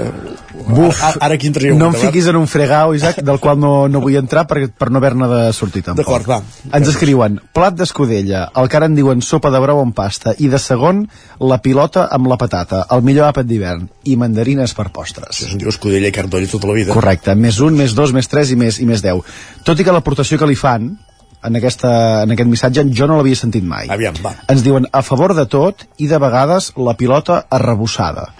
Buf, 0.66 0.98
ara, 0.98 1.20
ara 1.28 1.36
aquí 1.38 1.50
entraria 1.50 1.76
un 1.76 1.78
no 1.78 1.92
em 1.92 1.98
fiquis 2.00 2.26
en 2.32 2.38
un 2.40 2.48
fregau, 2.50 2.94
Isaac, 2.98 3.20
del 3.26 3.38
qual 3.42 3.60
no, 3.62 3.70
no 3.92 4.02
vull 4.02 4.18
entrar 4.18 4.46
per, 4.50 4.64
per 4.74 4.90
no 4.90 4.98
haver-ne 4.98 5.28
de 5.30 5.40
sortir 5.54 5.84
tampoc. 5.86 6.02
D'acord, 6.02 6.26
va. 6.26 6.74
Ens 6.74 6.90
escriuen, 6.90 7.38
plat 7.54 7.78
d'escudella, 7.78 8.48
el 8.58 8.70
que 8.72 8.80
ara 8.80 8.90
en 8.90 8.98
diuen 8.98 9.22
sopa 9.22 9.52
de 9.54 9.62
brou 9.62 9.84
amb 9.84 9.94
pasta, 9.94 10.34
i 10.42 10.50
de 10.50 10.58
segon, 10.62 11.04
la 11.38 11.60
pilota 11.62 12.08
amb 12.10 12.26
la 12.32 12.40
patata, 12.40 12.82
el 12.96 13.06
millor 13.06 13.30
àpat 13.30 13.46
d'hivern, 13.46 13.86
i 14.10 14.18
mandarines 14.18 14.74
per 14.74 14.90
postres. 14.94 15.36
Això 15.36 15.52
se'n 15.52 15.62
diu 15.62 15.70
escudella 15.70 16.10
i 16.10 16.14
carn 16.18 16.32
d'oll 16.32 16.50
tota 16.50 16.72
la 16.72 16.78
vida. 16.80 16.96
Correcte, 16.96 17.38
més 17.38 17.62
un, 17.62 17.78
més 17.78 17.94
dos, 17.94 18.14
més 18.16 18.26
tres 18.32 18.50
i 18.50 18.58
més, 18.58 18.82
i 18.82 18.90
més 18.90 19.06
deu. 19.06 19.22
Tot 19.66 19.78
i 19.78 19.86
que 19.86 19.94
l'aportació 19.94 20.40
que 20.40 20.50
li 20.50 20.58
fan 20.58 20.96
en, 21.44 21.58
aquesta, 21.60 21.92
en 22.24 22.34
aquest 22.36 22.50
missatge 22.50 22.86
jo 22.96 23.10
no 23.10 23.18
l'havia 23.18 23.38
sentit 23.38 23.64
mai. 23.64 23.90
Aviam, 23.92 24.16
va. 24.24 24.34
Ens 24.52 24.64
diuen 24.66 24.88
a 24.92 25.02
favor 25.06 25.36
de 25.36 25.46
tot 25.50 25.86
i 25.98 26.10
de 26.10 26.18
vegades 26.22 26.72
la 26.76 26.96
pilota 26.98 27.44
arrebossada. 27.50 28.30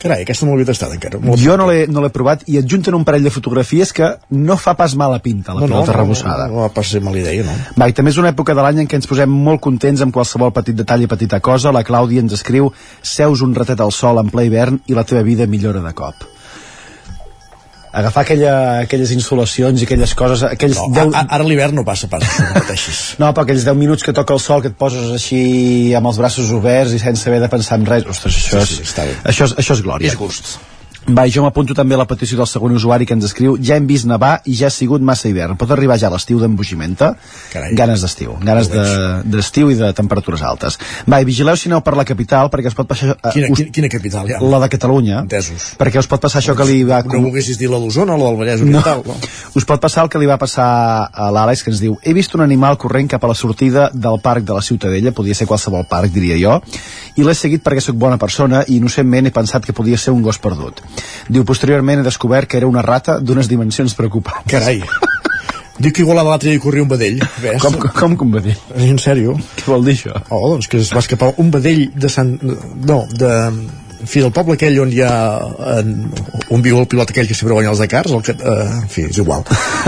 Carai, 0.00 0.22
aquesta 0.24 0.46
no 0.46 0.54
l'havia 0.54 0.70
tastat 0.70 0.94
encara. 0.94 1.18
Molt 1.20 1.42
Jo 1.42 1.58
no 1.60 1.66
l'he 1.68 1.84
no 1.92 2.00
provat 2.08 2.46
i 2.48 2.56
adjunten 2.56 2.96
un 2.96 3.04
parell 3.04 3.26
de 3.26 3.32
fotografies 3.34 3.92
que 3.92 4.08
no 4.32 4.56
fa 4.56 4.72
pas 4.78 4.94
mala 4.96 5.18
pinta 5.20 5.52
la 5.52 5.60
no, 5.60 5.66
no, 5.66 5.74
pilota 5.74 5.92
no, 5.92 5.98
arrebossada. 5.98 6.46
no, 6.48 6.54
no, 6.54 6.62
va 6.64 6.70
pas 6.72 6.88
ser 6.88 7.02
mala 7.04 7.20
idea, 7.20 7.44
no. 7.44 7.56
Va, 7.76 7.90
i 7.90 7.96
també 7.96 8.14
és 8.14 8.20
una 8.22 8.32
època 8.32 8.56
de 8.56 8.64
l'any 8.64 8.80
en 8.80 8.88
què 8.88 8.96
ens 8.96 9.10
posem 9.10 9.28
molt 9.28 9.60
contents 9.60 10.00
amb 10.00 10.16
qualsevol 10.16 10.54
petit 10.56 10.78
detall 10.78 11.04
i 11.04 11.10
petita 11.10 11.42
cosa. 11.44 11.74
La 11.76 11.84
Clàudia 11.84 12.24
ens 12.24 12.32
escriu 12.32 12.72
seus 13.02 13.44
un 13.44 13.52
ratet 13.54 13.84
al 13.84 13.92
sol 13.92 14.22
en 14.24 14.32
ple 14.32 14.48
hivern 14.48 14.80
i 14.88 14.96
la 14.96 15.04
teva 15.04 15.20
vida 15.26 15.44
millora 15.44 15.84
de 15.84 15.92
cop. 15.92 16.24
Agafar 17.92 18.22
aquella, 18.22 18.54
aquelles 18.84 19.10
insolacions 19.16 19.82
i 19.82 19.86
aquelles 19.88 20.14
coses... 20.14 20.44
Aquells 20.46 20.78
no 20.78 20.88
10... 20.94 21.14
a, 21.18 21.24
ara 21.36 21.46
l'hivern 21.46 21.74
no 21.74 21.84
passa 21.86 22.06
pas, 22.10 22.22
no 22.22 22.52
pateixis. 22.54 23.00
No, 23.20 23.32
però 23.34 23.42
aquells 23.44 23.66
10 23.66 23.78
minuts 23.80 24.06
que 24.06 24.14
toca 24.16 24.36
el 24.36 24.42
sol, 24.42 24.62
que 24.62 24.70
et 24.70 24.78
poses 24.78 25.10
així 25.16 25.40
amb 25.98 26.12
els 26.12 26.20
braços 26.22 26.52
oberts 26.54 26.94
i 26.94 27.02
sense 27.02 27.26
haver 27.26 27.42
de 27.42 27.50
pensar 27.50 27.80
en 27.80 27.88
res, 27.90 28.06
ostres, 28.06 28.38
això, 28.38 28.62
Sí, 28.62 28.78
sí, 28.78 28.86
és, 28.86 28.94
això, 29.32 29.50
és, 29.50 29.56
això 29.58 29.78
és 29.78 29.82
glòria. 29.86 30.12
És 30.12 30.18
gust. 30.20 30.54
Va, 31.08 31.24
jo 31.32 31.40
m'apunto 31.42 31.72
també 31.74 31.94
a 31.96 31.98
la 31.98 32.04
petició 32.06 32.36
del 32.36 32.46
segon 32.46 32.74
usuari 32.76 33.06
que 33.08 33.14
ens 33.16 33.24
escriu 33.24 33.54
ja 33.56 33.74
hem 33.80 33.86
vist 33.88 34.04
nevar 34.06 34.42
i 34.44 34.52
ja 34.54 34.66
ha 34.68 34.70
sigut 34.70 35.00
massa 35.00 35.28
hivern. 35.30 35.56
Pot 35.56 35.70
arribar 35.72 35.96
ja 35.98 36.10
l'estiu 36.12 36.38
d'embogimenta? 36.38 37.14
Ganes 37.74 38.02
d'estiu. 38.04 38.34
Ganes 38.44 38.68
de- 38.70 39.22
d'estiu 39.24 39.70
i 39.72 39.74
de 39.78 39.88
temperatures 39.96 40.42
altes. 40.42 40.76
Va, 41.08 41.20
i 41.20 41.24
vigileu 41.24 41.56
si 41.56 41.70
aneu 41.70 41.80
per 41.80 41.96
la 41.96 42.04
capital 42.04 42.50
perquè 42.52 42.68
es 42.68 42.74
pot 42.76 42.86
passar... 42.86 43.16
eh, 43.16 43.32
Quina, 43.32 43.48
us- 43.50 43.58
quina, 43.58 43.70
quina 43.72 43.88
capital 43.88 44.28
ha? 44.30 44.40
la 44.42 44.60
de 44.60 44.68
Catalunya. 44.68 45.22
Entesos. 45.24 45.70
Perquè 45.80 45.98
us 45.98 46.06
pot 46.06 46.20
passar 46.20 46.42
això 46.42 46.54
que 46.54 46.64
li 46.68 46.84
va... 46.84 47.00
No 47.02 47.22
volguessis 47.24 47.58
dir 47.58 47.70
la 47.72 47.80
d'Osona 47.80 48.14
o 48.14 48.18
la 48.20 48.28
del 48.30 48.38
Vallès 48.42 48.60
Oriental, 48.62 49.02
no? 49.06 49.16
Us 49.56 49.64
pot 49.66 49.80
passar 49.80 50.04
el 50.04 50.10
que 50.12 50.18
li 50.20 50.28
va 50.30 50.36
passar 50.38 50.68
a 51.10 51.30
l'Àlex, 51.34 51.64
que 51.64 51.72
ens 51.72 51.80
diu 51.82 51.96
he 52.04 52.12
vist 52.14 52.34
un 52.36 52.44
animal 52.44 52.76
corrent 52.78 53.08
cap 53.10 53.24
a 53.24 53.32
la 53.32 53.34
sortida 53.34 53.88
del 53.92 54.20
parc 54.22 54.44
de 54.44 54.54
la 54.54 54.62
Ciutadella, 54.62 55.10
podia 55.16 55.34
ser 55.34 55.48
qualsevol 55.50 55.88
parc, 55.90 56.12
diria 56.14 56.36
jo, 56.38 56.60
i 57.16 57.24
l'he 57.26 57.34
seguit 57.34 57.64
perquè 57.64 57.80
sóc 57.82 57.96
bona 57.98 58.16
persona 58.20 58.62
i 58.68 58.76
innocentment 58.78 59.26
he 59.26 59.34
pensat 59.34 59.64
que 59.66 59.72
podia 59.74 59.98
ser 59.98 60.12
un 60.14 60.22
gos 60.22 60.38
perdut. 60.38 60.80
Diu, 61.30 61.44
posteriorment 61.46 62.00
he 62.00 62.06
descobert 62.06 62.48
que 62.50 62.56
era 62.58 62.66
una 62.70 62.82
rata 62.82 63.18
d'unes 63.20 63.48
dimensions 63.48 63.94
preocupants. 63.98 64.46
Carai. 64.50 64.80
Diu 65.80 65.92
que 65.96 66.02
igualava 66.02 66.28
l'altre 66.34 66.50
dia 66.50 66.58
i 66.58 66.60
corria 66.60 66.82
un 66.84 66.90
vedell. 66.90 67.20
Ves? 67.40 67.60
Com, 67.62 67.76
com, 67.80 67.92
com 67.96 68.16
que 68.18 68.24
un 68.26 68.32
vedell? 68.34 68.58
En 68.76 68.98
sèrio? 69.00 69.36
Què 69.56 69.64
vol 69.70 69.84
dir 69.86 69.94
això? 69.96 70.12
Oh, 70.28 70.50
doncs 70.52 70.68
que 70.68 70.76
es 70.82 70.90
va 70.92 71.00
escapar 71.00 71.30
un 71.40 71.50
vedell 71.54 71.86
de 71.96 72.10
Sant... 72.12 72.34
No, 72.42 73.04
de... 73.16 73.30
en 74.00 74.08
fi, 74.08 74.20
del 74.24 74.32
poble 74.32 74.58
aquell 74.58 74.76
on 74.80 74.92
hi 74.92 75.00
ha 75.04 75.12
en, 75.78 75.94
on 76.52 76.62
viu 76.64 76.78
el 76.80 76.86
pilot 76.88 77.10
aquell 77.14 77.26
que 77.28 77.34
sempre 77.36 77.52
guanya 77.56 77.72
els 77.72 77.80
Dakars, 77.80 78.12
el 78.16 78.22
que, 78.24 78.32
eh, 78.32 78.66
en 78.82 78.88
fi, 78.92 79.06
és 79.08 79.18
igual. 79.20 79.44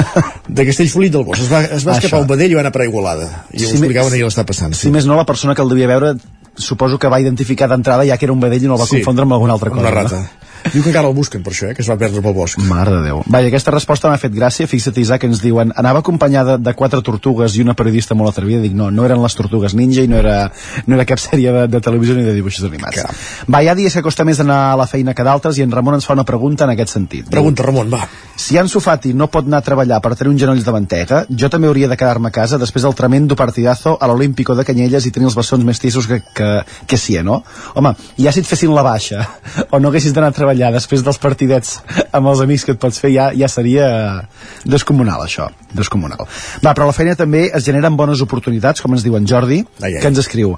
de 0.49 0.67
Castellfollit 0.69 1.13
del 1.15 1.25
Bosch. 1.29 1.45
Es 1.45 1.49
va, 1.53 1.61
es 1.65 1.85
va 1.89 1.99
escapar 1.99 2.21
un 2.25 2.29
vedell 2.31 2.53
i 2.53 2.57
va 2.59 2.65
anar 2.65 2.73
per 2.73 2.85
Igualada. 2.89 3.29
I 3.53 3.61
ho 3.65 3.69
Si 3.69 3.75
explicaven 3.77 4.09
més- 4.11 4.17
ahir 4.19 4.27
l'està 4.29 4.45
passant. 4.49 4.73
Si 4.77 4.93
més 4.93 5.05
no, 5.09 5.17
la 5.21 5.25
persona 5.29 5.55
que 5.57 5.65
el 5.65 5.73
devia 5.73 5.89
veure 5.93 6.15
suposo 6.57 6.99
que 7.01 7.09
va 7.09 7.21
identificar 7.25 7.69
d'entrada 7.73 8.05
ja 8.09 8.17
que 8.21 8.29
era 8.29 8.33
un 8.37 8.41
vedell 8.41 8.65
i 8.65 8.69
no 8.69 8.77
el 8.77 8.83
va 8.85 8.89
Sí, 8.89 8.99
confondre 9.01 9.25
amb 9.29 9.37
alguna 9.39 9.55
altra 9.57 9.73
cosa. 9.73 9.89
Una 9.93 10.05
no? 10.09 10.25
Diu 10.71 10.83
que 10.83 10.91
encara 10.93 11.09
el 11.11 11.17
busquen 11.17 11.43
per 11.43 11.53
això, 11.53 11.71
eh, 11.71 11.77
que 11.77 11.83
es 11.83 11.91
va 11.91 11.97
perdre 11.99 12.23
pel 12.23 12.35
bosc. 12.37 12.61
Mare 12.69 12.95
de 12.95 13.03
Déu. 13.09 13.23
Vaja, 13.27 13.51
aquesta 13.51 13.75
resposta 13.75 14.11
m'ha 14.11 14.21
fet 14.21 14.35
gràcia. 14.35 14.69
Fixa't, 14.71 14.99
Isaac, 15.03 15.23
que 15.23 15.31
ens 15.31 15.43
diuen 15.43 15.73
anava 15.77 16.03
acompanyada 16.03 16.57
de 16.59 16.75
quatre 16.79 17.03
tortugues 17.03 17.57
i 17.57 17.65
una 17.65 17.75
periodista 17.79 18.15
molt 18.19 18.33
atrevida. 18.33 18.63
Dic, 18.63 18.75
no, 18.79 18.91
no 18.95 19.07
eren 19.07 19.23
les 19.23 19.37
tortugues 19.39 19.75
ninja 19.79 20.05
i 20.05 20.11
no 20.11 20.19
era, 20.21 20.37
no 20.87 20.97
era 20.97 21.07
cap 21.09 21.21
sèrie 21.23 21.53
de, 21.53 21.67
de 21.73 21.81
televisió 21.85 22.17
ni 22.17 22.27
de 22.27 22.35
dibuixos 22.37 22.67
animats. 22.69 23.01
Caram. 23.01 23.23
Va, 23.53 23.63
hi 23.63 23.71
ha 23.73 23.77
dies 23.79 23.97
que 23.97 24.05
costa 24.05 24.27
més 24.29 24.41
anar 24.45 24.61
a 24.73 24.77
la 24.79 24.87
feina 24.91 25.15
que 25.15 25.27
d'altres 25.27 25.59
i 25.59 25.67
en 25.67 25.75
Ramon 25.75 25.99
ens 25.99 26.07
fa 26.09 26.17
una 26.17 26.27
pregunta 26.29 26.69
en 26.69 26.75
aquest 26.77 26.95
sentit. 26.95 27.29
Pregunta, 27.33 27.67
Ramon, 27.67 27.91
va. 27.93 28.07
Si 28.37 28.57
en 28.59 28.71
Sofati 28.71 29.13
no 29.15 29.29
pot 29.33 29.47
anar 29.49 29.63
a 29.63 29.67
treballar 29.67 30.01
per 30.03 30.15
tenir 30.17 30.33
uns 30.33 30.41
genolls 30.43 30.65
de 30.65 30.75
mantega, 30.75 31.25
jo 31.29 31.51
també 31.53 31.69
hauria 31.69 31.91
de 31.91 31.99
quedar-me 31.99 32.31
a 32.31 32.35
casa 32.35 32.59
després 32.59 32.87
del 32.87 32.97
tremendo 32.99 33.37
partidazo 33.37 33.97
a 34.01 34.09
l'Olímpico 34.11 34.57
de 34.59 34.65
Canyelles 34.65 35.07
i 35.07 35.13
tenir 35.15 35.29
els 35.31 35.37
bessons 35.39 35.65
més 35.67 35.81
tissos 35.83 36.09
que, 36.11 36.23
que, 36.35 36.51
que 36.87 36.99
sí, 36.99 37.19
no? 37.23 37.43
Home, 37.75 37.95
ja 38.19 38.33
si 38.33 38.43
et 38.43 38.49
fessin 38.49 38.73
la 38.75 38.85
baixa 38.87 39.27
o 39.71 39.81
no 39.81 39.91
haguessis 39.91 40.15
d'anar 40.15 40.33
a 40.33 40.37
treballar 40.37 40.52
després 40.75 41.05
dels 41.05 41.19
partidets 41.23 41.79
amb 42.13 42.29
els 42.33 42.43
amics 42.45 42.67
que 42.67 42.75
et 42.77 42.81
pots 42.83 43.01
fer, 43.03 43.13
ja, 43.15 43.31
ja 43.37 43.49
seria 43.49 43.89
descomunal, 44.65 45.25
això. 45.25 45.49
Descomunal. 45.73 46.27
Va, 46.65 46.75
però 46.75 46.87
la 46.89 46.97
feina 46.97 47.17
també 47.17 47.49
es 47.49 47.65
generen 47.65 47.97
bones 47.97 48.23
oportunitats, 48.25 48.83
com 48.83 48.95
ens 48.95 49.05
diu 49.07 49.17
en 49.17 49.27
Jordi, 49.29 49.63
Ai, 49.81 49.95
ai. 49.95 50.01
que 50.01 50.13
ens 50.13 50.23
escriu 50.23 50.57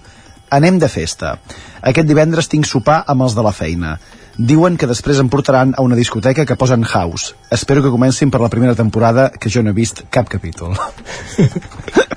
Anem 0.54 0.76
de 0.78 0.88
festa. 0.92 1.38
Aquest 1.82 2.06
divendres 2.06 2.46
tinc 2.52 2.68
sopar 2.68 3.00
amb 3.10 3.24
els 3.26 3.34
de 3.34 3.42
la 3.42 3.50
feina. 3.52 3.96
Diuen 4.36 4.76
que 4.78 4.86
després 4.86 5.18
em 5.22 5.28
portaran 5.30 5.74
a 5.74 5.82
una 5.82 5.98
discoteca 5.98 6.44
que 6.46 6.56
posen 6.58 6.84
House. 6.84 7.34
Espero 7.50 7.82
que 7.82 7.90
comencin 7.90 8.30
per 8.30 8.42
la 8.42 8.50
primera 8.52 8.74
temporada, 8.78 9.30
que 9.30 9.50
jo 9.50 9.62
no 9.62 9.70
he 9.70 9.78
vist 9.78 10.04
cap 10.10 10.28
capítol. 10.30 10.76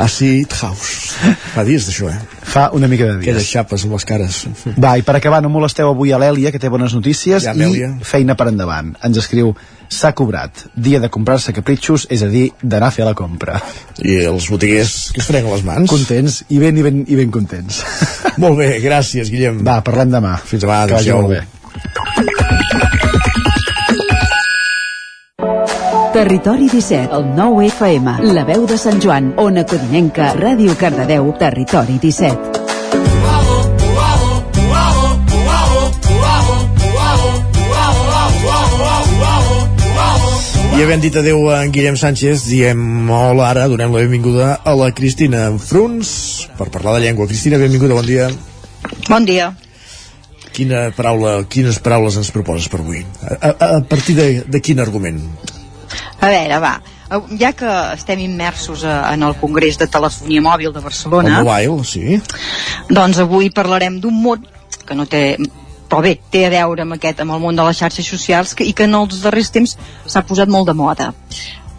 Acid 0.00 0.52
House. 0.62 1.14
Fa 1.54 1.64
dies 1.66 1.86
d'això, 1.88 2.08
eh? 2.10 2.18
Fa 2.50 2.70
una 2.76 2.88
mica 2.88 3.04
de 3.06 3.18
Aquelles 3.18 3.42
dies. 3.44 3.50
xapes 3.52 3.84
amb 3.84 3.92
les 3.96 4.04
cares. 4.08 4.40
Va, 4.78 4.96
i 4.98 5.02
per 5.06 5.16
acabar, 5.16 5.42
no 5.42 5.48
molesteu 5.52 5.88
avui 5.90 6.12
a 6.12 6.18
l'Èlia, 6.18 6.50
que 6.52 6.58
té 6.62 6.68
bones 6.68 6.94
notícies, 6.94 7.44
Ja, 7.44 7.54
i 7.54 7.84
feina 8.02 8.34
per 8.36 8.48
endavant. 8.48 8.94
Ens 9.04 9.16
escriu, 9.22 9.54
s'ha 9.90 10.12
cobrat. 10.14 10.66
Dia 10.76 11.00
de 11.00 11.08
comprar-se 11.10 11.52
capritxos, 11.52 12.06
és 12.10 12.22
a 12.22 12.28
dir, 12.30 12.50
d'anar 12.62 12.88
a 12.88 12.94
fer 12.94 13.04
la 13.04 13.14
compra. 13.14 13.60
I 14.02 14.20
els 14.30 14.48
botiguers 14.50 15.10
que 15.14 15.20
es 15.20 15.26
freguen 15.26 15.52
les 15.52 15.64
mans. 15.66 15.88
Contents, 15.90 16.44
i 16.48 16.58
ben, 16.62 16.76
i 16.78 16.82
ben, 16.86 17.04
i 17.08 17.16
ben 17.18 17.30
contents. 17.34 17.82
Molt 18.38 18.58
bé, 18.58 18.78
gràcies, 18.80 19.30
Guillem. 19.30 19.64
Va, 19.66 19.80
parlem 19.86 20.10
demà. 20.14 20.36
Fins 20.44 20.62
demà, 20.62 20.86
Que 20.86 20.94
vagi 20.94 21.10
adéu-siau. 21.10 21.22
molt 21.22 21.34
bé. 21.34 21.46
Territori 26.12 26.68
17, 26.68 27.14
el 27.14 27.36
9 27.36 27.66
FM, 27.70 28.32
la 28.34 28.42
veu 28.42 28.64
de 28.66 28.74
Sant 28.74 28.98
Joan, 28.98 29.28
Ona 29.38 29.62
Codinenca, 29.62 30.32
Ràdio 30.34 30.74
Cardedeu, 30.74 31.28
Territori 31.38 32.00
17. 32.02 32.58
I 40.74 40.82
havent 40.82 41.04
dit 41.04 41.14
adeu 41.14 41.46
a 41.52 41.60
en 41.62 41.70
Guillem 41.70 41.94
Sánchez, 41.94 42.42
diem 42.50 43.06
hola 43.14 43.46
ara, 43.52 43.68
donem 43.70 43.94
la 43.94 44.02
benvinguda 44.02 44.48
a 44.64 44.74
la 44.74 44.90
Cristina 44.90 45.46
Fruns 45.62 46.48
per 46.58 46.72
parlar 46.74 46.96
de 46.98 47.04
llengua. 47.06 47.28
Cristina, 47.30 47.60
benvinguda, 47.62 47.94
bon 47.94 48.10
dia. 48.10 48.26
Bon 49.06 49.22
dia. 49.28 49.52
Quina 50.50 50.88
paraula, 50.96 51.44
quines 51.46 51.78
paraules 51.78 52.18
ens 52.18 52.34
proposes 52.34 52.66
per 52.66 52.82
avui? 52.82 53.06
A, 53.22 53.38
a, 53.38 53.72
a 53.76 53.80
partir 53.86 54.18
de, 54.18 54.28
de 54.42 54.60
quin 54.64 54.82
argument? 54.82 55.22
A 56.20 56.28
veure, 56.30 56.58
va. 56.62 56.74
Ja 57.40 57.50
que 57.58 57.70
estem 57.96 58.20
immersos 58.22 58.84
eh, 58.86 58.92
en 59.14 59.24
el 59.26 59.34
Congrés 59.40 59.78
de 59.80 59.88
Telefonia 59.90 60.42
Mòbil 60.44 60.72
de 60.72 60.82
Barcelona, 60.84 61.40
El 61.40 61.48
mobile, 61.48 61.84
sí. 61.84 62.20
doncs 62.88 63.18
avui 63.18 63.50
parlarem 63.50 63.98
d'un 64.00 64.14
mot 64.22 64.44
que 64.86 64.94
no 64.94 65.06
té 65.10 65.24
però 65.90 66.04
bé, 66.04 66.12
té 66.30 66.44
a 66.46 66.50
veure 66.52 66.84
amb 66.84 66.94
aquest, 66.94 67.18
amb 67.24 67.34
el 67.34 67.40
món 67.42 67.56
de 67.58 67.64
les 67.66 67.80
xarxes 67.82 68.06
socials 68.06 68.52
que, 68.54 68.62
i 68.62 68.70
que 68.78 68.86
en 68.86 68.94
els 68.94 69.24
darrers 69.24 69.50
temps 69.50 69.72
s'ha 70.06 70.22
posat 70.22 70.46
molt 70.48 70.68
de 70.70 70.74
moda 70.78 71.08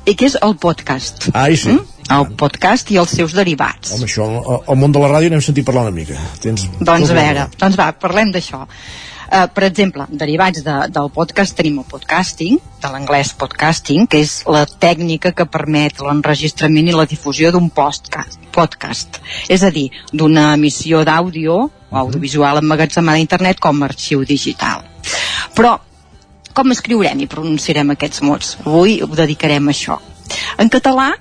i 0.03 0.17
que 0.19 0.27
és 0.27 0.35
el 0.43 0.57
podcast 0.59 1.29
Ai, 1.31 1.55
sí. 1.55 1.71
Mm? 1.71 1.85
el 2.11 2.27
podcast 2.35 2.91
i 2.91 2.99
els 2.99 3.13
seus 3.15 3.31
derivats 3.37 3.93
Home, 3.95 4.09
això, 4.09 4.27
al- 4.65 4.79
món 4.81 4.91
de 4.91 4.99
la 4.99 5.13
ràdio 5.13 5.31
n'hem 5.31 5.39
sentit 5.45 5.63
parlar 5.63 5.85
una 5.87 5.95
mica. 5.95 6.19
Tens 6.43 6.67
Doncs 6.81 7.13
a 7.13 7.15
veure, 7.15 7.47
doncs 7.61 7.79
va, 7.79 7.87
parlem 7.95 8.33
d'això. 8.35 8.65
Uh, 9.31 9.45
per 9.47 9.63
exemple, 9.63 10.03
derivats 10.11 10.59
de, 10.59 10.73
del 10.91 11.05
podcast 11.15 11.55
tenim 11.55 11.77
el 11.79 11.85
podcasting, 11.87 12.57
de 12.83 12.89
l'anglès 12.91 13.29
podcasting, 13.39 14.03
que 14.11 14.19
és 14.25 14.41
la 14.43 14.65
tècnica 14.67 15.31
que 15.31 15.45
permet 15.47 16.01
l'enregistrament 16.03 16.89
i 16.91 16.95
la 16.97 17.05
difusió 17.07 17.53
d'un 17.55 17.69
podcast, 17.71 18.35
podcast. 18.51 19.21
És 19.47 19.63
a 19.63 19.69
dir, 19.71 19.85
d'una 20.11 20.49
emissió 20.57 21.05
d'àudio 21.07 21.55
o 21.63 22.01
audiovisual 22.01 22.59
emmagatzemada 22.59 23.21
a 23.21 23.23
internet 23.23 23.63
com 23.63 23.79
a 23.79 23.87
arxiu 23.87 24.25
digital. 24.27 24.83
Però, 25.55 25.77
com 26.51 26.75
escriurem 26.75 27.23
i 27.23 27.31
pronunciarem 27.31 27.95
aquests 27.95 28.25
mots? 28.27 28.57
Avui 28.65 28.99
ho 28.99 29.07
dedicarem 29.15 29.71
a 29.71 29.71
això. 29.71 30.01
En 30.59 30.67
català, 30.67 31.13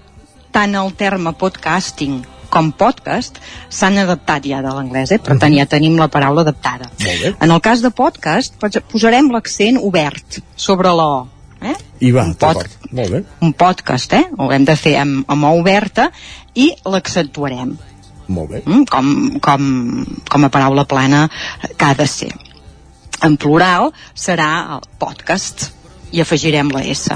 tant 0.50 0.74
el 0.74 0.94
terme 0.98 1.30
podcasting 1.38 2.24
com 2.50 2.72
podcast 2.76 3.38
s'han 3.70 3.98
adaptat 4.02 4.44
ja 4.50 4.60
de 4.64 4.72
l'anglès, 4.74 5.12
eh? 5.14 5.18
per 5.22 5.38
tant 5.38 5.54
ja 5.56 5.66
tenim 5.70 5.96
la 6.00 6.08
paraula 6.12 6.42
adaptada. 6.46 6.90
Molt 7.02 7.22
bé. 7.24 7.34
En 7.40 7.50
el 7.54 7.60
cas 7.64 7.82
de 7.82 7.90
podcast 7.94 8.56
pos- 8.60 8.80
posarem 8.90 9.30
l'accent 9.32 9.78
obert 9.80 10.40
sobre 10.56 10.92
la 10.94 11.06
O. 11.06 11.20
Eh? 11.62 11.74
I 12.00 12.10
va, 12.16 12.24
Un 12.24 12.34
pod-. 12.34 12.76
Molt 12.90 13.10
bé. 13.12 13.22
Un 13.44 13.52
podcast, 13.52 14.12
eh? 14.16 14.24
Ho 14.38 14.50
hem 14.52 14.64
de 14.64 14.76
fer 14.76 14.96
amb, 14.98 15.24
amb 15.28 15.44
O 15.44 15.54
oberta 15.60 16.10
i 16.54 16.70
l'accentuarem. 16.84 17.74
Molt 18.30 18.50
bé. 18.50 18.62
Mm? 18.64 18.84
Com, 18.90 19.10
com, 19.42 19.66
com 20.30 20.44
a 20.46 20.48
paraula 20.54 20.84
plana 20.86 21.28
que 21.76 21.84
ha 21.84 21.94
de 21.98 22.06
ser. 22.06 22.30
En 23.26 23.36
plural 23.36 23.90
serà 24.16 24.76
el 24.78 24.86
podcast 25.02 25.68
i 26.12 26.20
afegirem 26.20 26.70
la 26.74 26.82
S. 26.86 27.10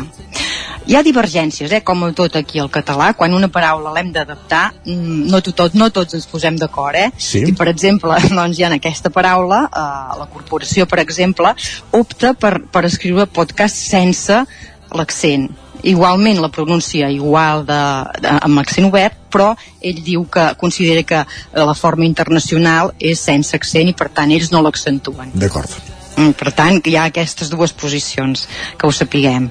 Hi 0.84 0.98
ha 0.98 1.00
divergències, 1.00 1.72
eh, 1.72 1.80
com 1.80 2.02
tot 2.12 2.34
aquí 2.36 2.60
al 2.60 2.68
català, 2.68 3.14
quan 3.16 3.32
una 3.32 3.48
paraula 3.48 3.92
l'hem 3.94 4.10
d'adaptar, 4.12 4.74
mm, 4.84 5.30
no, 5.32 5.40
tot, 5.40 5.72
no 5.74 5.88
tots 5.88 6.18
ens 6.18 6.26
posem 6.28 6.58
d'acord, 6.60 6.98
eh? 7.00 7.10
Sí. 7.16 7.40
I, 7.40 7.54
per 7.56 7.68
exemple, 7.72 8.12
doncs 8.38 8.58
hi 8.58 8.66
ha 8.66 8.72
aquesta 8.74 9.08
paraula, 9.10 9.64
eh, 9.64 10.18
la 10.20 10.28
corporació, 10.32 10.84
per 10.86 11.00
exemple, 11.00 11.54
opta 11.90 12.34
per, 12.34 12.58
per 12.70 12.84
escriure 12.84 13.26
podcast 13.26 13.80
sense 13.80 14.44
l'accent. 14.92 15.48
Igualment 15.84 16.40
la 16.40 16.52
pronuncia 16.52 17.10
igual 17.12 17.64
de, 17.68 17.80
de, 18.20 18.36
amb 18.44 18.60
accent 18.60 18.88
obert, 18.88 19.16
però 19.32 19.50
ell 19.80 20.04
diu 20.04 20.28
que 20.28 20.52
considera 20.60 21.02
que 21.02 21.24
la 21.52 21.74
forma 21.74 22.04
internacional 22.04 22.94
és 23.00 23.20
sense 23.20 23.56
accent 23.56 23.88
i 23.88 23.96
per 23.96 24.12
tant 24.12 24.32
ells 24.32 24.52
no 24.52 24.62
l'accentuen. 24.64 25.32
D'acord. 25.34 25.93
Mm, 26.16 26.32
Per 26.38 26.52
tant, 26.54 26.80
hi 26.86 26.96
ha 26.96 27.08
aquestes 27.10 27.50
dues 27.50 27.72
posicions, 27.74 28.46
que 28.78 28.86
ho 28.86 28.92
sapiguem. 28.94 29.50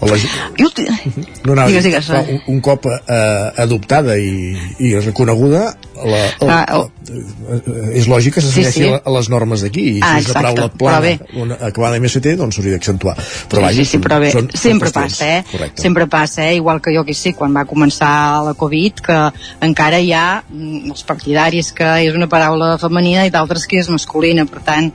O 0.00 0.06
la... 0.06 0.16
No, 1.44 1.54
no, 1.54 1.66
Digues, 1.66 1.84
digues, 1.84 2.06
clar, 2.06 2.24
un, 2.30 2.40
un 2.54 2.60
cop 2.62 2.86
eh, 2.86 3.52
adoptada 3.64 4.14
i, 4.18 4.54
i 4.78 4.92
reconeguda 5.00 5.64
la, 5.98 6.20
el, 6.38 6.50
Ah, 6.50 6.64
oh. 6.78 6.84
eh, 7.10 7.98
és 7.98 8.06
lògic 8.06 8.36
que 8.36 8.42
se 8.44 8.52
Sí, 8.52 8.62
segueixi 8.62 8.84
sí. 8.84 8.90
a 8.94 9.10
les 9.16 9.28
normes 9.32 9.64
d'aquí 9.64 9.84
i 9.96 10.00
Ah, 10.04 10.12
si 10.20 10.28
és 10.28 10.30
una 10.30 10.36
paraula 10.38 10.68
plana 10.70 11.10
una, 11.42 11.56
acabada 11.66 11.98
MST 11.98 12.36
doncs 12.38 12.54
s'hauria 12.58 12.76
d'accentuar 12.76 13.16
però 13.18 13.58
sí, 13.58 13.64
vaja, 13.64 13.78
sí, 13.80 13.86
sí, 13.90 14.00
però 14.04 14.20
bé, 14.22 14.30
són, 14.34 14.46
són 14.52 14.62
sempre 14.62 14.92
qüestions. 14.92 15.16
passa, 15.18 15.30
eh? 15.38 15.42
Correcte. 15.50 15.82
Sempre 15.82 16.06
passa, 16.06 16.46
eh? 16.46 16.54
Igual 16.60 16.80
que 16.84 16.94
jo 16.94 17.02
que 17.08 17.14
sé, 17.18 17.32
quan 17.34 17.56
va 17.56 17.64
començar 17.66 18.12
la 18.46 18.54
Covid, 18.58 19.02
que 19.08 19.18
encara 19.66 19.98
hi 20.04 20.12
ha 20.14 20.42
mm, 20.44 20.92
els 20.92 21.02
partidaris 21.08 21.72
que 21.74 21.88
és 22.06 22.14
una 22.14 22.28
paraula 22.30 22.76
femenina 22.78 23.26
i 23.26 23.34
d'altres 23.34 23.66
que 23.66 23.80
és 23.82 23.90
masculina, 23.90 24.46
per 24.46 24.62
tant, 24.66 24.92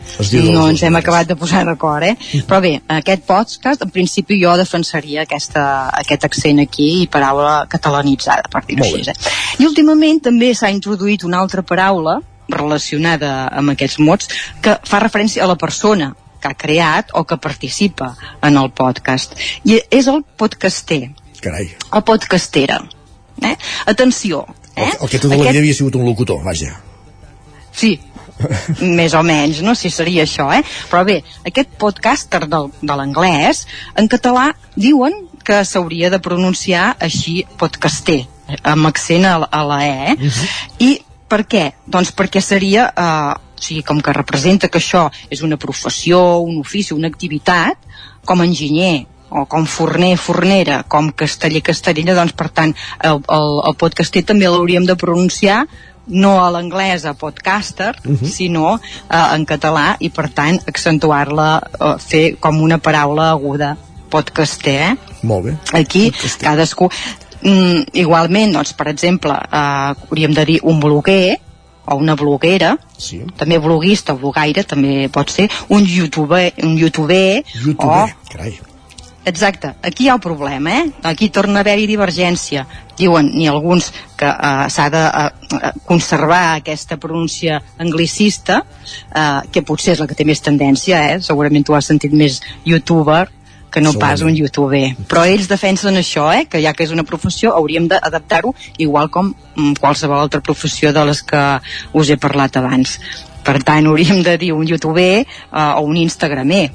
no 0.47 0.67
ens 0.71 0.83
hem 0.87 0.95
acabat 1.01 1.27
de 1.27 1.35
posar 1.39 1.65
d'acord, 1.67 2.07
eh? 2.07 2.15
Però 2.47 2.61
bé, 2.63 2.77
aquest 3.01 3.27
podcast, 3.27 3.83
en 3.83 3.91
principi 3.91 4.39
jo 4.41 4.53
defensaria 4.93 5.23
aquesta, 5.23 5.89
aquest 5.97 6.25
accent 6.25 6.59
aquí 6.61 7.03
i 7.03 7.07
paraula 7.07 7.65
catalanitzada, 7.69 8.49
per 8.49 8.63
dir-ho 8.67 8.83
així, 8.83 9.09
eh? 9.09 9.15
I 9.59 9.65
últimament 9.65 10.21
també 10.21 10.53
s'ha 10.53 10.69
introduït 10.69 11.23
una 11.23 11.39
altra 11.39 11.63
paraula 11.63 12.21
relacionada 12.49 13.49
amb 13.51 13.73
aquests 13.73 13.99
mots 13.99 14.29
que 14.61 14.77
fa 14.85 14.99
referència 14.99 15.43
a 15.43 15.47
la 15.47 15.55
persona 15.55 16.13
que 16.39 16.49
ha 16.49 16.57
creat 16.59 17.13
o 17.13 17.23
que 17.23 17.37
participa 17.37 18.15
en 18.41 18.57
el 18.57 18.69
podcast. 18.71 19.35
I 19.63 19.79
és 19.89 20.07
el 20.07 20.23
podcaster, 20.37 21.09
Carai, 21.41 21.71
o 21.91 22.01
podcastera. 22.01 22.81
Eh? 23.41 23.55
Atenció, 23.85 24.45
eh? 24.75 24.91
el, 24.91 24.97
el 25.01 25.09
que 25.09 25.19
tota 25.19 25.35
la 25.35 25.49
vida 25.49 25.59
havia 25.59 25.73
sigut 25.73 25.95
un 25.95 26.05
locutor, 26.05 26.43
vaja 26.43 26.77
Sí, 27.73 27.99
més 28.99 29.13
o 29.13 29.23
menys, 29.25 29.61
no 29.65 29.75
si 29.77 29.91
seria 29.93 30.25
això, 30.27 30.49
eh? 30.53 30.63
Però 30.91 31.03
bé, 31.07 31.19
aquest 31.47 31.75
podcaster 31.79 32.43
del, 32.49 32.69
de 32.81 32.97
l'anglès, 32.99 33.65
en 33.99 34.09
català 34.11 34.51
diuen 34.75 35.15
que 35.43 35.63
s'hauria 35.67 36.11
de 36.13 36.21
pronunciar 36.23 36.93
així 37.03 37.41
podcaster, 37.59 38.23
amb 38.63 38.87
accent 38.89 39.25
a, 39.27 39.37
a 39.43 39.63
la 39.67 39.79
E, 39.85 40.13
eh? 40.13 40.33
I 40.87 40.91
per 41.29 41.43
què? 41.49 41.63
Doncs 41.89 42.13
perquè 42.15 42.41
seria, 42.43 42.89
eh, 42.93 43.33
sigui, 43.57 43.81
com 43.87 44.01
que 44.03 44.13
representa 44.15 44.69
que 44.69 44.81
això 44.81 45.07
és 45.33 45.41
una 45.41 45.57
professió, 45.57 46.19
un 46.43 46.59
ofici, 46.61 46.93
una 46.93 47.09
activitat, 47.11 47.89
com 48.25 48.41
a 48.41 48.47
enginyer 48.47 49.05
o 49.33 49.47
com 49.49 49.65
forner, 49.65 50.13
fornera, 50.21 50.83
com 50.85 51.09
casteller, 51.17 51.63
castellera, 51.65 52.13
doncs 52.19 52.35
per 52.37 52.51
tant 52.53 52.75
el, 53.01 53.17
el, 53.17 53.55
el 53.65 53.77
podcaster 53.81 54.21
també 54.29 54.45
l'hauríem 54.45 54.85
de 54.85 54.95
pronunciar 54.99 55.63
no 56.07 56.33
a 56.43 56.49
l'anglès 56.51 57.05
a 57.05 57.13
podcaster, 57.13 57.95
uh 58.05 58.11
-huh. 58.11 58.27
sinó 58.27 58.73
uh, 58.73 59.35
en 59.35 59.45
català 59.45 59.95
i 59.99 60.09
per 60.09 60.29
tant 60.29 60.59
accentuar-la, 60.67 61.61
uh, 61.79 61.97
fer 61.97 62.35
com 62.39 62.61
una 62.61 62.77
paraula 62.77 63.29
aguda 63.29 63.77
podcaster, 64.09 64.91
eh? 64.91 64.97
Molt 65.21 65.45
bé. 65.45 65.57
Aquí 65.73 66.11
podcaster. 66.11 66.47
cadascú 66.47 66.89
mm, 67.41 67.81
igualment, 67.93 68.53
doncs, 68.53 68.73
per 68.73 68.87
exemple 68.87 69.31
uh, 69.31 69.95
hauríem 70.09 70.33
de 70.33 70.45
dir 70.45 70.59
un 70.63 70.79
bloguer 70.79 71.39
o 71.85 71.95
una 71.95 72.15
bloguera, 72.15 72.77
sí. 72.97 73.21
també 73.35 73.59
bloguista 73.59 74.13
o 74.13 74.17
blogaire, 74.17 74.63
també 74.63 75.09
pot 75.09 75.29
ser 75.29 75.49
un 75.67 75.83
youtuber, 75.85 76.53
un 76.63 76.77
youtuber, 76.77 77.43
YouTuber, 77.65 78.13
o 78.15 78.31
carai. 78.31 78.59
Exacte, 79.25 79.75
aquí 79.81 80.05
hi 80.05 80.09
ha 80.09 80.15
el 80.17 80.19
problema, 80.19 80.71
eh? 80.81 80.91
Aquí 81.07 81.29
torna 81.29 81.61
a 81.61 81.63
haver-hi 81.63 81.85
divergència. 81.87 82.65
Diuen, 82.97 83.29
ni 83.31 83.47
alguns 83.47 83.93
que 84.19 84.27
eh, 84.27 84.65
s'ha 84.69 84.89
de 84.91 85.03
eh, 85.07 85.71
conservar 85.87 86.57
aquesta 86.57 86.97
pronúncia 86.97 87.61
anglicista, 87.79 88.65
eh, 89.15 89.39
que 89.51 89.63
potser 89.63 89.95
és 89.95 90.03
la 90.03 90.09
que 90.09 90.17
té 90.19 90.27
més 90.27 90.43
tendència, 90.43 90.99
eh? 91.13 91.21
Segurament 91.23 91.63
tu 91.63 91.77
has 91.77 91.87
sentit 91.87 92.11
més 92.11 92.41
youtuber 92.67 93.29
que 93.73 93.81
no 93.81 93.95
pas 93.97 94.21
un 94.21 94.35
youtuber. 94.37 94.93
Però 95.09 95.23
ells 95.25 95.47
defensen 95.49 95.97
això, 95.97 96.27
eh? 96.35 96.45
que 96.45 96.61
ja 96.61 96.75
que 96.77 96.85
és 96.85 96.91
una 96.93 97.07
professió 97.07 97.55
hauríem 97.57 97.87
d'adaptar-ho 97.89 98.53
igual 98.77 99.09
com 99.09 99.31
mm, 99.33 99.79
qualsevol 99.81 100.21
altra 100.21 100.43
professió 100.45 100.93
de 100.93 101.07
les 101.09 101.23
que 101.25 101.41
us 101.97 102.11
he 102.13 102.19
parlat 102.21 102.59
abans. 102.61 102.99
Per 103.43 103.57
tant, 103.65 103.89
hauríem 103.89 104.21
de 104.23 104.37
dir 104.37 104.53
un 104.53 104.69
youtuber 104.69 105.23
eh, 105.23 105.25
o 105.57 105.81
un 105.89 105.97
instagramer, 105.97 106.67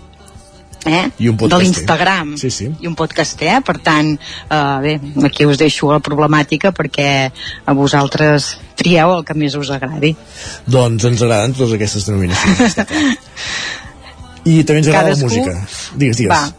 eh? 0.95 1.05
I 1.19 1.29
un 1.29 1.37
de 1.37 1.43
podcaster. 1.45 1.65
l'Instagram 1.67 2.37
Sí, 2.41 2.51
sí. 2.51 2.69
i 2.81 2.87
un 2.91 2.95
podcaster, 2.99 3.49
eh? 3.57 3.61
per 3.65 3.79
tant 3.85 4.13
eh, 4.15 4.79
bé, 4.85 4.95
aquí 5.27 5.47
us 5.47 5.59
deixo 5.61 5.91
la 5.93 6.01
problemàtica 6.01 6.73
perquè 6.77 7.09
a 7.67 7.73
vosaltres 7.77 8.55
trieu 8.79 9.13
el 9.17 9.25
que 9.27 9.35
més 9.35 9.55
us 9.59 9.71
agradi 9.75 10.15
Doncs 10.67 11.05
ens 11.05 11.23
agraden 11.23 11.53
totes 11.59 11.75
aquestes 11.79 12.07
denominacions. 12.07 12.79
I 14.49 14.63
també 14.65 14.81
ens 14.81 14.89
agrada 14.89 15.11
Cadascú- 15.13 15.29
la 15.29 15.29
música. 15.29 15.95
Digues, 15.99 16.17
digues. 16.23 16.33
Va. 16.33 16.53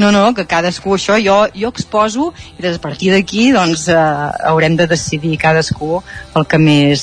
No, 0.00 0.08
no, 0.12 0.22
que 0.32 0.46
cadascú 0.48 0.94
això 0.96 1.18
jo, 1.20 1.42
jo 1.52 1.68
exposo 1.68 2.30
i 2.58 2.62
des 2.64 2.78
a 2.78 2.80
partir 2.80 3.10
d'aquí 3.12 3.50
doncs 3.52 3.86
eh, 3.92 3.96
haurem 4.48 4.76
de 4.78 4.86
decidir 4.88 5.36
cadascú 5.40 5.98
el 6.36 6.46
que 6.48 6.58
més 6.58 7.02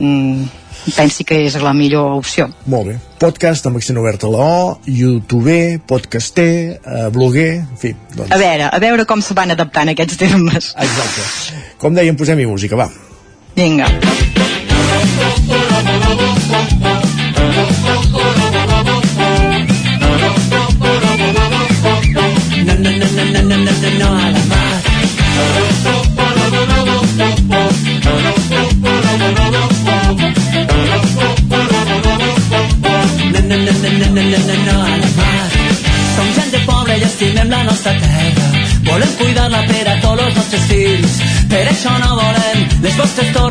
mm, 0.00 0.44
pensi 0.92 1.24
que 1.24 1.38
és 1.46 1.56
la 1.62 1.72
millor 1.72 2.18
opció. 2.18 2.48
Molt 2.66 2.90
bé. 2.90 2.96
Podcast 3.18 3.66
amb 3.66 3.78
accent 3.80 3.98
obert 3.98 4.24
a 4.24 4.30
la 4.32 4.38
O, 4.44 4.78
youtuber, 4.86 5.80
podcaster, 5.88 6.80
eh, 6.84 7.08
bloguer, 7.14 7.64
en 7.64 7.76
fi. 7.80 7.94
Doncs, 8.14 8.30
A 8.30 8.38
veure, 8.38 8.68
a 8.70 8.78
veure 8.78 9.06
com 9.08 9.22
se 9.24 9.34
van 9.34 9.50
adaptant 9.56 9.88
aquests 9.94 10.16
termes. 10.20 10.74
Exacte. 10.76 11.62
Com 11.78 11.94
dèiem, 11.96 12.16
posem-hi 12.16 12.46
música, 12.46 12.76
va. 12.76 12.90
Vinga. 13.56 13.88
No, 13.88 14.43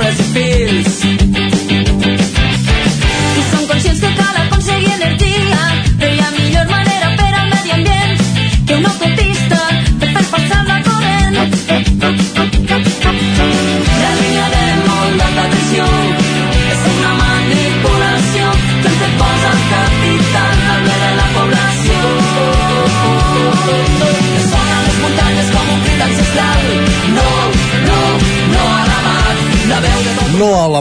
as 0.01 0.19
it 0.19 0.33
feels. 0.33 0.92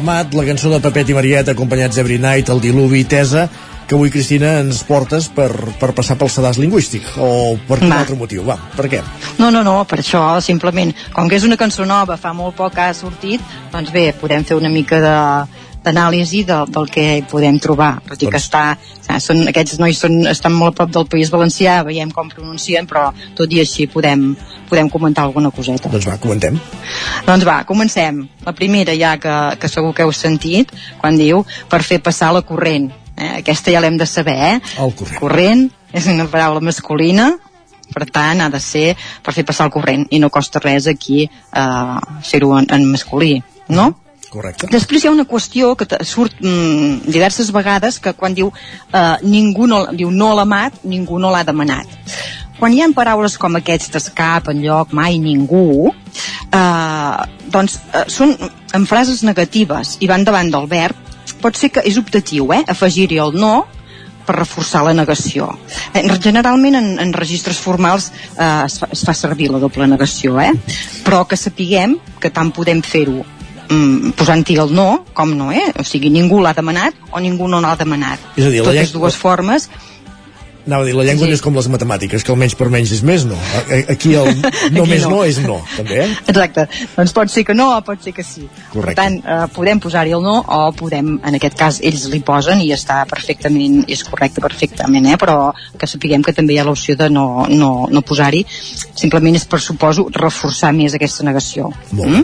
l'Amat, 0.03 0.33
la 0.35 0.43
cançó 0.43 0.66
de 0.66 0.81
Pepet 0.83 1.12
i 1.12 1.15
Marieta, 1.15 1.53
acompanyats 1.55 1.95
d'Every 1.95 2.16
Night, 2.19 2.49
el 2.51 2.59
Diluvi 2.59 3.05
i 3.05 3.07
Tesa, 3.07 3.45
que 3.87 3.95
avui, 3.95 4.11
Cristina, 4.11 4.57
ens 4.59 4.81
portes 4.83 5.29
per, 5.31 5.53
per 5.79 5.93
passar 5.95 6.16
pel 6.19 6.31
sedàs 6.33 6.59
lingüístic, 6.59 7.07
o 7.23 7.55
per 7.69 7.79
quin 7.79 7.95
altre 7.95 8.16
motiu? 8.19 8.43
Va, 8.43 8.57
per 8.74 8.89
què? 8.91 8.99
No, 9.39 9.53
no, 9.55 9.62
no, 9.62 9.77
per 9.87 10.01
això, 10.03 10.24
simplement, 10.43 10.91
com 11.15 11.31
que 11.31 11.39
és 11.39 11.47
una 11.47 11.59
cançó 11.61 11.87
nova, 11.87 12.16
fa 12.19 12.33
molt 12.35 12.59
poc 12.59 12.74
que 12.74 12.89
ha 12.89 12.97
sortit, 12.99 13.45
doncs 13.70 13.95
bé, 13.95 14.09
podem 14.19 14.43
fer 14.49 14.59
una 14.59 14.73
mica 14.74 14.99
de 15.05 15.15
d'anàlisi 15.83 16.45
de, 16.47 16.59
del 16.71 16.89
que 16.91 17.05
podem 17.31 17.59
trobar 17.63 17.97
tot 18.07 18.21
i 18.23 18.29
que 18.29 18.39
Doncs- 18.39 18.47
està, 18.47 19.19
són, 19.23 19.43
aquests 19.51 19.79
nois 19.83 19.99
són, 19.99 20.21
estan 20.31 20.55
molt 20.55 20.75
a 20.75 20.77
prop 20.83 20.95
del 20.95 21.09
País 21.11 21.33
Valencià 21.33 21.81
veiem 21.87 22.11
com 22.15 22.31
pronuncien, 22.31 22.87
però 22.87 23.09
tot 23.39 23.53
i 23.53 23.61
així 23.63 23.89
podem, 23.91 24.33
podem 24.71 24.91
comentar 24.93 25.27
alguna 25.27 25.51
coseta 25.51 25.91
Doncs 25.93 26.09
va, 26.09 26.19
comentem. 26.23 26.59
doncs 27.27 27.47
va, 27.49 27.63
comencem. 27.69 28.25
La 28.47 28.55
primera 28.57 28.95
ja 28.99 29.17
que, 29.19 29.37
que 29.59 29.71
segur 29.71 29.93
que 29.95 30.07
heu 30.07 30.13
sentit, 30.17 30.73
quan 31.01 31.19
diu 31.19 31.45
per 31.69 31.83
fer 31.83 32.01
passar 32.03 32.33
la 32.33 32.43
corrent. 32.47 32.91
Eh? 33.17 33.39
Aquesta 33.43 33.75
ja 33.75 33.81
l'hem 33.83 33.99
de 33.99 34.07
saber, 34.07 34.39
eh? 34.39 34.61
El 34.81 34.95
corrent. 34.97 35.19
Corrent 35.21 35.65
és 35.93 36.07
una 36.09 36.29
paraula 36.31 36.63
masculina, 36.65 37.33
per 37.93 38.07
tant 38.09 38.41
ha 38.41 38.49
de 38.49 38.61
ser 38.63 38.95
per 39.23 39.35
fer 39.37 39.45
passar 39.45 39.67
el 39.69 39.75
corrent 39.75 40.07
i 40.11 40.21
no 40.23 40.31
costa 40.33 40.63
res 40.63 40.87
aquí 40.89 41.27
eh, 41.27 41.99
fer-ho 42.25 42.55
en, 42.59 42.71
en 42.73 42.87
masculí, 42.89 43.35
no? 43.69 43.91
Correcte. 44.33 44.69
Després 44.73 45.03
hi 45.05 45.11
ha 45.11 45.13
una 45.13 45.27
qüestió 45.29 45.75
que 45.77 45.87
surt 46.09 46.39
mm, 46.41 47.11
diverses 47.13 47.51
vegades 47.53 47.99
que 48.01 48.15
quan 48.17 48.33
diu, 48.33 48.49
eh, 48.89 49.17
ningú 49.29 49.67
no, 49.69 49.83
diu 49.93 50.09
no 50.11 50.31
l'ha 50.33 50.47
amat, 50.49 50.79
ningú 50.89 51.21
no 51.21 51.33
l'ha 51.35 51.43
demanat. 51.45 51.91
Quan 52.57 52.73
hi 52.73 52.81
ha 52.81 52.89
paraules 52.97 53.37
com 53.43 53.59
aquestes, 53.59 54.09
cap, 54.17 54.49
enlloc, 54.49 54.95
mai, 54.97 55.19
ningú, 55.21 55.93
eh, 56.49 57.27
doncs 57.53 57.77
eh, 57.93 58.07
són 58.09 58.33
en 58.73 58.89
frases 58.89 59.21
negatives 59.29 59.99
i 60.01 60.09
van 60.09 60.25
davant 60.25 60.49
del 60.55 60.71
verb, 60.71 61.13
pot 61.45 61.59
ser 61.59 61.69
que 61.75 61.85
és 61.85 62.01
optatiu, 62.01 62.49
eh, 62.57 62.63
afegir-hi 62.73 63.21
el 63.21 63.37
no 63.37 63.67
per 64.25 64.39
reforçar 64.39 64.85
la 64.87 64.95
negació. 64.97 65.51
Generalment 66.25 66.79
en, 66.79 66.91
en 67.05 67.13
registres 67.13 67.61
formals 67.61 68.09
eh, 68.39 68.65
es, 68.65 68.81
fa, 68.81 68.89
es 68.97 69.05
fa 69.05 69.13
servir 69.19 69.53
la 69.53 69.61
doble 69.61 69.91
negació, 69.93 70.41
eh? 70.41 70.55
però 71.05 71.27
que 71.29 71.37
sapiguem 71.37 71.99
que 72.23 72.33
tant 72.33 72.55
podem 72.57 72.81
fer-ho 72.87 73.21
mm, 73.73 74.12
posant-hi 74.19 74.59
el 74.62 74.74
no, 74.77 75.05
com 75.16 75.32
no, 75.39 75.51
eh? 75.53 75.70
O 75.81 75.85
sigui, 75.89 76.11
ningú 76.12 76.43
l'ha 76.44 76.53
demanat 76.55 76.94
o 77.12 77.20
ningú 77.24 77.49
no 77.49 77.61
l'ha 77.65 77.74
demanat. 77.81 78.20
És 78.36 78.44
a 78.44 78.51
dir, 78.53 78.62
Totes 78.62 78.74
llengua- 78.93 79.01
dues 79.09 79.16
formes 79.16 79.70
Anava 80.65 80.85
a 80.85 80.86
dir, 80.86 80.93
la 80.94 81.03
llengua 81.03 81.24
Sí. 81.27 81.31
no 81.32 81.35
és 81.35 81.40
com 81.43 81.57
les 81.59 81.66
matemàtiques, 81.69 82.23
que 82.23 82.31
el 82.31 82.39
menys 82.39 82.55
per 82.55 82.69
menys 82.70 82.93
és 82.94 83.01
més 83.03 83.24
no. 83.27 83.35
Aquí 83.90 84.12
el 84.15 84.28
no 84.70 84.85
Aquí 84.85 84.90
més 84.93 85.03
no. 85.03 85.09
no. 85.11 85.24
és 85.27 85.40
no, 85.43 85.57
també, 85.77 85.97
eh? 86.05 86.12
Exacte, 86.31 86.69
doncs 86.94 87.11
pot 87.16 87.32
ser 87.32 87.43
que 87.49 87.53
no 87.59 87.66
o 87.77 87.81
pot 87.82 87.99
ser 88.01 88.12
que 88.15 88.23
sí. 88.23 88.44
Correcte. 88.70 88.94
Per 88.94 88.94
tant, 88.94 89.16
eh, 89.27 89.49
podem 89.57 89.81
posar-hi 89.82 90.15
el 90.15 90.23
no 90.23 90.36
o 90.39 90.61
podem, 90.78 91.16
en 91.19 91.35
aquest 91.35 91.59
cas, 91.59 91.81
ells 91.82 92.05
li 92.15 92.20
posen 92.23 92.62
i 92.62 92.70
està 92.77 93.01
perfectament, 93.11 93.82
és 93.90 94.05
correcte 94.07 94.40
perfectament, 94.40 95.11
eh? 95.11 95.16
però 95.19 95.51
que 95.77 95.90
sapiguem 95.90 96.23
que 96.23 96.32
també 96.32 96.55
hi 96.55 96.59
ha 96.62 96.69
l'opció 96.70 96.94
de 96.94 97.11
no, 97.11 97.44
no, 97.51 97.89
no 97.90 98.03
posar-hi, 98.07 98.47
simplement 98.94 99.35
és 99.35 99.44
per 99.51 99.59
suposo 99.59 100.07
reforçar 100.15 100.70
més 100.78 100.94
aquesta 100.94 101.27
negació. 101.27 101.73
Molt 101.90 102.20
bé. 102.20 102.23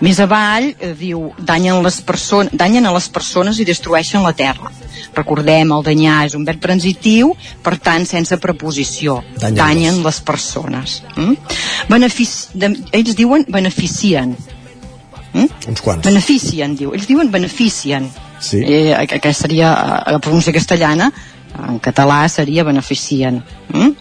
Més 0.00 0.18
avall 0.20 0.72
eh, 0.78 0.94
diu 0.98 1.28
danyen, 1.38 1.82
les 1.84 2.00
persones, 2.02 2.52
danyen 2.52 2.86
a 2.86 2.92
les 2.94 3.08
persones 3.08 3.58
i 3.60 3.64
destrueixen 3.68 4.22
la 4.22 4.32
terra. 4.32 4.70
Recordem, 5.14 5.70
el 5.72 5.84
danyar 5.86 6.24
és 6.26 6.34
un 6.34 6.44
verb 6.44 6.60
transitiu, 6.62 7.34
per 7.62 7.76
tant, 7.78 8.06
sense 8.06 8.36
preposició. 8.42 9.20
Danyen 9.38 9.54
Danyen, 9.60 10.02
les 10.02 10.20
persones. 10.20 11.02
Mm? 11.16 11.36
Benefici, 11.88 12.48
de, 12.58 12.72
ells 12.92 13.14
diuen 13.18 13.44
beneficien. 13.48 14.34
Mm? 15.34 15.48
Uns 15.70 15.80
quants. 15.82 16.04
Beneficien, 16.06 16.74
diu. 16.78 16.92
Ells 16.94 17.06
diuen 17.10 17.30
beneficien. 17.30 18.10
Sí. 18.40 18.60
Eh, 18.62 18.92
aqu- 18.94 19.16
aquesta 19.18 19.46
seria, 19.48 19.70
la 20.06 20.18
pronúncia 20.18 20.52
castellana, 20.52 21.12
en 21.68 21.78
català 21.80 22.28
seria 22.28 22.64
beneficien. 22.66 23.42
Mm? 23.72 23.92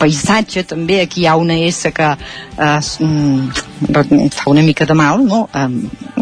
Paisatge 0.00 0.64
també, 0.70 1.00
aquí 1.04 1.24
hi 1.24 1.28
ha 1.30 1.36
una 1.40 1.56
S 1.68 1.92
que 1.94 2.08
eh, 2.10 2.80
mm, 3.04 4.30
fa 4.34 4.50
una 4.50 4.64
mica 4.66 4.86
de 4.88 4.96
mal, 4.96 5.24
no? 5.26 5.42
Eh, 5.54 5.68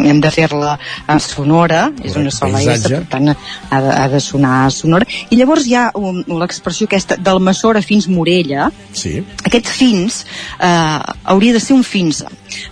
hem 0.08 0.20
de 0.22 0.32
fer-la 0.34 0.76
eh, 0.78 1.18
sonora, 1.22 1.86
és 2.04 2.18
una 2.20 2.32
sola 2.34 2.62
S, 2.62 2.88
per 2.90 3.04
tant 3.14 3.32
ha 3.32 3.80
de, 3.84 3.94
ha 3.94 4.08
de 4.12 4.20
sonar 4.22 4.68
sonora. 4.74 5.08
I 5.30 5.38
llavors 5.40 5.66
hi 5.68 5.76
ha 5.78 5.88
l'expressió 5.94 6.88
aquesta 6.90 7.18
del 7.18 7.40
Massora 7.44 7.82
fins 7.84 8.08
Morella, 8.10 8.70
Sí. 8.92 9.18
aquest 9.44 9.68
fins 9.70 10.24
eh, 10.60 10.98
hauria 11.24 11.54
de 11.54 11.60
ser 11.62 11.76
un 11.76 11.84
fins 11.86 12.24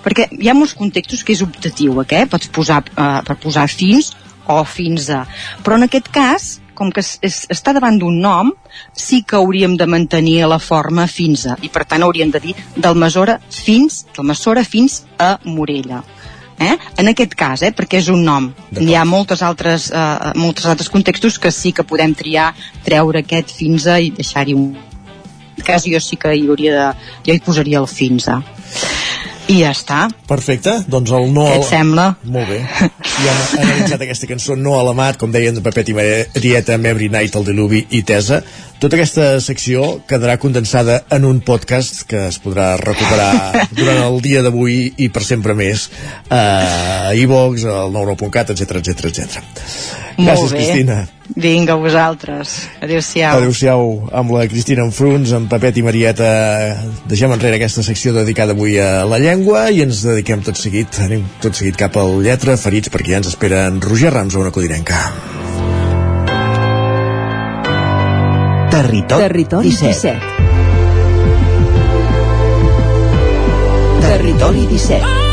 perquè 0.05 0.29
hi 0.41 0.49
ha 0.51 0.55
molts 0.57 0.75
contextos 0.79 1.23
que 1.25 1.35
és 1.37 1.43
optatiu 1.45 2.01
eh? 2.03 2.25
pots 2.31 2.51
posar 2.53 2.83
eh, 2.89 3.21
per 3.27 3.37
posar 3.43 3.67
fins 3.71 4.13
o 4.47 4.63
fins 4.65 5.11
a 5.11 5.25
però 5.65 5.79
en 5.79 5.87
aquest 5.89 6.11
cas 6.15 6.57
com 6.77 6.93
que 6.93 7.03
es, 7.05 7.17
es, 7.25 7.43
està 7.53 7.75
davant 7.77 7.99
d'un 8.01 8.21
nom 8.23 8.53
sí 8.93 9.23
que 9.27 9.39
hauríem 9.41 9.77
de 9.81 9.89
mantenir 9.91 10.39
la 10.47 10.61
forma 10.63 11.09
fins 11.11 11.47
a 11.51 11.57
i 11.63 11.73
per 11.73 11.87
tant 11.89 12.05
hauríem 12.07 12.33
de 12.35 12.43
dir 12.43 12.55
del 12.77 12.99
Masora 12.99 13.39
fins 13.51 14.05
del 14.17 14.29
Massora 14.29 14.65
fins 14.65 15.03
a 15.19 15.37
Morella 15.45 16.03
eh? 16.59 16.77
en 16.97 17.09
aquest 17.09 17.35
cas, 17.37 17.63
eh? 17.63 17.73
perquè 17.77 18.01
és 18.01 18.11
un 18.13 18.25
nom 18.25 18.51
hi 18.81 18.95
ha 18.97 19.05
moltes 19.09 19.43
altres, 19.47 19.91
eh, 19.93 20.33
moltes 20.41 20.67
altres 20.67 20.91
contextos 20.93 21.39
que 21.39 21.53
sí 21.53 21.73
que 21.73 21.87
podem 21.87 22.15
triar 22.17 22.53
treure 22.85 23.25
aquest 23.25 23.55
fins 23.57 23.89
a 23.91 23.99
i 24.01 24.13
deixar-hi 24.15 24.57
un 24.57 24.71
en 25.57 25.65
cas 25.65 25.87
jo 25.89 26.01
sí 26.01 26.19
que 26.21 26.35
hi 26.37 26.47
hauria 26.49 26.77
de, 26.77 27.11
jo 27.27 27.37
hi 27.37 27.45
posaria 27.45 27.81
el 27.81 27.89
fins 27.91 28.29
a 28.29 28.41
i 29.47 29.61
ja 29.61 29.71
està 29.75 30.07
Perfecte, 30.27 30.73
doncs 30.91 31.13
el 31.15 31.29
no... 31.35 31.45
Què 31.47 31.61
et 31.61 31.69
sembla? 31.69 32.07
Molt 32.27 32.49
bé. 32.51 32.59
Ja 33.23 33.33
hem 33.33 33.63
analitzat 33.63 34.03
aquesta 34.03 34.27
cançó 34.31 34.57
No 34.59 34.75
a 34.75 34.83
l'amat, 34.89 35.19
com 35.21 35.31
deien 35.35 35.55
de 35.55 35.63
Pepet 35.63 35.93
i 35.93 35.97
Marieta, 35.97 36.75
Every 36.75 37.09
Night, 37.13 37.37
El 37.39 37.47
Diluvi 37.47 37.85
i 37.95 38.03
Tesa. 38.07 38.41
Tota 38.83 38.99
aquesta 38.99 39.29
secció 39.41 40.03
quedarà 40.09 40.37
condensada 40.43 40.99
en 41.15 41.25
un 41.25 41.39
podcast 41.47 42.03
que 42.11 42.27
es 42.29 42.41
podrà 42.43 42.75
recuperar 42.83 43.67
durant 43.79 44.03
el 44.09 44.19
dia 44.25 44.43
d'avui 44.45 44.81
i 45.07 45.09
per 45.15 45.23
sempre 45.25 45.55
més 45.57 45.89
a 46.29 47.15
iVox, 47.17 47.69
al 47.71 47.95
99.cat, 47.95 48.53
etc 48.57 48.83
etc 48.83 49.13
etc. 49.13 49.39
Gràcies, 50.19 50.51
bé. 50.51 50.59
Cristina. 50.59 51.05
Vinga 51.35 51.75
vosaltres 51.75 52.69
adéu-siau 52.81 53.41
Adéu-siau 53.41 54.09
amb 54.15 54.31
la 54.37 54.47
Cristina 54.51 54.85
Enfruns, 54.87 55.33
amb 55.37 55.51
Pepet 55.51 55.81
i 55.81 55.85
Marieta. 55.87 56.29
Deixem 57.11 57.33
enrere 57.35 57.59
aquesta 57.59 57.83
secció 57.87 58.13
dedicada 58.15 58.55
avui 58.57 58.79
a 58.81 59.05
la 59.09 59.19
llengua 59.23 59.67
i 59.75 59.83
ens 59.85 60.05
dediquem 60.07 60.45
tot 60.47 60.57
seguit, 60.61 61.01
anem 61.03 61.25
tot 61.43 61.59
seguit 61.59 61.77
cap 61.81 61.97
al 62.01 62.21
lletra, 62.23 62.57
ferits, 62.61 62.93
perquè 62.93 63.17
ja 63.17 63.23
ens 63.23 63.33
espera 63.35 63.67
en 63.71 63.81
Roger 63.83 64.13
Rams 64.15 64.37
a 64.37 64.43
una 64.45 64.55
codirenca. 64.55 64.97
Territori, 68.77 69.23
Territori 69.23 69.71
17. 69.71 69.95
17. 69.97 70.47
Territori 74.07 74.67
17. 74.67 75.26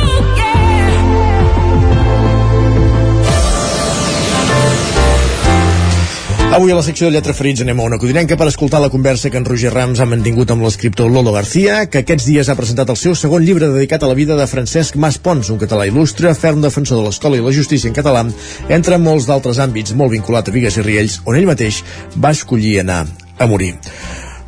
Avui 6.54 6.70
a 6.70 6.76
la 6.78 6.84
secció 6.86 7.08
de 7.08 7.16
Lletra 7.16 7.34
Ferits 7.34 7.64
anem 7.64 7.80
a 7.82 7.86
una 7.88 7.98
codirenca 7.98 8.36
per 8.38 8.46
escoltar 8.46 8.78
la 8.78 8.92
conversa 8.94 9.32
que 9.34 9.40
en 9.42 9.46
Roger 9.48 9.72
Rams 9.74 9.98
ha 10.04 10.06
mantingut 10.06 10.52
amb 10.54 10.62
l'escriptor 10.62 11.10
Lolo 11.10 11.32
García, 11.34 11.80
que 11.90 12.04
aquests 12.04 12.28
dies 12.30 12.52
ha 12.52 12.56
presentat 12.60 12.92
el 12.94 13.00
seu 13.02 13.16
segon 13.18 13.42
llibre 13.42 13.72
dedicat 13.72 14.04
a 14.06 14.10
la 14.12 14.14
vida 14.20 14.38
de 14.38 14.46
Francesc 14.46 15.00
Mas 15.02 15.18
Pons, 15.18 15.50
un 15.50 15.58
català 15.58 15.88
il·lustre, 15.90 16.36
ferm 16.38 16.62
defensor 16.62 17.02
de 17.02 17.08
l'escola 17.08 17.40
i 17.40 17.42
la 17.42 17.56
justícia 17.58 17.90
en 17.90 17.98
català, 17.98 18.22
entre 18.70 19.00
molts 19.02 19.26
d'altres 19.26 19.58
àmbits 19.66 19.98
molt 19.98 20.14
vinculat 20.14 20.46
a 20.46 20.54
Vigues 20.54 20.78
i 20.78 20.86
Riells, 20.86 21.24
on 21.26 21.42
ell 21.42 21.50
mateix 21.50 21.82
va 22.14 22.36
escollir 22.38 22.84
anar 22.84 23.08
a 23.42 23.50
morir. 23.50 23.74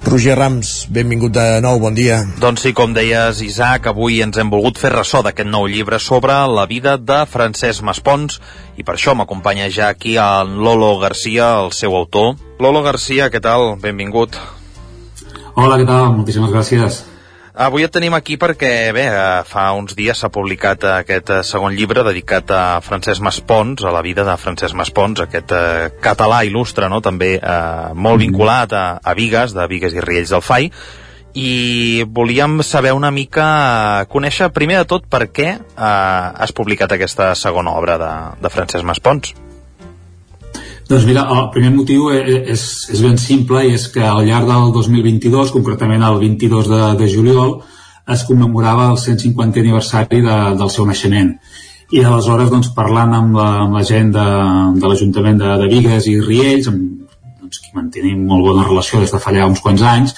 Roger 0.06 0.36
Rams, 0.38 0.86
benvingut 0.94 1.34
de 1.34 1.44
nou, 1.66 1.80
bon 1.82 1.96
dia. 1.98 2.20
Doncs 2.38 2.62
sí, 2.62 2.72
com 2.78 2.94
deies, 2.94 3.40
Isaac, 3.42 3.88
avui 3.90 4.20
ens 4.22 4.38
hem 4.38 4.52
volgut 4.54 4.78
fer 4.78 4.92
ressò 4.94 5.24
d'aquest 5.26 5.50
nou 5.50 5.66
llibre 5.66 5.98
sobre 5.98 6.36
la 6.52 6.68
vida 6.70 6.94
de 7.02 7.24
Francesc 7.26 7.82
Maspons 7.82 8.38
i 8.78 8.86
per 8.86 9.00
això 9.00 9.16
m'acompanya 9.18 9.72
ja 9.74 9.90
aquí 9.90 10.14
en 10.22 10.60
Lolo 10.62 10.94
Garcia, 11.02 11.56
el 11.66 11.74
seu 11.74 11.98
autor. 11.98 12.36
Lolo 12.62 12.86
Garcia, 12.86 13.32
què 13.34 13.42
tal? 13.42 13.74
Benvingut. 13.82 14.38
Hola, 15.56 15.82
què 15.82 15.90
tal? 15.90 16.14
Moltíssimes 16.20 16.54
gràcies. 16.54 17.02
Avui 17.56 17.86
et 17.88 17.92
tenim 17.96 18.12
aquí 18.12 18.36
perquè, 18.36 18.92
bé, 18.92 19.06
eh, 19.08 19.44
fa 19.48 19.70
uns 19.80 19.96
dies 19.96 20.20
s'ha 20.20 20.28
publicat 20.28 20.84
aquest 20.90 21.30
eh, 21.32 21.38
segon 21.48 21.72
llibre 21.72 22.04
dedicat 22.04 22.52
a 22.52 22.82
Francesc 22.84 23.24
Maspons, 23.24 23.86
a 23.88 23.94
la 23.96 24.02
vida 24.04 24.26
de 24.28 24.36
Francesc 24.36 24.76
Maspons, 24.76 25.22
aquest 25.24 25.54
eh, 25.56 25.88
català 26.04 26.42
il·lustre, 26.44 26.90
no?, 26.92 27.00
també 27.00 27.38
eh, 27.38 27.94
molt 27.96 28.20
vinculat 28.20 28.76
a, 28.76 28.84
a 29.00 29.16
Vigues, 29.16 29.56
de 29.56 29.70
Vigues 29.72 29.96
i 29.96 30.04
Riells 30.04 30.36
del 30.36 30.44
FAI, 30.44 30.68
i 31.36 32.04
volíem 32.04 32.60
saber 32.60 32.92
una 32.92 33.14
mica, 33.16 33.48
eh, 33.48 34.12
conèixer 34.12 34.52
primer 34.52 34.82
de 34.82 34.92
tot 34.92 35.08
per 35.08 35.30
què 35.32 35.50
eh, 35.56 35.64
has 35.80 36.52
publicat 36.52 36.92
aquesta 36.92 37.32
segona 37.40 37.80
obra 37.80 37.96
de, 38.04 38.14
de 38.44 38.52
Francesc 38.52 38.84
Maspons. 38.84 39.32
Doncs 40.86 41.06
mira, 41.10 41.24
el 41.34 41.50
primer 41.50 41.72
motiu 41.74 42.12
e- 42.14 42.22
e- 42.22 42.42
és, 42.54 42.64
és 42.94 43.02
ben 43.02 43.18
simple 43.18 43.64
i 43.66 43.74
és 43.74 43.88
que 43.90 44.04
al 44.06 44.26
llarg 44.28 44.46
del 44.52 44.74
2022, 44.74 45.54
concretament 45.56 46.04
el 46.06 46.20
22 46.22 46.68
de, 46.70 46.82
de 47.00 47.08
juliol, 47.10 47.56
es 48.14 48.24
commemorava 48.24 48.92
el 48.92 49.00
150 49.02 49.64
aniversari 49.64 50.22
de, 50.22 50.36
del 50.60 50.70
seu 50.70 50.86
naixement. 50.86 51.32
I 51.90 52.04
aleshores, 52.04 52.52
doncs, 52.54 52.70
parlant 52.78 53.14
amb 53.18 53.38
la, 53.38 53.48
amb 53.64 53.78
la 53.78 53.82
gent 53.86 54.12
de, 54.14 54.26
de 54.78 54.92
l'Ajuntament 54.92 55.42
de, 55.42 55.56
de 55.62 55.72
Vigues 55.74 56.10
i 56.12 56.20
Riells, 56.22 56.70
amb 56.70 57.10
doncs, 57.42 57.62
qui 57.64 57.74
mantenim 57.74 58.22
molt 58.30 58.46
bona 58.46 58.68
relació 58.68 59.02
des 59.02 59.14
de 59.14 59.22
fa 59.22 59.34
allà 59.34 59.50
uns 59.50 59.62
quants 59.66 59.82
anys, 59.90 60.14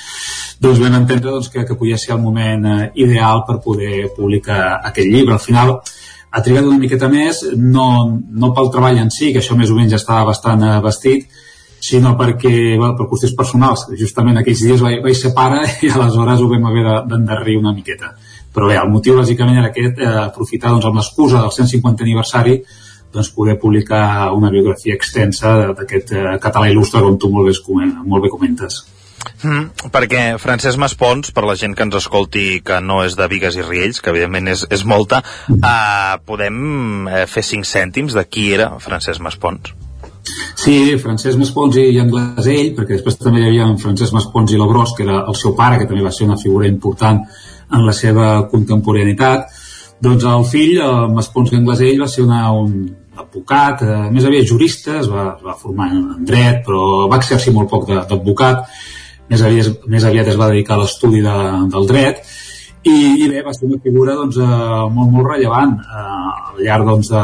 doncs 0.59 0.81
vam 0.83 0.99
entendre 0.99 1.31
doncs, 1.31 1.47
que, 1.53 1.63
que 1.63 1.79
podia 1.79 1.99
ser 2.01 2.15
el 2.15 2.23
moment 2.23 2.65
eh, 2.65 2.91
ideal 3.07 3.45
per 3.47 3.59
poder 3.63 4.09
publicar 4.15 4.81
aquest 4.91 5.07
llibre. 5.07 5.37
Al 5.37 5.43
final, 5.43 5.77
ha 6.31 6.41
trigat 6.43 6.65
una 6.67 6.79
miqueta 6.79 7.09
més, 7.11 7.43
no, 7.55 7.87
no 8.29 8.53
pel 8.55 8.71
treball 8.73 8.99
en 9.01 9.11
si, 9.13 9.31
que 9.33 9.41
això 9.41 9.55
més 9.57 9.71
o 9.71 9.77
menys 9.77 9.93
ja 9.95 9.99
estava 10.01 10.25
bastant 10.29 10.63
eh, 10.63 10.79
vestit, 10.83 11.27
sinó 11.87 12.15
perquè, 12.17 12.75
bueno, 12.75 12.95
per 12.97 13.05
qüestions 13.11 13.35
personals, 13.37 13.85
justament 13.99 14.39
aquells 14.41 14.63
dies 14.65 14.81
vaig, 14.83 14.99
vaig 15.03 15.15
ser 15.17 15.31
pare 15.37 15.61
i 15.85 15.91
aleshores 15.93 16.41
ho 16.41 16.49
vam 16.51 16.67
haver 16.71 16.83
de- 16.87 17.05
d'endarrir 17.13 17.57
una 17.61 17.73
miqueta. 17.75 18.15
Però 18.53 18.67
bé, 18.67 18.77
el 18.81 18.89
motiu 18.89 19.19
bàsicament 19.19 19.59
era 19.61 19.71
aquest, 19.71 20.01
eh, 20.01 20.11
aprofitar 20.25 20.73
doncs, 20.73 20.89
amb 20.89 20.99
l'excusa 20.99 21.41
del 21.43 21.53
150 21.53 22.03
aniversari 22.07 22.57
doncs, 23.13 23.31
poder 23.35 23.57
publicar 23.61 24.33
una 24.35 24.51
biografia 24.51 24.97
extensa 24.97 25.73
d'aquest 25.77 26.13
eh, 26.13 26.37
català 26.43 26.69
il·lustre, 26.73 27.01
com 27.05 27.17
tu 27.21 27.31
molt 27.31 27.47
bé, 27.49 27.91
molt 28.03 28.25
bé 28.25 28.33
comentes. 28.33 28.83
Mm, 29.43 29.89
perquè 29.93 30.21
Francesc 30.41 30.79
Maspons, 30.81 31.31
per 31.33 31.43
la 31.45 31.55
gent 31.59 31.75
que 31.77 31.85
ens 31.85 31.97
escolti 31.99 32.61
que 32.65 32.79
no 32.81 33.03
és 33.05 33.17
de 33.17 33.27
Vigues 33.29 33.57
i 33.57 33.65
Riells, 33.65 34.01
que 34.01 34.13
evidentment 34.13 34.49
és, 34.53 34.65
és 34.73 34.85
molta, 34.85 35.21
eh, 35.49 36.15
podem 36.25 37.09
eh, 37.09 37.25
fer 37.29 37.43
cinc 37.45 37.67
cèntims 37.69 38.17
de 38.17 38.25
qui 38.25 38.49
era 38.53 38.71
Francesc 38.83 39.21
Maspons? 39.21 39.73
Sí, 40.57 40.97
Francesc 40.99 41.39
Maspons 41.39 41.77
i 41.79 41.99
Anglesell, 42.01 42.73
perquè 42.75 42.97
després 42.97 43.19
també 43.21 43.43
hi 43.43 43.49
havia 43.51 43.67
en 43.69 43.77
Francesc 43.81 44.15
Maspons 44.15 44.53
i 44.53 44.59
Labrós, 44.59 44.95
que 44.97 45.05
era 45.05 45.21
el 45.29 45.37
seu 45.39 45.53
pare, 45.55 45.77
que 45.79 45.87
també 45.89 46.03
va 46.03 46.11
ser 46.11 46.27
una 46.27 46.39
figura 46.41 46.67
important 46.67 47.21
en 47.71 47.85
la 47.85 47.93
seva 47.95 48.47
contemporaneïtat. 48.51 49.47
Doncs 50.03 50.25
el 50.29 50.45
fill, 50.49 50.77
el 50.83 51.13
Maspons 51.13 51.53
i 51.53 51.61
va 51.97 52.07
ser 52.07 52.23
una, 52.25 52.51
un 52.53 52.73
advocat, 53.17 53.81
eh, 53.81 54.09
més 54.13 54.25
aviat 54.25 54.45
jurista, 54.49 54.99
es 54.99 55.09
va, 55.09 55.31
es 55.37 55.45
va 55.45 55.55
formar 55.57 55.89
en, 55.93 56.25
dret, 56.25 56.61
però 56.65 57.07
va 57.09 57.17
exercir 57.17 57.53
molt 57.53 57.69
poc 57.69 57.87
d'advocat, 57.89 58.65
més 59.31 59.43
aviat, 59.43 59.87
més 59.91 60.05
aviat 60.07 60.31
es 60.31 60.39
va 60.39 60.51
dedicar 60.51 60.77
a 60.77 60.83
l'estudi 60.83 61.23
de, 61.23 61.37
del 61.73 61.87
dret, 61.89 62.21
i, 62.87 62.97
i 63.23 63.27
bé, 63.27 63.41
va 63.43 63.53
ser 63.55 63.67
una 63.67 63.79
figura 63.83 64.15
doncs, 64.15 64.37
eh, 64.39 64.83
molt, 64.95 65.11
molt 65.11 65.31
rellevant 65.31 65.73
eh, 65.81 66.03
al 66.53 66.61
llarg 66.63 66.87
doncs, 66.87 67.09
de, 67.11 67.23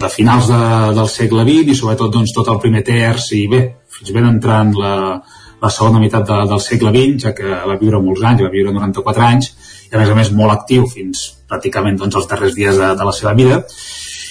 de 0.00 0.08
finals 0.12 0.48
de, 0.48 0.62
del 0.96 1.10
segle 1.12 1.44
XX 1.44 1.74
i 1.74 1.76
sobretot 1.76 2.14
doncs, 2.14 2.32
tot 2.36 2.48
el 2.52 2.62
primer 2.62 2.82
terç 2.86 3.32
i 3.36 3.44
bé, 3.52 3.60
fins 3.98 4.14
ben 4.16 4.28
entrant 4.30 4.72
la, 4.78 4.94
la 5.60 5.72
segona 5.72 6.00
meitat 6.00 6.24
de, 6.28 6.38
del 6.52 6.62
segle 6.64 6.92
XX, 6.94 7.18
ja 7.26 7.34
que 7.36 7.60
va 7.68 7.76
viure 7.80 8.00
molts 8.02 8.24
anys, 8.24 8.46
va 8.46 8.54
viure 8.54 8.72
94 8.72 9.26
anys, 9.26 9.52
i 9.90 9.94
a 9.94 10.00
més 10.00 10.12
a 10.12 10.16
més 10.16 10.32
molt 10.36 10.54
actiu 10.54 10.86
fins 10.88 11.26
pràcticament 11.50 11.98
doncs, 12.00 12.16
els 12.16 12.30
darrers 12.30 12.56
dies 12.56 12.78
de, 12.80 12.94
de 12.96 13.08
la 13.08 13.16
seva 13.16 13.34
vida. 13.36 13.60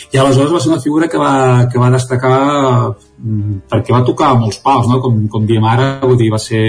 I 0.09 0.17
aleshores 0.17 0.51
va 0.53 0.59
ser 0.59 0.71
una 0.71 0.81
figura 0.81 1.07
que 1.07 1.19
va, 1.21 1.67
que 1.69 1.77
va 1.77 1.91
destacar 1.93 2.35
mm, 2.89 3.59
perquè 3.69 3.93
va 3.93 4.05
tocar 4.07 4.33
molts 4.39 4.57
pals, 4.63 4.89
no? 4.89 4.97
com, 5.03 5.21
com 5.29 5.45
diem 5.45 5.65
ara, 5.69 5.99
vull 6.01 6.17
dir, 6.17 6.31
va 6.33 6.41
ser 6.41 6.63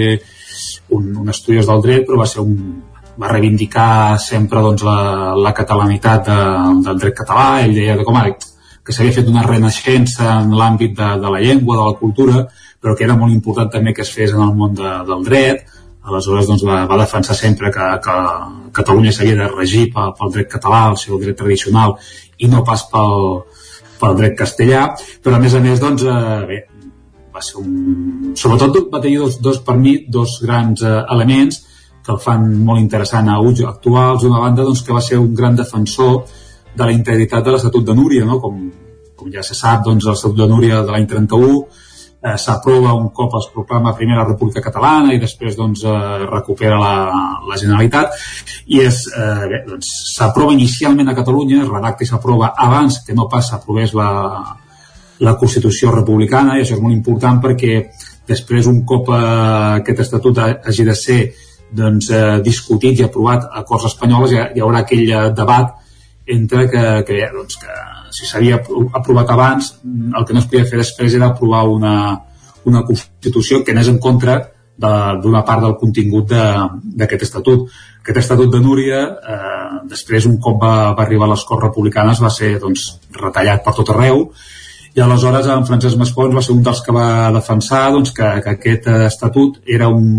un, 0.93 1.09
un 1.23 1.33
estudiós 1.33 1.65
del 1.69 1.81
dret, 1.81 2.05
però 2.05 2.21
va 2.21 2.29
ser 2.29 2.43
un, 2.45 2.53
va 3.17 3.31
reivindicar 3.31 4.19
sempre 4.21 4.61
doncs, 4.61 4.85
la, 4.85 5.33
la 5.37 5.55
catalanitat 5.57 6.29
de, 6.29 6.39
del 6.85 7.01
dret 7.01 7.17
català, 7.17 7.47
ell 7.65 7.75
deia 7.75 7.97
que, 7.97 8.05
com 8.07 8.21
ara, 8.21 8.35
que 8.85 8.93
s'havia 8.93 9.17
fet 9.17 9.29
una 9.29 9.45
renaixença 9.47 10.29
en 10.39 10.55
l'àmbit 10.57 10.95
de, 10.97 11.11
de 11.25 11.33
la 11.33 11.41
llengua, 11.41 11.77
de 11.81 11.89
la 11.89 11.99
cultura, 11.99 12.45
però 12.81 12.95
que 12.97 13.05
era 13.05 13.17
molt 13.17 13.33
important 13.33 13.69
també 13.73 13.93
que 13.93 14.05
es 14.05 14.13
fes 14.13 14.33
en 14.33 14.41
el 14.45 14.55
món 14.57 14.73
de, 14.77 14.95
del 15.09 15.25
dret, 15.25 15.65
aleshores 16.01 16.47
doncs, 16.49 16.63
va, 16.65 16.83
va 16.89 16.97
defensar 17.03 17.35
sempre 17.37 17.69
que, 17.73 17.87
que 18.05 18.17
Catalunya 18.73 19.11
s'havia 19.13 19.37
de 19.37 19.47
regir 19.51 19.89
pel, 19.93 20.13
pel 20.17 20.33
dret 20.33 20.49
català, 20.49 20.85
el 20.89 20.97
seu 20.97 21.19
dret 21.21 21.37
tradicional, 21.37 21.97
i 22.41 22.49
no 22.51 22.63
pas 22.67 22.83
pel, 22.91 23.41
pel 24.01 24.19
dret 24.19 24.37
castellà, 24.37 24.85
però 25.23 25.37
a 25.37 25.41
més 25.41 25.55
a 25.55 25.61
més, 25.63 25.81
doncs, 25.81 26.05
eh, 26.05 26.45
bé, 26.49 26.61
va 27.33 27.43
ser 27.45 27.59
un... 27.61 28.33
Sobretot 28.37 28.89
va 28.93 29.01
tenir 29.03 29.19
dos, 29.21 29.39
dos 29.43 29.61
per 29.65 29.77
mi, 29.79 29.97
dos 30.09 30.39
grans 30.43 30.83
eh, 30.83 30.95
elements 31.15 31.61
que 32.01 32.13
el 32.15 32.21
fan 32.21 32.47
molt 32.65 32.81
interessant 32.81 33.29
a 33.29 33.39
ulls 33.41 33.61
actuals, 33.67 34.23
d'una 34.23 34.41
banda 34.41 34.65
doncs, 34.65 34.81
que 34.85 34.95
va 34.95 35.03
ser 35.05 35.19
un 35.21 35.33
gran 35.37 35.55
defensor 35.55 36.23
de 36.73 36.87
la 36.87 36.93
integritat 36.95 37.45
de 37.45 37.53
l'Estatut 37.53 37.85
de 37.85 37.95
Núria, 37.95 38.25
no? 38.25 38.39
com, 38.41 38.57
com 39.15 39.31
ja 39.33 39.43
se 39.45 39.57
sap, 39.57 39.83
doncs, 39.85 40.07
l'Estatut 40.09 40.39
de 40.39 40.49
Núria 40.49 40.81
de 40.81 40.95
l'any 40.95 41.07
31 41.07 41.61
eh, 42.21 42.37
s'aprova 42.37 42.93
un 42.93 43.09
cop 43.09 43.35
es 43.39 43.49
proclama 43.53 43.95
Primera 43.97 44.25
República 44.27 44.61
Catalana 44.61 45.13
i 45.13 45.19
després 45.19 45.57
doncs, 45.57 45.83
eh, 45.83 46.25
recupera 46.29 46.77
la, 46.79 46.95
la 47.49 47.57
Generalitat. 47.57 48.13
I 48.67 48.83
eh, 48.85 49.61
doncs, 49.67 49.91
s'aprova 50.15 50.53
inicialment 50.53 51.09
a 51.09 51.17
Catalunya, 51.17 51.63
es 51.63 51.71
redacta 51.71 52.05
i 52.05 52.09
s'aprova 52.09 52.53
abans 52.57 53.01
que 53.05 53.17
no 53.17 53.29
passa 53.31 53.57
aprovés 53.57 53.95
la, 53.97 54.11
la 55.19 55.37
Constitució 55.37 55.93
republicana 55.95 56.57
i 56.57 56.65
això 56.65 56.77
és 56.77 56.83
molt 56.83 56.95
important 56.95 57.41
perquè 57.41 57.77
després 58.27 58.67
un 58.69 58.83
cop 58.85 59.09
eh, 59.09 59.21
aquest 59.81 60.05
estatut 60.05 60.43
hagi 60.45 60.85
de 60.87 60.97
ser 60.97 61.21
doncs, 61.71 62.11
eh, 62.11 62.39
discutit 62.43 62.99
i 62.99 63.07
aprovat 63.07 63.47
a 63.49 63.63
Corts 63.63 63.87
Espanyoles, 63.93 64.35
hi, 64.35 64.43
hi 64.55 64.63
haurà 64.63 64.83
aquell 64.83 65.07
eh, 65.07 65.29
debat 65.35 65.77
entre 66.31 66.67
que, 66.69 66.85
que, 67.07 67.25
doncs, 67.33 67.57
que 67.57 68.00
si 68.11 68.27
s'havia 68.27 68.61
aprovat 68.93 69.29
abans, 69.31 69.73
el 69.83 70.25
que 70.25 70.35
no 70.35 70.41
es 70.41 70.49
podia 70.49 70.67
fer 70.69 70.81
després 70.81 71.15
era 71.17 71.31
aprovar 71.31 71.63
una, 71.69 71.95
una 72.69 72.83
Constitució 72.87 73.63
que 73.63 73.75
anés 73.75 73.89
en 73.91 73.99
contra 73.99 74.39
d'una 74.81 75.43
part 75.45 75.61
del 75.61 75.77
contingut 75.77 76.31
d'aquest 76.31 77.27
estatut. 77.27 77.67
Aquest 78.01 78.17
estatut 78.23 78.49
de 78.49 78.61
Núria, 78.63 79.01
eh, 79.05 79.81
després, 79.91 80.25
un 80.25 80.39
cop 80.41 80.57
va, 80.63 80.93
va 80.97 81.03
arribar 81.03 81.27
a 81.27 81.35
les 81.35 81.43
Corts 81.45 81.67
Republicanes, 81.67 82.21
va 82.23 82.31
ser 82.33 82.55
doncs, 82.59 82.87
retallat 83.19 83.61
per 83.63 83.75
tot 83.77 83.91
arreu, 83.93 84.25
i 84.91 84.99
aleshores 84.99 85.47
en 85.47 85.67
Francesc 85.67 85.99
Maspons 85.99 86.35
va 86.35 86.41
ser 86.43 86.55
un 86.55 86.63
dels 86.65 86.81
que 86.83 86.95
va 86.95 87.31
defensar 87.31 87.83
doncs, 87.93 88.11
que, 88.15 88.31
que 88.43 88.55
aquest 88.57 88.89
estatut 89.07 89.61
era 89.65 89.87
un 89.87 90.09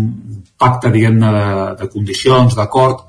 pacte 0.57 0.89
diguem-ne 0.93 1.33
de, 1.35 1.49
de 1.81 1.89
condicions, 1.93 2.55
d'acord 2.57 3.03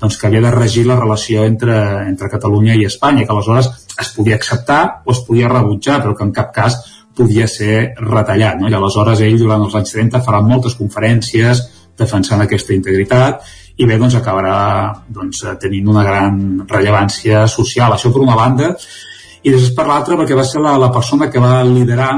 doncs, 0.00 0.16
que 0.16 0.28
havia 0.28 0.40
de 0.46 0.54
regir 0.54 0.86
la 0.86 0.96
relació 1.00 1.44
entre, 1.44 1.76
entre 2.06 2.30
Catalunya 2.32 2.78
i 2.78 2.86
Espanya, 2.88 3.26
que 3.26 3.34
aleshores 3.34 3.68
es 4.00 4.10
podia 4.16 4.36
acceptar 4.38 5.02
o 5.04 5.12
es 5.12 5.22
podia 5.26 5.50
rebutjar, 5.52 6.00
però 6.02 6.16
que 6.16 6.24
en 6.24 6.32
cap 6.32 6.52
cas 6.54 6.78
podia 7.16 7.46
ser 7.48 7.92
retallat. 8.00 8.58
No? 8.60 8.70
I 8.70 8.76
aleshores 8.76 9.20
ell, 9.20 9.38
durant 9.40 9.64
els 9.66 9.76
anys 9.76 9.92
30, 9.96 10.22
farà 10.24 10.40
moltes 10.44 10.78
conferències 10.78 11.62
defensant 11.98 12.40
aquesta 12.40 12.72
integritat 12.72 13.42
i 13.76 13.86
bé, 13.88 13.96
doncs 14.00 14.16
acabarà 14.16 14.56
doncs, 15.12 15.44
tenint 15.60 15.88
una 15.92 16.04
gran 16.04 16.36
rellevància 16.68 17.46
social. 17.48 17.92
Això 17.92 18.12
per 18.12 18.24
una 18.24 18.36
banda, 18.36 18.72
i 19.42 19.50
després 19.50 19.72
per 19.76 19.86
l'altra 19.88 20.18
perquè 20.18 20.36
va 20.38 20.44
ser 20.46 20.62
la, 20.62 20.76
la 20.78 20.90
persona 20.94 21.28
que 21.30 21.40
va 21.42 21.62
liderar 21.66 22.12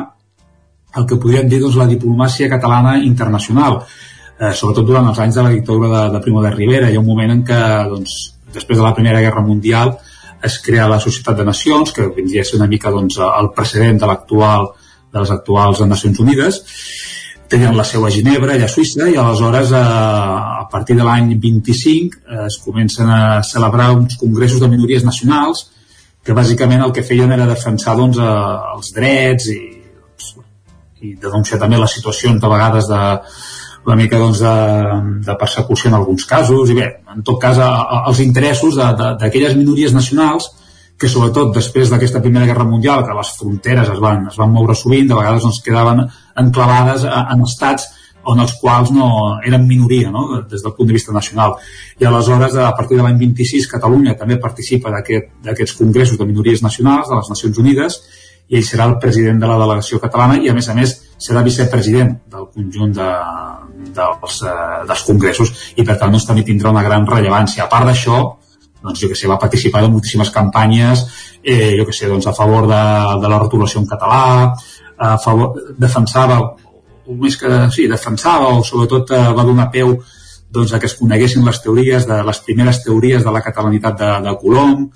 el 0.95 1.07
que 1.11 1.19
podríem 1.19 1.49
dir 1.51 1.61
doncs, 1.63 1.79
la 1.81 1.89
diplomàcia 1.91 2.51
catalana 2.53 2.99
internacional 3.03 3.81
eh, 3.81 4.53
sobretot 4.53 4.87
durant 4.87 5.09
els 5.11 5.21
anys 5.25 5.39
de 5.39 5.47
la 5.47 5.53
dictadura 5.55 5.91
de, 5.95 6.03
de 6.15 6.23
Primo 6.25 6.43
de 6.45 6.53
Rivera 6.55 6.91
hi 6.91 6.99
ha 6.99 7.03
un 7.03 7.09
moment 7.09 7.33
en 7.35 7.45
què 7.47 7.61
doncs, 7.91 8.19
després 8.55 8.79
de 8.79 8.85
la 8.85 8.95
Primera 8.97 9.23
Guerra 9.25 9.43
Mundial 9.47 9.97
es 10.45 10.61
crea 10.65 10.89
la 10.89 11.01
Societat 11.01 11.39
de 11.39 11.47
Nacions 11.49 11.93
que 11.97 12.09
vindria 12.17 12.43
a 12.43 12.49
ser 12.49 12.59
una 12.61 12.69
mica 12.71 12.93
doncs, 12.93 13.19
el 13.25 13.51
precedent 13.57 14.01
de 14.01 14.09
l'actual 14.11 14.71
de 15.13 15.23
les 15.23 15.31
actuals 15.31 15.81
Nacions 15.87 16.21
Unides. 16.21 16.61
Tenien 17.49 17.77
la 17.77 17.85
seu 17.85 18.05
a 18.07 18.11
Ginebra, 18.11 18.55
allà 18.55 18.67
a 18.67 18.73
Suïssa, 18.73 19.07
i 19.11 19.17
aleshores, 19.21 19.73
a, 19.73 19.83
eh, 19.85 20.65
a 20.65 20.67
partir 20.73 20.97
de 20.99 21.05
l'any 21.07 21.35
25, 21.41 22.19
eh, 22.25 22.47
es 22.47 22.59
comencen 22.65 23.11
a 23.11 23.43
celebrar 23.43 23.93
uns 23.95 24.17
congressos 24.21 24.61
de 24.61 24.69
minories 24.69 25.05
nacionals 25.05 25.69
que 26.25 26.33
bàsicament 26.33 26.83
el 26.83 26.93
que 26.97 27.05
feien 27.05 27.33
era 27.33 27.47
defensar 27.47 27.97
doncs, 27.97 28.19
eh, 28.19 28.75
els 28.75 28.93
drets 28.97 29.51
i, 29.53 29.61
doncs, 30.01 30.31
i 31.05 31.15
denunciar 31.21 31.61
també 31.61 31.79
les 31.79 31.99
situacions 32.01 32.41
de 32.41 32.49
vegades 32.49 32.89
de, 32.89 33.03
una 33.87 33.97
mica 33.97 34.19
doncs, 34.19 34.41
de, 34.41 34.55
de 35.27 35.37
persecució 35.41 35.91
en 35.91 35.99
alguns 35.99 36.25
casos 36.29 36.71
i 36.71 36.77
bé, 36.79 36.91
en 37.15 37.25
tot 37.27 37.41
cas 37.41 37.59
a, 37.61 37.71
a, 37.83 38.03
els 38.11 38.21
interessos 38.25 38.79
d'aquelles 38.79 39.57
minories 39.59 39.93
nacionals 39.97 40.51
que 41.01 41.11
sobretot 41.11 41.51
després 41.57 41.91
d'aquesta 41.91 42.23
Primera 42.23 42.47
Guerra 42.47 42.65
Mundial 42.69 43.03
que 43.05 43.17
les 43.17 43.35
fronteres 43.39 43.91
es 43.91 44.01
van, 44.01 44.29
es 44.31 44.39
van 44.39 44.53
moure 44.55 44.77
sovint 44.79 45.11
de 45.11 45.19
vegades 45.19 45.43
doncs, 45.43 45.61
quedaven 45.65 46.05
enclavades 46.41 47.05
en 47.11 47.45
estats 47.45 47.91
on 48.25 48.41
els 48.41 48.55
quals 48.61 48.91
no 48.95 49.07
eren 49.45 49.67
minoria 49.69 50.11
no? 50.11 50.41
des 50.49 50.63
del 50.65 50.73
punt 50.73 50.89
de 50.89 50.97
vista 50.97 51.13
nacional. 51.13 51.57
I 52.01 52.07
aleshores, 52.09 52.57
a 52.57 52.73
partir 52.77 52.97
de 52.97 53.05
l'any 53.05 53.19
26, 53.21 53.69
Catalunya 53.69 54.17
també 54.17 54.39
participa 54.41 54.93
d'aquests 54.95 55.51
aquest, 55.53 55.77
congressos 55.79 56.19
de 56.19 56.29
minories 56.29 56.63
nacionals 56.65 57.11
de 57.11 57.19
les 57.19 57.33
Nacions 57.35 57.61
Unides 57.61 58.01
i 58.49 58.59
ell 58.59 58.65
serà 58.65 58.89
el 58.89 58.99
president 59.01 59.41
de 59.41 59.49
la 59.49 59.59
delegació 59.61 60.01
catalana 60.01 60.39
i, 60.41 60.49
a 60.49 60.57
més 60.57 60.69
a 60.69 60.77
més, 60.77 60.97
serà 61.21 61.45
vicepresident 61.45 62.17
del 62.33 62.49
conjunt 62.53 62.93
de, 62.97 63.11
dels, 63.95 64.41
eh, 64.43 64.81
dels 64.89 65.05
congressos 65.09 65.53
i, 65.77 65.83
per 65.83 65.99
tant, 65.99 66.11
doncs, 66.11 66.27
també 66.29 66.45
tindrà 66.47 66.73
una 66.75 66.85
gran 66.87 67.07
rellevància. 67.09 67.65
A 67.65 67.71
part 67.73 67.89
d'això, 67.91 68.21
doncs, 68.83 69.01
jo 69.01 69.11
que 69.11 69.19
sé, 69.19 69.31
va 69.31 69.41
participar 69.41 69.85
en 69.85 69.95
moltíssimes 69.95 70.31
campanyes, 70.35 71.07
eh, 71.43 71.73
jo 71.79 71.87
que 71.89 71.97
sé, 71.97 72.09
doncs, 72.11 72.27
a 72.27 72.37
favor 72.37 72.69
de, 72.71 72.85
de 73.23 73.33
la 73.33 73.41
rotulació 73.41 73.81
en 73.81 73.89
català, 73.89 74.53
a 74.99 75.17
favor, 75.19 75.59
defensava 75.79 76.39
o 77.07 77.15
més 77.21 77.37
que 77.37 77.49
sí, 77.75 77.87
defensava 77.91 78.53
o 78.57 78.63
sobretot 78.65 79.11
eh, 79.13 79.25
va 79.37 79.45
donar 79.45 79.71
peu 79.73 79.97
doncs, 80.55 80.73
a 80.73 80.81
que 80.81 80.89
es 80.89 80.97
coneguessin 80.97 81.45
les 81.45 81.61
teories 81.61 82.07
de 82.09 82.21
les 82.25 82.41
primeres 82.47 82.81
teories 82.85 83.25
de 83.25 83.33
la 83.35 83.43
catalanitat 83.45 83.99
de, 84.01 84.11
de 84.25 84.35
Colom 84.41 84.87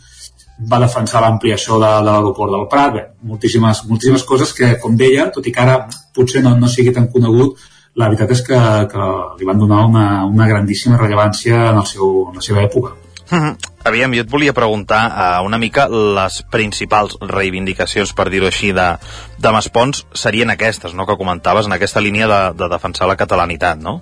va 0.70 0.81
defensar 0.83 1.23
l'ampliació 1.23 1.79
de, 1.79 1.91
de 1.99 2.11
l'aeroport 2.11 2.55
del 2.55 2.69
Prat 2.70 2.95
bé, 2.95 3.05
moltíssimes, 3.31 3.85
moltíssimes 3.91 4.25
coses 4.27 4.55
que 4.55 4.77
com 4.83 4.97
deia, 4.99 5.29
tot 5.35 5.47
i 5.47 5.55
que 5.55 5.65
ara 5.65 5.81
potser 6.15 6.43
no, 6.47 6.55
no 6.59 6.70
sigui 6.70 6.95
tan 6.95 7.11
conegut 7.12 7.59
la 7.99 8.07
veritat 8.07 8.33
és 8.37 8.45
que, 8.47 8.62
que 8.93 9.11
li 9.41 9.49
van 9.49 9.59
donar 9.59 9.85
una, 9.91 10.07
una 10.27 10.47
grandíssima 10.47 11.01
rellevància 11.01 11.69
en, 11.73 11.83
el 11.83 11.87
seu, 11.91 12.29
en 12.31 12.39
la 12.41 12.45
seva 12.45 12.65
època 12.65 12.95
Uh 13.31 13.39
-huh. 13.39 13.57
Aviam, 13.85 14.12
jo 14.15 14.20
et 14.20 14.31
volia 14.31 14.53
preguntar 14.53 15.03
uh, 15.12 15.45
una 15.47 15.59
mica 15.59 15.89
les 15.89 16.43
principals 16.51 17.16
reivindicacions, 17.20 18.12
per 18.12 18.31
dir-ho 18.31 18.47
així, 18.47 18.73
de, 18.73 18.97
de 19.39 19.53
Maspons 19.53 20.07
serien 20.15 20.51
aquestes, 20.51 20.95
no?, 20.95 21.07
que 21.07 21.16
comentaves, 21.16 21.66
en 21.66 21.73
aquesta 21.73 22.01
línia 22.01 22.27
de, 22.27 22.41
de 22.57 22.69
defensar 22.69 23.07
la 23.07 23.16
catalanitat, 23.16 23.79
no? 23.79 24.01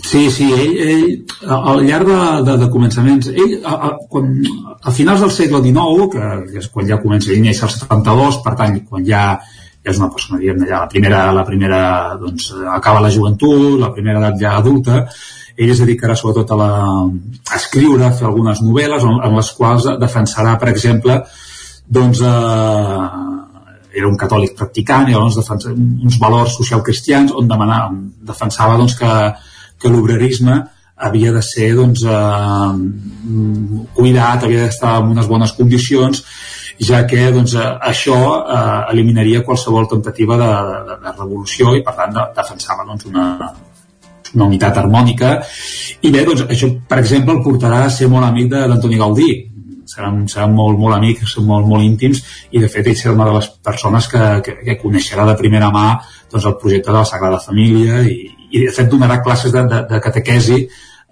Sí, 0.00 0.30
sí, 0.30 0.48
ell, 0.52 0.76
ell 0.88 1.24
al 1.52 1.84
llarg 1.84 2.06
de, 2.06 2.42
de, 2.48 2.56
de 2.64 2.68
començaments, 2.72 3.28
ell, 3.28 3.60
a, 3.64 3.72
a, 3.72 3.90
quan, 4.08 4.40
a 4.82 4.90
finals 4.90 5.20
del 5.20 5.30
segle 5.30 5.60
XIX, 5.60 6.08
que, 6.12 6.52
que 6.52 6.58
és 6.58 6.68
quan 6.72 6.88
ja 6.88 7.00
comença 7.02 7.28
a 7.28 7.36
néixer 7.36 7.68
el 7.68 7.74
72, 7.74 8.40
per 8.40 8.54
tant, 8.56 8.80
quan 8.88 9.04
ja, 9.04 9.24
ja 9.36 9.51
és 9.82 9.98
una 9.98 10.10
persona, 10.14 10.38
diguem 10.38 10.64
ja 10.68 10.84
la 10.84 10.88
primera, 10.90 11.20
la 11.34 11.44
primera, 11.46 11.82
doncs, 12.20 12.52
acaba 12.70 13.02
la 13.02 13.10
joventut, 13.10 13.80
la 13.80 13.90
primera 13.94 14.20
edat 14.22 14.38
ja 14.40 14.56
adulta, 14.58 15.02
ell 15.56 15.72
es 15.72 15.82
dedicarà 15.82 16.14
sobretot 16.16 16.52
a, 16.54 16.58
la, 16.58 16.70
a 17.50 17.56
escriure, 17.58 18.04
a 18.06 18.12
fer 18.16 18.28
algunes 18.28 18.62
novel·les 18.62 19.06
en, 19.08 19.18
en 19.26 19.36
les 19.36 19.50
quals 19.58 19.88
defensarà, 20.00 20.54
per 20.60 20.70
exemple, 20.70 21.18
doncs, 21.98 22.22
eh, 22.22 23.08
era 23.92 24.08
un 24.08 24.16
catòlic 24.16 24.54
practicant 24.56 25.10
i 25.10 25.16
llavors 25.16 25.36
defensa 25.36 25.72
uns 25.74 26.16
valors 26.20 26.54
socialcristians 26.56 27.34
on 27.36 27.50
demanava, 27.50 27.90
defensava 28.30 28.78
doncs, 28.80 28.96
que, 29.00 29.10
que 29.82 29.90
l'obrerisme 29.92 30.62
havia 31.02 31.32
de 31.34 31.42
ser 31.42 31.72
doncs, 31.76 32.06
eh, 32.06 32.72
cuidat, 33.98 34.46
havia 34.46 34.68
d'estar 34.68 35.00
en 35.02 35.12
unes 35.16 35.28
bones 35.28 35.52
condicions 35.58 36.22
ja 36.80 37.02
que 37.06 37.28
doncs, 37.34 37.54
això 37.58 38.16
eh, 38.40 38.92
eliminaria 38.94 39.42
qualsevol 39.44 39.88
tentativa 39.90 40.38
de, 40.40 40.50
de, 40.88 40.96
de 41.04 41.14
revolució 41.18 41.76
i 41.76 41.82
per 41.84 41.94
tant 41.98 42.14
de, 42.16 42.26
defensava 42.36 42.86
doncs, 42.88 43.06
una, 43.10 43.26
una 44.34 44.48
unitat 44.48 44.82
harmònica. 44.82 45.38
I 46.02 46.10
bé, 46.10 46.24
doncs 46.28 46.46
això 46.48 46.70
per 46.88 47.00
exemple 47.02 47.36
el 47.36 47.42
portarà 47.44 47.84
a 47.86 47.90
ser 47.92 48.10
molt 48.12 48.28
amic 48.28 48.52
d'Antoni 48.52 49.00
Gaudí. 49.00 49.32
Seran, 49.92 50.22
seran 50.30 50.54
molt, 50.56 50.78
molt 50.80 50.94
amics, 50.94 51.34
molt, 51.44 51.66
molt 51.68 51.84
íntims 51.84 52.22
i 52.54 52.60
de 52.62 52.68
fet 52.70 52.86
ell 52.86 52.96
serà 52.96 53.12
una 53.12 53.26
de 53.28 53.34
les 53.34 53.48
persones 53.66 54.06
que, 54.08 54.20
que, 54.46 54.54
que 54.64 54.76
coneixerà 54.80 55.26
de 55.28 55.34
primera 55.36 55.68
mà 55.74 55.98
doncs, 56.30 56.46
el 56.46 56.54
projecte 56.62 56.88
de 56.88 56.96
la 56.96 57.04
Sagrada 57.04 57.40
Família 57.42 57.98
i, 58.06 58.14
i 58.54 58.62
de 58.62 58.72
fet 58.72 58.88
donarà 58.88 59.18
classes 59.26 59.52
de, 59.52 59.66
de, 59.68 59.82
de 59.90 60.00
catequesi 60.00 60.62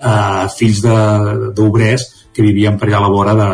a 0.00 0.46
fills 0.48 0.80
d'obrers 0.86 2.06
que 2.32 2.46
vivien 2.46 2.78
per 2.78 2.88
allà 2.88 3.02
a 3.02 3.04
la 3.04 3.12
vora 3.12 3.34
de, 3.36 3.50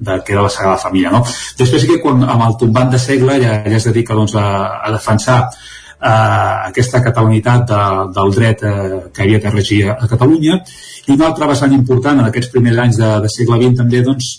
de 0.00 0.22
que 0.24 0.32
era 0.32 0.42
la 0.42 0.52
Sagrada 0.52 0.80
Família. 0.80 1.12
No? 1.12 1.22
Després 1.58 1.84
sí 1.84 1.90
que 1.90 2.00
quan, 2.02 2.24
amb 2.24 2.46
el 2.46 2.56
tombant 2.60 2.90
de 2.92 2.98
segle 2.98 3.36
ja, 3.42 3.60
ja 3.66 3.76
es 3.76 3.86
dedica 3.90 4.16
doncs, 4.16 4.34
a, 4.40 4.46
a 4.80 4.92
defensar 4.96 5.38
eh, 5.44 6.54
aquesta 6.70 7.02
catalanitat 7.04 7.66
de, 7.68 7.82
del 8.16 8.34
dret 8.36 8.64
eh, 8.64 9.00
que 9.12 9.26
havia 9.26 9.42
de 9.44 9.52
regir 9.52 9.82
a, 9.90 9.98
a 10.00 10.08
Catalunya 10.10 10.60
i 11.06 11.12
un 11.14 11.24
altre 11.26 11.48
vessant 11.50 11.76
important 11.76 12.22
en 12.22 12.30
aquests 12.30 12.52
primers 12.54 12.80
anys 12.86 13.00
de, 13.00 13.10
de 13.24 13.32
segle 13.32 13.60
XX 13.60 13.82
també 13.82 14.02
doncs, 14.06 14.32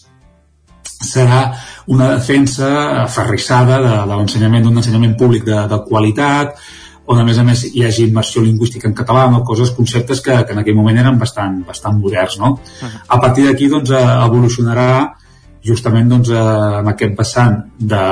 serà 1.02 1.46
una 1.94 2.12
defensa 2.16 2.68
aferrissada 3.04 3.80
de, 3.82 3.96
de 4.10 4.18
l'ensenyament 4.18 4.66
d'un 4.66 4.82
ensenyament 4.82 5.18
públic 5.18 5.46
de, 5.46 5.58
de 5.70 5.82
qualitat 5.88 6.58
on 7.12 7.20
a 7.20 7.24
més 7.28 7.40
a 7.42 7.44
més 7.44 7.64
hi 7.68 7.82
hagi 7.84 8.06
immersió 8.08 8.42
lingüística 8.44 8.88
en 8.88 8.94
català, 8.96 9.26
no? 9.32 9.42
coses, 9.44 9.74
conceptes 9.76 10.22
que, 10.24 10.36
que 10.46 10.54
en 10.56 10.62
aquell 10.62 10.78
moment 10.78 11.00
eren 11.02 11.18
bastant, 11.20 11.58
bastant 11.68 11.98
moderns. 12.00 12.38
No? 12.40 12.52
Uh 12.54 12.88
-huh. 12.88 13.02
A 13.08 13.18
partir 13.20 13.46
d'aquí 13.46 13.68
doncs, 13.68 13.90
eh, 13.90 14.26
evolucionarà 14.28 15.18
justament 15.66 16.10
doncs, 16.10 16.32
eh, 16.34 16.80
en 16.82 16.92
aquest 16.92 17.18
vessant 17.18 17.58
de, 17.78 18.04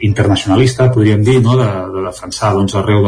internacionalista, 0.00 0.90
podríem 0.92 1.22
dir, 1.22 1.40
no? 1.42 1.56
de, 1.56 1.68
de 1.94 2.04
defensar 2.06 2.52
doncs, 2.54 2.74
arreu 2.78 3.04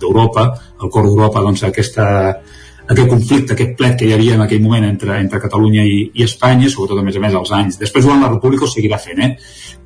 d'Europa, 0.00 0.46
de, 0.50 0.70
el 0.82 0.90
cor 0.90 1.06
d'Europa, 1.06 1.42
doncs, 1.44 1.62
aquesta, 1.68 2.06
aquest 2.88 3.10
conflicte, 3.10 3.54
aquest 3.54 3.74
plet 3.78 3.96
que 3.98 4.08
hi 4.08 4.14
havia 4.16 4.36
en 4.38 4.44
aquell 4.44 4.62
moment 4.64 4.86
entre, 4.88 5.18
entre 5.22 5.40
Catalunya 5.42 5.84
i, 5.86 5.98
i 6.18 6.26
Espanya, 6.26 6.70
sobretot 6.72 7.00
a 7.00 7.06
més 7.06 7.18
a 7.18 7.24
més 7.24 7.36
els 7.38 7.52
anys. 7.54 7.80
Després 7.80 8.06
durant 8.06 8.24
la 8.24 8.32
República 8.32 8.66
ho 8.66 8.70
seguirà 8.70 8.98
fent, 9.02 9.24
eh? 9.24 9.34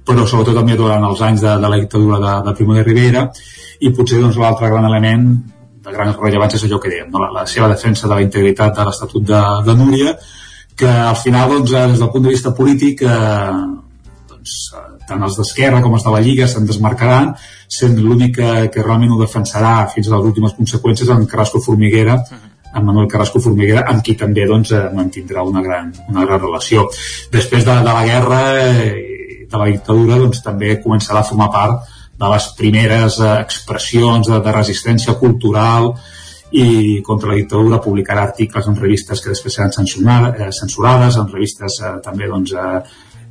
però 0.07 0.27
sobretot 0.27 0.57
també 0.59 0.77
durant 0.79 1.05
els 1.07 1.21
anys 1.23 1.45
de, 1.45 1.57
de 1.63 1.73
la 1.73 1.81
dictadura 1.81 2.21
de, 2.23 2.37
de 2.49 2.55
Primo 2.59 2.79
de 2.79 2.87
Rivera 2.87 3.27
i 3.83 3.91
potser 3.95 4.23
doncs, 4.23 4.39
l'altre 4.41 4.71
gran 4.73 4.89
element 4.89 5.27
de 5.83 5.91
gran 5.91 6.13
rellevància 6.15 6.61
és 6.61 6.65
allò 6.69 6.79
que 6.79 6.91
dèiem, 6.93 7.09
no? 7.11 7.19
la, 7.19 7.33
la 7.41 7.43
seva 7.51 7.69
defensa 7.71 8.07
de 8.07 8.15
la 8.15 8.23
integritat 8.23 8.77
de 8.77 8.85
l'Estatut 8.87 9.25
de, 9.27 9.41
de 9.67 9.75
Núria, 9.75 10.15
que 10.77 10.89
al 10.89 11.17
final, 11.17 11.51
doncs, 11.51 11.73
des 11.73 11.99
del 12.01 12.11
punt 12.11 12.27
de 12.27 12.33
vista 12.35 12.55
polític, 12.57 13.03
eh, 13.03 13.65
doncs, 14.31 14.55
tant 15.09 15.27
els 15.27 15.37
d'Esquerra 15.39 15.83
com 15.83 15.95
els 15.97 16.07
de 16.07 16.15
la 16.15 16.23
Lliga 16.25 16.49
se'n 16.49 16.67
desmarcaran, 16.69 17.35
sent 17.69 17.99
l'únic 18.01 18.37
que, 18.39 18.53
que 18.73 18.85
realment 18.85 19.15
ho 19.15 19.21
defensarà 19.21 19.75
fins 19.93 20.09
a 20.09 20.17
les 20.17 20.31
últimes 20.33 20.57
conseqüències 20.59 21.11
en 21.13 21.27
Carrasco 21.31 21.61
Formiguera, 21.65 22.19
amb 22.73 22.89
Manuel 22.89 23.09
Carrasco 23.09 23.41
Formiguera, 23.45 23.85
amb 23.89 24.05
qui 24.05 24.17
també 24.19 24.47
doncs, 24.49 24.73
eh, 24.73 24.89
mantindrà 24.97 25.45
una 25.49 25.63
gran, 25.65 25.93
una 26.09 26.25
gran 26.27 26.41
relació. 26.41 26.89
Després 27.33 27.67
de, 27.69 27.75
de 27.85 27.97
la 27.99 28.07
guerra 28.09 28.41
i 28.93 29.47
de 29.53 29.61
la 29.61 29.69
dictadura, 29.69 30.19
doncs, 30.21 30.41
també 30.45 30.79
començarà 30.81 31.21
a 31.21 31.29
formar 31.29 31.51
part 31.53 31.93
de 32.23 32.33
les 32.33 32.49
primeres 32.59 33.21
eh, 33.21 33.37
expressions 33.43 34.33
de, 34.33 34.41
de 34.41 34.57
resistència 34.57 35.17
cultural 35.21 35.93
i 36.53 37.01
contra 37.05 37.31
la 37.31 37.39
dictadura 37.41 37.81
publicarà 37.81 38.27
articles 38.29 38.69
en 38.69 38.77
revistes 38.77 39.23
que 39.23 39.33
després 39.33 39.57
seran 39.57 39.73
eh, 39.73 40.51
censurades, 40.53 41.17
en 41.17 41.31
revistes 41.33 41.81
eh, 41.81 41.95
també 42.05 42.29
doncs, 42.29 42.53
eh, 42.53 42.83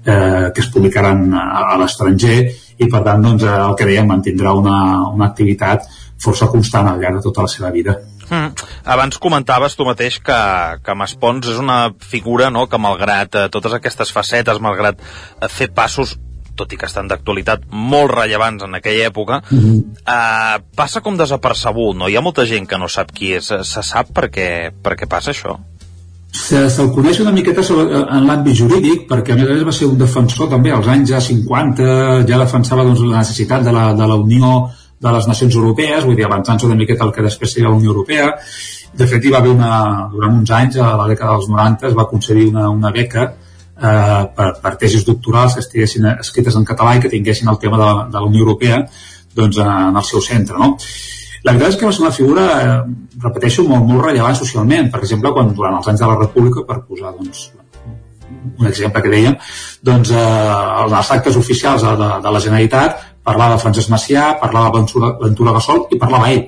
eh, 0.06 0.52
que 0.53 0.61
es 0.61 0.72
publicaran 0.73 1.27
a, 1.34 1.73
a 1.73 1.77
l'estranger 1.81 2.38
i 2.81 2.88
per 2.89 3.03
tant 3.06 3.22
doncs, 3.22 3.43
eh, 3.43 3.60
el 3.68 3.76
que 3.77 3.89
dèiem 3.89 4.10
mantindrà 4.10 4.56
una, 4.57 4.77
una 5.11 5.30
activitat 5.30 5.85
força 6.22 6.49
constant 6.49 6.89
al 6.89 6.99
llarg 7.02 7.19
de 7.19 7.26
tota 7.26 7.45
la 7.45 7.52
seva 7.52 7.72
vida. 7.73 7.98
Mm. 8.31 8.65
Abans 8.93 9.18
comentaves 9.19 9.76
tu 9.76 9.85
mateix 9.85 10.22
que, 10.23 10.41
que 10.85 10.95
Maspons 10.95 11.49
és 11.52 11.61
una 11.61 11.91
figura 11.99 12.49
no, 12.53 12.68
que 12.72 12.80
malgrat 12.80 13.35
eh, 13.35 13.48
totes 13.53 13.76
aquestes 13.77 14.14
facetes, 14.15 14.61
malgrat 14.64 15.02
eh, 15.02 15.49
fer 15.52 15.72
passos 15.76 16.15
tot 16.56 16.73
i 16.73 16.78
que 16.78 16.88
estan 16.90 17.10
d'actualitat 17.11 17.68
molt 17.72 18.11
rellevants 18.14 18.64
en 18.68 18.76
aquella 18.76 19.07
època, 19.07 19.41
mm 19.49 19.60
-hmm. 19.60 19.84
eh, 20.06 20.64
passa 20.76 21.02
com 21.02 21.18
desapercebut, 21.18 21.95
no? 21.95 22.07
Hi 22.07 22.15
ha 22.15 22.22
molta 22.22 22.45
gent 22.45 22.68
que 22.68 22.78
no 22.78 22.88
sap 22.88 23.11
qui 23.11 23.34
és. 23.34 23.45
Se 23.45 23.84
sap 23.84 24.11
per 24.14 24.30
què, 24.30 24.72
per 24.82 24.95
què 24.95 25.07
passa 25.07 25.32
això? 25.32 25.57
Se'l 26.32 26.69
se 26.72 26.86
coneix 26.95 27.19
una 27.19 27.34
miqueta 27.36 27.64
sobre, 27.64 27.91
en 27.91 28.28
l'àmbit 28.28 28.56
jurídic 28.56 29.02
perquè 29.10 29.34
a 29.34 29.36
més 29.36 29.49
a 29.49 29.53
més 29.53 29.65
va 29.68 29.73
ser 29.76 29.88
un 29.88 29.98
defensor 29.99 30.48
també 30.49 30.72
als 30.72 30.88
anys 30.88 31.10
ja 31.10 31.19
50 31.19 31.88
ja 32.30 32.38
defensava 32.40 32.86
doncs, 32.88 33.02
la 33.02 33.18
necessitat 33.18 33.65
de 33.65 33.73
la, 33.76 33.94
de 33.94 34.07
la 34.07 34.15
Unió 34.15 34.69
de 35.02 35.11
les 35.11 35.28
Nacions 35.28 35.57
Europees 35.60 36.06
vull 36.06 36.15
dir, 36.15 36.26
avançant-se 36.30 36.69
una 36.69 36.78
miqueta 36.80 37.03
el 37.03 37.11
que 37.11 37.26
després 37.26 37.52
seria 37.52 37.68
la 37.68 37.76
Unió 37.76 37.91
Europea 37.91 38.30
de 38.94 39.07
fet 39.11 39.26
hi 39.26 39.34
va 39.34 39.41
haver 39.44 39.52
una, 39.52 39.73
durant 40.14 40.38
uns 40.40 40.53
anys 40.56 40.80
a 40.80 40.94
la 41.02 41.10
dècada 41.11 41.36
dels 41.36 41.49
90 41.52 41.90
es 41.91 41.98
va 41.99 42.07
concedir 42.14 42.48
una, 42.53 42.69
una 42.69 42.94
beca 42.95 43.28
eh, 43.82 44.26
per, 44.36 44.49
per 44.62 44.76
tesis 44.82 45.06
doctorals 45.08 45.58
que 45.58 45.66
estiguessin 45.66 46.08
escrites 46.14 46.58
en 46.58 46.68
català 46.68 46.95
i 46.95 47.02
que 47.03 47.12
tinguessin 47.12 47.49
el 47.52 47.60
tema 47.62 47.80
de, 47.82 47.88
la, 47.88 48.06
de 48.12 48.20
la 48.20 48.30
Unió 48.30 48.45
Europea 48.45 48.84
doncs, 49.36 49.58
en 49.64 49.98
el 49.98 50.06
seu 50.08 50.22
centre. 50.24 50.58
No? 50.60 50.76
La 51.41 51.56
veritat 51.56 51.74
és 51.74 51.80
que 51.80 51.88
va 51.88 51.94
ser 51.95 52.03
una 52.03 52.14
figura, 52.14 52.45
eh, 52.62 53.18
repeteixo, 53.24 53.66
molt, 53.66 53.88
molt 53.90 54.06
rellevant 54.06 54.38
socialment. 54.38 54.91
Per 54.94 55.02
exemple, 55.02 55.32
quan 55.34 55.53
durant 55.58 55.80
els 55.80 55.90
anys 55.90 56.03
de 56.03 56.10
la 56.12 56.20
República, 56.20 56.66
per 56.68 56.84
posar 56.86 57.16
doncs, 57.18 57.48
un 58.60 58.68
exemple 58.68 59.02
que 59.02 59.12
dèiem, 59.14 59.38
doncs, 59.90 60.12
eh, 60.14 60.84
els 60.86 61.14
actes 61.18 61.38
oficials 61.40 61.86
de, 61.86 61.95
de, 61.98 62.10
de 62.26 62.36
la 62.36 62.44
Generalitat 62.44 63.08
parlava 63.26 63.60
Francesc 63.62 63.90
Macià, 63.94 64.32
parlava 64.41 64.74
Ventura, 64.78 65.16
Ventura 65.22 65.56
Gasol 65.58 65.88
i 65.90 65.99
parlava 66.02 66.30
ell. 66.34 66.45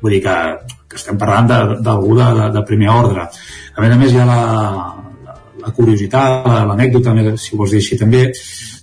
Vull 0.00 0.16
dir 0.16 0.22
que, 0.24 0.36
que 0.90 0.98
estem 0.98 1.18
parlant 1.18 1.50
d'algú 1.50 2.16
de, 2.18 2.30
de, 2.38 2.48
de 2.54 2.64
primer 2.66 2.90
ordre. 2.94 3.26
A 3.74 3.82
més 3.82 3.94
a 3.94 3.98
més, 3.98 4.14
hi 4.14 4.22
ha 4.22 4.26
la, 4.26 4.40
la 5.64 5.74
curiositat, 5.76 6.48
l'anècdota, 6.70 7.14
si 7.36 7.54
ho 7.54 7.60
vols 7.60 7.74
dir 7.74 7.82
així 7.82 7.98
també, 8.00 8.24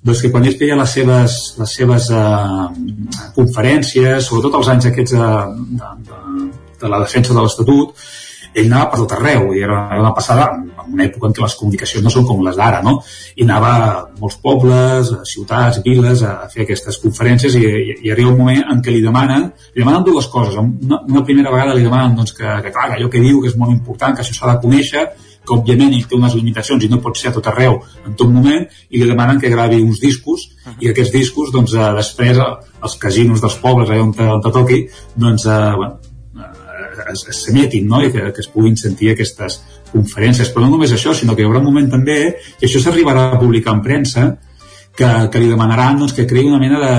doncs 0.03 0.21
que 0.23 0.31
quan 0.33 0.45
ell 0.47 0.57
feia 0.59 0.77
les 0.79 0.93
seves, 0.99 1.39
les 1.57 1.73
seves 1.79 2.11
eh, 2.13 2.67
conferències, 3.35 4.23
sobretot 4.29 4.61
els 4.61 4.71
anys 4.75 4.91
aquests 4.91 5.17
de, 5.17 5.33
de, 5.81 5.91
de, 6.11 6.47
de 6.83 6.93
la 6.93 7.01
defensa 7.03 7.33
de 7.33 7.43
l'Estatut, 7.43 8.07
ell 8.57 8.71
anava 8.71 8.89
per 8.91 8.99
tot 9.03 9.13
arreu, 9.17 9.51
i 9.53 9.61
era 9.63 9.77
una 9.99 10.13
passada 10.15 10.47
en 10.55 10.93
una 10.95 11.05
època 11.05 11.29
en 11.29 11.35
què 11.35 11.43
les 11.43 11.55
comunicacions 11.59 12.05
no 12.05 12.13
són 12.13 12.25
com 12.25 12.41
les 12.45 12.57
d'ara, 12.57 12.79
no? 12.85 12.95
I 13.35 13.45
anava 13.45 13.71
a 13.75 13.89
molts 14.21 14.39
pobles, 14.43 15.11
a 15.13 15.27
ciutats, 15.27 15.81
viles, 15.85 16.23
a 16.25 16.47
fer 16.53 16.63
aquestes 16.65 16.97
conferències 17.03 17.57
i, 17.59 17.63
i, 17.67 17.97
i 18.07 18.13
arriba 18.13 18.33
un 18.33 18.41
moment 18.41 18.63
en 18.73 18.81
què 18.83 18.95
li 18.95 19.03
demanen, 19.03 19.49
li 19.75 19.83
demanen 19.83 20.05
dues 20.07 20.29
coses. 20.33 20.57
Una, 20.57 21.01
una 21.05 21.25
primera 21.27 21.53
vegada 21.53 21.75
li 21.77 21.85
demanen 21.85 22.17
doncs, 22.17 22.33
que, 22.37 22.47
que, 22.63 22.73
clar, 22.73 22.89
que 22.89 22.99
allò 22.99 23.11
que 23.13 23.23
diu 23.23 23.43
que 23.43 23.51
és 23.51 23.57
molt 23.59 23.75
important, 23.75 24.15
que 24.15 24.25
això 24.25 24.37
s'ha 24.37 24.53
de 24.53 24.61
conèixer, 24.63 25.05
que 25.47 25.55
òbviament 25.55 25.93
ell 25.95 26.07
té 26.09 26.17
unes 26.17 26.35
limitacions 26.35 26.83
i 26.83 26.89
no 26.91 26.99
pot 27.03 27.17
ser 27.19 27.31
a 27.31 27.35
tot 27.37 27.47
arreu 27.51 27.79
en 28.05 28.17
tot 28.19 28.31
moment 28.33 28.65
i 28.89 28.99
li 28.99 29.07
demanen 29.09 29.39
que 29.41 29.51
gravi 29.53 29.79
uns 29.81 30.01
discos 30.03 30.47
uh 30.47 30.71
-huh. 30.71 30.75
i 30.83 30.89
aquests 30.89 31.13
discos 31.13 31.51
doncs 31.53 31.73
eh, 31.73 31.93
després 32.01 32.37
els 32.37 32.95
casinos 33.05 33.41
dels 33.41 33.55
pobles 33.63 33.89
allà 33.89 34.03
on 34.03 34.13
te, 34.13 34.23
on 34.23 34.41
te 34.41 34.51
toqui 34.51 34.79
doncs 35.15 35.45
eh, 35.45 35.73
bueno, 35.75 35.93
eh, 36.37 37.15
s'emetin 37.15 37.87
no? 37.87 38.01
i 38.01 38.11
que, 38.11 38.31
que 38.33 38.41
es 38.41 38.47
puguin 38.47 38.75
sentir 38.75 39.11
aquestes 39.11 39.61
conferències 39.91 40.51
però 40.51 40.65
no 40.65 40.71
només 40.71 40.91
això 40.91 41.13
sinó 41.13 41.35
que 41.35 41.41
hi 41.41 41.45
haurà 41.45 41.59
un 41.59 41.69
moment 41.71 41.89
també 41.89 42.19
i 42.59 42.65
això 42.65 42.79
s'arribarà 42.79 43.31
a 43.31 43.39
publicar 43.39 43.73
en 43.73 43.81
premsa 43.81 44.37
que, 44.97 45.29
que 45.31 45.39
li 45.39 45.47
demanaran 45.47 45.99
doncs, 45.99 46.13
que 46.13 46.25
creï 46.25 46.45
una 46.45 46.59
mena 46.59 46.79
de, 46.85 46.93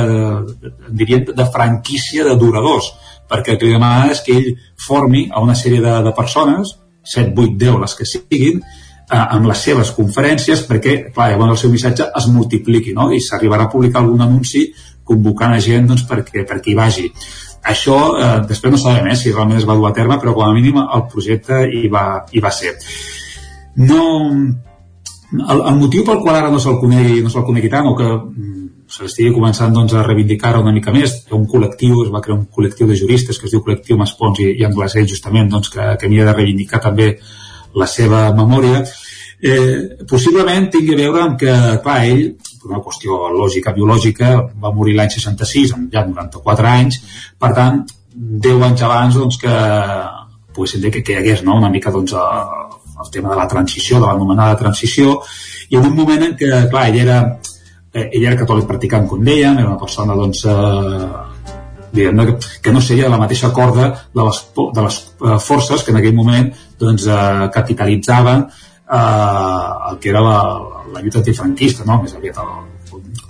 de, 0.88 1.04
de, 1.04 1.32
de 1.34 1.46
franquícia 1.52 2.24
de 2.24 2.36
duradors 2.36 2.92
perquè 3.28 3.52
el 3.52 3.58
que 3.58 3.66
li 3.66 3.76
demanen 3.76 4.12
és 4.14 4.22
que 4.24 4.36
ell 4.38 4.52
formi 4.86 5.28
a 5.30 5.40
una 5.40 5.54
sèrie 5.54 5.80
de, 5.84 6.02
de 6.06 6.12
persones 6.16 6.76
7, 7.14 7.32
8, 7.34 7.56
10, 7.64 7.80
les 7.82 7.96
que 7.98 8.06
siguin, 8.08 8.62
eh, 8.62 9.18
amb 9.18 9.48
les 9.48 9.64
seves 9.68 9.92
conferències 9.96 10.64
perquè, 10.68 10.98
clar, 11.14 11.30
llavors 11.32 11.56
el 11.56 11.60
seu 11.64 11.72
missatge 11.72 12.08
es 12.20 12.30
multipliqui, 12.32 12.94
no? 12.96 13.10
I 13.12 13.20
s'arribarà 13.24 13.68
a 13.68 13.72
publicar 13.72 14.02
algun 14.02 14.24
anunci 14.26 14.68
convocant 15.08 15.54
a 15.56 15.60
gent 15.64 15.88
doncs, 15.88 16.04
perquè, 16.08 16.44
perquè 16.48 16.72
hi 16.72 16.78
vagi. 16.78 17.06
Això 17.68 17.98
eh, 18.16 18.32
després 18.48 18.72
no 18.72 18.80
sabem 18.80 19.08
eh, 19.10 19.16
si 19.16 19.32
realment 19.32 19.60
es 19.60 19.68
va 19.68 19.76
dur 19.76 19.88
a 19.88 19.94
terme, 19.96 20.20
però 20.20 20.36
com 20.36 20.46
a 20.46 20.54
mínim 20.54 20.80
el 20.84 21.06
projecte 21.12 21.64
hi 21.66 21.88
va, 21.92 22.24
hi 22.32 22.44
va 22.44 22.52
ser. 22.54 22.76
No, 23.88 24.02
el, 25.32 25.60
el 25.60 25.76
motiu 25.80 26.04
pel 26.06 26.22
qual 26.22 26.38
ara 26.38 26.52
no 26.52 26.60
se'l 26.62 26.80
conegui, 26.80 27.22
no 27.24 27.32
se 27.32 27.44
conegui 27.46 27.70
tant 27.72 27.88
o 27.90 27.96
que 27.98 28.08
mm, 28.98 29.04
se 29.04 29.06
l'estigui 29.06 29.34
començant 29.34 29.74
doncs, 29.74 29.94
a 29.94 30.02
reivindicar 30.02 30.56
una 30.58 30.72
mica 30.72 30.92
més. 30.94 31.24
Un 31.30 31.46
col·lectiu, 31.46 32.04
es 32.04 32.10
va 32.10 32.22
crear 32.24 32.38
un 32.38 32.46
col·lectiu 32.50 32.88
de 32.88 32.96
juristes 32.98 33.38
que 33.38 33.46
es 33.46 33.52
diu 33.54 33.62
Col·lectiu 33.62 33.98
Maspons 33.98 34.40
i, 34.42 34.54
i 34.58 34.64
Anglesell, 34.66 35.06
justament, 35.06 35.48
doncs, 35.48 35.70
que, 35.70 35.84
que 35.98 36.06
havia 36.06 36.26
de 36.26 36.34
reivindicar 36.34 36.80
també 36.82 37.18
la 37.74 37.86
seva 37.86 38.28
memòria. 38.34 38.82
Eh, 39.38 40.04
possiblement 40.10 40.66
tingui 40.70 40.96
a 40.96 40.98
veure 40.98 41.22
amb 41.22 41.38
que, 41.38 41.54
clar, 41.84 41.98
ell, 42.06 42.24
per 42.58 42.72
una 42.72 42.82
qüestió 42.82 43.28
lògica, 43.30 43.74
biològica, 43.76 44.32
va 44.58 44.74
morir 44.74 44.96
l'any 44.98 45.12
66, 45.14 45.76
amb 45.76 45.92
ja 45.94 46.02
94 46.08 46.72
anys, 46.72 46.98
per 47.38 47.52
tant, 47.54 47.84
10 48.18 48.64
anys 48.66 48.82
abans 48.82 49.14
doncs, 49.14 49.38
que 49.38 49.52
poguessin 50.56 50.82
dir 50.82 50.90
que, 50.90 51.04
que 51.06 51.14
hi 51.14 51.20
hagués 51.20 51.44
no? 51.46 51.54
una 51.54 51.70
mica 51.70 51.92
doncs, 51.94 52.16
el 52.18 53.12
tema 53.14 53.30
de 53.30 53.36
la 53.38 53.46
transició, 53.46 54.00
de 54.00 54.08
l'anomenada 54.08 54.58
transició, 54.58 55.20
i 55.70 55.76
en 55.78 55.86
un 55.86 55.94
moment 55.94 56.24
en 56.26 56.34
què, 56.34 56.50
clar, 56.72 56.88
ell 56.90 56.98
era 57.04 57.20
eh, 57.98 58.06
ell 58.12 58.28
era 58.28 58.38
catòlic 58.38 58.68
practicant, 58.70 59.08
com 59.10 59.24
dèiem, 59.24 59.58
era 59.58 59.72
una 59.72 59.80
persona, 59.80 60.16
doncs, 60.18 60.44
eh, 60.46 61.52
diguem 61.92 62.24
que, 62.28 62.38
que 62.62 62.72
no 62.72 62.80
seria 62.84 63.08
de 63.08 63.12
la 63.14 63.20
mateixa 63.20 63.50
corda 63.56 63.90
de 64.14 64.24
les, 64.24 64.40
de 64.56 64.86
les 64.86 64.98
eh, 65.02 65.38
forces 65.40 65.84
que 65.84 65.94
en 65.94 66.00
aquell 66.00 66.16
moment 66.16 66.50
doncs, 66.80 67.06
eh, 67.08 67.50
capitalitzaven 67.54 68.48
eh, 68.48 69.90
el 69.90 70.00
que 70.00 70.12
era 70.12 70.24
la, 70.24 70.40
la 70.94 71.04
lluita 71.04 71.22
antifranquista, 71.22 71.86
no? 71.88 72.02
més 72.02 72.16
aviat 72.16 72.40
el, 72.44 72.52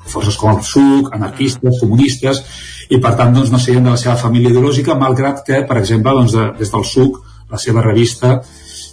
forces 0.09 0.36
com 0.40 0.55
el 0.55 0.62
SUC, 0.65 1.12
anarquistes, 1.15 1.81
comunistes, 1.82 2.43
i 2.89 2.99
per 3.03 3.15
tant 3.19 3.35
doncs, 3.36 3.53
no 3.53 3.61
serien 3.61 3.85
de 3.85 3.93
la 3.93 4.01
seva 4.01 4.16
família 4.16 4.51
ideològica, 4.53 4.97
malgrat 4.99 5.43
que, 5.47 5.62
per 5.69 5.77
exemple, 5.81 6.15
doncs, 6.16 6.35
de, 6.36 6.47
des 6.61 6.73
del 6.73 6.86
SUC, 6.89 7.19
la 7.53 7.61
seva 7.61 7.85
revista, 7.85 8.39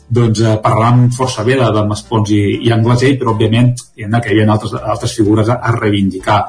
doncs, 0.09 0.41
eh, 0.41 0.55
parlant 0.61 1.09
força 1.15 1.43
bé 1.43 1.57
de, 1.59 1.67
de 1.73 1.83
Maspons 1.89 2.31
i, 2.33 2.41
i 2.67 2.71
Anglesell, 2.73 3.17
però 3.19 3.33
òbviament 3.33 3.73
hi 3.97 4.05
ha 4.05 4.21
que 4.21 4.33
hi 4.33 4.43
ha 4.43 4.47
altres, 4.51 4.75
altres 4.77 5.15
figures 5.17 5.49
a, 5.49 5.59
a 5.61 5.73
reivindicar. 5.75 6.39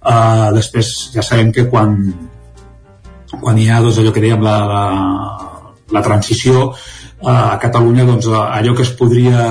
Uh, 0.00 0.48
després 0.56 1.10
ja 1.12 1.20
sabem 1.20 1.50
que 1.52 1.66
quan, 1.68 1.98
quan 3.34 3.58
hi 3.60 3.68
ha 3.68 3.82
doncs, 3.84 3.98
allò 4.00 4.14
que 4.16 4.22
dèiem 4.24 4.40
la, 4.40 4.54
la, 4.70 4.84
la 5.92 6.02
transició 6.06 6.70
uh, 6.70 7.28
a 7.28 7.58
Catalunya 7.60 8.06
doncs, 8.08 8.30
allò 8.32 8.72
que 8.78 8.86
es 8.86 8.94
podria 8.96 9.50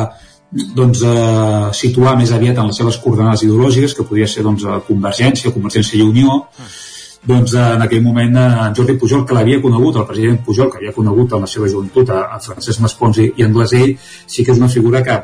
doncs, 0.50 1.04
uh, 1.06 1.70
situar 1.78 2.16
més 2.18 2.34
aviat 2.34 2.58
en 2.58 2.72
les 2.72 2.82
seves 2.82 2.98
coordenades 3.04 3.46
ideològiques 3.46 3.94
que 3.94 4.08
podria 4.10 4.30
ser 4.32 4.48
doncs, 4.48 4.66
Convergència, 4.88 5.54
Convergència 5.54 6.00
i 6.00 6.08
Unió 6.08 6.40
mm 6.40 6.89
doncs 7.28 7.54
eh, 7.54 7.76
en 7.76 7.82
aquell 7.84 8.04
moment 8.04 8.38
eh, 8.38 8.68
en 8.68 8.76
Jordi 8.78 8.96
Pujol, 9.00 9.26
que 9.28 9.36
l'havia 9.36 9.62
conegut, 9.62 9.96
el 10.00 10.08
president 10.08 10.40
Pujol, 10.46 10.70
que 10.72 10.78
havia 10.80 10.94
conegut 10.96 11.34
en 11.36 11.42
la 11.46 11.52
seva 11.52 11.68
joventut 11.72 12.08
a, 12.16 12.20
a 12.36 12.38
Francesc 12.44 12.80
Maspons 12.86 13.16
i, 13.20 13.26
i 13.38 13.42
Anglesell, 13.48 13.92
sí 14.00 14.46
que 14.46 14.52
és 14.56 14.62
una 14.62 14.72
figura 14.72 15.00
que, 15.04 15.16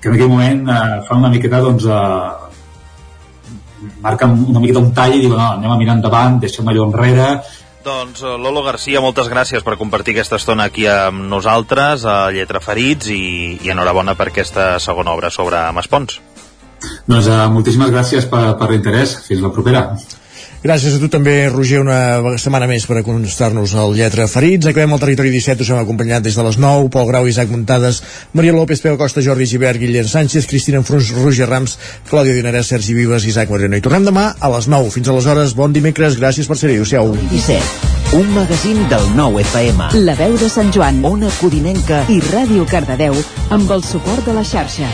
que 0.00 0.08
en 0.10 0.14
aquell 0.18 0.32
moment 0.32 0.60
eh, 0.68 0.98
fa 1.08 1.14
una 1.16 1.32
miqueta 1.32 1.58
doncs, 1.64 1.84
eh, 1.88 2.30
marquen 4.04 4.30
una 4.52 4.60
miqueta 4.60 4.84
un 4.84 4.92
tall 4.96 5.14
i 5.16 5.24
diuen, 5.24 5.38
no, 5.38 5.46
anem 5.56 5.72
a 5.72 5.80
mirar 5.80 5.96
endavant, 6.00 6.34
deixem 6.44 6.68
allò 6.68 6.82
enrere, 6.90 7.28
Doncs 7.80 8.20
eh, 8.20 8.36
Lolo 8.36 8.60
Garcia, 8.60 9.00
moltes 9.00 9.24
gràcies 9.32 9.64
per 9.64 9.80
compartir 9.80 10.12
aquesta 10.12 10.36
estona 10.36 10.68
aquí 10.68 10.84
amb 10.84 11.24
nosaltres, 11.30 12.04
a 12.04 12.28
Lletra 12.28 12.60
Ferits, 12.60 13.08
i, 13.08 13.56
i 13.64 13.72
enhorabona 13.72 14.12
per 14.18 14.28
aquesta 14.28 14.76
segona 14.84 15.16
obra 15.16 15.32
sobre 15.32 15.64
Maspons. 15.72 16.20
Doncs 17.08 17.28
uh, 17.28 17.44
moltíssimes 17.52 17.92
gràcies 17.92 18.26
per, 18.28 18.42
per 18.60 18.70
l'interès. 18.70 19.16
Fins 19.26 19.42
la 19.44 19.52
propera. 19.52 19.84
Gràcies 20.60 20.92
a 20.92 20.98
tu 21.00 21.08
també, 21.08 21.48
Roger, 21.48 21.78
una 21.80 22.36
setmana 22.36 22.66
més 22.68 22.84
per 22.84 22.98
acostar-nos 23.00 23.72
al 23.80 23.94
Lletra 23.96 24.26
Ferits. 24.28 24.68
Acabem 24.68 24.92
el 24.92 25.00
Territori 25.00 25.30
17, 25.32 25.64
us 25.64 25.70
hem 25.72 25.78
acompanyat 25.80 26.26
des 26.26 26.34
de 26.36 26.44
les 26.44 26.58
9, 26.60 26.90
Pol 26.92 27.06
Grau, 27.08 27.28
Isaac 27.30 27.48
Muntades, 27.48 28.02
Maria 28.36 28.52
López, 28.52 28.82
Pau 28.84 28.98
Costa, 29.00 29.22
Jordi 29.24 29.46
Givert, 29.48 29.80
Guillem 29.80 30.04
Sánchez, 30.04 30.44
Cristina 30.50 30.82
Enfruns, 30.82 31.14
Roger 31.16 31.48
Rams, 31.48 31.78
Clàudia 32.10 32.36
Dinarès, 32.36 32.68
Sergi 32.74 32.92
Vives, 32.92 33.24
Isaac 33.24 33.48
Moreno. 33.48 33.78
I 33.80 33.84
tornem 33.86 34.04
demà 34.04 34.34
a 34.36 34.50
les 34.52 34.68
9. 34.68 34.90
Fins 34.92 35.08
aleshores, 35.08 35.54
bon 35.56 35.72
dimecres, 35.72 36.18
gràcies 36.20 36.50
per 36.50 36.58
ser-hi. 36.60 36.76
Adéu-siau. 36.76 37.14
17. 37.32 38.20
Un 38.20 38.28
magazín 38.36 38.84
del 38.92 39.08
nou 39.16 39.40
FM. 39.40 39.94
La 40.04 40.18
veu 40.20 40.36
de 40.36 40.52
Sant 40.52 40.68
Joan, 40.76 41.00
Ona 41.08 41.32
Codinenca 41.40 42.04
i 42.12 42.20
Ràdio 42.28 42.68
Cardedeu 42.68 43.16
amb 43.48 43.72
el 43.72 43.86
suport 43.86 44.28
de 44.28 44.36
la 44.36 44.44
xarxa. 44.44 44.92